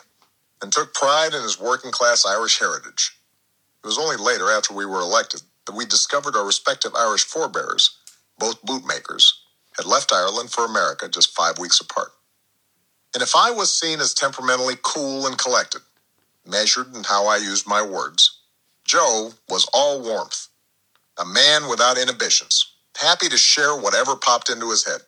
and 0.62 0.72
took 0.72 0.94
pride 0.94 1.34
in 1.34 1.44
his 1.44 1.60
working 1.60 1.92
class 1.92 2.26
Irish 2.26 2.60
heritage. 2.60 3.18
It 3.84 3.88
was 3.88 4.00
only 4.00 4.18
later, 4.18 4.52
after 4.52 4.74
we 4.74 4.86
were 4.86 5.00
elected, 5.02 5.42
that 5.66 5.76
we 5.76 5.86
discovered 5.86 6.36
our 6.36 6.46
respective 6.46 6.94
Irish 6.96 7.26
forebears, 7.26 7.98
both 8.40 8.62
bootmakers, 8.64 9.42
had 9.78 9.86
left 9.88 10.14
Ireland 10.14 10.52
for 10.52 10.66
America 10.66 11.10
just 11.10 11.36
five 11.36 11.60
weeks 11.60 11.82
apart. 11.82 12.12
And 13.14 13.24
if 13.24 13.36
I 13.36 13.52
was 13.52 13.74
seen 13.74 14.00
as 14.02 14.14
temperamentally 14.14 14.76
cool 14.84 15.28
and 15.28 15.38
collected, 15.38 15.82
measured 16.48 16.96
in 16.96 17.04
how 17.04 17.28
I 17.28 17.38
used 17.38 17.68
my 17.68 17.82
words, 17.82 18.40
Joe 18.86 19.34
was 19.50 19.70
all 19.74 20.02
warmth, 20.02 20.48
a 21.20 21.26
man 21.26 21.70
without 21.70 21.98
inhibitions, 21.98 22.74
happy 22.98 23.30
to 23.30 23.38
share 23.38 23.76
whatever 23.76 24.16
popped 24.16 24.50
into 24.50 24.72
his 24.72 24.86
head. 24.86 25.02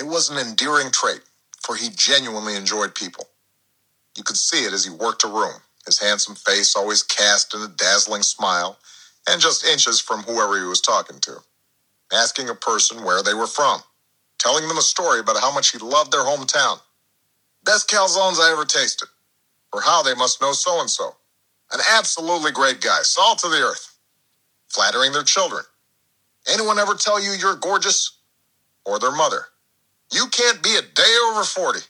It 0.00 0.06
was 0.06 0.30
an 0.30 0.38
endearing 0.38 0.90
trait, 0.92 1.22
for 1.62 1.76
he 1.76 1.90
genuinely 1.90 2.56
enjoyed 2.56 2.94
people. 2.96 3.26
You 4.16 4.24
could 4.24 4.36
see 4.38 4.64
it 4.66 4.74
as 4.74 4.84
he 4.84 4.90
worked 4.90 5.24
a 5.24 5.28
room, 5.28 5.62
his 5.86 6.00
handsome 6.00 6.36
face 6.36 6.76
always 6.76 7.02
cast 7.02 7.54
in 7.54 7.62
a 7.62 7.68
dazzling 7.68 8.22
smile, 8.22 8.78
and 9.28 9.40
just 9.40 9.64
inches 9.66 10.00
from 10.00 10.22
whoever 10.24 10.58
he 10.58 10.64
was 10.66 10.82
talking 10.82 11.20
to. 11.20 11.38
Asking 12.12 12.48
a 12.50 12.54
person 12.56 13.04
where 13.04 13.22
they 13.22 13.34
were 13.34 13.46
from, 13.48 13.82
telling 14.38 14.68
them 14.68 14.78
a 14.78 14.82
story 14.82 15.20
about 15.20 15.40
how 15.40 15.52
much 15.52 15.72
he 15.72 15.78
loved 15.78 16.12
their 16.12 16.22
hometown. 16.24 16.80
Best 17.68 17.90
calzones 17.90 18.40
I 18.40 18.50
ever 18.50 18.64
tasted, 18.64 19.10
or 19.74 19.82
how 19.82 20.02
they 20.02 20.14
must 20.14 20.40
know 20.40 20.52
so 20.52 20.80
and 20.80 20.88
so. 20.88 21.16
An 21.70 21.80
absolutely 21.92 22.50
great 22.50 22.80
guy, 22.80 23.00
salt 23.02 23.40
to 23.40 23.48
the 23.48 23.58
earth. 23.58 23.98
Flattering 24.70 25.12
their 25.12 25.22
children. 25.22 25.64
Anyone 26.50 26.78
ever 26.78 26.94
tell 26.94 27.22
you 27.22 27.32
you're 27.32 27.56
gorgeous? 27.56 28.20
Or 28.86 28.98
their 28.98 29.12
mother? 29.12 29.42
You 30.10 30.28
can't 30.30 30.62
be 30.62 30.76
a 30.76 30.82
day 30.82 31.16
over 31.30 31.44
40. 31.44 31.80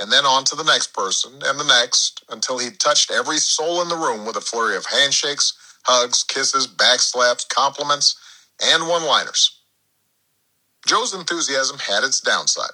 And 0.00 0.12
then 0.12 0.26
on 0.26 0.44
to 0.44 0.56
the 0.56 0.62
next 0.64 0.94
person 0.94 1.32
and 1.44 1.58
the 1.58 1.64
next 1.64 2.24
until 2.30 2.58
he 2.58 2.70
touched 2.70 3.10
every 3.10 3.38
soul 3.38 3.82
in 3.82 3.88
the 3.88 3.96
room 3.96 4.26
with 4.26 4.36
a 4.36 4.40
flurry 4.40 4.76
of 4.76 4.86
handshakes, 4.86 5.54
hugs, 5.86 6.22
kisses, 6.22 6.68
backslaps, 6.68 7.48
compliments, 7.48 8.16
and 8.62 8.88
one 8.88 9.04
liners. 9.04 9.60
Joe's 10.86 11.14
enthusiasm 11.14 11.78
had 11.78 12.04
its 12.04 12.20
downside. 12.20 12.70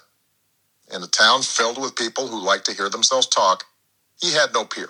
In 0.93 1.03
a 1.03 1.07
town 1.07 1.43
filled 1.43 1.81
with 1.81 1.95
people 1.95 2.27
who 2.27 2.39
like 2.41 2.63
to 2.65 2.73
hear 2.73 2.89
themselves 2.89 3.27
talk, 3.27 3.65
he 4.21 4.33
had 4.33 4.53
no 4.53 4.65
peer. 4.65 4.89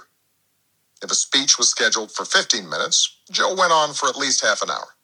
If 1.03 1.11
a 1.11 1.15
speech 1.15 1.57
was 1.57 1.69
scheduled 1.69 2.11
for 2.11 2.25
15 2.25 2.69
minutes, 2.69 3.17
Joe 3.31 3.55
went 3.55 3.73
on 3.73 3.93
for 3.93 4.09
at 4.09 4.17
least 4.17 4.43
half 4.45 4.61
an 4.61 4.71
hour. 4.71 4.95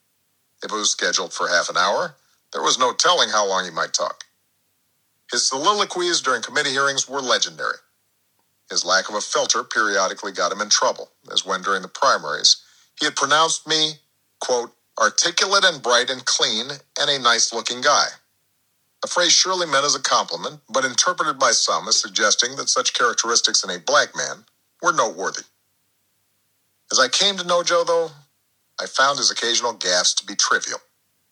If 0.64 0.72
it 0.72 0.76
was 0.76 0.92
scheduled 0.92 1.34
for 1.34 1.48
half 1.48 1.70
an 1.70 1.78
hour, 1.78 2.16
there 2.54 2.64
was 2.64 2.80
no 2.80 2.94
telling 2.94 3.30
how 3.30 3.48
long 3.48 3.66
he 3.66 3.72
might 3.72 3.94
talk. 3.94 4.26
His 5.32 5.48
soliloquies 5.48 6.22
during 6.22 6.42
committee 6.44 6.72
hearings 6.72 7.10
were 7.10 7.22
legendary. 7.22 7.78
His 8.70 8.86
lack 8.86 9.10
of 9.10 9.16
a 9.16 9.22
filter 9.22 9.64
periodically 9.64 10.32
got 10.32 10.52
him 10.52 10.62
in 10.62 10.70
trouble, 10.70 11.12
as 11.32 11.46
when 11.46 11.62
during 11.62 11.84
the 11.84 11.88
primaries 11.90 12.58
he 13.00 13.06
had 13.06 13.16
pronounced 13.16 13.68
me, 13.68 13.94
quote, 14.42 14.74
articulate 15.00 15.66
and 15.66 15.84
bright 15.84 16.10
and 16.10 16.26
clean 16.26 16.68
and 17.00 17.10
a 17.10 17.20
nice 17.20 17.54
looking 17.54 17.82
guy. 17.82 18.08
A 19.04 19.08
phrase 19.08 19.34
surely 19.34 19.68
meant 19.68 19.86
as 19.86 19.96
a 19.96 20.02
compliment, 20.02 20.62
but 20.70 20.86
interpreted 20.86 21.40
by 21.40 21.52
some 21.52 21.88
as 21.88 21.98
suggesting 21.98 22.56
that 22.58 22.70
such 22.70 22.94
characteristics 22.94 23.64
in 23.64 23.70
a 23.70 23.80
black 23.80 24.16
man 24.16 24.46
were 24.82 24.94
noteworthy. 24.94 25.44
As 26.92 27.00
I 27.00 27.10
came 27.10 27.38
to 27.38 27.48
know 27.48 27.64
Joe, 27.64 27.84
though, 27.86 28.12
I 28.82 28.88
found 28.88 29.20
his 29.20 29.32
occasional 29.32 29.76
gaffes 29.76 30.16
to 30.18 30.26
be 30.26 30.36
trivial 30.36 30.80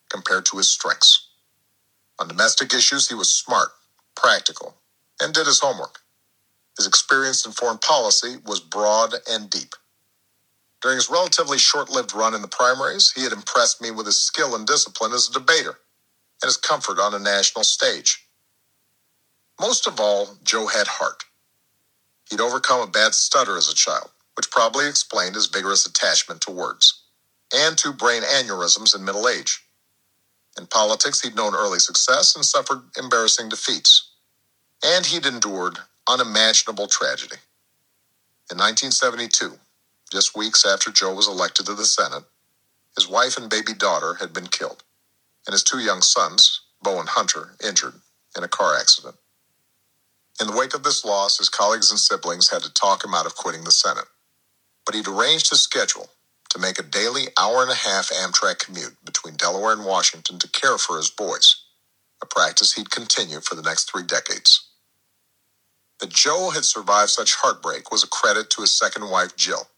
compared 0.09 0.45
to 0.47 0.57
his 0.57 0.69
strengths. 0.71 1.29
On 2.19 2.27
domestic 2.27 2.73
issues, 2.73 3.09
he 3.09 3.15
was 3.15 3.33
smart, 3.35 3.69
practical, 4.15 4.75
and 5.21 5.33
did 5.33 5.47
his 5.47 5.59
homework. 5.61 5.99
His 6.77 6.87
experience 6.87 7.45
in 7.45 7.53
foreign 7.53 7.79
policy 7.79 8.37
was 8.45 8.59
broad 8.61 9.15
and 9.29 9.49
deep. 9.49 9.75
During 10.81 10.97
his 10.97 11.09
relatively 11.09 11.57
short 11.59 11.89
lived 11.89 12.13
run 12.15 12.35
in 12.35 12.41
the 12.43 12.47
primaries, 12.49 13.11
he 13.15 13.23
had 13.23 13.33
impressed 13.33 13.81
me 13.81 13.91
with 13.91 14.05
his 14.07 14.21
skill 14.21 14.55
and 14.55 14.67
discipline 14.67 15.13
as 15.13 15.29
a 15.29 15.33
debater 15.33 15.79
and 16.45 16.49
his 16.49 16.57
comfort 16.57 16.99
on 16.99 17.15
a 17.15 17.19
national 17.19 17.65
stage. 17.65 18.27
Most 19.59 19.87
of 19.87 19.99
all, 19.99 20.37
Joe 20.43 20.67
had 20.67 20.87
heart. 20.87 21.23
He'd 22.29 22.41
overcome 22.41 22.81
a 22.81 22.91
bad 22.91 23.15
stutter 23.15 23.57
as 23.57 23.69
a 23.69 23.75
child, 23.75 24.11
which 24.37 24.51
probably 24.51 24.87
explained 24.87 25.35
his 25.35 25.47
vigorous 25.47 25.87
attachment 25.87 26.41
to 26.41 26.51
words, 26.51 27.03
and 27.53 27.77
two 27.77 27.93
brain 27.93 28.23
aneurysms 28.23 28.95
in 28.95 29.05
middle 29.05 29.27
age. 29.27 29.63
In 30.59 30.67
politics, 30.67 31.21
he'd 31.21 31.35
known 31.35 31.55
early 31.55 31.79
success 31.79 32.35
and 32.35 32.45
suffered 32.45 32.83
embarrassing 32.99 33.49
defeats. 33.49 34.11
And 34.85 35.05
he'd 35.07 35.25
endured 35.25 35.79
unimaginable 36.09 36.87
tragedy. 36.87 37.37
In 38.51 38.57
1972, 38.59 39.59
just 40.11 40.37
weeks 40.37 40.65
after 40.65 40.91
Joe 40.91 41.15
was 41.15 41.27
elected 41.27 41.65
to 41.67 41.75
the 41.75 41.85
Senate, 41.85 42.25
his 42.95 43.09
wife 43.09 43.37
and 43.37 43.49
baby 43.49 43.73
daughter 43.73 44.15
had 44.15 44.33
been 44.33 44.47
killed, 44.47 44.83
and 45.47 45.53
his 45.53 45.63
two 45.63 45.79
young 45.79 46.01
sons, 46.01 46.61
Bo 46.83 46.99
and 46.99 47.09
Hunter, 47.09 47.55
injured 47.67 47.95
in 48.37 48.43
a 48.43 48.49
car 48.49 48.75
accident. 48.79 49.15
In 50.41 50.47
the 50.47 50.57
wake 50.57 50.75
of 50.75 50.83
this 50.83 51.05
loss, 51.05 51.37
his 51.39 51.49
colleagues 51.49 51.91
and 51.91 51.99
siblings 51.99 52.49
had 52.49 52.63
to 52.63 52.73
talk 52.73 53.05
him 53.05 53.15
out 53.15 53.25
of 53.25 53.35
quitting 53.35 53.63
the 53.63 53.71
Senate. 53.71 54.07
But 54.85 54.95
he'd 54.95 55.07
arranged 55.07 55.49
his 55.49 55.61
schedule 55.61 56.09
to 56.49 56.59
make 56.59 56.79
a 56.79 56.83
daily 56.83 57.27
hour 57.39 57.61
and 57.63 57.71
a 57.71 57.75
half 57.75 58.09
Amtrak 58.11 58.59
commute 58.59 58.97
between 59.05 59.35
Delaware 59.35 59.73
and 59.73 59.85
Washington 59.85 60.39
to 60.39 60.49
care 60.49 60.77
for 60.77 60.97
his 60.97 61.09
boys, 61.09 61.63
a 62.21 62.25
practice 62.27 62.73
he'd 62.73 62.91
continue 62.91 63.41
for 63.41 63.55
the 63.55 63.63
next 63.63 63.91
three 63.91 64.03
decades. 64.03 64.69
That 65.99 66.09
Joe 66.11 66.51
had 66.51 66.65
survived 66.65 67.11
such 67.11 67.35
heartbreak 67.35 67.91
was 67.91 68.03
a 68.03 68.07
credit 68.07 68.49
to 68.51 68.61
his 68.61 68.77
second 68.77 69.09
wife, 69.09 69.35
Jill, 69.37 69.69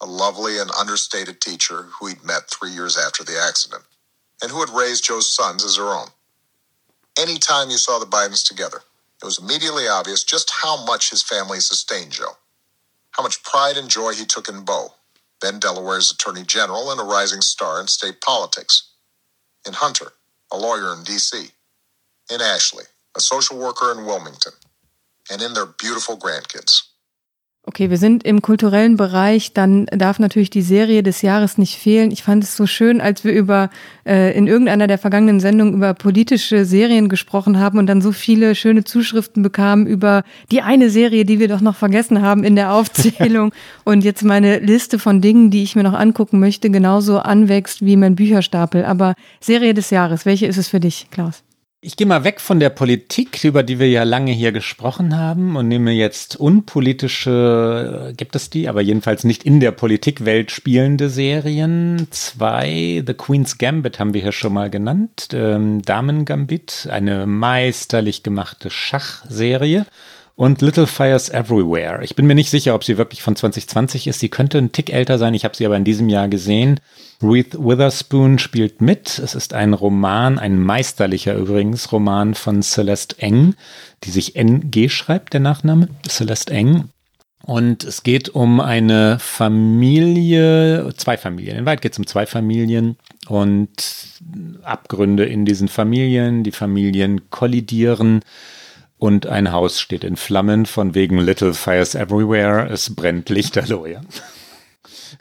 a 0.00 0.06
lovely 0.06 0.58
and 0.58 0.70
understated 0.78 1.40
teacher 1.40 1.84
who 2.00 2.08
he'd 2.08 2.24
met 2.24 2.50
three 2.50 2.70
years 2.72 2.98
after 2.98 3.24
the 3.24 3.40
accident, 3.40 3.84
and 4.42 4.50
who 4.50 4.60
had 4.60 4.70
raised 4.70 5.04
Joe's 5.04 5.32
sons 5.34 5.64
as 5.64 5.76
her 5.76 5.94
own. 5.94 6.08
Anytime 7.18 7.70
you 7.70 7.78
saw 7.78 7.98
the 8.00 8.06
Bidens 8.06 8.46
together, 8.46 8.82
it 9.22 9.26
was 9.26 9.38
immediately 9.38 9.88
obvious 9.88 10.24
just 10.24 10.50
how 10.62 10.84
much 10.86 11.10
his 11.10 11.22
family 11.22 11.60
sustained 11.60 12.12
Joe, 12.12 12.38
how 13.12 13.22
much 13.22 13.42
pride 13.44 13.76
and 13.76 13.90
joy 13.90 14.12
he 14.14 14.26
took 14.26 14.48
in 14.48 14.64
Bo, 14.64 14.94
then 15.42 15.60
Delaware's 15.60 16.12
Attorney 16.12 16.44
General 16.44 16.90
and 16.92 17.00
a 17.00 17.04
rising 17.04 17.42
star 17.42 17.80
in 17.80 17.88
state 17.88 18.20
politics, 18.22 18.90
in 19.66 19.74
Hunter, 19.74 20.12
a 20.52 20.58
lawyer 20.58 20.94
in 20.94 21.04
D.C., 21.04 21.50
in 22.32 22.40
Ashley, 22.42 22.84
a 23.16 23.20
social 23.20 23.58
worker 23.58 23.92
in 23.92 24.06
Wilmington, 24.06 24.52
and 25.30 25.42
in 25.42 25.54
their 25.54 25.66
beautiful 25.66 26.18
grandkids. 26.18 26.82
Okay, 27.66 27.90
wir 27.90 27.98
sind 27.98 28.24
im 28.24 28.40
kulturellen 28.40 28.96
Bereich, 28.96 29.52
dann 29.52 29.84
darf 29.92 30.18
natürlich 30.18 30.48
die 30.48 30.62
Serie 30.62 31.02
des 31.02 31.20
Jahres 31.20 31.58
nicht 31.58 31.76
fehlen. 31.76 32.10
Ich 32.10 32.22
fand 32.22 32.42
es 32.42 32.56
so 32.56 32.66
schön, 32.66 33.02
als 33.02 33.22
wir 33.22 33.32
über 33.32 33.68
äh, 34.06 34.34
in 34.36 34.46
irgendeiner 34.46 34.86
der 34.86 34.96
vergangenen 34.96 35.40
Sendungen 35.40 35.74
über 35.74 35.92
politische 35.92 36.64
Serien 36.64 37.10
gesprochen 37.10 37.60
haben 37.60 37.78
und 37.78 37.86
dann 37.86 38.00
so 38.00 38.12
viele 38.12 38.54
schöne 38.54 38.84
Zuschriften 38.84 39.42
bekamen 39.42 39.86
über 39.86 40.24
die 40.50 40.62
eine 40.62 40.88
Serie, 40.88 41.26
die 41.26 41.38
wir 41.38 41.48
doch 41.48 41.60
noch 41.60 41.76
vergessen 41.76 42.22
haben 42.22 42.44
in 42.44 42.56
der 42.56 42.72
Aufzählung 42.72 43.52
und 43.84 44.04
jetzt 44.04 44.24
meine 44.24 44.58
Liste 44.60 44.98
von 44.98 45.20
Dingen, 45.20 45.50
die 45.50 45.62
ich 45.62 45.76
mir 45.76 45.82
noch 45.82 45.92
angucken 45.92 46.40
möchte, 46.40 46.70
genauso 46.70 47.18
anwächst 47.18 47.84
wie 47.84 47.96
mein 47.96 48.16
Bücherstapel. 48.16 48.86
Aber 48.86 49.14
Serie 49.38 49.74
des 49.74 49.90
Jahres, 49.90 50.24
welche 50.24 50.46
ist 50.46 50.56
es 50.56 50.68
für 50.68 50.80
dich, 50.80 51.08
Klaus? 51.10 51.42
Ich 51.82 51.96
gehe 51.96 52.06
mal 52.06 52.24
weg 52.24 52.42
von 52.42 52.60
der 52.60 52.68
Politik, 52.68 53.42
über 53.42 53.62
die 53.62 53.78
wir 53.78 53.88
ja 53.88 54.02
lange 54.02 54.32
hier 54.32 54.52
gesprochen 54.52 55.16
haben, 55.16 55.56
und 55.56 55.66
nehme 55.66 55.92
jetzt 55.92 56.36
unpolitische, 56.36 58.12
gibt 58.18 58.36
es 58.36 58.50
die, 58.50 58.68
aber 58.68 58.82
jedenfalls 58.82 59.24
nicht 59.24 59.44
in 59.44 59.60
der 59.60 59.70
Politikwelt 59.70 60.50
spielende 60.50 61.08
Serien. 61.08 62.06
Zwei, 62.10 63.02
The 63.06 63.14
Queen's 63.14 63.56
Gambit 63.56 63.98
haben 63.98 64.12
wir 64.12 64.20
hier 64.20 64.32
schon 64.32 64.52
mal 64.52 64.68
genannt, 64.68 65.28
ähm, 65.32 65.80
Damen 65.80 66.26
Gambit, 66.26 66.86
eine 66.90 67.24
meisterlich 67.24 68.22
gemachte 68.22 68.68
Schachserie 68.68 69.86
und 70.36 70.60
Little 70.60 70.86
Fires 70.86 71.30
Everywhere. 71.30 72.04
Ich 72.04 72.14
bin 72.14 72.26
mir 72.26 72.34
nicht 72.34 72.50
sicher, 72.50 72.74
ob 72.74 72.84
sie 72.84 72.98
wirklich 72.98 73.22
von 73.22 73.36
2020 73.36 74.06
ist. 74.06 74.20
Sie 74.20 74.28
könnte 74.28 74.58
ein 74.58 74.72
Tick 74.72 74.92
älter 74.92 75.16
sein. 75.16 75.32
Ich 75.32 75.46
habe 75.46 75.56
sie 75.56 75.64
aber 75.64 75.78
in 75.78 75.84
diesem 75.84 76.10
Jahr 76.10 76.28
gesehen. 76.28 76.78
Reese 77.22 77.58
Witherspoon 77.58 78.38
spielt 78.38 78.80
mit. 78.80 79.18
Es 79.18 79.34
ist 79.34 79.52
ein 79.52 79.74
Roman, 79.74 80.38
ein 80.38 80.58
meisterlicher 80.58 81.34
übrigens 81.34 81.92
Roman 81.92 82.34
von 82.34 82.62
Celeste 82.62 83.18
Eng, 83.18 83.54
die 84.04 84.10
sich 84.10 84.36
NG 84.36 84.88
schreibt, 84.88 85.32
der 85.34 85.40
Nachname. 85.40 85.88
Celeste 86.08 86.52
Eng. 86.52 86.90
Und 87.42 87.84
es 87.84 88.02
geht 88.02 88.28
um 88.28 88.60
eine 88.60 89.18
Familie, 89.18 90.92
zwei 90.96 91.16
Familien. 91.16 91.56
In 91.56 91.66
Weit 91.66 91.80
geht 91.80 91.92
es 91.92 91.98
um 91.98 92.06
zwei 92.06 92.26
Familien 92.26 92.96
und 93.28 93.70
Abgründe 94.62 95.24
in 95.24 95.44
diesen 95.44 95.68
Familien. 95.68 96.44
Die 96.44 96.52
Familien 96.52 97.30
kollidieren 97.30 98.20
und 98.98 99.26
ein 99.26 99.52
Haus 99.52 99.80
steht 99.80 100.04
in 100.04 100.16
Flammen 100.16 100.66
von 100.66 100.94
wegen 100.94 101.18
Little 101.18 101.54
Fires 101.54 101.94
Everywhere. 101.94 102.68
Es 102.70 102.94
brennt 102.94 103.30
lichterloh, 103.30 103.86
ja. 103.86 104.02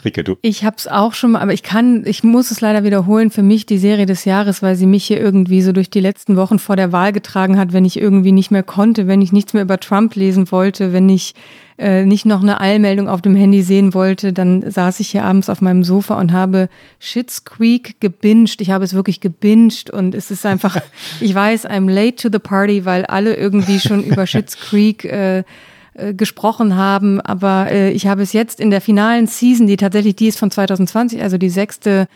Rike, 0.03 0.23
du. 0.23 0.37
Ich 0.41 0.63
hab's 0.63 0.87
auch 0.87 1.13
schon 1.13 1.31
mal, 1.31 1.41
aber 1.41 1.53
ich 1.53 1.63
kann, 1.63 2.05
ich 2.05 2.23
muss 2.23 2.51
es 2.51 2.61
leider 2.61 2.83
wiederholen, 2.83 3.31
für 3.31 3.43
mich 3.43 3.65
die 3.65 3.77
Serie 3.77 4.05
des 4.05 4.25
Jahres, 4.25 4.61
weil 4.61 4.75
sie 4.75 4.85
mich 4.85 5.05
hier 5.05 5.19
irgendwie 5.19 5.61
so 5.61 5.71
durch 5.71 5.89
die 5.89 5.99
letzten 5.99 6.35
Wochen 6.35 6.59
vor 6.59 6.75
der 6.75 6.91
Wahl 6.91 7.11
getragen 7.11 7.57
hat, 7.57 7.73
wenn 7.73 7.85
ich 7.85 7.99
irgendwie 7.99 8.31
nicht 8.31 8.51
mehr 8.51 8.63
konnte, 8.63 9.07
wenn 9.07 9.21
ich 9.21 9.31
nichts 9.31 9.53
mehr 9.53 9.63
über 9.63 9.79
Trump 9.79 10.15
lesen 10.15 10.51
wollte, 10.51 10.93
wenn 10.93 11.09
ich 11.09 11.35
äh, 11.79 12.05
nicht 12.05 12.25
noch 12.25 12.41
eine 12.41 12.59
Eilmeldung 12.59 13.07
auf 13.07 13.21
dem 13.21 13.35
Handy 13.35 13.61
sehen 13.61 13.93
wollte, 13.93 14.33
dann 14.33 14.69
saß 14.69 14.99
ich 14.99 15.09
hier 15.09 15.23
abends 15.23 15.49
auf 15.49 15.61
meinem 15.61 15.83
Sofa 15.83 16.19
und 16.19 16.33
habe 16.33 16.69
Shits 16.99 17.45
Creek 17.45 18.01
gebinged. 18.01 18.59
Ich 18.61 18.69
habe 18.71 18.83
es 18.83 18.93
wirklich 18.93 19.21
gebinged 19.21 19.89
und 19.89 20.13
es 20.13 20.29
ist 20.29 20.45
einfach, 20.45 20.77
ich 21.21 21.33
weiß, 21.33 21.67
I'm 21.69 21.89
late 21.89 22.17
to 22.17 22.29
the 22.31 22.39
party, 22.39 22.85
weil 22.85 23.05
alle 23.05 23.35
irgendwie 23.35 23.79
schon 23.79 24.03
über 24.03 24.27
Shits 24.27 24.57
Creek 24.57 25.05
äh, 25.05 25.43
äh, 25.93 26.13
gesprochen 26.13 26.75
haben, 26.75 27.21
aber 27.21 27.71
äh, 27.71 27.91
ich 27.91 28.07
habe 28.07 28.21
es 28.21 28.33
jetzt 28.33 28.59
in 28.59 28.71
der 28.71 28.81
finalen 28.81 29.27
Season, 29.27 29.67
die 29.67 29.77
tatsächlich 29.77 30.15
die 30.15 30.27
ist 30.27 30.39
von 30.39 30.51
2020, 30.51 31.21
also 31.21 31.37
die 31.37 31.49
sechste 31.49 32.07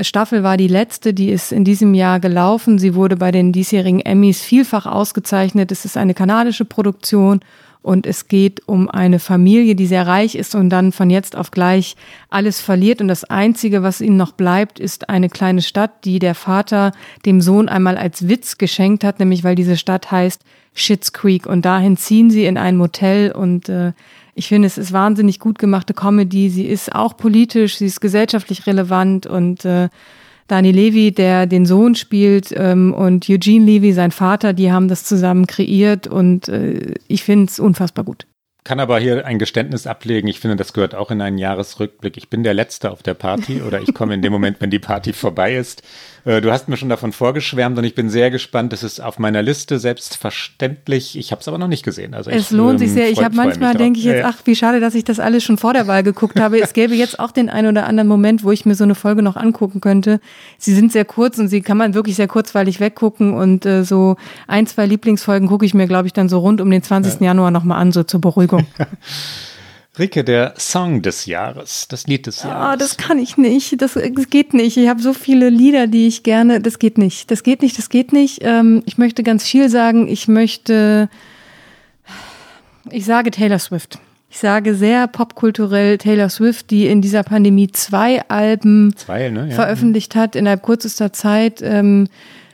Staffel 0.00 0.42
war 0.42 0.56
die 0.56 0.68
letzte, 0.68 1.12
die 1.12 1.30
ist 1.30 1.50
in 1.50 1.64
diesem 1.64 1.94
Jahr 1.94 2.20
gelaufen. 2.20 2.78
Sie 2.78 2.94
wurde 2.94 3.16
bei 3.16 3.32
den 3.32 3.52
diesjährigen 3.52 4.00
Emmys 4.00 4.40
vielfach 4.40 4.86
ausgezeichnet. 4.86 5.72
Es 5.72 5.84
ist 5.84 5.96
eine 5.96 6.14
kanadische 6.14 6.64
Produktion 6.64 7.40
und 7.82 8.06
es 8.06 8.28
geht 8.28 8.68
um 8.68 8.88
eine 8.88 9.18
Familie, 9.18 9.74
die 9.74 9.86
sehr 9.86 10.06
reich 10.06 10.34
ist 10.34 10.54
und 10.54 10.70
dann 10.70 10.92
von 10.92 11.10
jetzt 11.10 11.34
auf 11.34 11.50
gleich 11.50 11.96
alles 12.28 12.60
verliert. 12.60 13.00
Und 13.00 13.08
das 13.08 13.24
Einzige, 13.24 13.82
was 13.82 14.00
ihnen 14.00 14.16
noch 14.16 14.32
bleibt, 14.32 14.78
ist 14.78 15.08
eine 15.08 15.28
kleine 15.28 15.62
Stadt, 15.62 16.04
die 16.04 16.18
der 16.18 16.34
Vater 16.34 16.92
dem 17.24 17.40
Sohn 17.40 17.68
einmal 17.68 17.96
als 17.96 18.28
Witz 18.28 18.58
geschenkt 18.58 19.02
hat, 19.02 19.18
nämlich 19.18 19.44
weil 19.44 19.54
diese 19.54 19.76
Stadt 19.76 20.10
heißt 20.10 20.42
Schitt's 20.74 21.12
Creek. 21.12 21.46
Und 21.46 21.64
dahin 21.64 21.96
ziehen 21.96 22.30
sie 22.30 22.44
in 22.44 22.56
ein 22.56 22.76
Motel 22.76 23.32
und 23.32 23.68
äh, 23.68 23.92
ich 24.34 24.48
finde, 24.48 24.66
es 24.66 24.78
ist 24.78 24.92
wahnsinnig 24.92 25.38
gut 25.38 25.58
gemachte 25.58 25.92
Comedy. 25.92 26.48
Sie 26.48 26.64
ist 26.64 26.94
auch 26.94 27.16
politisch, 27.16 27.76
sie 27.76 27.86
ist 27.86 28.00
gesellschaftlich 28.00 28.66
relevant 28.66 29.26
und 29.26 29.64
äh, 29.64 29.88
Dani 30.46 30.72
Levy, 30.72 31.12
der 31.12 31.46
den 31.46 31.66
Sohn 31.66 31.94
spielt, 31.94 32.52
ähm, 32.56 32.92
und 32.92 33.28
Eugene 33.28 33.64
Levy, 33.64 33.92
sein 33.92 34.10
Vater, 34.10 34.52
die 34.52 34.72
haben 34.72 34.88
das 34.88 35.04
zusammen 35.04 35.46
kreiert 35.46 36.06
und 36.06 36.48
äh, 36.48 36.94
ich 37.06 37.22
finde 37.22 37.46
es 37.46 37.60
unfassbar 37.60 38.04
gut 38.04 38.26
kann 38.70 38.78
aber 38.78 38.98
hier 39.00 39.26
ein 39.26 39.38
Geständnis 39.38 39.86
ablegen. 39.86 40.28
Ich 40.28 40.38
finde, 40.38 40.56
das 40.56 40.72
gehört 40.72 40.94
auch 40.94 41.10
in 41.10 41.20
einen 41.20 41.38
Jahresrückblick. 41.38 42.16
Ich 42.16 42.28
bin 42.28 42.42
der 42.42 42.54
Letzte 42.54 42.90
auf 42.90 43.02
der 43.02 43.14
Party 43.14 43.62
oder 43.62 43.80
ich 43.80 43.94
komme 43.94 44.14
in 44.14 44.22
dem 44.22 44.32
Moment, 44.32 44.60
wenn 44.60 44.70
die 44.70 44.78
Party 44.78 45.12
vorbei 45.12 45.56
ist. 45.56 45.82
Äh, 46.24 46.40
du 46.40 46.50
hast 46.50 46.68
mir 46.68 46.76
schon 46.76 46.88
davon 46.88 47.12
vorgeschwärmt 47.12 47.78
und 47.78 47.84
ich 47.84 47.94
bin 47.94 48.10
sehr 48.10 48.30
gespannt. 48.30 48.72
Es 48.72 48.82
ist 48.82 49.00
auf 49.00 49.18
meiner 49.18 49.42
Liste 49.42 49.78
selbstverständlich. 49.78 51.16
Ich 51.18 51.32
habe 51.32 51.40
es 51.40 51.48
aber 51.48 51.58
noch 51.58 51.68
nicht 51.68 51.82
gesehen. 51.82 52.14
Also 52.14 52.30
es 52.30 52.46
ich, 52.46 52.50
lohnt 52.50 52.78
sich 52.78 52.88
ähm, 52.88 52.94
sehr. 52.94 53.10
Ich 53.10 53.22
habe 53.22 53.34
manchmal 53.34 53.74
denke 53.74 53.98
ich 53.98 54.04
jetzt, 54.04 54.24
ach, 54.24 54.36
wie 54.44 54.54
schade, 54.54 54.80
dass 54.80 54.94
ich 54.94 55.04
das 55.04 55.20
alles 55.20 55.44
schon 55.44 55.56
vor 55.56 55.72
der 55.72 55.86
Wahl 55.86 56.02
geguckt 56.02 56.38
habe. 56.38 56.60
es 56.60 56.72
gäbe 56.72 56.94
jetzt 56.94 57.18
auch 57.18 57.30
den 57.30 57.48
einen 57.48 57.68
oder 57.68 57.86
anderen 57.86 58.08
Moment, 58.08 58.44
wo 58.44 58.50
ich 58.50 58.66
mir 58.66 58.74
so 58.74 58.84
eine 58.84 58.94
Folge 58.94 59.22
noch 59.22 59.36
angucken 59.36 59.80
könnte. 59.80 60.20
Sie 60.58 60.74
sind 60.74 60.92
sehr 60.92 61.04
kurz 61.04 61.38
und 61.38 61.48
sie 61.48 61.62
kann 61.62 61.76
man 61.76 61.94
wirklich 61.94 62.16
sehr 62.16 62.28
kurzweilig 62.28 62.80
weggucken 62.80 63.34
und 63.34 63.66
äh, 63.66 63.84
so 63.84 64.16
ein, 64.46 64.66
zwei 64.66 64.86
Lieblingsfolgen 64.86 65.48
gucke 65.48 65.64
ich 65.64 65.74
mir, 65.74 65.86
glaube 65.86 66.06
ich, 66.06 66.12
dann 66.12 66.28
so 66.28 66.38
rund 66.38 66.60
um 66.60 66.70
den 66.70 66.82
20. 66.82 67.20
Ja. 67.20 67.28
Januar 67.28 67.50
nochmal 67.50 67.80
an, 67.80 67.92
so 67.92 68.02
zur 68.02 68.20
Beruhigung. 68.20 68.66
Rike, 70.00 70.24
der 70.24 70.54
Song 70.56 71.02
des 71.02 71.26
Jahres, 71.26 71.86
das 71.88 72.06
Lied 72.06 72.26
des 72.26 72.42
Jahres. 72.42 72.56
Ah, 72.56 72.76
das 72.76 72.96
kann 72.96 73.18
ich 73.18 73.36
nicht. 73.36 73.80
Das, 73.80 73.92
das 73.94 74.30
geht 74.30 74.54
nicht. 74.54 74.76
Ich 74.76 74.88
habe 74.88 75.00
so 75.00 75.12
viele 75.12 75.50
Lieder, 75.50 75.86
die 75.86 76.06
ich 76.06 76.22
gerne. 76.22 76.60
Das 76.60 76.78
geht 76.78 76.98
nicht. 76.98 77.30
Das 77.30 77.42
geht 77.42 77.62
nicht. 77.62 77.78
Das 77.78 77.90
geht 77.90 78.12
nicht. 78.12 78.40
Ähm, 78.42 78.82
ich 78.86 78.98
möchte 78.98 79.22
ganz 79.22 79.44
viel 79.44 79.68
sagen. 79.68 80.08
Ich 80.08 80.26
möchte. 80.26 81.08
Ich 82.90 83.04
sage 83.04 83.30
Taylor 83.30 83.58
Swift. 83.58 83.98
Ich 84.30 84.38
sage 84.38 84.74
sehr 84.74 85.06
popkulturell 85.08 85.98
Taylor 85.98 86.28
Swift, 86.28 86.70
die 86.70 86.86
in 86.86 87.02
dieser 87.02 87.24
Pandemie 87.24 87.70
zwei 87.72 88.22
Alben 88.28 88.94
zwei, 88.96 89.28
ne? 89.28 89.48
ja. 89.48 89.54
veröffentlicht 89.54 90.14
hat 90.14 90.36
innerhalb 90.36 90.62
kürzester 90.62 91.12
Zeit. 91.12 91.60
Ähm, 91.62 92.08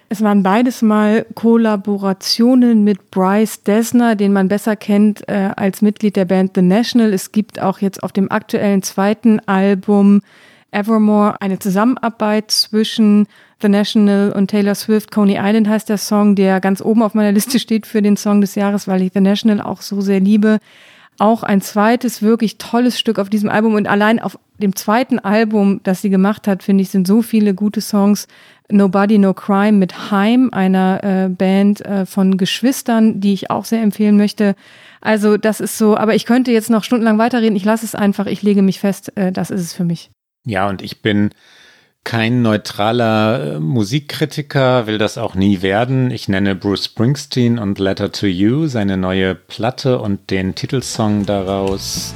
es 0.08 0.22
waren 0.22 0.42
beides 0.42 0.82
mal 0.82 1.26
Kollaborationen 1.34 2.84
mit 2.84 3.10
Bryce 3.10 3.62
Dessner, 3.64 4.14
den 4.14 4.32
man 4.32 4.48
besser 4.48 4.76
kennt 4.76 5.28
äh, 5.28 5.50
als 5.56 5.82
Mitglied 5.82 6.16
der 6.16 6.26
Band 6.26 6.52
The 6.54 6.62
National. 6.62 7.12
Es 7.12 7.32
gibt 7.32 7.60
auch 7.60 7.80
jetzt 7.80 8.02
auf 8.02 8.12
dem 8.12 8.30
aktuellen 8.30 8.82
zweiten 8.82 9.40
Album 9.46 10.22
Evermore 10.70 11.40
eine 11.40 11.58
Zusammenarbeit 11.58 12.50
zwischen 12.50 13.26
The 13.60 13.68
National 13.68 14.32
und 14.32 14.48
Taylor 14.48 14.74
Swift. 14.74 15.10
Coney 15.10 15.38
Island 15.40 15.68
heißt 15.68 15.88
der 15.88 15.98
Song, 15.98 16.36
der 16.36 16.60
ganz 16.60 16.80
oben 16.80 17.02
auf 17.02 17.14
meiner 17.14 17.32
Liste 17.32 17.58
steht 17.58 17.86
für 17.86 18.02
den 18.02 18.16
Song 18.16 18.40
des 18.40 18.54
Jahres, 18.54 18.86
weil 18.86 19.02
ich 19.02 19.12
The 19.12 19.20
National 19.20 19.60
auch 19.60 19.80
so 19.80 20.00
sehr 20.00 20.20
liebe. 20.20 20.58
Auch 21.18 21.42
ein 21.42 21.62
zweites 21.62 22.20
wirklich 22.20 22.58
tolles 22.58 22.98
Stück 22.98 23.18
auf 23.18 23.30
diesem 23.30 23.48
Album 23.48 23.74
und 23.74 23.88
allein 23.88 24.20
auf 24.20 24.38
dem 24.58 24.76
zweiten 24.76 25.18
Album, 25.18 25.80
das 25.82 26.02
sie 26.02 26.10
gemacht 26.10 26.46
hat, 26.46 26.62
finde 26.62 26.82
ich, 26.82 26.90
sind 26.90 27.06
so 27.06 27.22
viele 27.22 27.54
gute 27.54 27.80
Songs 27.80 28.28
Nobody 28.70 29.18
No 29.18 29.34
Crime 29.34 29.72
mit 29.72 30.10
Heim, 30.10 30.50
einer 30.52 31.02
äh, 31.02 31.28
Band 31.28 31.84
äh, 31.84 32.06
von 32.06 32.36
Geschwistern, 32.36 33.20
die 33.20 33.32
ich 33.32 33.50
auch 33.50 33.64
sehr 33.64 33.82
empfehlen 33.82 34.16
möchte. 34.16 34.54
Also 35.00 35.36
das 35.36 35.60
ist 35.60 35.78
so, 35.78 35.96
aber 35.96 36.14
ich 36.14 36.26
könnte 36.26 36.50
jetzt 36.50 36.70
noch 36.70 36.84
stundenlang 36.84 37.18
weiterreden. 37.18 37.56
Ich 37.56 37.64
lasse 37.64 37.84
es 37.84 37.94
einfach, 37.94 38.26
ich 38.26 38.42
lege 38.42 38.62
mich 38.62 38.80
fest, 38.80 39.16
äh, 39.16 39.30
das 39.32 39.50
ist 39.50 39.60
es 39.60 39.72
für 39.72 39.84
mich. 39.84 40.10
Ja, 40.44 40.68
und 40.68 40.82
ich 40.82 41.02
bin 41.02 41.30
kein 42.06 42.40
neutraler 42.40 43.56
äh, 43.56 43.60
Musikkritiker, 43.60 44.86
will 44.86 44.96
das 44.96 45.18
auch 45.18 45.34
nie 45.34 45.60
werden. 45.60 46.10
Ich 46.12 46.28
nenne 46.28 46.54
Bruce 46.54 46.84
Springsteen 46.84 47.58
und 47.58 47.80
Letter 47.80 48.12
to 48.12 48.26
You, 48.26 48.68
seine 48.68 48.96
neue 48.96 49.34
Platte 49.34 49.98
und 49.98 50.30
den 50.30 50.54
Titelsong 50.54 51.26
daraus. 51.26 52.14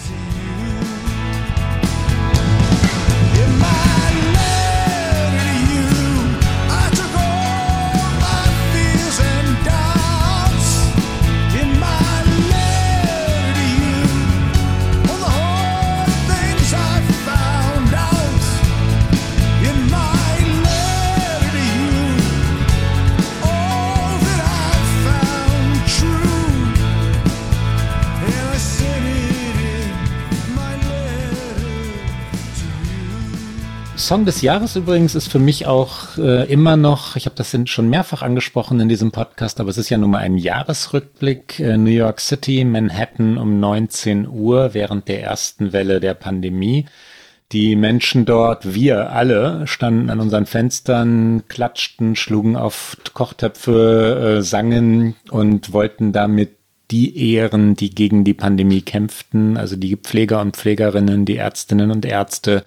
Song 34.01 34.25
des 34.25 34.41
Jahres 34.41 34.77
übrigens 34.77 35.15
ist 35.15 35.29
für 35.29 35.39
mich 35.39 35.67
auch 35.67 36.17
äh, 36.17 36.51
immer 36.51 36.77
noch, 36.77 37.17
ich 37.17 37.27
habe 37.27 37.37
das 37.37 37.57
schon 37.67 37.89
mehrfach 37.91 38.23
angesprochen 38.23 38.81
in 38.81 38.89
diesem 38.89 39.13
Podcast, 39.13 39.61
aber 39.61 39.69
es 39.69 39.79
ist 39.79 39.91
ja 39.91 39.99
nun 39.99 40.11
mal 40.11 40.19
ein 40.19 40.39
Jahresrückblick. 40.39 41.61
Äh, 41.61 41.77
New 41.77 41.91
York 41.91 42.21
City, 42.21 42.65
Manhattan 42.65 43.37
um 43.37 43.61
19 43.61 44.27
Uhr 44.27 44.75
während 44.75 45.07
der 45.09 45.23
ersten 45.23 45.73
Welle 45.73 46.01
der 46.01 46.15
Pandemie. 46.15 46.87
Die 47.53 47.77
Menschen 47.77 48.25
dort, 48.25 48.75
wir 48.75 49.13
alle, 49.13 49.67
standen 49.67 50.09
an 50.09 50.21
unseren 50.21 50.47
Fenstern, 50.47 51.43
klatschten, 51.49 52.17
schlugen 52.17 52.57
auf 52.57 52.97
Kochtöpfe, 53.13 54.39
äh, 54.39 54.43
sangen 54.43 55.15
und 55.31 55.73
wollten 55.73 56.13
damit 56.13 56.57
die 56.91 57.35
ehren, 57.35 57.75
die 57.75 57.91
gegen 57.91 58.25
die 58.25 58.35
Pandemie 58.35 58.83
kämpften, 58.83 59.57
also 59.57 59.77
die 59.77 59.97
Pfleger 59.97 60.41
und 60.41 60.57
Pflegerinnen, 60.57 61.25
die 61.25 61.37
Ärztinnen 61.37 61.91
und 61.91 62.05
Ärzte 62.05 62.65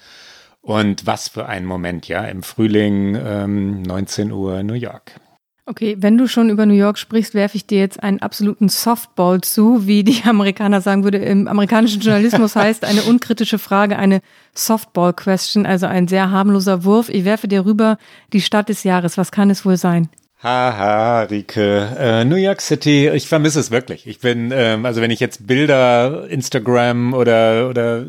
und 0.64 1.06
was 1.06 1.28
für 1.28 1.46
ein 1.46 1.66
Moment, 1.66 2.08
ja, 2.08 2.24
im 2.26 2.42
Frühling 2.42 3.16
ähm, 3.16 3.82
19 3.84 4.32
Uhr 4.32 4.64
New 4.64 4.74
York. 4.74 5.20
Okay, 5.66 5.96
wenn 6.00 6.18
du 6.18 6.28
schon 6.28 6.50
über 6.50 6.66
New 6.66 6.74
York 6.74 6.98
sprichst, 6.98 7.34
werfe 7.36 7.56
ich 7.56 7.68
dir 7.68 7.80
jetzt 7.80 8.02
einen 8.02 8.22
absoluten 8.22 8.68
Softball 8.68 9.42
zu, 9.42 9.88
wie 9.88 10.04
die 10.04 10.24
Amerikaner 10.26 10.82
sagen 10.82 11.04
würde. 11.04 11.20
Im 11.20 11.48
amerikanischen 11.48 12.02
Journalismus 12.02 12.56
heißt 12.56 12.84
eine 12.86 13.04
unkritische 13.04 13.60
Frage 13.60 13.98
eine 13.98 14.22
Softball-Question, 14.56 15.66
also 15.66 15.86
ein 15.86 16.08
sehr 16.08 16.32
harmloser 16.32 16.84
Wurf. 16.84 17.10
Ich 17.10 17.24
werfe 17.24 17.48
dir 17.48 17.66
rüber 17.66 17.98
die 18.32 18.42
Stadt 18.42 18.70
des 18.70 18.84
Jahres. 18.84 19.18
Was 19.18 19.32
kann 19.32 19.50
es 19.50 19.66
wohl 19.66 19.78
sein? 19.78 20.10
Haha, 20.44 21.22
Rike. 21.22 21.96
Äh, 21.98 22.26
New 22.26 22.36
York 22.36 22.60
City, 22.60 23.08
ich 23.08 23.30
vermisse 23.30 23.62
es 23.62 23.72
wirklich. 23.72 24.06
Ich 24.08 24.20
bin, 24.20 24.52
ähm, 24.54 24.86
also 24.86 25.00
wenn 25.00 25.10
ich 25.10 25.22
jetzt 25.22 25.48
Bilder, 25.48 26.28
Instagram 26.30 27.14
oder, 27.14 27.70
oder 27.70 28.06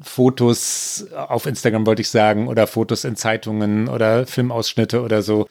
Fotos 0.00 1.06
auf 1.14 1.44
Instagram 1.44 1.84
wollte 1.84 2.00
ich 2.00 2.08
sagen, 2.08 2.48
oder 2.48 2.66
Fotos 2.66 3.04
in 3.04 3.16
Zeitungen 3.16 3.88
oder 3.88 4.26
Filmausschnitte 4.26 5.02
oder 5.02 5.20
so 5.20 5.46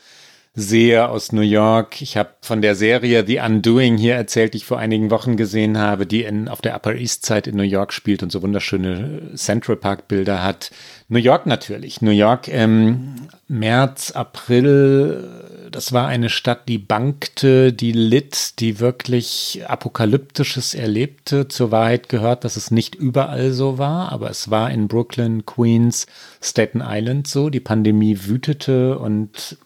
sehe 0.55 1.07
aus 1.07 1.31
New 1.31 1.41
York. 1.41 2.01
Ich 2.01 2.17
habe 2.17 2.29
von 2.41 2.63
der 2.63 2.73
Serie 2.73 3.25
The 3.27 3.39
Undoing 3.39 3.97
hier 3.97 4.15
erzählt, 4.15 4.55
die 4.55 4.57
ich 4.57 4.65
vor 4.65 4.79
einigen 4.79 5.11
Wochen 5.11 5.38
gesehen 5.38 5.77
habe, 5.77 6.07
die 6.07 6.23
in, 6.23 6.47
auf 6.47 6.61
der 6.61 6.75
Upper 6.75 6.95
East 6.95 7.27
Side 7.27 7.49
in 7.49 7.57
New 7.57 7.63
York 7.63 7.93
spielt 7.93 8.23
und 8.23 8.31
so 8.31 8.41
wunderschöne 8.41 9.36
Central 9.36 9.77
Park 9.77 10.07
Bilder 10.07 10.43
hat. 10.43 10.71
New 11.09 11.19
York 11.19 11.45
natürlich. 11.45 12.01
New 12.01 12.11
York 12.11 12.47
im 12.47 13.15
März, 13.47 14.11
April 14.11 15.43
das 15.76 15.91
war 15.91 16.07
eine 16.07 16.30
Stadt, 16.30 16.69
die 16.69 16.78
bankte, 16.78 17.74
die 17.74 17.91
litt, 17.91 18.59
die 18.59 18.80
wirklich 18.80 19.61
Apokalyptisches 19.67 20.74
erlebte. 20.76 21.47
Zur 21.47 21.71
Wahrheit 21.71 22.09
gehört, 22.09 22.43
dass 22.43 22.55
es 22.55 22.71
nicht 22.71 22.95
überall 22.95 23.51
so 23.51 23.78
war, 23.78 24.11
aber 24.11 24.30
es 24.30 24.51
war 24.51 24.69
in 24.71 24.88
Brooklyn, 24.88 25.45
Queens, 25.45 26.05
Staten 26.41 26.84
Island 26.86 27.28
so. 27.28 27.49
Die 27.49 27.59
Pandemie 27.59 28.19
wütete 28.26 28.99
und 28.99 29.57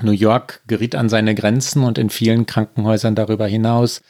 New 0.00 0.12
York 0.12 0.62
geriet 0.66 0.94
an 0.94 1.08
seine 1.08 1.34
Grenzen 1.34 1.82
und 1.82 1.98
in 1.98 2.10
vielen 2.10 2.46
Krankenhäusern 2.46 3.14
darüber 3.14 3.46
hinaus. 3.46 4.02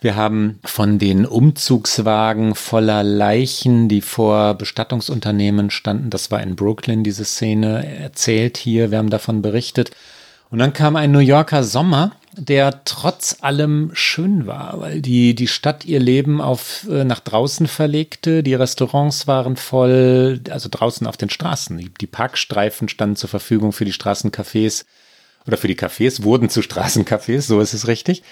Wir 0.00 0.16
haben 0.16 0.58
von 0.64 0.98
den 0.98 1.26
Umzugswagen 1.26 2.54
voller 2.54 3.02
Leichen, 3.02 3.88
die 3.88 4.00
vor 4.00 4.54
Bestattungsunternehmen 4.54 5.70
standen, 5.70 6.08
das 6.10 6.30
war 6.30 6.42
in 6.42 6.56
Brooklyn 6.56 7.04
diese 7.04 7.24
Szene, 7.24 7.86
erzählt 7.98 8.56
hier, 8.56 8.90
wir 8.90 8.98
haben 8.98 9.10
davon 9.10 9.42
berichtet. 9.42 9.90
Und 10.50 10.58
dann 10.58 10.72
kam 10.72 10.96
ein 10.96 11.12
New 11.12 11.20
Yorker 11.20 11.62
Sommer, 11.62 12.12
der 12.36 12.84
trotz 12.84 13.38
allem 13.40 13.90
schön 13.94 14.46
war, 14.46 14.80
weil 14.80 15.00
die, 15.00 15.34
die 15.34 15.48
Stadt 15.48 15.84
ihr 15.84 16.00
Leben 16.00 16.40
auf, 16.40 16.86
äh, 16.88 17.04
nach 17.04 17.20
draußen 17.20 17.66
verlegte. 17.66 18.42
Die 18.42 18.54
Restaurants 18.54 19.26
waren 19.26 19.56
voll, 19.56 20.40
also 20.50 20.68
draußen 20.70 21.06
auf 21.06 21.16
den 21.16 21.30
Straßen. 21.30 21.76
Die, 21.78 21.90
die 22.00 22.06
Parkstreifen 22.06 22.88
standen 22.88 23.16
zur 23.16 23.28
Verfügung 23.28 23.72
für 23.72 23.84
die 23.84 23.92
Straßencafés 23.92 24.84
oder 25.46 25.56
für 25.56 25.68
die 25.68 25.78
Cafés, 25.78 26.22
wurden 26.22 26.50
zu 26.50 26.60
Straßencafés, 26.60 27.42
so 27.42 27.60
ist 27.60 27.72
es 27.72 27.86
richtig. 27.86 28.22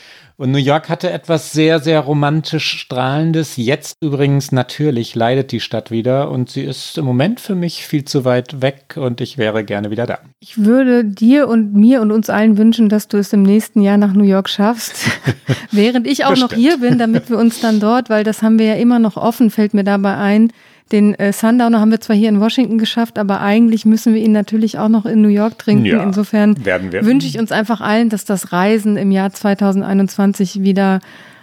Und 0.41 0.53
New 0.53 0.59
York 0.59 0.89
hatte 0.89 1.11
etwas 1.11 1.51
sehr, 1.51 1.80
sehr 1.80 1.99
romantisch 1.99 2.78
strahlendes. 2.78 3.57
Jetzt 3.57 3.97
übrigens 4.01 4.53
natürlich 4.53 5.16
leidet 5.16 5.51
die 5.51 5.59
Stadt 5.59 5.91
wieder 5.91 6.30
und 6.30 6.49
sie 6.49 6.62
ist 6.62 6.97
im 6.97 7.05
Moment 7.05 7.41
für 7.41 7.57
mich 7.57 7.84
viel 7.84 8.05
zu 8.05 8.24
weit 8.24 8.62
weg 8.62 8.95
und 8.97 9.20
ich 9.20 9.36
wäre 9.36 9.64
gerne 9.64 9.91
wieder 9.91 10.07
da. 10.07 10.20
Ich 10.39 10.64
würde 10.64 11.05
dir 11.05 11.49
und 11.49 11.74
mir 11.74 12.01
und 12.01 12.12
uns 12.12 12.30
allen 12.30 12.57
wünschen, 12.57 12.89
dass 12.89 13.09
du 13.09 13.16
es 13.16 13.32
im 13.32 13.43
nächsten 13.43 13.80
Jahr 13.80 13.97
nach 13.97 14.12
New 14.12 14.22
York 14.22 14.49
schaffst, 14.49 15.11
während 15.72 16.07
ich 16.07 16.24
auch 16.24 16.36
noch 16.36 16.53
hier 16.53 16.78
bin, 16.78 16.99
damit 16.99 17.30
wir 17.30 17.36
uns 17.36 17.61
dann 17.61 17.80
dort, 17.80 18.09
weil 18.09 18.22
das 18.22 18.41
haben 18.41 18.61
wir 18.61 18.66
ja 18.66 18.74
immer 18.74 19.01
noch 19.01 19.16
offen, 19.16 19.51
fällt 19.51 19.74
mir 19.74 19.82
dabei 19.82 20.18
ein, 20.18 20.53
den 20.93 21.14
äh, 21.14 21.32
Sundowner 21.32 21.80
haben 21.80 21.91
wir 21.91 22.01
zwar 22.01 22.16
hier 22.16 22.28
in 22.28 22.41
Washington 22.41 22.78
geschafft, 22.78 23.18
aber 23.18 23.41
eigentlich 23.41 23.84
müssen 23.84 24.14
wir 24.14 24.22
ihn 24.22 24.32
natürlich 24.32 24.78
auch 24.78 24.89
noch 24.89 25.07
in 25.07 25.20
New 25.20 25.28
York 25.28 25.59
trinken. 25.59 25.84
Ja, 25.84 26.03
Insofern 26.03 26.57
wünsche 26.64 27.26
ich 27.26 27.39
uns 27.39 27.53
einfach 27.53 27.80
allen, 27.80 28.09
dass 28.09 28.24
das 28.24 28.53
Reisen 28.53 28.97
im 28.97 29.11
Jahr 29.11 29.32
2021 29.32 30.62
wieder 30.62 31.01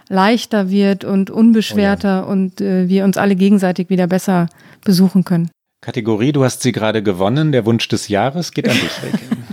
leichter 0.09 0.69
wird 0.69 1.03
und 1.03 1.29
unbeschwerter 1.29 2.23
oh 2.23 2.27
ja. 2.27 2.31
und 2.31 2.61
äh, 2.61 2.87
wir 2.87 3.03
uns 3.05 3.17
alle 3.17 3.35
gegenseitig 3.35 3.89
wieder 3.89 4.07
besser 4.07 4.47
besuchen 4.83 5.23
können. 5.23 5.49
Kategorie, 5.81 6.31
du 6.31 6.43
hast 6.43 6.61
sie 6.61 6.71
gerade 6.71 7.03
gewonnen. 7.03 7.51
Der 7.51 7.65
Wunsch 7.65 7.87
des 7.87 8.07
Jahres 8.07 8.51
geht 8.51 8.67
an 8.67 8.75
dich, 8.75 9.03
Rick. 9.03 9.19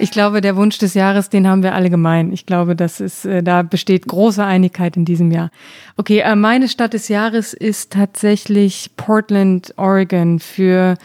Ich 0.00 0.10
glaube, 0.10 0.40
der 0.40 0.56
Wunsch 0.56 0.78
des 0.78 0.94
Jahres, 0.94 1.28
den 1.28 1.46
haben 1.46 1.62
wir 1.62 1.74
alle 1.74 1.90
gemein. 1.90 2.32
Ich 2.32 2.46
glaube, 2.46 2.74
das 2.74 3.00
ist, 3.00 3.26
äh, 3.26 3.42
da 3.42 3.62
besteht 3.62 4.06
große 4.06 4.42
Einigkeit 4.42 4.96
in 4.96 5.04
diesem 5.04 5.30
Jahr. 5.30 5.50
Okay, 5.98 6.20
äh, 6.20 6.34
meine 6.36 6.68
Stadt 6.68 6.94
des 6.94 7.08
Jahres 7.08 7.52
ist 7.52 7.92
tatsächlich 7.92 8.92
Portland, 8.96 9.74
Oregon 9.76 10.38
für 10.38 10.96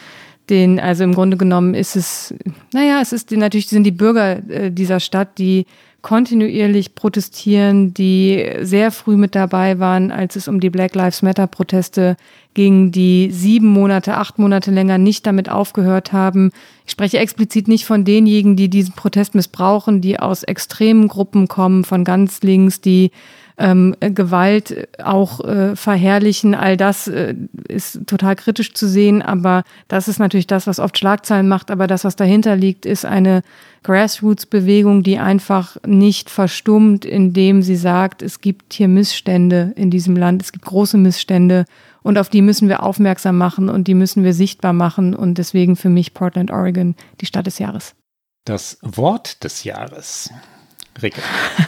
den, 0.49 0.79
also 0.79 1.03
im 1.03 1.13
Grunde 1.13 1.35
genommen 1.35 1.73
ist 1.73 1.97
es, 1.97 2.33
naja, 2.71 3.01
es 3.01 3.11
ist 3.11 3.31
natürlich 3.31 3.67
sind 3.67 3.83
die 3.83 3.91
Bürger 3.91 4.37
äh, 4.49 4.71
dieser 4.71 5.01
Stadt, 5.01 5.37
die 5.39 5.65
kontinuierlich 6.01 6.95
protestieren, 6.95 7.93
die 7.93 8.47
sehr 8.61 8.91
früh 8.91 9.17
mit 9.17 9.35
dabei 9.35 9.79
waren, 9.79 10.11
als 10.11 10.35
es 10.35 10.47
um 10.47 10.59
die 10.59 10.69
Black 10.69 10.95
Lives 10.95 11.21
Matter 11.21 11.47
Proteste 11.47 12.15
ging, 12.55 12.91
die 12.91 13.29
sieben 13.31 13.67
Monate, 13.67 14.17
acht 14.17 14.39
Monate 14.39 14.71
länger 14.71 14.97
nicht 14.97 15.27
damit 15.27 15.49
aufgehört 15.49 16.11
haben. 16.11 16.51
Ich 16.85 16.91
spreche 16.91 17.19
explizit 17.19 17.67
nicht 17.67 17.85
von 17.85 18.03
denjenigen, 18.03 18.55
die 18.55 18.69
diesen 18.69 18.95
Protest 18.95 19.35
missbrauchen, 19.35 20.01
die 20.01 20.19
aus 20.19 20.43
extremen 20.43 21.07
Gruppen 21.07 21.47
kommen, 21.47 21.83
von 21.83 22.03
ganz 22.03 22.41
links, 22.41 22.81
die 22.81 23.11
ähm, 23.57 23.95
Gewalt 23.99 24.87
auch 25.01 25.39
äh, 25.45 25.75
verherrlichen. 25.75 26.55
All 26.55 26.75
das 26.75 27.07
äh, 27.07 27.35
ist 27.67 28.01
total 28.05 28.35
kritisch 28.35 28.73
zu 28.73 28.87
sehen, 28.87 29.21
aber 29.21 29.63
das 29.87 30.07
ist 30.07 30.19
natürlich 30.19 30.47
das, 30.47 30.67
was 30.67 30.79
oft 30.79 30.97
Schlagzeilen 30.97 31.47
macht. 31.47 31.71
Aber 31.71 31.87
das, 31.87 32.03
was 32.03 32.15
dahinter 32.15 32.55
liegt, 32.55 32.85
ist 32.85 33.05
eine 33.05 33.43
Grassroots-Bewegung, 33.83 35.03
die 35.03 35.19
einfach 35.19 35.77
nicht 35.85 36.29
verstummt, 36.29 37.05
indem 37.05 37.61
sie 37.61 37.75
sagt, 37.75 38.21
es 38.21 38.41
gibt 38.41 38.73
hier 38.73 38.87
Missstände 38.87 39.73
in 39.75 39.89
diesem 39.89 40.17
Land, 40.17 40.41
es 40.41 40.51
gibt 40.51 40.65
große 40.65 40.97
Missstände 40.97 41.65
und 42.05 42.19
auf 42.19 42.29
die 42.29 42.43
müssen 42.43 42.69
wir 42.69 42.83
aufmerksam 42.83 43.35
machen 43.35 43.67
und 43.67 43.87
die 43.87 43.95
müssen 43.95 44.23
wir 44.23 44.35
sichtbar 44.35 44.73
machen. 44.73 45.15
Und 45.15 45.39
deswegen 45.39 45.75
für 45.75 45.89
mich 45.89 46.13
Portland, 46.13 46.51
Oregon, 46.51 46.93
die 47.19 47.25
Stadt 47.25 47.47
des 47.47 47.57
Jahres. 47.57 47.95
Das 48.45 48.77
Wort 48.83 49.43
des 49.43 49.63
Jahres. 49.63 50.29
Ricke. 51.01 51.19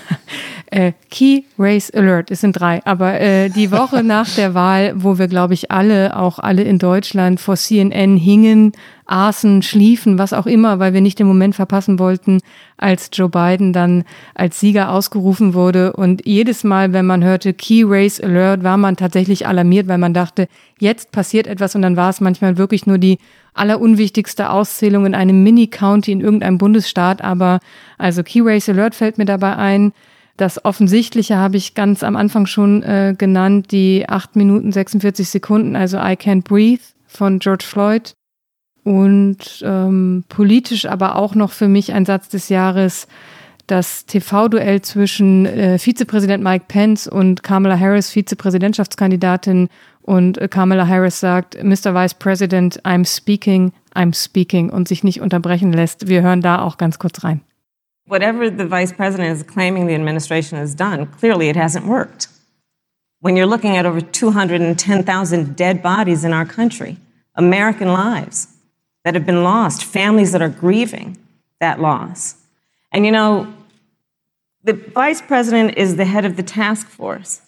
äh, 0.72 0.92
Key 1.10 1.44
Race 1.58 1.92
Alert, 1.92 2.32
es 2.32 2.42
sind 2.42 2.54
drei, 2.54 2.86
aber 2.86 3.20
äh, 3.20 3.50
die 3.50 3.72
Woche 3.72 4.04
nach 4.04 4.30
der 4.36 4.54
Wahl, 4.54 4.94
wo 4.96 5.18
wir, 5.18 5.28
glaube 5.28 5.54
ich, 5.54 5.72
alle, 5.72 6.18
auch 6.18 6.40
alle 6.40 6.64
in 6.64 6.78
Deutschland 6.78 7.40
vor 7.40 7.56
CNN 7.56 8.18
hingen, 8.18 8.74
aßen, 9.06 9.62
schliefen, 9.62 10.18
was 10.18 10.34
auch 10.34 10.46
immer, 10.46 10.80
weil 10.80 10.94
wir 10.94 11.02
nicht 11.02 11.20
den 11.20 11.28
Moment 11.28 11.56
verpassen 11.56 12.00
wollten, 12.00 12.40
als 12.76 13.10
Joe 13.14 13.30
Biden 13.30 13.72
dann 13.72 14.04
als 14.36 14.60
Sieger 14.60 14.92
ausgerufen 14.92 15.54
wurde. 15.54 15.94
Und 15.94 16.26
jedes 16.26 16.64
Mal, 16.64 16.92
wenn 16.92 17.06
man 17.06 17.24
hörte 17.24 17.54
Key 17.54 17.84
Race 17.86 18.20
Alert, 18.20 18.64
war 18.64 18.78
man 18.78 18.98
tatsächlich 18.98 19.48
alarmiert, 19.48 19.88
weil 19.88 19.98
man 19.98 20.14
dachte, 20.14 20.48
jetzt 20.80 21.12
passiert 21.12 21.48
etwas 21.48 21.76
und 21.76 21.82
dann 21.82 21.96
war 21.96 22.10
es 22.10 22.20
manchmal 22.20 22.58
wirklich 22.58 22.86
nur 22.86 22.98
die 22.98 23.20
allerunwichtigste 23.54 24.50
Auszählung 24.50 25.06
in 25.06 25.16
einem 25.16 25.42
Mini-County 25.44 26.12
in 26.12 26.22
irgendeinem 26.22 26.58
Bundesstaat. 26.58 27.24
Aber 27.24 27.60
also 27.98 28.24
Key 28.24 28.42
Race 28.42 28.70
Alert 28.70 28.94
fällt 28.94 29.18
mir 29.18 29.26
dabei 29.26 29.56
ein. 29.56 29.94
Das 30.38 30.64
Offensichtliche 30.64 31.38
habe 31.38 31.58
ich 31.58 31.74
ganz 31.74 32.04
am 32.04 32.16
Anfang 32.16 32.46
schon 32.46 32.84
äh, 32.84 33.16
genannt, 33.18 33.72
die 33.72 34.08
8 34.08 34.36
Minuten 34.36 34.72
46 34.72 35.28
Sekunden, 35.28 35.76
also 35.76 35.98
I 35.98 36.14
Can't 36.14 36.44
Breathe 36.44 36.84
von 37.08 37.40
George 37.40 37.66
Floyd. 37.68 38.14
Und 38.84 39.64
ähm, 39.66 40.24
politisch 40.30 40.86
aber 40.86 41.16
auch 41.16 41.36
noch 41.36 41.52
für 41.52 41.68
mich 41.68 41.92
ein 41.92 42.06
Satz 42.06 42.30
des 42.30 42.50
Jahres, 42.50 43.08
das 43.66 44.06
TV-Duell 44.06 44.82
zwischen 44.82 45.46
äh, 45.46 45.78
Vizepräsident 45.78 46.42
Mike 46.42 46.66
Pence 46.70 47.08
und 47.08 47.44
Kamala 47.44 47.78
Harris, 47.78 48.10
Vizepräsidentschaftskandidatin. 48.12 49.68
Und 50.04 50.38
äh, 50.38 50.48
Kamala 50.48 50.88
Harris 50.88 51.20
sagt, 51.20 51.62
Mr. 51.62 51.94
Vice 51.94 52.14
President, 52.14 52.82
I'm 52.86 53.06
speaking, 53.06 53.74
I'm 53.94 54.16
speaking 54.16 54.70
und 54.70 54.88
sich 54.88 55.04
nicht 55.04 55.20
unterbrechen 55.20 55.74
lässt. 55.74 56.08
Wir 56.08 56.22
hören 56.22 56.42
da 56.42 56.62
auch 56.62 56.78
ganz 56.78 56.98
kurz 56.98 57.26
rein. 57.26 57.42
Whatever 58.08 58.50
the 58.50 58.66
vice 58.66 58.92
president 58.92 59.36
is 59.36 59.44
claiming 59.44 59.86
the 59.86 59.94
administration 59.94 60.58
has 60.58 60.74
done, 60.74 61.06
clearly 61.06 61.50
it 61.50 61.56
hasn't 61.56 61.86
worked. 61.86 62.28
When 63.20 63.36
you're 63.36 63.46
looking 63.46 63.78
at 63.78 63.86
over 63.86 64.02
210,000 64.02 65.56
dead 65.56 65.84
bodies 65.84 66.24
in 66.24 66.34
our 66.34 66.46
country, 66.46 66.98
American 67.36 67.90
lives 67.90 68.48
that 69.04 69.14
have 69.14 69.26
been 69.26 69.44
lost, 69.44 69.84
families 69.84 70.32
that 70.32 70.42
are 70.42 70.50
grieving 70.50 71.18
that 71.60 71.80
loss. 71.80 72.36
And 72.92 73.06
you 73.06 73.12
know, 73.12 73.54
the 74.64 74.74
vice 74.74 75.22
president 75.22 75.78
is 75.78 75.96
the 75.96 76.06
head 76.06 76.26
of 76.26 76.36
the 76.36 76.44
task 76.44 76.88
force 76.88 77.42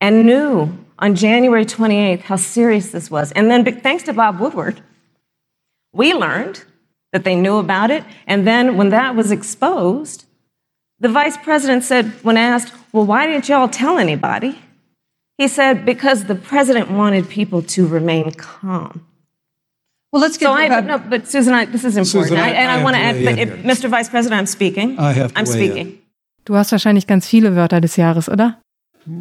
and 0.00 0.26
knew 0.26 0.76
on 0.98 1.14
January 1.14 1.64
28th 1.64 2.22
how 2.22 2.36
serious 2.36 2.90
this 2.90 3.10
was. 3.10 3.32
And 3.32 3.50
then, 3.50 3.64
thanks 3.80 4.02
to 4.04 4.12
Bob 4.12 4.40
Woodward, 4.40 4.82
we 5.92 6.14
learned 6.14 6.64
that 7.12 7.24
they 7.24 7.36
knew 7.36 7.58
about 7.58 7.90
it. 7.90 8.04
And 8.26 8.46
then 8.46 8.76
when 8.76 8.90
that 8.90 9.14
was 9.14 9.30
exposed, 9.30 10.24
the 10.98 11.08
vice 11.08 11.36
president 11.36 11.84
said, 11.84 12.12
when 12.22 12.36
asked, 12.36 12.72
Well, 12.92 13.06
why 13.06 13.26
didn't 13.26 13.48
y'all 13.48 13.68
tell 13.68 13.98
anybody? 13.98 14.58
He 15.38 15.48
said, 15.48 15.84
Because 15.84 16.24
the 16.24 16.34
president 16.34 16.90
wanted 16.90 17.28
people 17.28 17.62
to 17.62 17.86
remain 17.86 18.32
calm. 18.32 19.06
Well, 20.12 20.20
let's 20.20 20.36
get 20.36 20.46
so 20.46 20.52
I, 20.52 20.80
no, 20.80 20.98
but 20.98 21.26
Susan, 21.26 21.54
I, 21.54 21.64
this 21.64 21.84
is 21.84 21.96
important. 21.96 22.32
Susan, 22.32 22.38
I, 22.38 22.50
and 22.50 22.70
I, 22.70 22.80
I 22.80 22.84
want 22.84 22.96
to 22.96 23.02
add, 23.02 23.24
but 23.24 23.38
if, 23.38 23.48
Mr. 23.62 23.88
Vice 23.88 24.10
President, 24.10 24.38
I'm 24.38 24.46
speaking. 24.46 24.98
I 24.98 25.12
have 25.12 25.32
to 25.32 25.38
I'm 25.38 25.46
speaking. 25.46 25.98
Du 26.44 26.54
hast 26.54 26.72
wahrscheinlich 26.72 27.06
ganz 27.06 27.26
viele 27.26 27.56
Wörter 27.56 27.80
des 27.80 27.96
Jahres, 27.96 28.28
oder? 28.28 28.60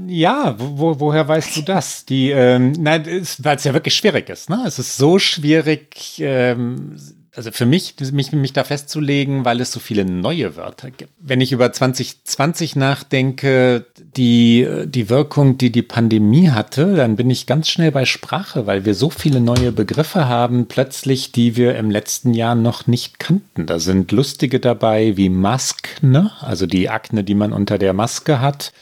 Ja, 0.07 0.55
wo, 0.59 0.99
woher 0.99 1.27
weißt 1.27 1.57
du 1.57 1.61
das? 1.61 2.05
Die, 2.05 2.29
ähm, 2.31 2.73
weil 2.83 3.55
es 3.55 3.63
ja 3.63 3.73
wirklich 3.73 3.95
schwierig 3.95 4.29
ist. 4.29 4.49
Ne? 4.49 4.63
Es 4.67 4.79
ist 4.79 4.97
so 4.97 5.17
schwierig, 5.17 6.19
ähm, 6.19 6.97
also 7.33 7.51
für 7.51 7.65
mich, 7.65 7.95
mich, 8.11 8.31
mich 8.33 8.53
da 8.53 8.63
festzulegen, 8.63 9.45
weil 9.45 9.61
es 9.61 9.71
so 9.71 9.79
viele 9.79 10.03
neue 10.03 10.57
Wörter 10.57 10.91
gibt. 10.91 11.11
Wenn 11.19 11.39
ich 11.39 11.53
über 11.53 11.71
2020 11.71 12.75
nachdenke, 12.75 13.85
die, 14.17 14.67
die 14.85 15.09
Wirkung, 15.09 15.57
die 15.57 15.71
die 15.71 15.81
Pandemie 15.81 16.49
hatte, 16.49 16.95
dann 16.95 17.15
bin 17.15 17.29
ich 17.29 17.47
ganz 17.47 17.69
schnell 17.69 17.91
bei 17.91 18.03
Sprache, 18.05 18.67
weil 18.67 18.83
wir 18.83 18.95
so 18.95 19.09
viele 19.09 19.39
neue 19.39 19.71
Begriffe 19.71 20.27
haben, 20.27 20.67
plötzlich, 20.67 21.31
die 21.31 21.55
wir 21.55 21.77
im 21.77 21.89
letzten 21.89 22.33
Jahr 22.33 22.55
noch 22.55 22.87
nicht 22.87 23.19
kannten. 23.19 23.65
Da 23.65 23.79
sind 23.79 24.11
lustige 24.11 24.59
dabei 24.59 25.15
wie 25.15 25.29
Maskne, 25.29 26.31
also 26.41 26.65
die 26.65 26.89
Akne, 26.89 27.23
die 27.23 27.35
man 27.35 27.53
unter 27.53 27.77
der 27.77 27.93
Maske 27.93 28.41
hat 28.41 28.73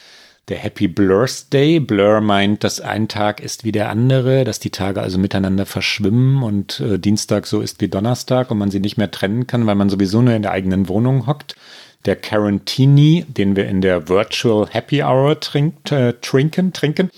der 0.50 0.58
Happy 0.58 0.88
Blurs 0.88 1.50
Day. 1.50 1.80
Blur 1.80 2.22
meint, 2.22 2.64
dass 2.64 2.82
ein 2.82 3.08
Tag 3.08 3.39
ist 3.39 3.64
wie 3.64 3.72
der 3.72 3.89
andere, 3.89 4.43
dass 4.43 4.60
die 4.60 4.72
Tage 4.72 5.02
also 5.02 5.18
miteinander 5.18 5.66
verschwimmen 5.66 6.43
und 6.43 6.80
äh, 6.80 7.00
Dienstag 7.00 7.47
so 7.47 7.62
ist 7.62 7.80
wie 7.82 7.88
Donnerstag 7.88 8.52
und 8.52 8.58
man 8.58 8.72
sie 8.72 8.80
nicht 8.80 8.97
mehr 8.97 9.12
trennen 9.12 9.47
kann, 9.47 9.68
weil 9.68 9.76
man 9.76 9.89
sowieso 9.89 10.22
nur 10.22 10.34
in 10.34 10.41
der 10.41 10.52
eigenen 10.52 10.89
Wohnung 10.89 11.28
hockt. 11.28 11.56
Der 12.06 12.16
Carantini, 12.16 13.26
den 13.28 13.56
wir 13.56 13.68
in 13.68 13.82
der 13.82 14.10
Virtual 14.10 14.68
Happy 14.70 15.04
Hour 15.04 15.39
trinkt, 15.39 15.91
äh, 15.91 16.14
trinken, 16.22 16.74
trinken. 16.74 17.10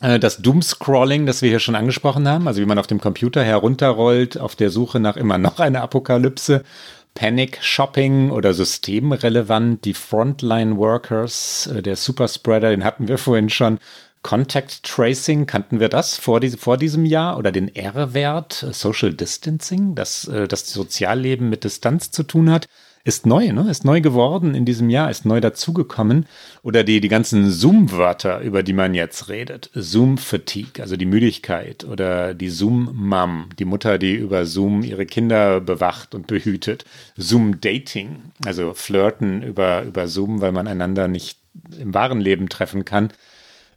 Äh, 0.00 0.18
das 0.18 0.38
Doomscrolling, 0.38 1.26
das 1.26 1.42
wir 1.42 1.50
hier 1.50 1.60
schon 1.60 1.76
angesprochen 1.76 2.26
haben, 2.28 2.48
also 2.48 2.60
wie 2.60 2.66
man 2.66 2.78
auf 2.78 2.86
dem 2.86 3.00
Computer 3.00 3.44
herunterrollt, 3.44 4.38
auf 4.38 4.56
der 4.56 4.70
Suche 4.70 5.00
nach 5.00 5.16
immer 5.16 5.38
noch 5.38 5.60
einer 5.60 5.82
Apokalypse 5.82 6.64
Panic 7.14 7.58
Shopping 7.62 8.30
oder 8.30 8.54
systemrelevant, 8.54 9.84
die 9.84 9.94
Frontline 9.94 10.76
Workers, 10.76 11.66
äh, 11.66 11.82
der 11.82 11.96
Superspreader, 11.96 12.70
den 12.70 12.84
hatten 12.84 13.08
wir 13.08 13.18
vorhin 13.18 13.50
schon. 13.50 13.78
Contact 14.22 14.84
Tracing, 14.84 15.46
kannten 15.46 15.80
wir 15.80 15.88
das 15.88 16.16
vor, 16.16 16.38
diese, 16.38 16.56
vor 16.56 16.76
diesem 16.76 17.04
Jahr? 17.04 17.38
Oder 17.38 17.50
den 17.50 17.74
R-Wert, 17.74 18.62
äh, 18.62 18.72
Social 18.72 19.12
Distancing, 19.12 19.94
dass 19.94 20.28
äh, 20.28 20.46
das 20.46 20.72
Sozialleben 20.72 21.48
mit 21.48 21.64
Distanz 21.64 22.10
zu 22.10 22.22
tun 22.22 22.50
hat. 22.50 22.66
Ist 23.04 23.26
neu, 23.26 23.52
ne? 23.52 23.68
Ist 23.68 23.84
neu 23.84 24.00
geworden 24.00 24.54
in 24.54 24.64
diesem 24.64 24.88
Jahr, 24.88 25.10
ist 25.10 25.26
neu 25.26 25.40
dazugekommen. 25.40 26.26
Oder 26.62 26.84
die, 26.84 27.00
die 27.00 27.08
ganzen 27.08 27.50
Zoom-Wörter, 27.50 28.40
über 28.40 28.62
die 28.62 28.72
man 28.72 28.94
jetzt 28.94 29.28
redet. 29.28 29.70
Zoom-Fatigue, 29.74 30.80
also 30.80 30.96
die 30.96 31.06
Müdigkeit. 31.06 31.84
Oder 31.84 32.32
die 32.34 32.48
Zoom-Mom, 32.48 33.48
die 33.58 33.64
Mutter, 33.64 33.98
die 33.98 34.14
über 34.14 34.46
Zoom 34.46 34.82
ihre 34.82 35.06
Kinder 35.06 35.60
bewacht 35.60 36.14
und 36.14 36.28
behütet. 36.28 36.84
Zoom-Dating, 37.16 38.32
also 38.44 38.72
Flirten 38.72 39.42
über, 39.42 39.82
über 39.82 40.06
Zoom, 40.06 40.40
weil 40.40 40.52
man 40.52 40.68
einander 40.68 41.08
nicht 41.08 41.38
im 41.78 41.94
wahren 41.94 42.20
Leben 42.20 42.48
treffen 42.48 42.84
kann. 42.84 43.12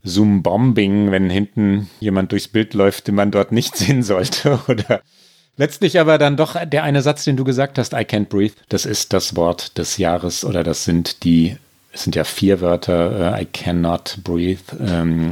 Zoom-Bombing, 0.03 1.09
wenn 1.09 1.31
hinten 1.31 1.89
jemand 1.99 2.31
durchs 2.31 2.47
Bild 2.47 2.75
läuft, 2.75 3.07
den 3.07 3.15
man 3.15 3.31
dort 3.31 3.51
nicht 3.51 3.75
sehen 3.75 4.03
sollte. 4.03 4.59
Oder 4.67 5.01
Letztlich 5.57 5.99
aber 5.99 6.17
dann 6.17 6.35
doch 6.35 6.57
der 6.65 6.83
eine 6.83 7.01
Satz, 7.01 7.23
den 7.23 7.37
du 7.37 7.43
gesagt 7.43 7.77
hast, 7.77 7.93
I 7.93 7.97
can't 7.97 8.25
breathe, 8.25 8.55
das 8.69 8.85
ist 8.85 9.13
das 9.13 9.35
Wort 9.35 9.77
des 9.77 9.97
Jahres 9.97 10.43
oder 10.43 10.63
das 10.63 10.83
sind 10.83 11.23
die, 11.23 11.55
es 11.93 12.03
sind 12.03 12.15
ja 12.15 12.25
vier 12.25 12.59
Wörter, 12.59 13.33
uh, 13.33 13.41
I 13.41 13.45
cannot 13.45 14.17
breathe 14.23 14.59
ähm, 14.85 15.31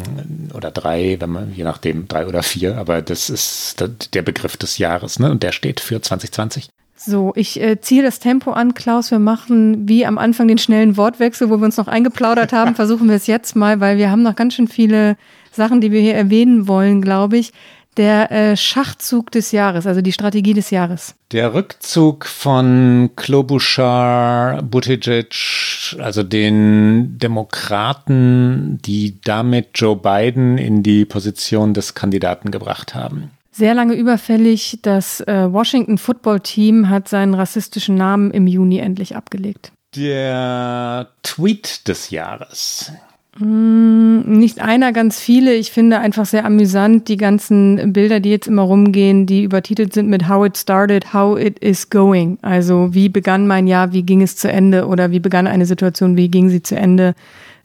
oder 0.53 0.71
drei, 0.71 1.17
wenn 1.19 1.29
man, 1.29 1.53
je 1.53 1.65
nachdem, 1.65 2.07
drei 2.07 2.25
oder 2.25 2.41
vier, 2.41 2.77
aber 2.77 3.01
das 3.01 3.29
ist 3.29 3.83
der 4.13 4.21
Begriff 4.21 4.55
des 4.55 4.77
Jahres 4.77 5.19
ne? 5.19 5.29
und 5.29 5.43
der 5.43 5.51
steht 5.51 5.81
für 5.81 6.01
2020. 6.01 6.69
So, 6.95 7.33
ich 7.35 7.59
äh, 7.59 7.81
ziehe 7.81 8.01
das 8.01 8.19
Tempo 8.19 8.51
an, 8.51 8.75
Klaus. 8.75 9.11
Wir 9.11 9.19
machen 9.19 9.89
wie 9.89 10.05
am 10.05 10.17
Anfang 10.17 10.47
den 10.47 10.57
schnellen 10.57 10.95
Wortwechsel, 10.95 11.49
wo 11.49 11.57
wir 11.57 11.65
uns 11.65 11.75
noch 11.75 11.89
eingeplaudert 11.89 12.53
haben. 12.53 12.75
Versuchen 12.75 13.09
wir 13.09 13.17
es 13.17 13.27
jetzt 13.27 13.57
mal, 13.57 13.81
weil 13.81 13.97
wir 13.97 14.09
haben 14.09 14.21
noch 14.21 14.37
ganz 14.37 14.53
schön 14.53 14.69
viele 14.69 15.17
Sachen, 15.51 15.81
die 15.81 15.91
wir 15.91 15.99
hier 15.99 16.15
erwähnen 16.15 16.65
wollen, 16.69 17.01
glaube 17.01 17.37
ich 17.37 17.51
der 17.97 18.31
äh, 18.31 18.57
Schachzug 18.57 19.31
des 19.31 19.51
Jahres, 19.51 19.87
also 19.87 20.01
die 20.01 20.11
Strategie 20.11 20.53
des 20.53 20.69
Jahres. 20.69 21.15
Der 21.31 21.53
Rückzug 21.53 22.25
von 22.25 23.11
Klobuchar, 23.15 24.61
Buttigieg, 24.61 25.95
also 25.99 26.23
den 26.23 27.17
Demokraten, 27.17 28.79
die 28.85 29.19
damit 29.23 29.69
Joe 29.75 29.95
Biden 29.95 30.57
in 30.57 30.83
die 30.83 31.05
Position 31.05 31.73
des 31.73 31.93
Kandidaten 31.95 32.51
gebracht 32.51 32.95
haben. 32.95 33.31
Sehr 33.51 33.75
lange 33.75 33.93
überfällig. 33.93 34.79
Das 34.81 35.21
äh, 35.21 35.51
Washington 35.51 35.99
Football 35.99 36.39
Team 36.39 36.89
hat 36.89 37.07
seinen 37.07 37.35
rassistischen 37.35 37.95
Namen 37.95 38.31
im 38.31 38.47
Juni 38.47 38.79
endlich 38.79 39.15
abgelegt. 39.15 39.71
Der 39.95 41.09
Tweet 41.21 41.87
des 41.87 42.09
Jahres. 42.09 42.91
Mm, 43.39 44.37
nicht 44.37 44.61
einer, 44.61 44.93
ganz 44.93 45.19
viele. 45.19 45.55
Ich 45.55 45.71
finde 45.71 45.99
einfach 45.99 46.25
sehr 46.25 46.45
amüsant 46.45 47.07
die 47.07 47.17
ganzen 47.17 47.91
Bilder, 47.91 48.19
die 48.19 48.29
jetzt 48.29 48.47
immer 48.47 48.61
rumgehen, 48.61 49.25
die 49.25 49.43
übertitelt 49.43 49.93
sind 49.93 50.09
mit 50.09 50.27
How 50.29 50.45
it 50.45 50.57
started, 50.57 51.13
how 51.13 51.37
it 51.37 51.57
is 51.59 51.89
going. 51.89 52.37
Also 52.41 52.93
wie 52.93 53.09
begann 53.09 53.47
mein 53.47 53.65
Jahr, 53.65 53.91
wie 53.91 54.03
ging 54.03 54.21
es 54.21 54.35
zu 54.35 54.51
Ende 54.51 54.85
oder 54.87 55.11
wie 55.11 55.19
begann 55.19 55.47
eine 55.47 55.65
Situation, 55.65 56.15
wie 56.15 56.29
ging 56.29 56.49
sie 56.49 56.61
zu 56.61 56.75
Ende. 56.75 57.15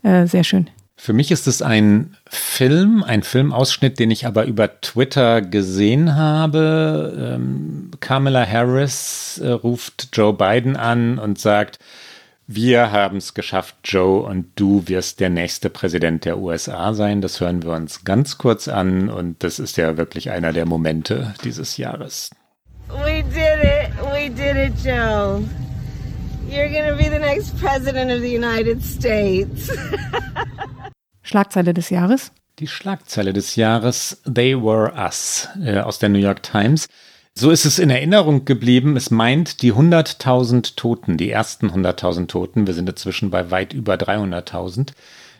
Äh, 0.02 0.26
sehr 0.26 0.44
schön. 0.44 0.70
Für 1.00 1.12
mich 1.12 1.30
ist 1.30 1.46
es 1.46 1.62
ein 1.62 2.16
Film, 2.28 3.04
ein 3.04 3.22
Filmausschnitt, 3.22 4.00
den 4.00 4.10
ich 4.10 4.26
aber 4.26 4.46
über 4.46 4.80
Twitter 4.80 5.42
gesehen 5.42 6.16
habe. 6.16 7.36
Ähm, 7.36 7.92
Kamala 8.00 8.44
Harris 8.44 9.40
äh, 9.42 9.50
ruft 9.50 10.08
Joe 10.12 10.32
Biden 10.32 10.76
an 10.76 11.20
und 11.20 11.38
sagt, 11.38 11.78
wir 12.50 12.92
haben 12.92 13.18
es 13.18 13.34
geschafft, 13.34 13.76
Joe, 13.84 14.22
und 14.22 14.52
du 14.56 14.88
wirst 14.88 15.20
der 15.20 15.28
nächste 15.28 15.68
Präsident 15.68 16.24
der 16.24 16.38
USA 16.38 16.94
sein. 16.94 17.20
Das 17.20 17.42
hören 17.42 17.62
wir 17.62 17.72
uns 17.72 18.04
ganz 18.04 18.38
kurz 18.38 18.68
an 18.68 19.10
und 19.10 19.44
das 19.44 19.58
ist 19.58 19.76
ja 19.76 19.98
wirklich 19.98 20.30
einer 20.30 20.54
der 20.54 20.64
Momente 20.64 21.34
dieses 21.44 21.76
Jahres. 21.76 22.30
We 22.88 23.22
did 23.22 23.62
it. 23.62 23.92
We 24.14 24.30
did 24.30 24.56
it, 24.56 24.72
Joe. 24.82 25.44
You're 26.48 26.70
gonna 26.72 26.96
be 26.96 27.10
the 27.10 27.18
next 27.18 27.54
president 27.60 28.10
of 28.10 28.22
the 28.22 28.34
United 28.34 28.82
States. 28.82 29.70
Schlagzeile 31.22 31.74
des 31.74 31.90
Jahres? 31.90 32.32
Die 32.60 32.66
Schlagzeile 32.66 33.34
des 33.34 33.56
Jahres 33.56 34.22
They 34.24 34.56
Were 34.56 34.94
Us 34.94 35.50
äh, 35.62 35.80
aus 35.80 35.98
der 35.98 36.08
New 36.08 36.18
York 36.18 36.42
Times. 36.42 36.88
So 37.40 37.52
ist 37.52 37.66
es 37.66 37.78
in 37.78 37.88
Erinnerung 37.88 38.46
geblieben. 38.46 38.96
Es 38.96 39.12
meint 39.12 39.62
die 39.62 39.72
100.000 39.72 40.74
Toten, 40.74 41.16
die 41.16 41.30
ersten 41.30 41.70
100.000 41.70 42.26
Toten. 42.26 42.66
Wir 42.66 42.74
sind 42.74 42.88
inzwischen 42.88 43.30
bei 43.30 43.52
weit 43.52 43.72
über 43.72 43.94
300.000. 43.94 44.88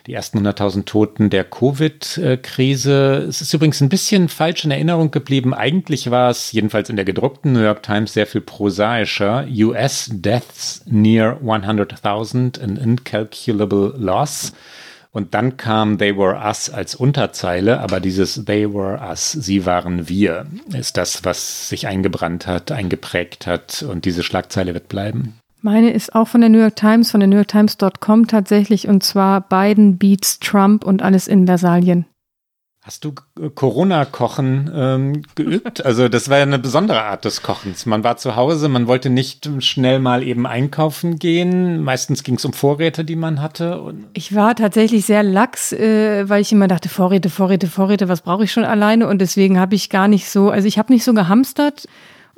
Die 0.07 0.15
ersten 0.15 0.47
100.000 0.47 0.85
Toten 0.85 1.29
der 1.29 1.43
Covid-Krise. 1.43 3.27
Es 3.29 3.41
ist 3.41 3.53
übrigens 3.53 3.81
ein 3.81 3.89
bisschen 3.89 4.29
falsch 4.29 4.65
in 4.65 4.71
Erinnerung 4.71 5.11
geblieben. 5.11 5.55
Eigentlich 5.55 6.09
war 6.09 6.31
es, 6.31 6.53
jedenfalls 6.53 6.89
in 6.89 6.95
der 6.95 7.05
gedruckten 7.05 7.53
New 7.53 7.65
York 7.65 7.83
Times, 7.83 8.13
sehr 8.13 8.29
viel 8.29 8.43
prosaischer. 8.43 9.45
US 9.51 10.09
Deaths 10.13 10.83
near 10.87 11.41
100.000, 11.43 12.63
an 12.63 12.77
incalculable 12.77 13.95
loss. 13.99 14.53
Und 15.11 15.35
dann 15.35 15.57
kam 15.57 15.99
They 15.99 16.17
Were 16.17 16.39
Us 16.45 16.71
als 16.71 16.95
Unterzeile, 16.95 17.81
aber 17.81 18.01
dieses 18.01 18.45
They 18.45 18.73
Were 18.73 19.01
Us, 19.01 19.33
sie 19.33 19.65
waren 19.67 20.09
wir, 20.09 20.47
ist 20.79 20.97
das, 20.97 21.25
was 21.25 21.69
sich 21.69 21.87
eingebrannt 21.87 22.47
hat, 22.47 22.71
eingeprägt 22.71 23.47
hat 23.47 23.83
und 23.83 24.05
diese 24.05 24.23
Schlagzeile 24.23 24.75
wird 24.75 24.89
bleiben. 24.89 25.35
Meine 25.61 25.93
ist 25.93 26.15
auch 26.15 26.29
von 26.29 26.41
der 26.41 26.51
New 26.51 26.61
York 26.61 26.77
Times, 26.77 27.11
von 27.11 27.21
der 27.21 27.29
New 27.29 27.37
York 27.37 27.49
Times.com 27.49 28.29
tatsächlich, 28.29 28.87
und 28.87 29.03
zwar 29.03 29.41
Biden 29.41 29.99
beats 29.99 30.39
Trump 30.39 30.85
und 30.85 31.03
alles 31.03 31.27
in 31.27 31.47
Versalien. 31.47 32.07
Hast 32.89 33.05
du 33.05 33.13
äh, 33.39 33.51
Corona-Kochen 33.51 34.71
ähm, 34.75 35.23
geübt? 35.35 35.85
Also 35.85 36.09
das 36.09 36.31
war 36.31 36.39
ja 36.39 36.45
eine 36.45 36.59
besondere 36.59 37.03
Art 37.03 37.27
des 37.27 37.43
Kochens. 37.43 37.85
Man 37.85 38.03
war 38.03 38.17
zu 38.17 38.35
Hause, 38.35 38.71
man 38.71 38.87
wollte 38.87 39.11
nicht 39.11 39.51
schnell 39.59 39.99
mal 39.99 40.23
eben 40.23 40.47
einkaufen 40.47 41.19
gehen. 41.19 41.83
Meistens 41.83 42.23
ging 42.23 42.37
es 42.37 42.47
um 42.47 42.55
Vorräte, 42.55 43.05
die 43.05 43.15
man 43.15 43.43
hatte. 43.43 43.93
ich 44.15 44.35
war 44.35 44.57
tatsächlich 44.57 45.05
sehr 45.05 45.23
lax, 45.23 45.75
äh, 45.75 46.31
weil 46.31 46.41
ich 46.41 46.51
immer 46.51 46.67
dachte, 46.67 46.89
Vorräte, 46.89 47.29
Vorräte, 47.29 47.67
Vorräte, 47.67 48.09
was 48.09 48.23
brauche 48.23 48.45
ich 48.45 48.53
schon 48.53 48.65
alleine? 48.65 49.07
Und 49.07 49.19
deswegen 49.19 49.61
habe 49.61 49.75
ich 49.75 49.91
gar 49.91 50.09
nicht 50.09 50.27
so, 50.31 50.49
also 50.49 50.67
ich 50.67 50.79
habe 50.79 50.91
nicht 50.91 51.05
so 51.05 51.13
gehamstert 51.13 51.89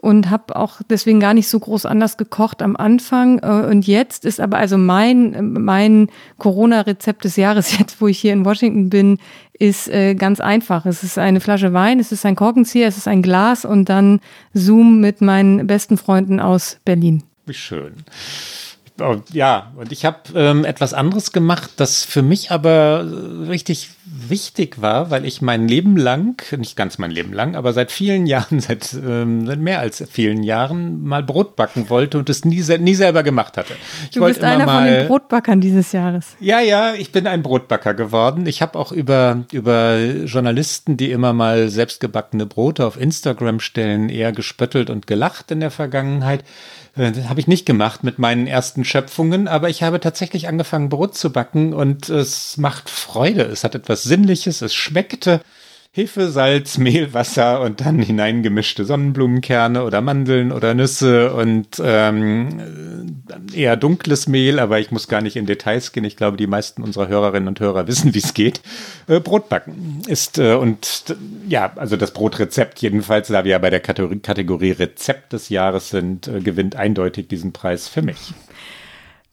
und 0.00 0.30
habe 0.30 0.56
auch 0.56 0.80
deswegen 0.88 1.20
gar 1.20 1.34
nicht 1.34 1.48
so 1.48 1.60
groß 1.60 1.84
anders 1.84 2.16
gekocht 2.16 2.62
am 2.62 2.74
Anfang. 2.74 3.38
Äh, 3.40 3.68
und 3.70 3.86
jetzt 3.86 4.24
ist 4.24 4.40
aber 4.40 4.56
also 4.56 4.78
mein, 4.78 5.52
mein 5.52 6.08
Corona-Rezept 6.38 7.24
des 7.24 7.36
Jahres, 7.36 7.78
jetzt 7.78 8.00
wo 8.00 8.08
ich 8.08 8.18
hier 8.18 8.32
in 8.32 8.44
Washington 8.44 8.88
bin, 8.88 9.18
ist 9.52 9.88
äh, 9.88 10.14
ganz 10.14 10.40
einfach. 10.40 10.86
Es 10.86 11.02
ist 11.02 11.18
eine 11.18 11.40
Flasche 11.40 11.74
Wein, 11.74 12.00
es 12.00 12.12
ist 12.12 12.24
ein 12.24 12.34
Korkenzieher, 12.34 12.88
es 12.88 12.96
ist 12.96 13.08
ein 13.08 13.20
Glas 13.20 13.66
und 13.66 13.90
dann 13.90 14.20
Zoom 14.54 15.00
mit 15.00 15.20
meinen 15.20 15.66
besten 15.66 15.98
Freunden 15.98 16.40
aus 16.40 16.78
Berlin. 16.84 17.22
Wie 17.44 17.54
schön. 17.54 17.92
Oh, 19.00 19.16
ja, 19.32 19.72
und 19.76 19.92
ich 19.92 20.04
habe 20.04 20.18
ähm, 20.34 20.64
etwas 20.64 20.94
anderes 20.94 21.32
gemacht, 21.32 21.70
das 21.76 22.04
für 22.04 22.22
mich 22.22 22.50
aber 22.50 23.06
richtig 23.48 23.90
wichtig 24.04 24.82
war, 24.82 25.10
weil 25.10 25.24
ich 25.24 25.40
mein 25.40 25.68
Leben 25.68 25.96
lang, 25.96 26.42
nicht 26.56 26.76
ganz 26.76 26.98
mein 26.98 27.10
Leben 27.10 27.32
lang, 27.32 27.54
aber 27.54 27.72
seit 27.72 27.92
vielen 27.92 28.26
Jahren, 28.30 28.60
seit, 28.60 28.92
ähm, 28.94 29.46
seit 29.46 29.58
mehr 29.58 29.80
als 29.80 30.04
vielen 30.10 30.42
Jahren 30.42 31.02
mal 31.02 31.22
Brot 31.22 31.56
backen 31.56 31.88
wollte 31.90 32.18
und 32.18 32.28
es 32.28 32.44
nie, 32.44 32.62
nie 32.78 32.94
selber 32.94 33.22
gemacht 33.22 33.56
hatte. 33.56 33.74
Ich 34.04 34.10
du 34.10 34.24
bist 34.24 34.42
einer 34.42 34.66
mal, 34.66 34.78
von 34.78 34.92
den 34.92 35.08
Brotbackern 35.08 35.60
dieses 35.60 35.92
Jahres. 35.92 36.36
Ja, 36.40 36.60
ja, 36.60 36.94
ich 36.94 37.12
bin 37.12 37.26
ein 37.26 37.42
Brotbacker 37.42 37.94
geworden. 37.94 38.46
Ich 38.46 38.62
habe 38.62 38.78
auch 38.78 38.92
über, 38.92 39.44
über 39.52 39.98
Journalisten, 39.98 40.96
die 40.96 41.10
immer 41.10 41.32
mal 41.32 41.68
selbstgebackene 41.68 42.46
Brote 42.46 42.86
auf 42.86 43.00
Instagram 43.00 43.60
stellen, 43.60 44.08
eher 44.08 44.32
gespöttelt 44.32 44.90
und 44.90 45.06
gelacht 45.06 45.50
in 45.50 45.60
der 45.60 45.70
Vergangenheit. 45.70 46.44
Äh, 46.96 47.12
das 47.12 47.28
habe 47.28 47.40
ich 47.40 47.46
nicht 47.46 47.66
gemacht 47.66 48.04
mit 48.04 48.18
meinen 48.18 48.46
ersten 48.46 48.84
Schöpfungen, 48.84 49.48
aber 49.48 49.68
ich 49.68 49.82
habe 49.82 50.00
tatsächlich 50.00 50.48
angefangen, 50.48 50.88
Brot 50.88 51.16
zu 51.16 51.32
backen 51.32 51.72
und 51.72 52.08
es 52.08 52.56
macht 52.56 52.90
Freude. 52.90 53.42
Es 53.42 53.64
hat 53.64 53.74
etwas 53.74 54.02
Sinnliches, 54.02 54.62
es 54.62 54.74
schmeckte. 54.74 55.40
Hefe, 55.92 56.30
Salz, 56.30 56.78
Mehl, 56.78 57.14
Wasser 57.14 57.62
und 57.62 57.80
dann 57.80 57.98
hineingemischte 58.00 58.84
Sonnenblumenkerne 58.84 59.82
oder 59.82 60.00
Mandeln 60.00 60.52
oder 60.52 60.72
Nüsse 60.72 61.34
und 61.34 61.82
ähm, 61.84 63.24
eher 63.52 63.76
dunkles 63.76 64.28
Mehl, 64.28 64.60
aber 64.60 64.78
ich 64.78 64.92
muss 64.92 65.08
gar 65.08 65.20
nicht 65.20 65.34
in 65.34 65.46
Details 65.46 65.90
gehen. 65.90 66.04
Ich 66.04 66.16
glaube, 66.16 66.36
die 66.36 66.46
meisten 66.46 66.84
unserer 66.84 67.08
Hörerinnen 67.08 67.48
und 67.48 67.58
Hörer 67.58 67.88
wissen, 67.88 68.14
wie 68.14 68.20
es 68.20 68.34
geht. 68.34 68.60
Äh, 69.08 69.18
Brotbacken 69.18 70.02
ist 70.06 70.38
äh, 70.38 70.54
und 70.54 71.16
ja, 71.48 71.72
also 71.74 71.96
das 71.96 72.12
Brotrezept 72.12 72.80
jedenfalls, 72.80 73.26
da 73.26 73.42
wir 73.42 73.50
ja 73.50 73.58
bei 73.58 73.70
der 73.70 73.80
Kategorie, 73.80 74.20
Kategorie 74.20 74.70
Rezept 74.70 75.32
des 75.32 75.48
Jahres 75.48 75.90
sind, 75.90 76.28
äh, 76.28 76.40
gewinnt 76.40 76.76
eindeutig 76.76 77.26
diesen 77.26 77.50
Preis 77.50 77.88
für 77.88 78.02
mich. 78.02 78.32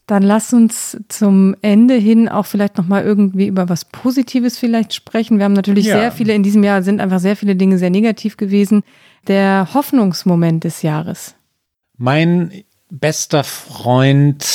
Dann 0.07 0.23
lass 0.23 0.53
uns 0.53 0.97
zum 1.09 1.55
Ende 1.61 1.95
hin 1.95 2.29
auch 2.29 2.45
vielleicht 2.45 2.77
noch 2.77 2.87
mal 2.87 3.03
irgendwie 3.03 3.45
über 3.45 3.67
was 3.67 3.83
Positives 3.83 4.57
vielleicht 4.57 4.93
sprechen. 4.93 5.37
Wir 5.37 5.43
haben 5.43 5.53
natürlich 5.53 5.85
ja. 5.85 5.99
sehr 5.99 6.11
viele 6.13 6.33
in 6.33 6.43
diesem 6.43 6.63
Jahr 6.63 6.81
sind 6.81 7.01
einfach 7.01 7.19
sehr 7.19 7.35
viele 7.35 7.57
Dinge 7.57 7.77
sehr 7.77 7.89
negativ 7.89 8.37
gewesen. 8.37 8.83
Der 9.27 9.67
Hoffnungsmoment 9.73 10.63
des 10.63 10.81
Jahres. 10.81 11.35
Mein 11.97 12.63
bester 12.89 13.43
Freund 13.43 14.45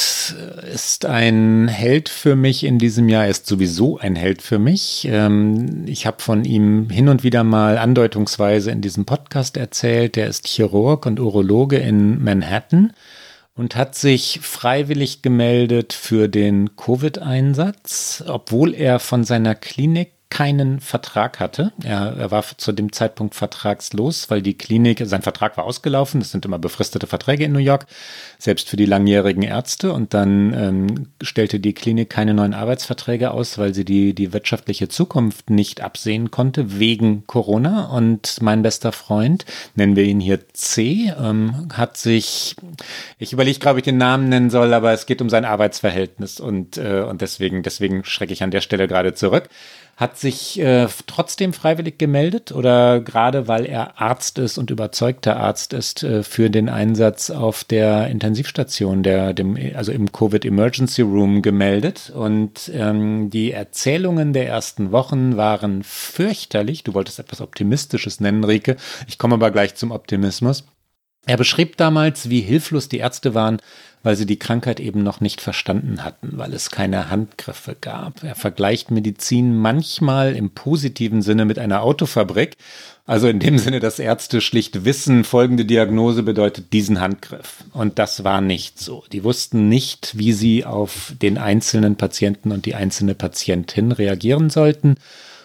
ist 0.73 1.05
ein 1.05 1.69
Held 1.69 2.09
für 2.09 2.35
mich 2.35 2.65
in 2.65 2.79
diesem 2.79 3.11
Jahr, 3.11 3.29
ist 3.29 3.47
sowieso 3.47 3.99
ein 3.99 4.17
Held 4.17 4.41
für 4.41 4.59
mich. 4.59 5.07
Ähm, 5.11 5.85
ich 5.87 6.07
habe 6.07 6.23
von 6.23 6.47
ihm 6.47 6.89
hin 6.89 7.09
und 7.09 7.25
wieder 7.25 7.45
mal 7.45 7.77
andeutungsweise 7.77 8.71
in 8.71 8.81
diesem 8.81 9.05
Podcast 9.05 9.59
erzählt. 9.59 10.17
Der 10.17 10.29
ist 10.29 10.49
Chirurg 10.49 11.05
und 11.05 11.21
Urologe 11.21 11.77
in 11.77 12.25
Manhattan 12.25 12.95
und 13.55 13.77
hat 13.77 13.95
sich 13.95 14.41
freiwillig 14.43 15.23
gemeldet 15.23 15.93
für 15.93 16.29
den 16.29 16.77
Covid-Einsatz, 16.77 18.25
obwohl 18.27 18.75
er 18.75 18.99
von 18.99 19.25
seiner 19.25 19.55
Klinik 19.55 20.13
keinen 20.33 20.81
Vertrag 20.81 21.41
hatte. 21.41 21.73
Er, 21.85 22.17
er, 22.17 22.31
war 22.31 22.43
zu 22.57 22.73
dem 22.73 22.91
Zeitpunkt 22.91 23.35
vertragslos, 23.35 24.31
weil 24.31 24.41
die 24.41 24.57
Klinik, 24.57 25.03
sein 25.05 25.21
Vertrag 25.21 25.59
war 25.59 25.65
ausgelaufen. 25.65 26.21
Das 26.21 26.31
sind 26.31 26.47
immer 26.47 26.59
befristete 26.59 27.07
Verträge 27.07 27.45
in 27.45 27.53
New 27.53 27.59
York, 27.59 27.85
selbst 28.39 28.71
für 28.71 28.79
die 28.79 28.87
langjährigen 28.87 29.43
Ärzte. 29.43 29.93
Und 29.93 30.15
dann 30.15 30.55
ähm, 30.55 31.09
stellte 31.21 31.61
die 31.61 31.75
Klinik 31.75 32.09
keine 32.09 32.33
neuen 32.33 32.55
Arbeitsverträge 32.55 33.31
aus, 33.33 33.59
weil 33.59 33.75
sie 33.75 33.85
die, 33.85 34.15
die 34.15 34.33
wirtschaftliche 34.33 34.89
Zukunft 34.89 35.51
nicht 35.51 35.83
absehen 35.83 36.31
konnte 36.31 36.79
wegen 36.79 37.27
Corona. 37.27 37.91
Und 37.91 38.41
mein 38.41 38.63
bester 38.63 38.93
Freund, 38.93 39.45
nennen 39.75 39.97
wir 39.97 40.05
ihn 40.05 40.19
hier 40.19 40.49
C, 40.55 41.13
ähm, 41.15 41.69
hat 41.75 41.99
sich, 41.99 42.57
ich 43.19 43.35
überlege, 43.35 43.59
glaube 43.59 43.81
ich, 43.81 43.85
den 43.85 43.99
Namen 43.99 44.31
nennen 44.31 44.49
soll, 44.49 44.73
aber 44.73 44.95
es 44.95 45.05
geht 45.05 45.21
um 45.21 45.29
sein 45.29 45.45
Arbeitsverhältnis 45.45 46.41
und, 46.41 46.79
äh, 46.79 47.03
und 47.03 47.21
deswegen, 47.21 47.63
deswegen 47.63 48.03
schrecke 48.05 48.33
ich 48.33 48.43
an 48.43 48.51
der 48.51 48.63
Stelle 48.63 48.89
gerade 48.89 49.13
zurück 49.13 49.51
hat 50.03 50.19
sich 50.19 50.59
äh, 50.59 50.89
trotzdem 51.07 51.53
freiwillig 51.53 51.97
gemeldet 51.97 52.51
oder 52.51 53.01
gerade 53.01 53.47
weil 53.47 53.65
er 53.65 54.01
Arzt 54.01 54.37
ist 54.39 54.59
und 54.59 54.71
überzeugter 54.71 55.37
Arzt 55.37 55.73
ist 55.73 56.03
äh, 56.03 56.25
für 56.25 56.51
den 56.51 56.69
Einsatz 56.69 57.31
auf 57.31 57.63
der 57.63 58.09
Intensivstation, 58.09 59.05
der, 59.05 59.33
dem, 59.33 59.57
also 59.77 59.93
im 59.93 60.11
Covid 60.11 60.45
Emergency 60.45 61.03
Room 61.03 61.41
gemeldet. 61.41 62.13
Und 62.15 62.71
ähm, 62.75 63.31
die 63.31 63.53
Erzählungen 63.53 64.33
der 64.33 64.49
ersten 64.49 64.91
Wochen 64.91 65.37
waren 65.37 65.85
fürchterlich. 65.85 66.83
Du 66.83 66.95
wolltest 66.95 67.21
etwas 67.21 67.41
Optimistisches 67.41 68.19
nennen, 68.19 68.43
Rike. 68.43 68.77
Ich 69.07 69.19
komme 69.19 69.37
aber 69.37 69.53
gleich 69.53 69.77
zum 69.77 69.93
Optimismus. 69.93 70.65
Er 71.25 71.37
beschrieb 71.37 71.77
damals, 71.77 72.29
wie 72.29 72.41
hilflos 72.41 72.89
die 72.89 72.99
Ärzte 72.99 73.35
waren, 73.35 73.59
weil 74.03 74.17
sie 74.17 74.27
die 74.27 74.39
Krankheit 74.39 74.81
eben 74.81 75.03
noch 75.03 75.21
nicht 75.21 75.41
verstanden 75.41 76.05
hatten, 76.05 76.33
weil 76.39 76.53
es 76.55 76.71
keine 76.71 77.11
Handgriffe 77.11 77.77
gab. 77.81 78.23
Er 78.23 78.35
vergleicht 78.35 78.91
Medizin 78.91 79.57
manchmal 79.57 80.35
im 80.35 80.51
positiven 80.51 81.23
Sinne 81.23 81.45
mit 81.45 81.59
einer 81.59 81.83
Autofabrik, 81.83 82.57
also 83.05 83.27
in 83.27 83.41
dem 83.41 83.59
Sinne, 83.59 83.81
dass 83.81 83.99
Ärzte 83.99 84.41
schlicht 84.41 84.85
wissen, 84.85 85.25
folgende 85.25 85.65
Diagnose 85.65 86.23
bedeutet 86.23 86.73
diesen 86.73 87.01
Handgriff. 87.01 87.65
Und 87.73 87.99
das 87.99 88.23
war 88.23 88.41
nicht 88.41 88.79
so. 88.79 89.05
Die 89.11 89.25
wussten 89.25 89.69
nicht, 89.69 90.17
wie 90.17 90.33
sie 90.33 90.65
auf 90.65 91.13
den 91.21 91.37
einzelnen 91.37 91.97
Patienten 91.97 92.53
und 92.53 92.65
die 92.65 92.77
einzelne 92.77 93.15
Patientin 93.15 93.91
reagieren 93.91 94.51
sollten. 94.51 94.97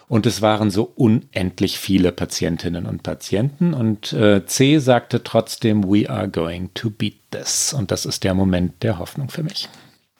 Und 0.10 0.26
es 0.26 0.42
waren 0.42 0.72
so 0.72 0.92
unendlich 0.96 1.78
viele 1.80 2.14
Patientinnen 2.14 2.86
und 2.86 3.04
Patienten. 3.04 3.74
Und 3.74 4.14
äh, 4.14 4.46
C 4.46 4.80
sagte 4.80 5.24
trotzdem, 5.24 5.84
we 5.84 6.10
are 6.10 6.30
going 6.30 6.74
to 6.74 6.90
beat 6.90 7.16
this. 7.32 7.74
Und 7.74 7.92
das 7.92 8.06
ist 8.06 8.24
der 8.24 8.34
Moment 8.34 8.84
der 8.84 9.00
Hoffnung 9.00 9.30
für 9.30 9.44
mich. 9.44 9.68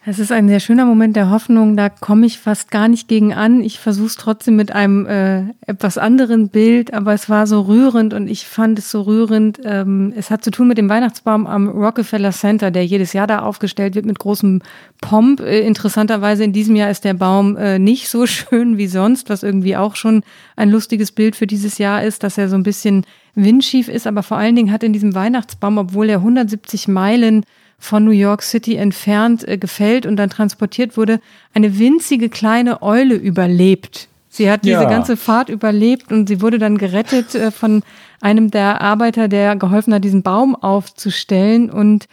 Es 0.10 0.20
ist 0.20 0.32
ein 0.32 0.48
sehr 0.48 0.62
schöner 0.62 0.86
Moment 0.86 1.18
der 1.18 1.32
Hoffnung, 1.32 1.76
da 1.76 1.90
komme 1.90 2.26
ich 2.26 2.40
fast 2.40 2.72
gar 2.72 2.88
nicht 2.88 3.10
gegen 3.10 3.34
an. 3.34 3.62
Ich 3.62 3.78
versuche 3.78 4.08
es 4.08 4.16
trotzdem 4.16 4.56
mit 4.56 4.72
einem 4.72 5.06
äh, 5.06 5.54
etwas 5.66 5.98
anderen 5.98 6.48
Bild, 6.48 6.94
aber 6.94 7.12
es 7.12 7.30
war 7.30 7.46
so 7.46 7.60
rührend 7.60 8.14
und 8.14 8.30
ich 8.30 8.48
fand 8.48 8.80
es 8.80 8.90
so 8.90 9.02
rührend. 9.02 9.60
Ähm, 9.66 10.14
es 10.16 10.32
hat 10.32 10.46
zu 10.46 10.52
tun 10.52 10.70
mit 10.70 10.78
dem 10.78 10.88
Weihnachtsbaum 10.88 11.46
am 11.46 11.68
Rockefeller 11.68 12.32
Center, 12.32 12.72
der 12.72 12.86
jedes 12.86 13.12
Jahr 13.12 13.28
da 13.28 13.40
aufgestellt 13.40 13.96
wird 13.96 14.06
mit 14.06 14.18
großem 14.18 14.62
Pomp. 15.02 15.42
Äh, 15.42 15.68
interessanterweise 15.68 16.46
in 16.46 16.54
diesem 16.54 16.78
Jahr 16.78 16.90
ist 16.90 17.04
der 17.04 17.14
Baum 17.14 17.58
äh, 17.58 17.78
nicht 17.78 18.08
so 18.08 18.26
schön 18.28 18.78
wie 18.78 18.88
sonst, 18.88 19.30
was 19.30 19.44
irgendwie 19.44 19.76
auch 19.76 19.98
schon 19.98 20.24
ein 20.56 20.70
lustiges 20.70 21.12
Bild 21.12 21.36
für 21.36 21.48
dieses 21.48 21.80
Jahr 21.80 22.02
ist, 22.02 22.24
dass 22.24 22.38
er 22.38 22.48
so 22.48 22.56
ein 22.56 22.64
bisschen 22.64 23.06
windschief 23.36 23.90
ist, 23.90 24.08
aber 24.08 24.24
vor 24.24 24.38
allen 24.38 24.56
Dingen 24.56 24.72
hat 24.72 24.84
in 24.84 24.94
diesem 24.94 25.16
Weihnachtsbaum, 25.16 25.78
obwohl 25.78 26.10
er 26.10 26.20
170 26.20 26.88
Meilen 26.88 27.44
von 27.80 28.04
New 28.04 28.12
York 28.12 28.42
City 28.42 28.76
entfernt 28.76 29.48
äh, 29.48 29.58
gefällt 29.58 30.06
und 30.06 30.18
dann 30.18 30.30
transportiert 30.30 30.98
wurde, 30.98 31.20
eine 31.54 31.78
winzige 31.80 32.30
kleine 32.30 32.82
Eule 32.82 33.16
überlebt. 33.16 34.08
Sie 34.30 34.52
hat 34.52 34.66
diese 34.66 34.84
ja. 34.84 34.90
ganze 34.90 35.18
Fahrt 35.18 35.50
überlebt 35.50 36.12
und 36.12 36.28
sie 36.28 36.42
wurde 36.42 36.60
dann 36.60 36.78
gerettet 36.78 37.36
äh, 37.36 37.52
von 37.52 37.84
einem 38.22 38.52
der 38.52 38.82
Arbeiter, 38.82 39.28
der 39.28 39.56
geholfen 39.56 39.94
hat, 39.94 40.04
diesen 40.04 40.24
Baum 40.24 40.56
aufzustellen 40.56 41.70
und 41.70 42.08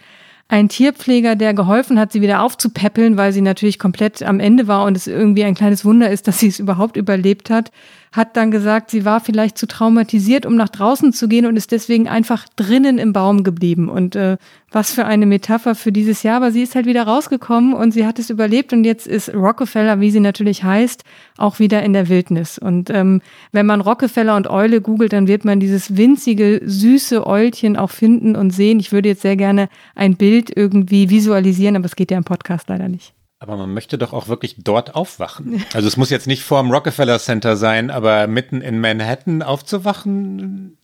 ein 0.47 0.69
Tierpfleger, 0.69 1.35
der 1.35 1.55
geholfen 1.55 1.99
hat, 1.99 2.11
sie 2.11 2.21
wieder 2.21 2.43
aufzupäppeln, 2.43 3.17
weil 3.17 3.33
sie 3.33 3.41
natürlich 3.41 3.79
komplett 3.79 4.21
am 4.21 4.39
Ende 4.39 4.67
war 4.67 4.85
und 4.85 4.95
es 4.95 5.07
irgendwie 5.07 5.43
ein 5.43 5.55
kleines 5.55 5.83
Wunder 5.83 6.09
ist, 6.09 6.27
dass 6.27 6.39
sie 6.39 6.47
es 6.47 6.59
überhaupt 6.59 6.97
überlebt 6.97 7.49
hat, 7.49 7.71
hat 8.15 8.37
dann 8.37 8.49
gesagt, 8.49 8.91
sie 8.91 9.03
war 9.03 9.19
vielleicht 9.19 9.57
zu 9.57 9.67
traumatisiert, 9.67 10.45
um 10.45 10.55
nach 10.55 10.69
draußen 10.69 11.11
zu 11.11 11.27
gehen 11.27 11.45
und 11.45 11.57
ist 11.57 11.71
deswegen 11.71 12.07
einfach 12.07 12.47
drinnen 12.55 12.97
im 12.97 13.11
Baum 13.11 13.43
geblieben. 13.43 13.89
Und 13.89 14.15
äh, 14.15 14.37
was 14.71 14.91
für 14.91 15.05
eine 15.05 15.25
Metapher 15.25 15.75
für 15.75 15.91
dieses 15.91 16.23
Jahr, 16.23 16.37
aber 16.37 16.51
sie 16.51 16.61
ist 16.61 16.75
halt 16.75 16.85
wieder 16.85 17.03
rausgekommen 17.03 17.73
und 17.73 17.91
sie 17.91 18.05
hat 18.05 18.19
es 18.19 18.29
überlebt 18.29 18.71
und 18.71 18.83
jetzt 18.83 19.05
ist 19.07 19.33
Rockefeller, 19.33 19.99
wie 19.99 20.11
sie 20.11 20.19
natürlich 20.19 20.63
heißt, 20.63 21.03
auch 21.37 21.59
wieder 21.59 21.83
in 21.83 21.93
der 21.93 22.07
Wildnis. 22.07 22.57
Und 22.57 22.89
ähm, 22.89 23.21
wenn 23.51 23.65
man 23.65 23.81
Rockefeller 23.81 24.35
und 24.35 24.49
Eule 24.49 24.81
googelt, 24.81 25.11
dann 25.11 25.27
wird 25.27 25.43
man 25.43 25.59
dieses 25.59 25.97
winzige, 25.97 26.61
süße 26.63 27.25
Eulchen 27.25 27.75
auch 27.75 27.91
finden 27.91 28.35
und 28.35 28.51
sehen. 28.51 28.79
Ich 28.79 28.91
würde 28.91 29.09
jetzt 29.09 29.23
sehr 29.23 29.35
gerne 29.35 29.67
ein 29.95 30.15
Bild 30.15 30.55
irgendwie 30.55 31.09
visualisieren, 31.09 31.75
aber 31.75 31.85
es 31.85 31.95
geht 31.95 32.11
ja 32.11 32.17
im 32.17 32.23
Podcast 32.23 32.69
leider 32.69 32.87
nicht. 32.87 33.14
Aber 33.45 33.57
man 33.57 33.71
möchte 33.73 33.99
doch 33.99 34.11
auch 34.11 34.27
wirklich 34.27 34.55
dort 34.57 34.95
aufwachen. 34.95 35.63
Also 35.75 35.87
es 35.87 35.97
muss 35.97 36.09
jetzt 36.09 36.25
nicht 36.25 36.43
vor 36.43 36.63
dem 36.63 36.71
Rockefeller 36.71 37.19
Center 37.19 37.57
sein, 37.57 37.91
aber 37.91 38.25
mitten 38.25 38.61
in 38.61 38.81
Manhattan 38.81 39.43
aufzuwachen, 39.43 40.77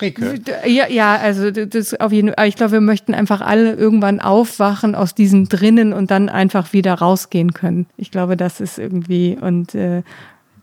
Rike. 0.00 0.40
Ja, 0.66 0.88
ja, 0.88 1.16
also 1.16 1.50
das 1.50 1.94
auf 1.94 2.12
jeden 2.12 2.34
Fall. 2.34 2.48
Ich 2.48 2.56
glaube, 2.56 2.72
wir 2.72 2.80
möchten 2.80 3.14
einfach 3.14 3.40
alle 3.40 3.74
irgendwann 3.74 4.20
aufwachen 4.20 4.94
aus 4.94 5.14
diesem 5.14 5.48
drinnen 5.48 5.92
und 5.92 6.10
dann 6.10 6.28
einfach 6.28 6.72
wieder 6.72 6.94
rausgehen 6.94 7.54
können. 7.54 7.86
Ich 7.96 8.10
glaube, 8.10 8.36
das 8.36 8.60
ist 8.60 8.78
irgendwie 8.78 9.38
und 9.40 9.74
äh, 9.74 10.02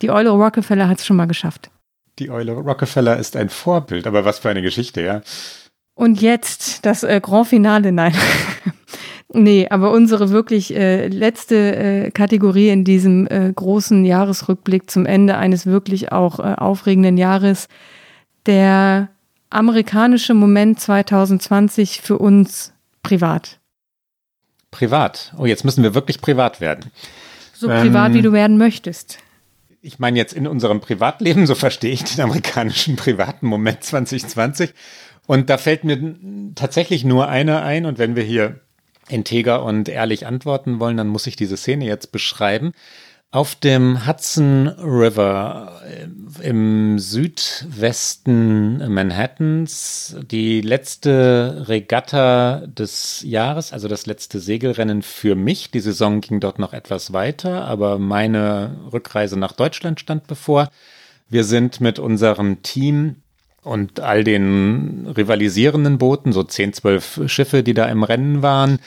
die 0.02 0.12
Eule 0.12 0.30
Rockefeller 0.32 0.88
hat 0.88 1.00
es 1.00 1.06
schon 1.06 1.16
mal 1.16 1.28
geschafft. 1.28 1.72
Die 2.20 2.30
Eule 2.30 2.54
Rockefeller 2.54 3.18
ist 3.18 3.36
ein 3.36 3.50
Vorbild, 3.50 4.06
aber 4.06 4.26
was 4.26 4.40
für 4.40 4.50
eine 4.50 4.62
Geschichte, 4.62 5.02
ja. 5.02 5.22
Und 5.96 6.22
jetzt 6.22 6.86
das 6.86 7.04
äh, 7.04 7.20
Grand 7.22 7.48
Finale, 7.48 7.92
nein. 7.92 8.14
Nee, 9.40 9.68
aber 9.70 9.92
unsere 9.92 10.32
wirklich 10.32 10.76
äh, 10.76 11.10
letzte 11.10 11.76
äh, 11.76 12.12
Kategorie 12.12 12.70
in 12.70 12.84
diesem 12.84 13.28
äh, 13.28 13.54
großen 13.54 14.04
Jahresrückblick 14.04 14.90
zum 14.90 15.06
Ende 15.06 15.38
eines 15.38 15.68
wirklich 15.68 16.12
auch 16.12 16.40
äh, 16.40 16.56
aufregenden 16.58 17.18
Jahres, 17.18 17.68
der 18.48 19.10
amerikanische 19.52 20.34
Moment 20.34 20.80
2020 20.80 22.02
für 22.02 22.18
uns 22.18 22.74
privat. 23.04 23.60
Privat. 24.72 25.36
Oh, 25.38 25.46
jetzt 25.46 25.64
müssen 25.64 25.84
wir 25.84 25.94
wirklich 25.94 26.20
privat 26.20 26.60
werden. 26.60 26.92
So 27.54 27.68
privat, 27.68 28.10
ähm, 28.10 28.16
wie 28.16 28.22
du 28.24 28.34
werden 28.34 28.58
möchtest. 28.58 29.20
Ich 29.82 30.00
meine 30.00 30.18
jetzt 30.18 30.34
in 30.34 30.48
unserem 30.48 30.82
Privatleben, 30.82 31.46
so 31.46 31.54
verstehe 31.54 31.92
ich 31.92 32.04
den 32.04 32.22
amerikanischen 32.24 32.96
privaten 32.96 33.46
Moment 33.46 33.84
2020. 33.84 34.74
Und 35.28 35.52
da 35.52 35.60
fällt 35.60 35.84
mir 35.84 36.16
tatsächlich 36.56 37.06
nur 37.06 37.28
einer 37.28 37.62
ein. 37.62 37.86
Und 37.86 38.00
wenn 38.00 38.16
wir 38.16 38.24
hier 38.24 38.62
integer 39.10 39.64
und 39.64 39.90
ehrlich 39.90 40.26
antworten 40.26 40.80
wollen, 40.80 40.98
dann 40.98 41.08
muss 41.08 41.28
ich 41.28 41.36
diese 41.36 41.58
Szene 41.58 41.86
jetzt 41.86 42.12
beschreiben. 42.12 42.74
Auf 43.30 43.56
dem 43.56 44.08
Hudson 44.08 44.70
River 44.70 45.82
äh, 45.86 46.08
im 46.48 46.98
Südwesten 46.98 48.78
Manhattans 48.94 50.16
die 50.32 50.62
letzte 50.62 51.66
Regatta 51.68 52.66
des 52.68 53.24
Jahres, 53.26 53.74
also 53.74 53.90
das 53.90 54.06
letzte 54.06 54.40
Segelrennen 54.40 55.02
für 55.02 55.36
mich. 55.36 55.72
Die 55.72 55.82
Saison 55.82 56.22
ging 56.22 56.40
dort 56.40 56.58
noch 56.58 56.72
etwas 56.72 57.12
weiter, 57.12 57.66
aber 57.66 58.00
meine 58.00 58.78
Rückreise 58.94 59.38
nach 59.38 59.52
Deutschland 59.52 60.00
stand 60.00 60.28
bevor. 60.28 60.70
Wir 61.28 61.44
sind 61.44 61.82
mit 61.82 62.00
unserem 62.00 62.64
Team 62.64 63.18
und 63.68 64.00
all 64.00 64.24
den 64.24 65.08
rivalisierenden 65.16 65.98
Booten, 65.98 66.32
so 66.32 66.44
10, 66.44 66.74
12 66.74 67.22
Schiffe, 67.28 67.64
die 67.64 67.74
da 67.74 67.86
im 67.86 68.04
Rennen 68.04 68.42
waren, 68.42 68.80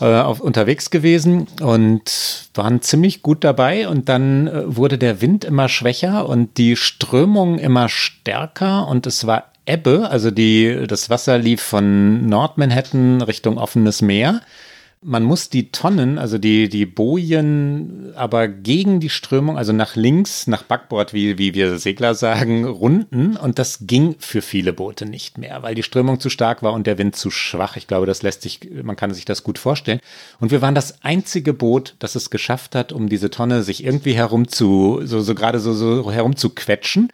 äh, 0.00 0.20
auf, 0.20 0.40
unterwegs 0.40 0.90
gewesen 0.90 1.46
und 1.60 2.48
waren 2.54 2.82
ziemlich 2.82 3.22
gut 3.22 3.44
dabei. 3.44 3.88
Und 3.88 4.08
dann 4.08 4.46
äh, 4.46 4.76
wurde 4.76 4.98
der 4.98 5.20
Wind 5.20 5.44
immer 5.44 5.68
schwächer 5.68 6.28
und 6.28 6.56
die 6.58 6.76
Strömung 6.76 7.58
immer 7.58 7.88
stärker 7.88 8.88
und 8.88 9.06
es 9.06 9.26
war 9.26 9.44
Ebbe, 9.66 10.08
also 10.10 10.30
die, 10.30 10.86
das 10.88 11.10
Wasser 11.10 11.38
lief 11.38 11.60
von 11.60 12.26
Nordmanhattan 12.26 13.20
Richtung 13.22 13.58
offenes 13.58 14.02
Meer. 14.02 14.40
Man 15.02 15.22
muss 15.22 15.48
die 15.48 15.72
Tonnen, 15.72 16.18
also 16.18 16.36
die, 16.36 16.68
die 16.68 16.84
Bojen, 16.84 18.12
aber 18.16 18.48
gegen 18.48 19.00
die 19.00 19.08
Strömung, 19.08 19.56
also 19.56 19.72
nach 19.72 19.96
links, 19.96 20.46
nach 20.46 20.62
Backbord, 20.62 21.14
wie, 21.14 21.38
wie 21.38 21.54
wir 21.54 21.78
Segler 21.78 22.14
sagen, 22.14 22.66
runden. 22.66 23.38
Und 23.38 23.58
das 23.58 23.86
ging 23.86 24.16
für 24.18 24.42
viele 24.42 24.74
Boote 24.74 25.06
nicht 25.06 25.38
mehr, 25.38 25.62
weil 25.62 25.74
die 25.74 25.82
Strömung 25.82 26.20
zu 26.20 26.28
stark 26.28 26.62
war 26.62 26.74
und 26.74 26.86
der 26.86 26.98
Wind 26.98 27.16
zu 27.16 27.30
schwach. 27.30 27.76
Ich 27.76 27.86
glaube, 27.86 28.04
das 28.04 28.20
lässt 28.20 28.42
sich, 28.42 28.60
man 28.82 28.96
kann 28.96 29.14
sich 29.14 29.24
das 29.24 29.42
gut 29.42 29.58
vorstellen. 29.58 30.00
Und 30.38 30.50
wir 30.50 30.60
waren 30.60 30.74
das 30.74 31.02
einzige 31.02 31.54
Boot, 31.54 31.94
das 31.98 32.14
es 32.14 32.28
geschafft 32.28 32.74
hat, 32.74 32.92
um 32.92 33.08
diese 33.08 33.30
Tonne 33.30 33.62
sich 33.62 33.82
irgendwie 33.82 34.12
herum 34.12 34.48
zu, 34.48 35.00
so, 35.04 35.20
so 35.20 35.34
gerade 35.34 35.60
so, 35.60 35.72
so 35.72 36.12
herum 36.12 36.36
zu 36.36 36.50
quetschen 36.50 37.10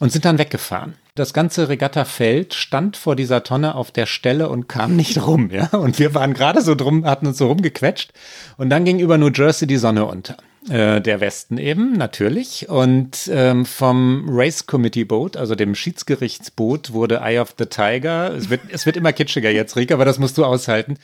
und 0.00 0.10
sind 0.10 0.24
dann 0.24 0.38
weggefahren. 0.38 0.94
Das 1.14 1.32
ganze 1.32 1.68
Regattafeld 1.68 2.54
stand 2.54 2.96
vor 2.96 3.16
dieser 3.16 3.42
Tonne 3.42 3.74
auf 3.74 3.90
der 3.90 4.06
Stelle 4.06 4.48
und 4.48 4.68
kam 4.68 4.96
nicht 4.96 5.26
rum, 5.26 5.50
ja. 5.50 5.66
Und 5.66 5.98
wir 5.98 6.14
waren 6.14 6.34
gerade 6.34 6.62
so 6.62 6.74
drum, 6.74 7.04
hatten 7.04 7.26
uns 7.26 7.38
so 7.38 7.48
rumgequetscht. 7.48 8.12
Und 8.56 8.70
dann 8.70 8.84
ging 8.84 8.98
über 8.98 9.18
New 9.18 9.30
Jersey 9.30 9.66
die 9.66 9.76
Sonne 9.76 10.04
unter. 10.04 10.36
Äh, 10.68 11.00
der 11.00 11.20
Westen 11.20 11.56
eben, 11.56 11.94
natürlich. 11.94 12.68
Und 12.68 13.30
ähm, 13.32 13.64
vom 13.64 14.26
Race 14.28 14.66
Committee 14.66 15.04
Boot, 15.04 15.36
also 15.36 15.54
dem 15.54 15.74
Schiedsgerichtsboot, 15.74 16.92
wurde 16.92 17.20
Eye 17.22 17.38
of 17.38 17.54
the 17.58 17.64
Tiger, 17.64 18.34
es 18.34 18.50
wird, 18.50 18.60
es 18.70 18.84
wird 18.84 18.96
immer 18.96 19.14
kitschiger 19.14 19.50
jetzt, 19.50 19.76
Rika, 19.76 19.94
aber 19.94 20.04
das 20.04 20.18
musst 20.18 20.36
du 20.36 20.44
aushalten, 20.44 20.98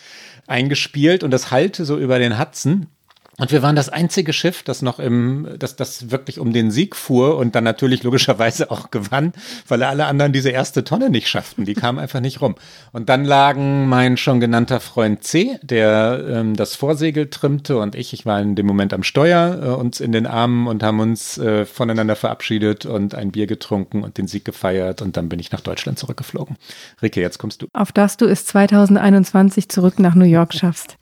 eingespielt 0.47 1.25
und 1.25 1.31
das 1.31 1.51
hallte 1.51 1.87
so 1.87 1.97
über 1.97 2.19
den 2.19 2.39
Hudson. 2.39 2.87
Und 3.39 3.53
wir 3.53 3.63
waren 3.63 3.77
das 3.77 3.91
einzige 3.91 4.33
Schiff, 4.33 4.63
das 4.63 4.81
noch 4.81 4.99
im, 4.99 5.47
das, 5.59 5.77
das 5.77 6.11
wirklich 6.11 6.39
um 6.39 6.55
den 6.55 6.71
Sieg 6.71 6.97
fuhr 6.97 7.37
und 7.37 7.55
dann 7.55 7.65
natürlich 7.65 8.03
logischerweise 8.03 8.71
auch 8.71 8.91
gewann, 8.91 9.35
weil 9.69 9.83
alle 9.83 10.07
anderen 10.07 10.33
diese 10.33 10.49
erste 10.49 10.85
Tonne 10.85 11.11
nicht 11.11 11.29
schafften. 11.29 11.67
Die 11.67 11.75
kamen 11.75 11.99
einfach 11.99 12.21
nicht 12.21 12.41
rum. 12.41 12.55
Und 12.93 13.11
dann 13.11 13.27
lagen 13.27 13.89
mein 13.89 14.17
schon 14.17 14.41
genannter 14.41 14.81
Freund 14.81 15.23
C, 15.23 15.59
der 15.63 16.25
ähm, 16.27 16.57
das 16.57 16.77
Vorsegel 16.77 17.29
trimmte 17.29 17.77
und 17.77 17.95
ich, 17.95 18.15
ich 18.15 18.25
war 18.25 18.41
in 18.41 18.55
dem 18.55 18.65
Moment 18.65 18.95
am 18.95 19.03
Steuer, 19.03 19.61
äh, 19.63 19.69
uns 19.69 20.01
in 20.01 20.13
den 20.13 20.27
Armen 20.27 20.67
und 20.67 20.83
haben 20.83 21.01
uns 21.01 21.37
äh, 21.37 21.67
voneinander 21.67 22.17
verabschiedet 22.17 22.87
und 22.87 23.15
ein 23.15 23.33
Bier 23.33 23.47
getrunken 23.47 24.03
und 24.03 24.17
den 24.17 24.29
Sieg 24.29 24.47
gefeiert 24.47 25.03
und 25.03 25.19
dann 25.19 25.29
bin 25.29 25.41
ich 25.41 25.53
nach 25.53 25.61
Deutschland 25.61 25.99
zurückgeflogen. 25.99 26.57
Rike, 27.03 27.21
jetzt 27.21 27.37
kommst 27.37 27.61
du. 27.61 27.67
Auf 27.75 27.93
dass 27.93 28.17
du 28.17 28.25
es 28.25 28.47
2021 28.47 29.69
zurück 29.69 29.99
nach 29.99 30.15
New 30.15 30.25
York 30.25 30.55
schaffst. 30.55 30.97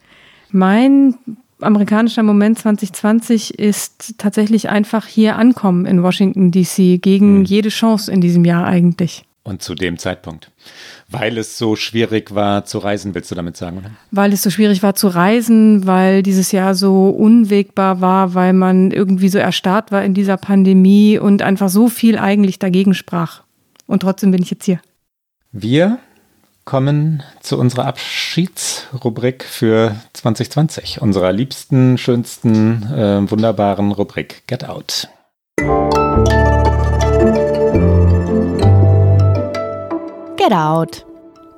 Mein 0.51 1.15
amerikanischer 1.61 2.23
Moment 2.23 2.59
2020 2.59 3.59
ist 3.59 4.19
tatsächlich 4.19 4.69
einfach 4.69 5.07
hier 5.07 5.37
ankommen 5.37 5.87
in 5.87 6.03
Washington, 6.03 6.51
DC, 6.51 7.01
gegen 7.01 7.41
mhm. 7.41 7.45
jede 7.45 7.69
Chance 7.69 8.13
in 8.13 8.21
diesem 8.21 8.45
Jahr 8.45 8.67
eigentlich. 8.67 9.25
Und 9.43 9.61
zu 9.61 9.75
dem 9.75 9.99
Zeitpunkt. 9.99 10.51
Weil 11.11 11.37
es 11.37 11.59
so 11.59 11.77
schwierig 11.77 12.35
war 12.35 12.65
zu 12.65 12.79
reisen, 12.79 13.15
willst 13.15 13.31
du 13.31 13.35
damit 13.35 13.59
sagen, 13.59 13.77
oder? 13.79 13.91
Weil 14.11 14.33
es 14.33 14.43
so 14.43 14.49
schwierig 14.49 14.83
war 14.83 14.95
zu 14.95 15.09
reisen, 15.09 15.87
weil 15.87 16.23
dieses 16.23 16.51
Jahr 16.51 16.75
so 16.75 17.11
unwegbar 17.11 18.01
war, 18.01 18.33
weil 18.33 18.55
man 18.55 18.91
irgendwie 18.91 19.29
so 19.29 19.39
erstarrt 19.39 19.93
war 19.93 20.03
in 20.03 20.15
dieser 20.15 20.39
Pandemie 20.39 21.19
und 21.19 21.43
einfach 21.43 21.69
so 21.69 21.89
viel 21.89 22.19
eigentlich 22.19 22.59
dagegen 22.59 22.95
sprach. 22.95 23.43
Und 23.87 24.01
trotzdem 24.01 24.31
bin 24.31 24.43
ich 24.43 24.51
jetzt 24.51 24.65
hier. 24.65 24.81
Wir 25.53 25.99
kommen 26.65 27.23
zu 27.41 27.59
unserer 27.59 27.87
Abschiedsrubrik 27.87 29.45
für 29.45 29.97
2020, 30.13 31.03
unserer 31.03 31.33
liebsten, 31.33 31.99
schönsten, 31.99 32.83
äh, 32.93 33.31
wunderbaren 33.31 33.93
Rubrik 33.93 34.47
Get 34.47 34.69
Out. 34.69 35.09
Get 40.37 40.53
Out. 40.53 41.07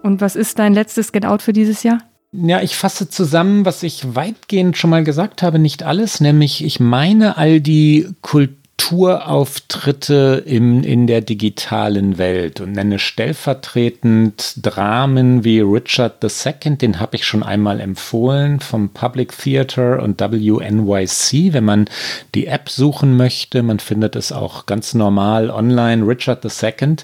Und 0.03 0.21
was 0.21 0.37
ist 0.37 0.59
dein 0.59 0.75
letztes 0.75 1.13
Get 1.13 1.25
Out 1.25 1.43
für 1.43 1.53
dieses 1.53 1.83
Jahr? 1.83 1.99
Ja, 2.33 2.61
ich 2.61 2.77
fasse 2.77 3.09
zusammen, 3.09 3.65
was 3.65 3.83
ich 3.83 4.15
weitgehend 4.15 4.77
schon 4.77 4.91
mal 4.91 5.05
gesagt 5.05 5.43
habe, 5.43 5.59
nicht 5.59 5.85
alles, 5.85 6.21
nämlich 6.21 6.65
ich 6.65 6.81
meine 6.81 7.37
all 7.37 7.61
die 7.61 8.09
Kultur 8.21 8.66
Tourauftritte 8.77 10.43
im, 10.47 10.85
in 10.85 11.07
der 11.07 11.21
digitalen 11.21 12.19
Welt 12.19 12.61
und 12.61 12.73
nenne 12.73 12.99
stellvertretend 12.99 14.55
Dramen 14.65 15.45
wie 15.45 15.61
Richard 15.61 16.23
II, 16.23 16.77
den 16.77 17.01
habe 17.01 17.17
ich 17.17 17.25
schon 17.25 17.43
einmal 17.43 17.81
empfohlen, 17.81 18.61
vom 18.61 18.91
Public 18.91 19.37
Theater 19.37 20.03
und 20.03 20.21
WNYC, 20.21 21.53
wenn 21.53 21.65
man 21.65 21.87
die 22.35 22.47
App 22.47 22.69
suchen 22.69 23.17
möchte. 23.17 23.63
Man 23.63 23.81
findet 23.81 24.15
es 24.15 24.31
auch 24.31 24.67
ganz 24.67 24.95
normal 24.95 25.51
online, 25.51 26.07
Richard 26.07 26.45
II 26.45 26.97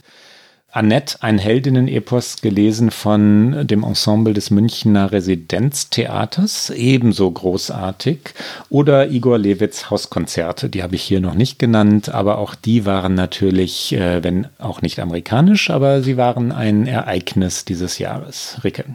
Annette, 0.75 1.19
ein 1.21 1.37
Heldinnen-Epos, 1.37 2.41
gelesen 2.41 2.91
von 2.91 3.67
dem 3.67 3.85
Ensemble 3.85 4.33
des 4.33 4.51
Münchner 4.51 5.13
Residenztheaters, 5.13 6.71
ebenso 6.71 7.31
großartig. 7.31 8.31
Oder 8.71 9.11
Igor 9.11 9.37
Lewitz 9.37 9.91
Hauskonzerte, 9.91 10.71
die 10.71 10.83
habe 10.83 10.95
ich 10.95 11.03
hier 11.03 11.21
noch 11.21 11.35
nicht 11.35 11.59
genannt, 11.59 12.09
aber 12.09 12.39
auch 12.39 12.55
die 12.55 12.87
waren 12.87 13.15
natürlich, 13.15 13.93
äh, 13.93 14.25
wenn 14.25 14.47
auch 14.59 14.81
nicht 14.81 14.99
amerikanisch, 14.99 15.69
aber 15.69 16.01
sie 16.01 16.17
waren 16.17 16.53
ein 16.53 16.87
Ereignis 16.87 17.67
dieses 17.67 17.99
Jahres. 17.99 18.57
Ricke. 18.65 18.87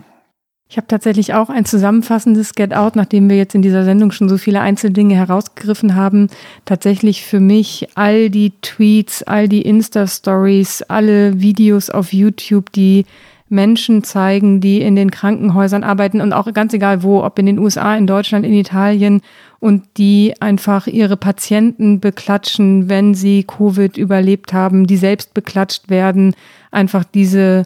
Ich 0.69 0.76
habe 0.76 0.88
tatsächlich 0.88 1.34
auch 1.34 1.49
ein 1.49 1.64
zusammenfassendes 1.64 2.53
Get 2.53 2.73
Out, 2.73 2.98
nachdem 2.98 3.30
wir 3.30 3.38
jetzt 3.38 3.56
in 3.56 3.61
dieser 3.61 3.85
Sendung 3.85 4.11
schon 4.11 4.27
so 4.27 4.38
viele 4.38 4.60
Einzeldinge 4.60 5.15
herausgegriffen 5.15 5.95
haben. 5.95 6.27
Tatsächlich 6.65 7.23
für 7.23 7.39
mich 7.39 7.88
all 7.95 8.30
die 8.30 8.52
Tweets, 8.61 9.23
all 9.23 9.48
die 9.48 9.61
Insta-Stories, 9.61 10.81
alle 10.84 11.39
Videos 11.39 11.89
auf 11.89 12.11
YouTube, 12.11 12.72
die 12.73 13.06
Menschen 13.49 14.03
zeigen, 14.03 14.60
die 14.60 14.81
in 14.81 14.98
den 14.98 15.10
Krankenhäusern 15.10 15.85
arbeiten 15.85 16.19
und 16.19 16.34
auch 16.34 16.52
ganz 16.53 16.73
egal 16.73 17.02
wo, 17.02 17.23
ob 17.23 17.39
in 17.39 17.45
den 17.45 17.60
USA, 17.60 17.95
in 17.95 18.06
Deutschland, 18.06 18.45
in 18.45 18.53
Italien 18.53 19.22
und 19.60 19.84
die 19.95 20.34
einfach 20.41 20.88
ihre 20.88 21.15
Patienten 21.15 22.02
beklatschen, 22.02 22.89
wenn 22.89 23.15
sie 23.15 23.45
Covid 23.45 23.98
überlebt 23.98 24.52
haben, 24.52 24.85
die 24.85 24.98
selbst 24.98 25.34
beklatscht 25.34 25.89
werden. 25.89 26.35
Einfach 26.72 27.06
diese 27.06 27.64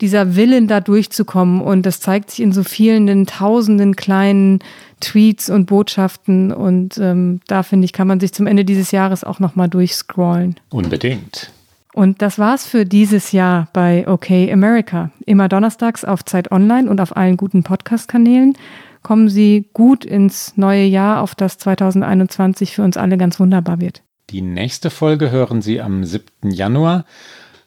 dieser 0.00 0.36
Willen, 0.36 0.68
da 0.68 0.80
durchzukommen. 0.80 1.60
Und 1.60 1.86
das 1.86 2.00
zeigt 2.00 2.30
sich 2.30 2.40
in 2.40 2.52
so 2.52 2.64
vielen 2.64 3.26
tausenden 3.26 3.96
kleinen 3.96 4.60
Tweets 5.00 5.50
und 5.50 5.66
Botschaften. 5.66 6.52
Und 6.52 6.98
ähm, 6.98 7.40
da 7.46 7.62
finde 7.62 7.84
ich, 7.84 7.92
kann 7.92 8.08
man 8.08 8.20
sich 8.20 8.32
zum 8.32 8.46
Ende 8.46 8.64
dieses 8.64 8.90
Jahres 8.90 9.24
auch 9.24 9.40
nochmal 9.40 9.68
durchscrollen. 9.68 10.56
Unbedingt. 10.70 11.50
Und 11.94 12.22
das 12.22 12.40
war's 12.40 12.66
für 12.66 12.84
dieses 12.84 13.30
Jahr 13.30 13.68
bei 13.72 14.08
OK 14.08 14.30
America. 14.30 15.10
Immer 15.26 15.48
donnerstags 15.48 16.04
auf 16.04 16.24
Zeit 16.24 16.50
Online 16.50 16.90
und 16.90 17.00
auf 17.00 17.16
allen 17.16 17.36
guten 17.36 17.62
Podcast-Kanälen. 17.62 18.58
Kommen 19.02 19.28
Sie 19.28 19.68
gut 19.74 20.04
ins 20.04 20.56
neue 20.56 20.84
Jahr, 20.84 21.20
auf 21.20 21.34
das 21.36 21.58
2021 21.58 22.74
für 22.74 22.82
uns 22.82 22.96
alle 22.96 23.16
ganz 23.16 23.38
wunderbar 23.38 23.80
wird. 23.80 24.02
Die 24.30 24.40
nächste 24.40 24.90
Folge 24.90 25.30
hören 25.30 25.62
Sie 25.62 25.80
am 25.80 26.04
7. 26.04 26.50
Januar. 26.50 27.04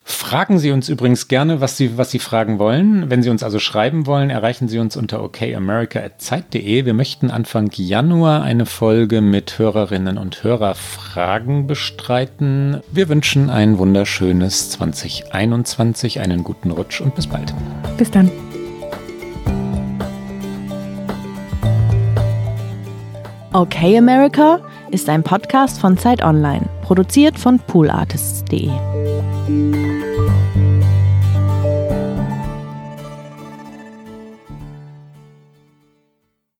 Fragen 0.10 0.58
Sie 0.58 0.72
uns 0.72 0.88
übrigens 0.88 1.28
gerne, 1.28 1.60
was 1.60 1.76
Sie, 1.76 1.98
was 1.98 2.12
Sie 2.12 2.20
fragen 2.20 2.60
wollen. 2.60 3.10
Wenn 3.10 3.22
Sie 3.22 3.30
uns 3.30 3.44
also 3.44 3.60
schreiben 3.60 4.06
wollen, 4.06 4.30
erreichen 4.30 4.70
Sie 4.70 4.80
uns 4.80 4.96
unter 4.96 5.22
okamerica.zeit.de. 5.22 6.86
Wir 6.86 6.94
möchten 6.94 7.30
Anfang 7.30 7.70
Januar 7.74 8.42
eine 8.42 8.66
Folge 8.66 9.20
mit 9.20 9.60
Hörerinnen 9.60 10.18
und 10.18 10.46
Hörerfragen 10.46 11.68
bestreiten. 11.68 12.80
Wir 12.90 13.10
wünschen 13.10 13.50
ein 13.50 13.80
wunderschönes 13.80 14.70
2021, 14.70 16.22
einen 16.22 16.46
guten 16.46 16.72
Rutsch 16.72 17.02
und 17.02 17.14
bis 17.14 17.28
bald. 17.28 17.54
Bis 17.98 18.10
dann. 18.10 18.32
Okay 23.52 23.98
America 23.98 24.62
ist 24.90 25.10
ein 25.10 25.24
Podcast 25.24 25.82
von 25.82 25.98
Zeit 25.98 26.24
Online, 26.24 26.70
produziert 26.82 27.38
von 27.38 27.60
poolartists.de. 27.60 28.72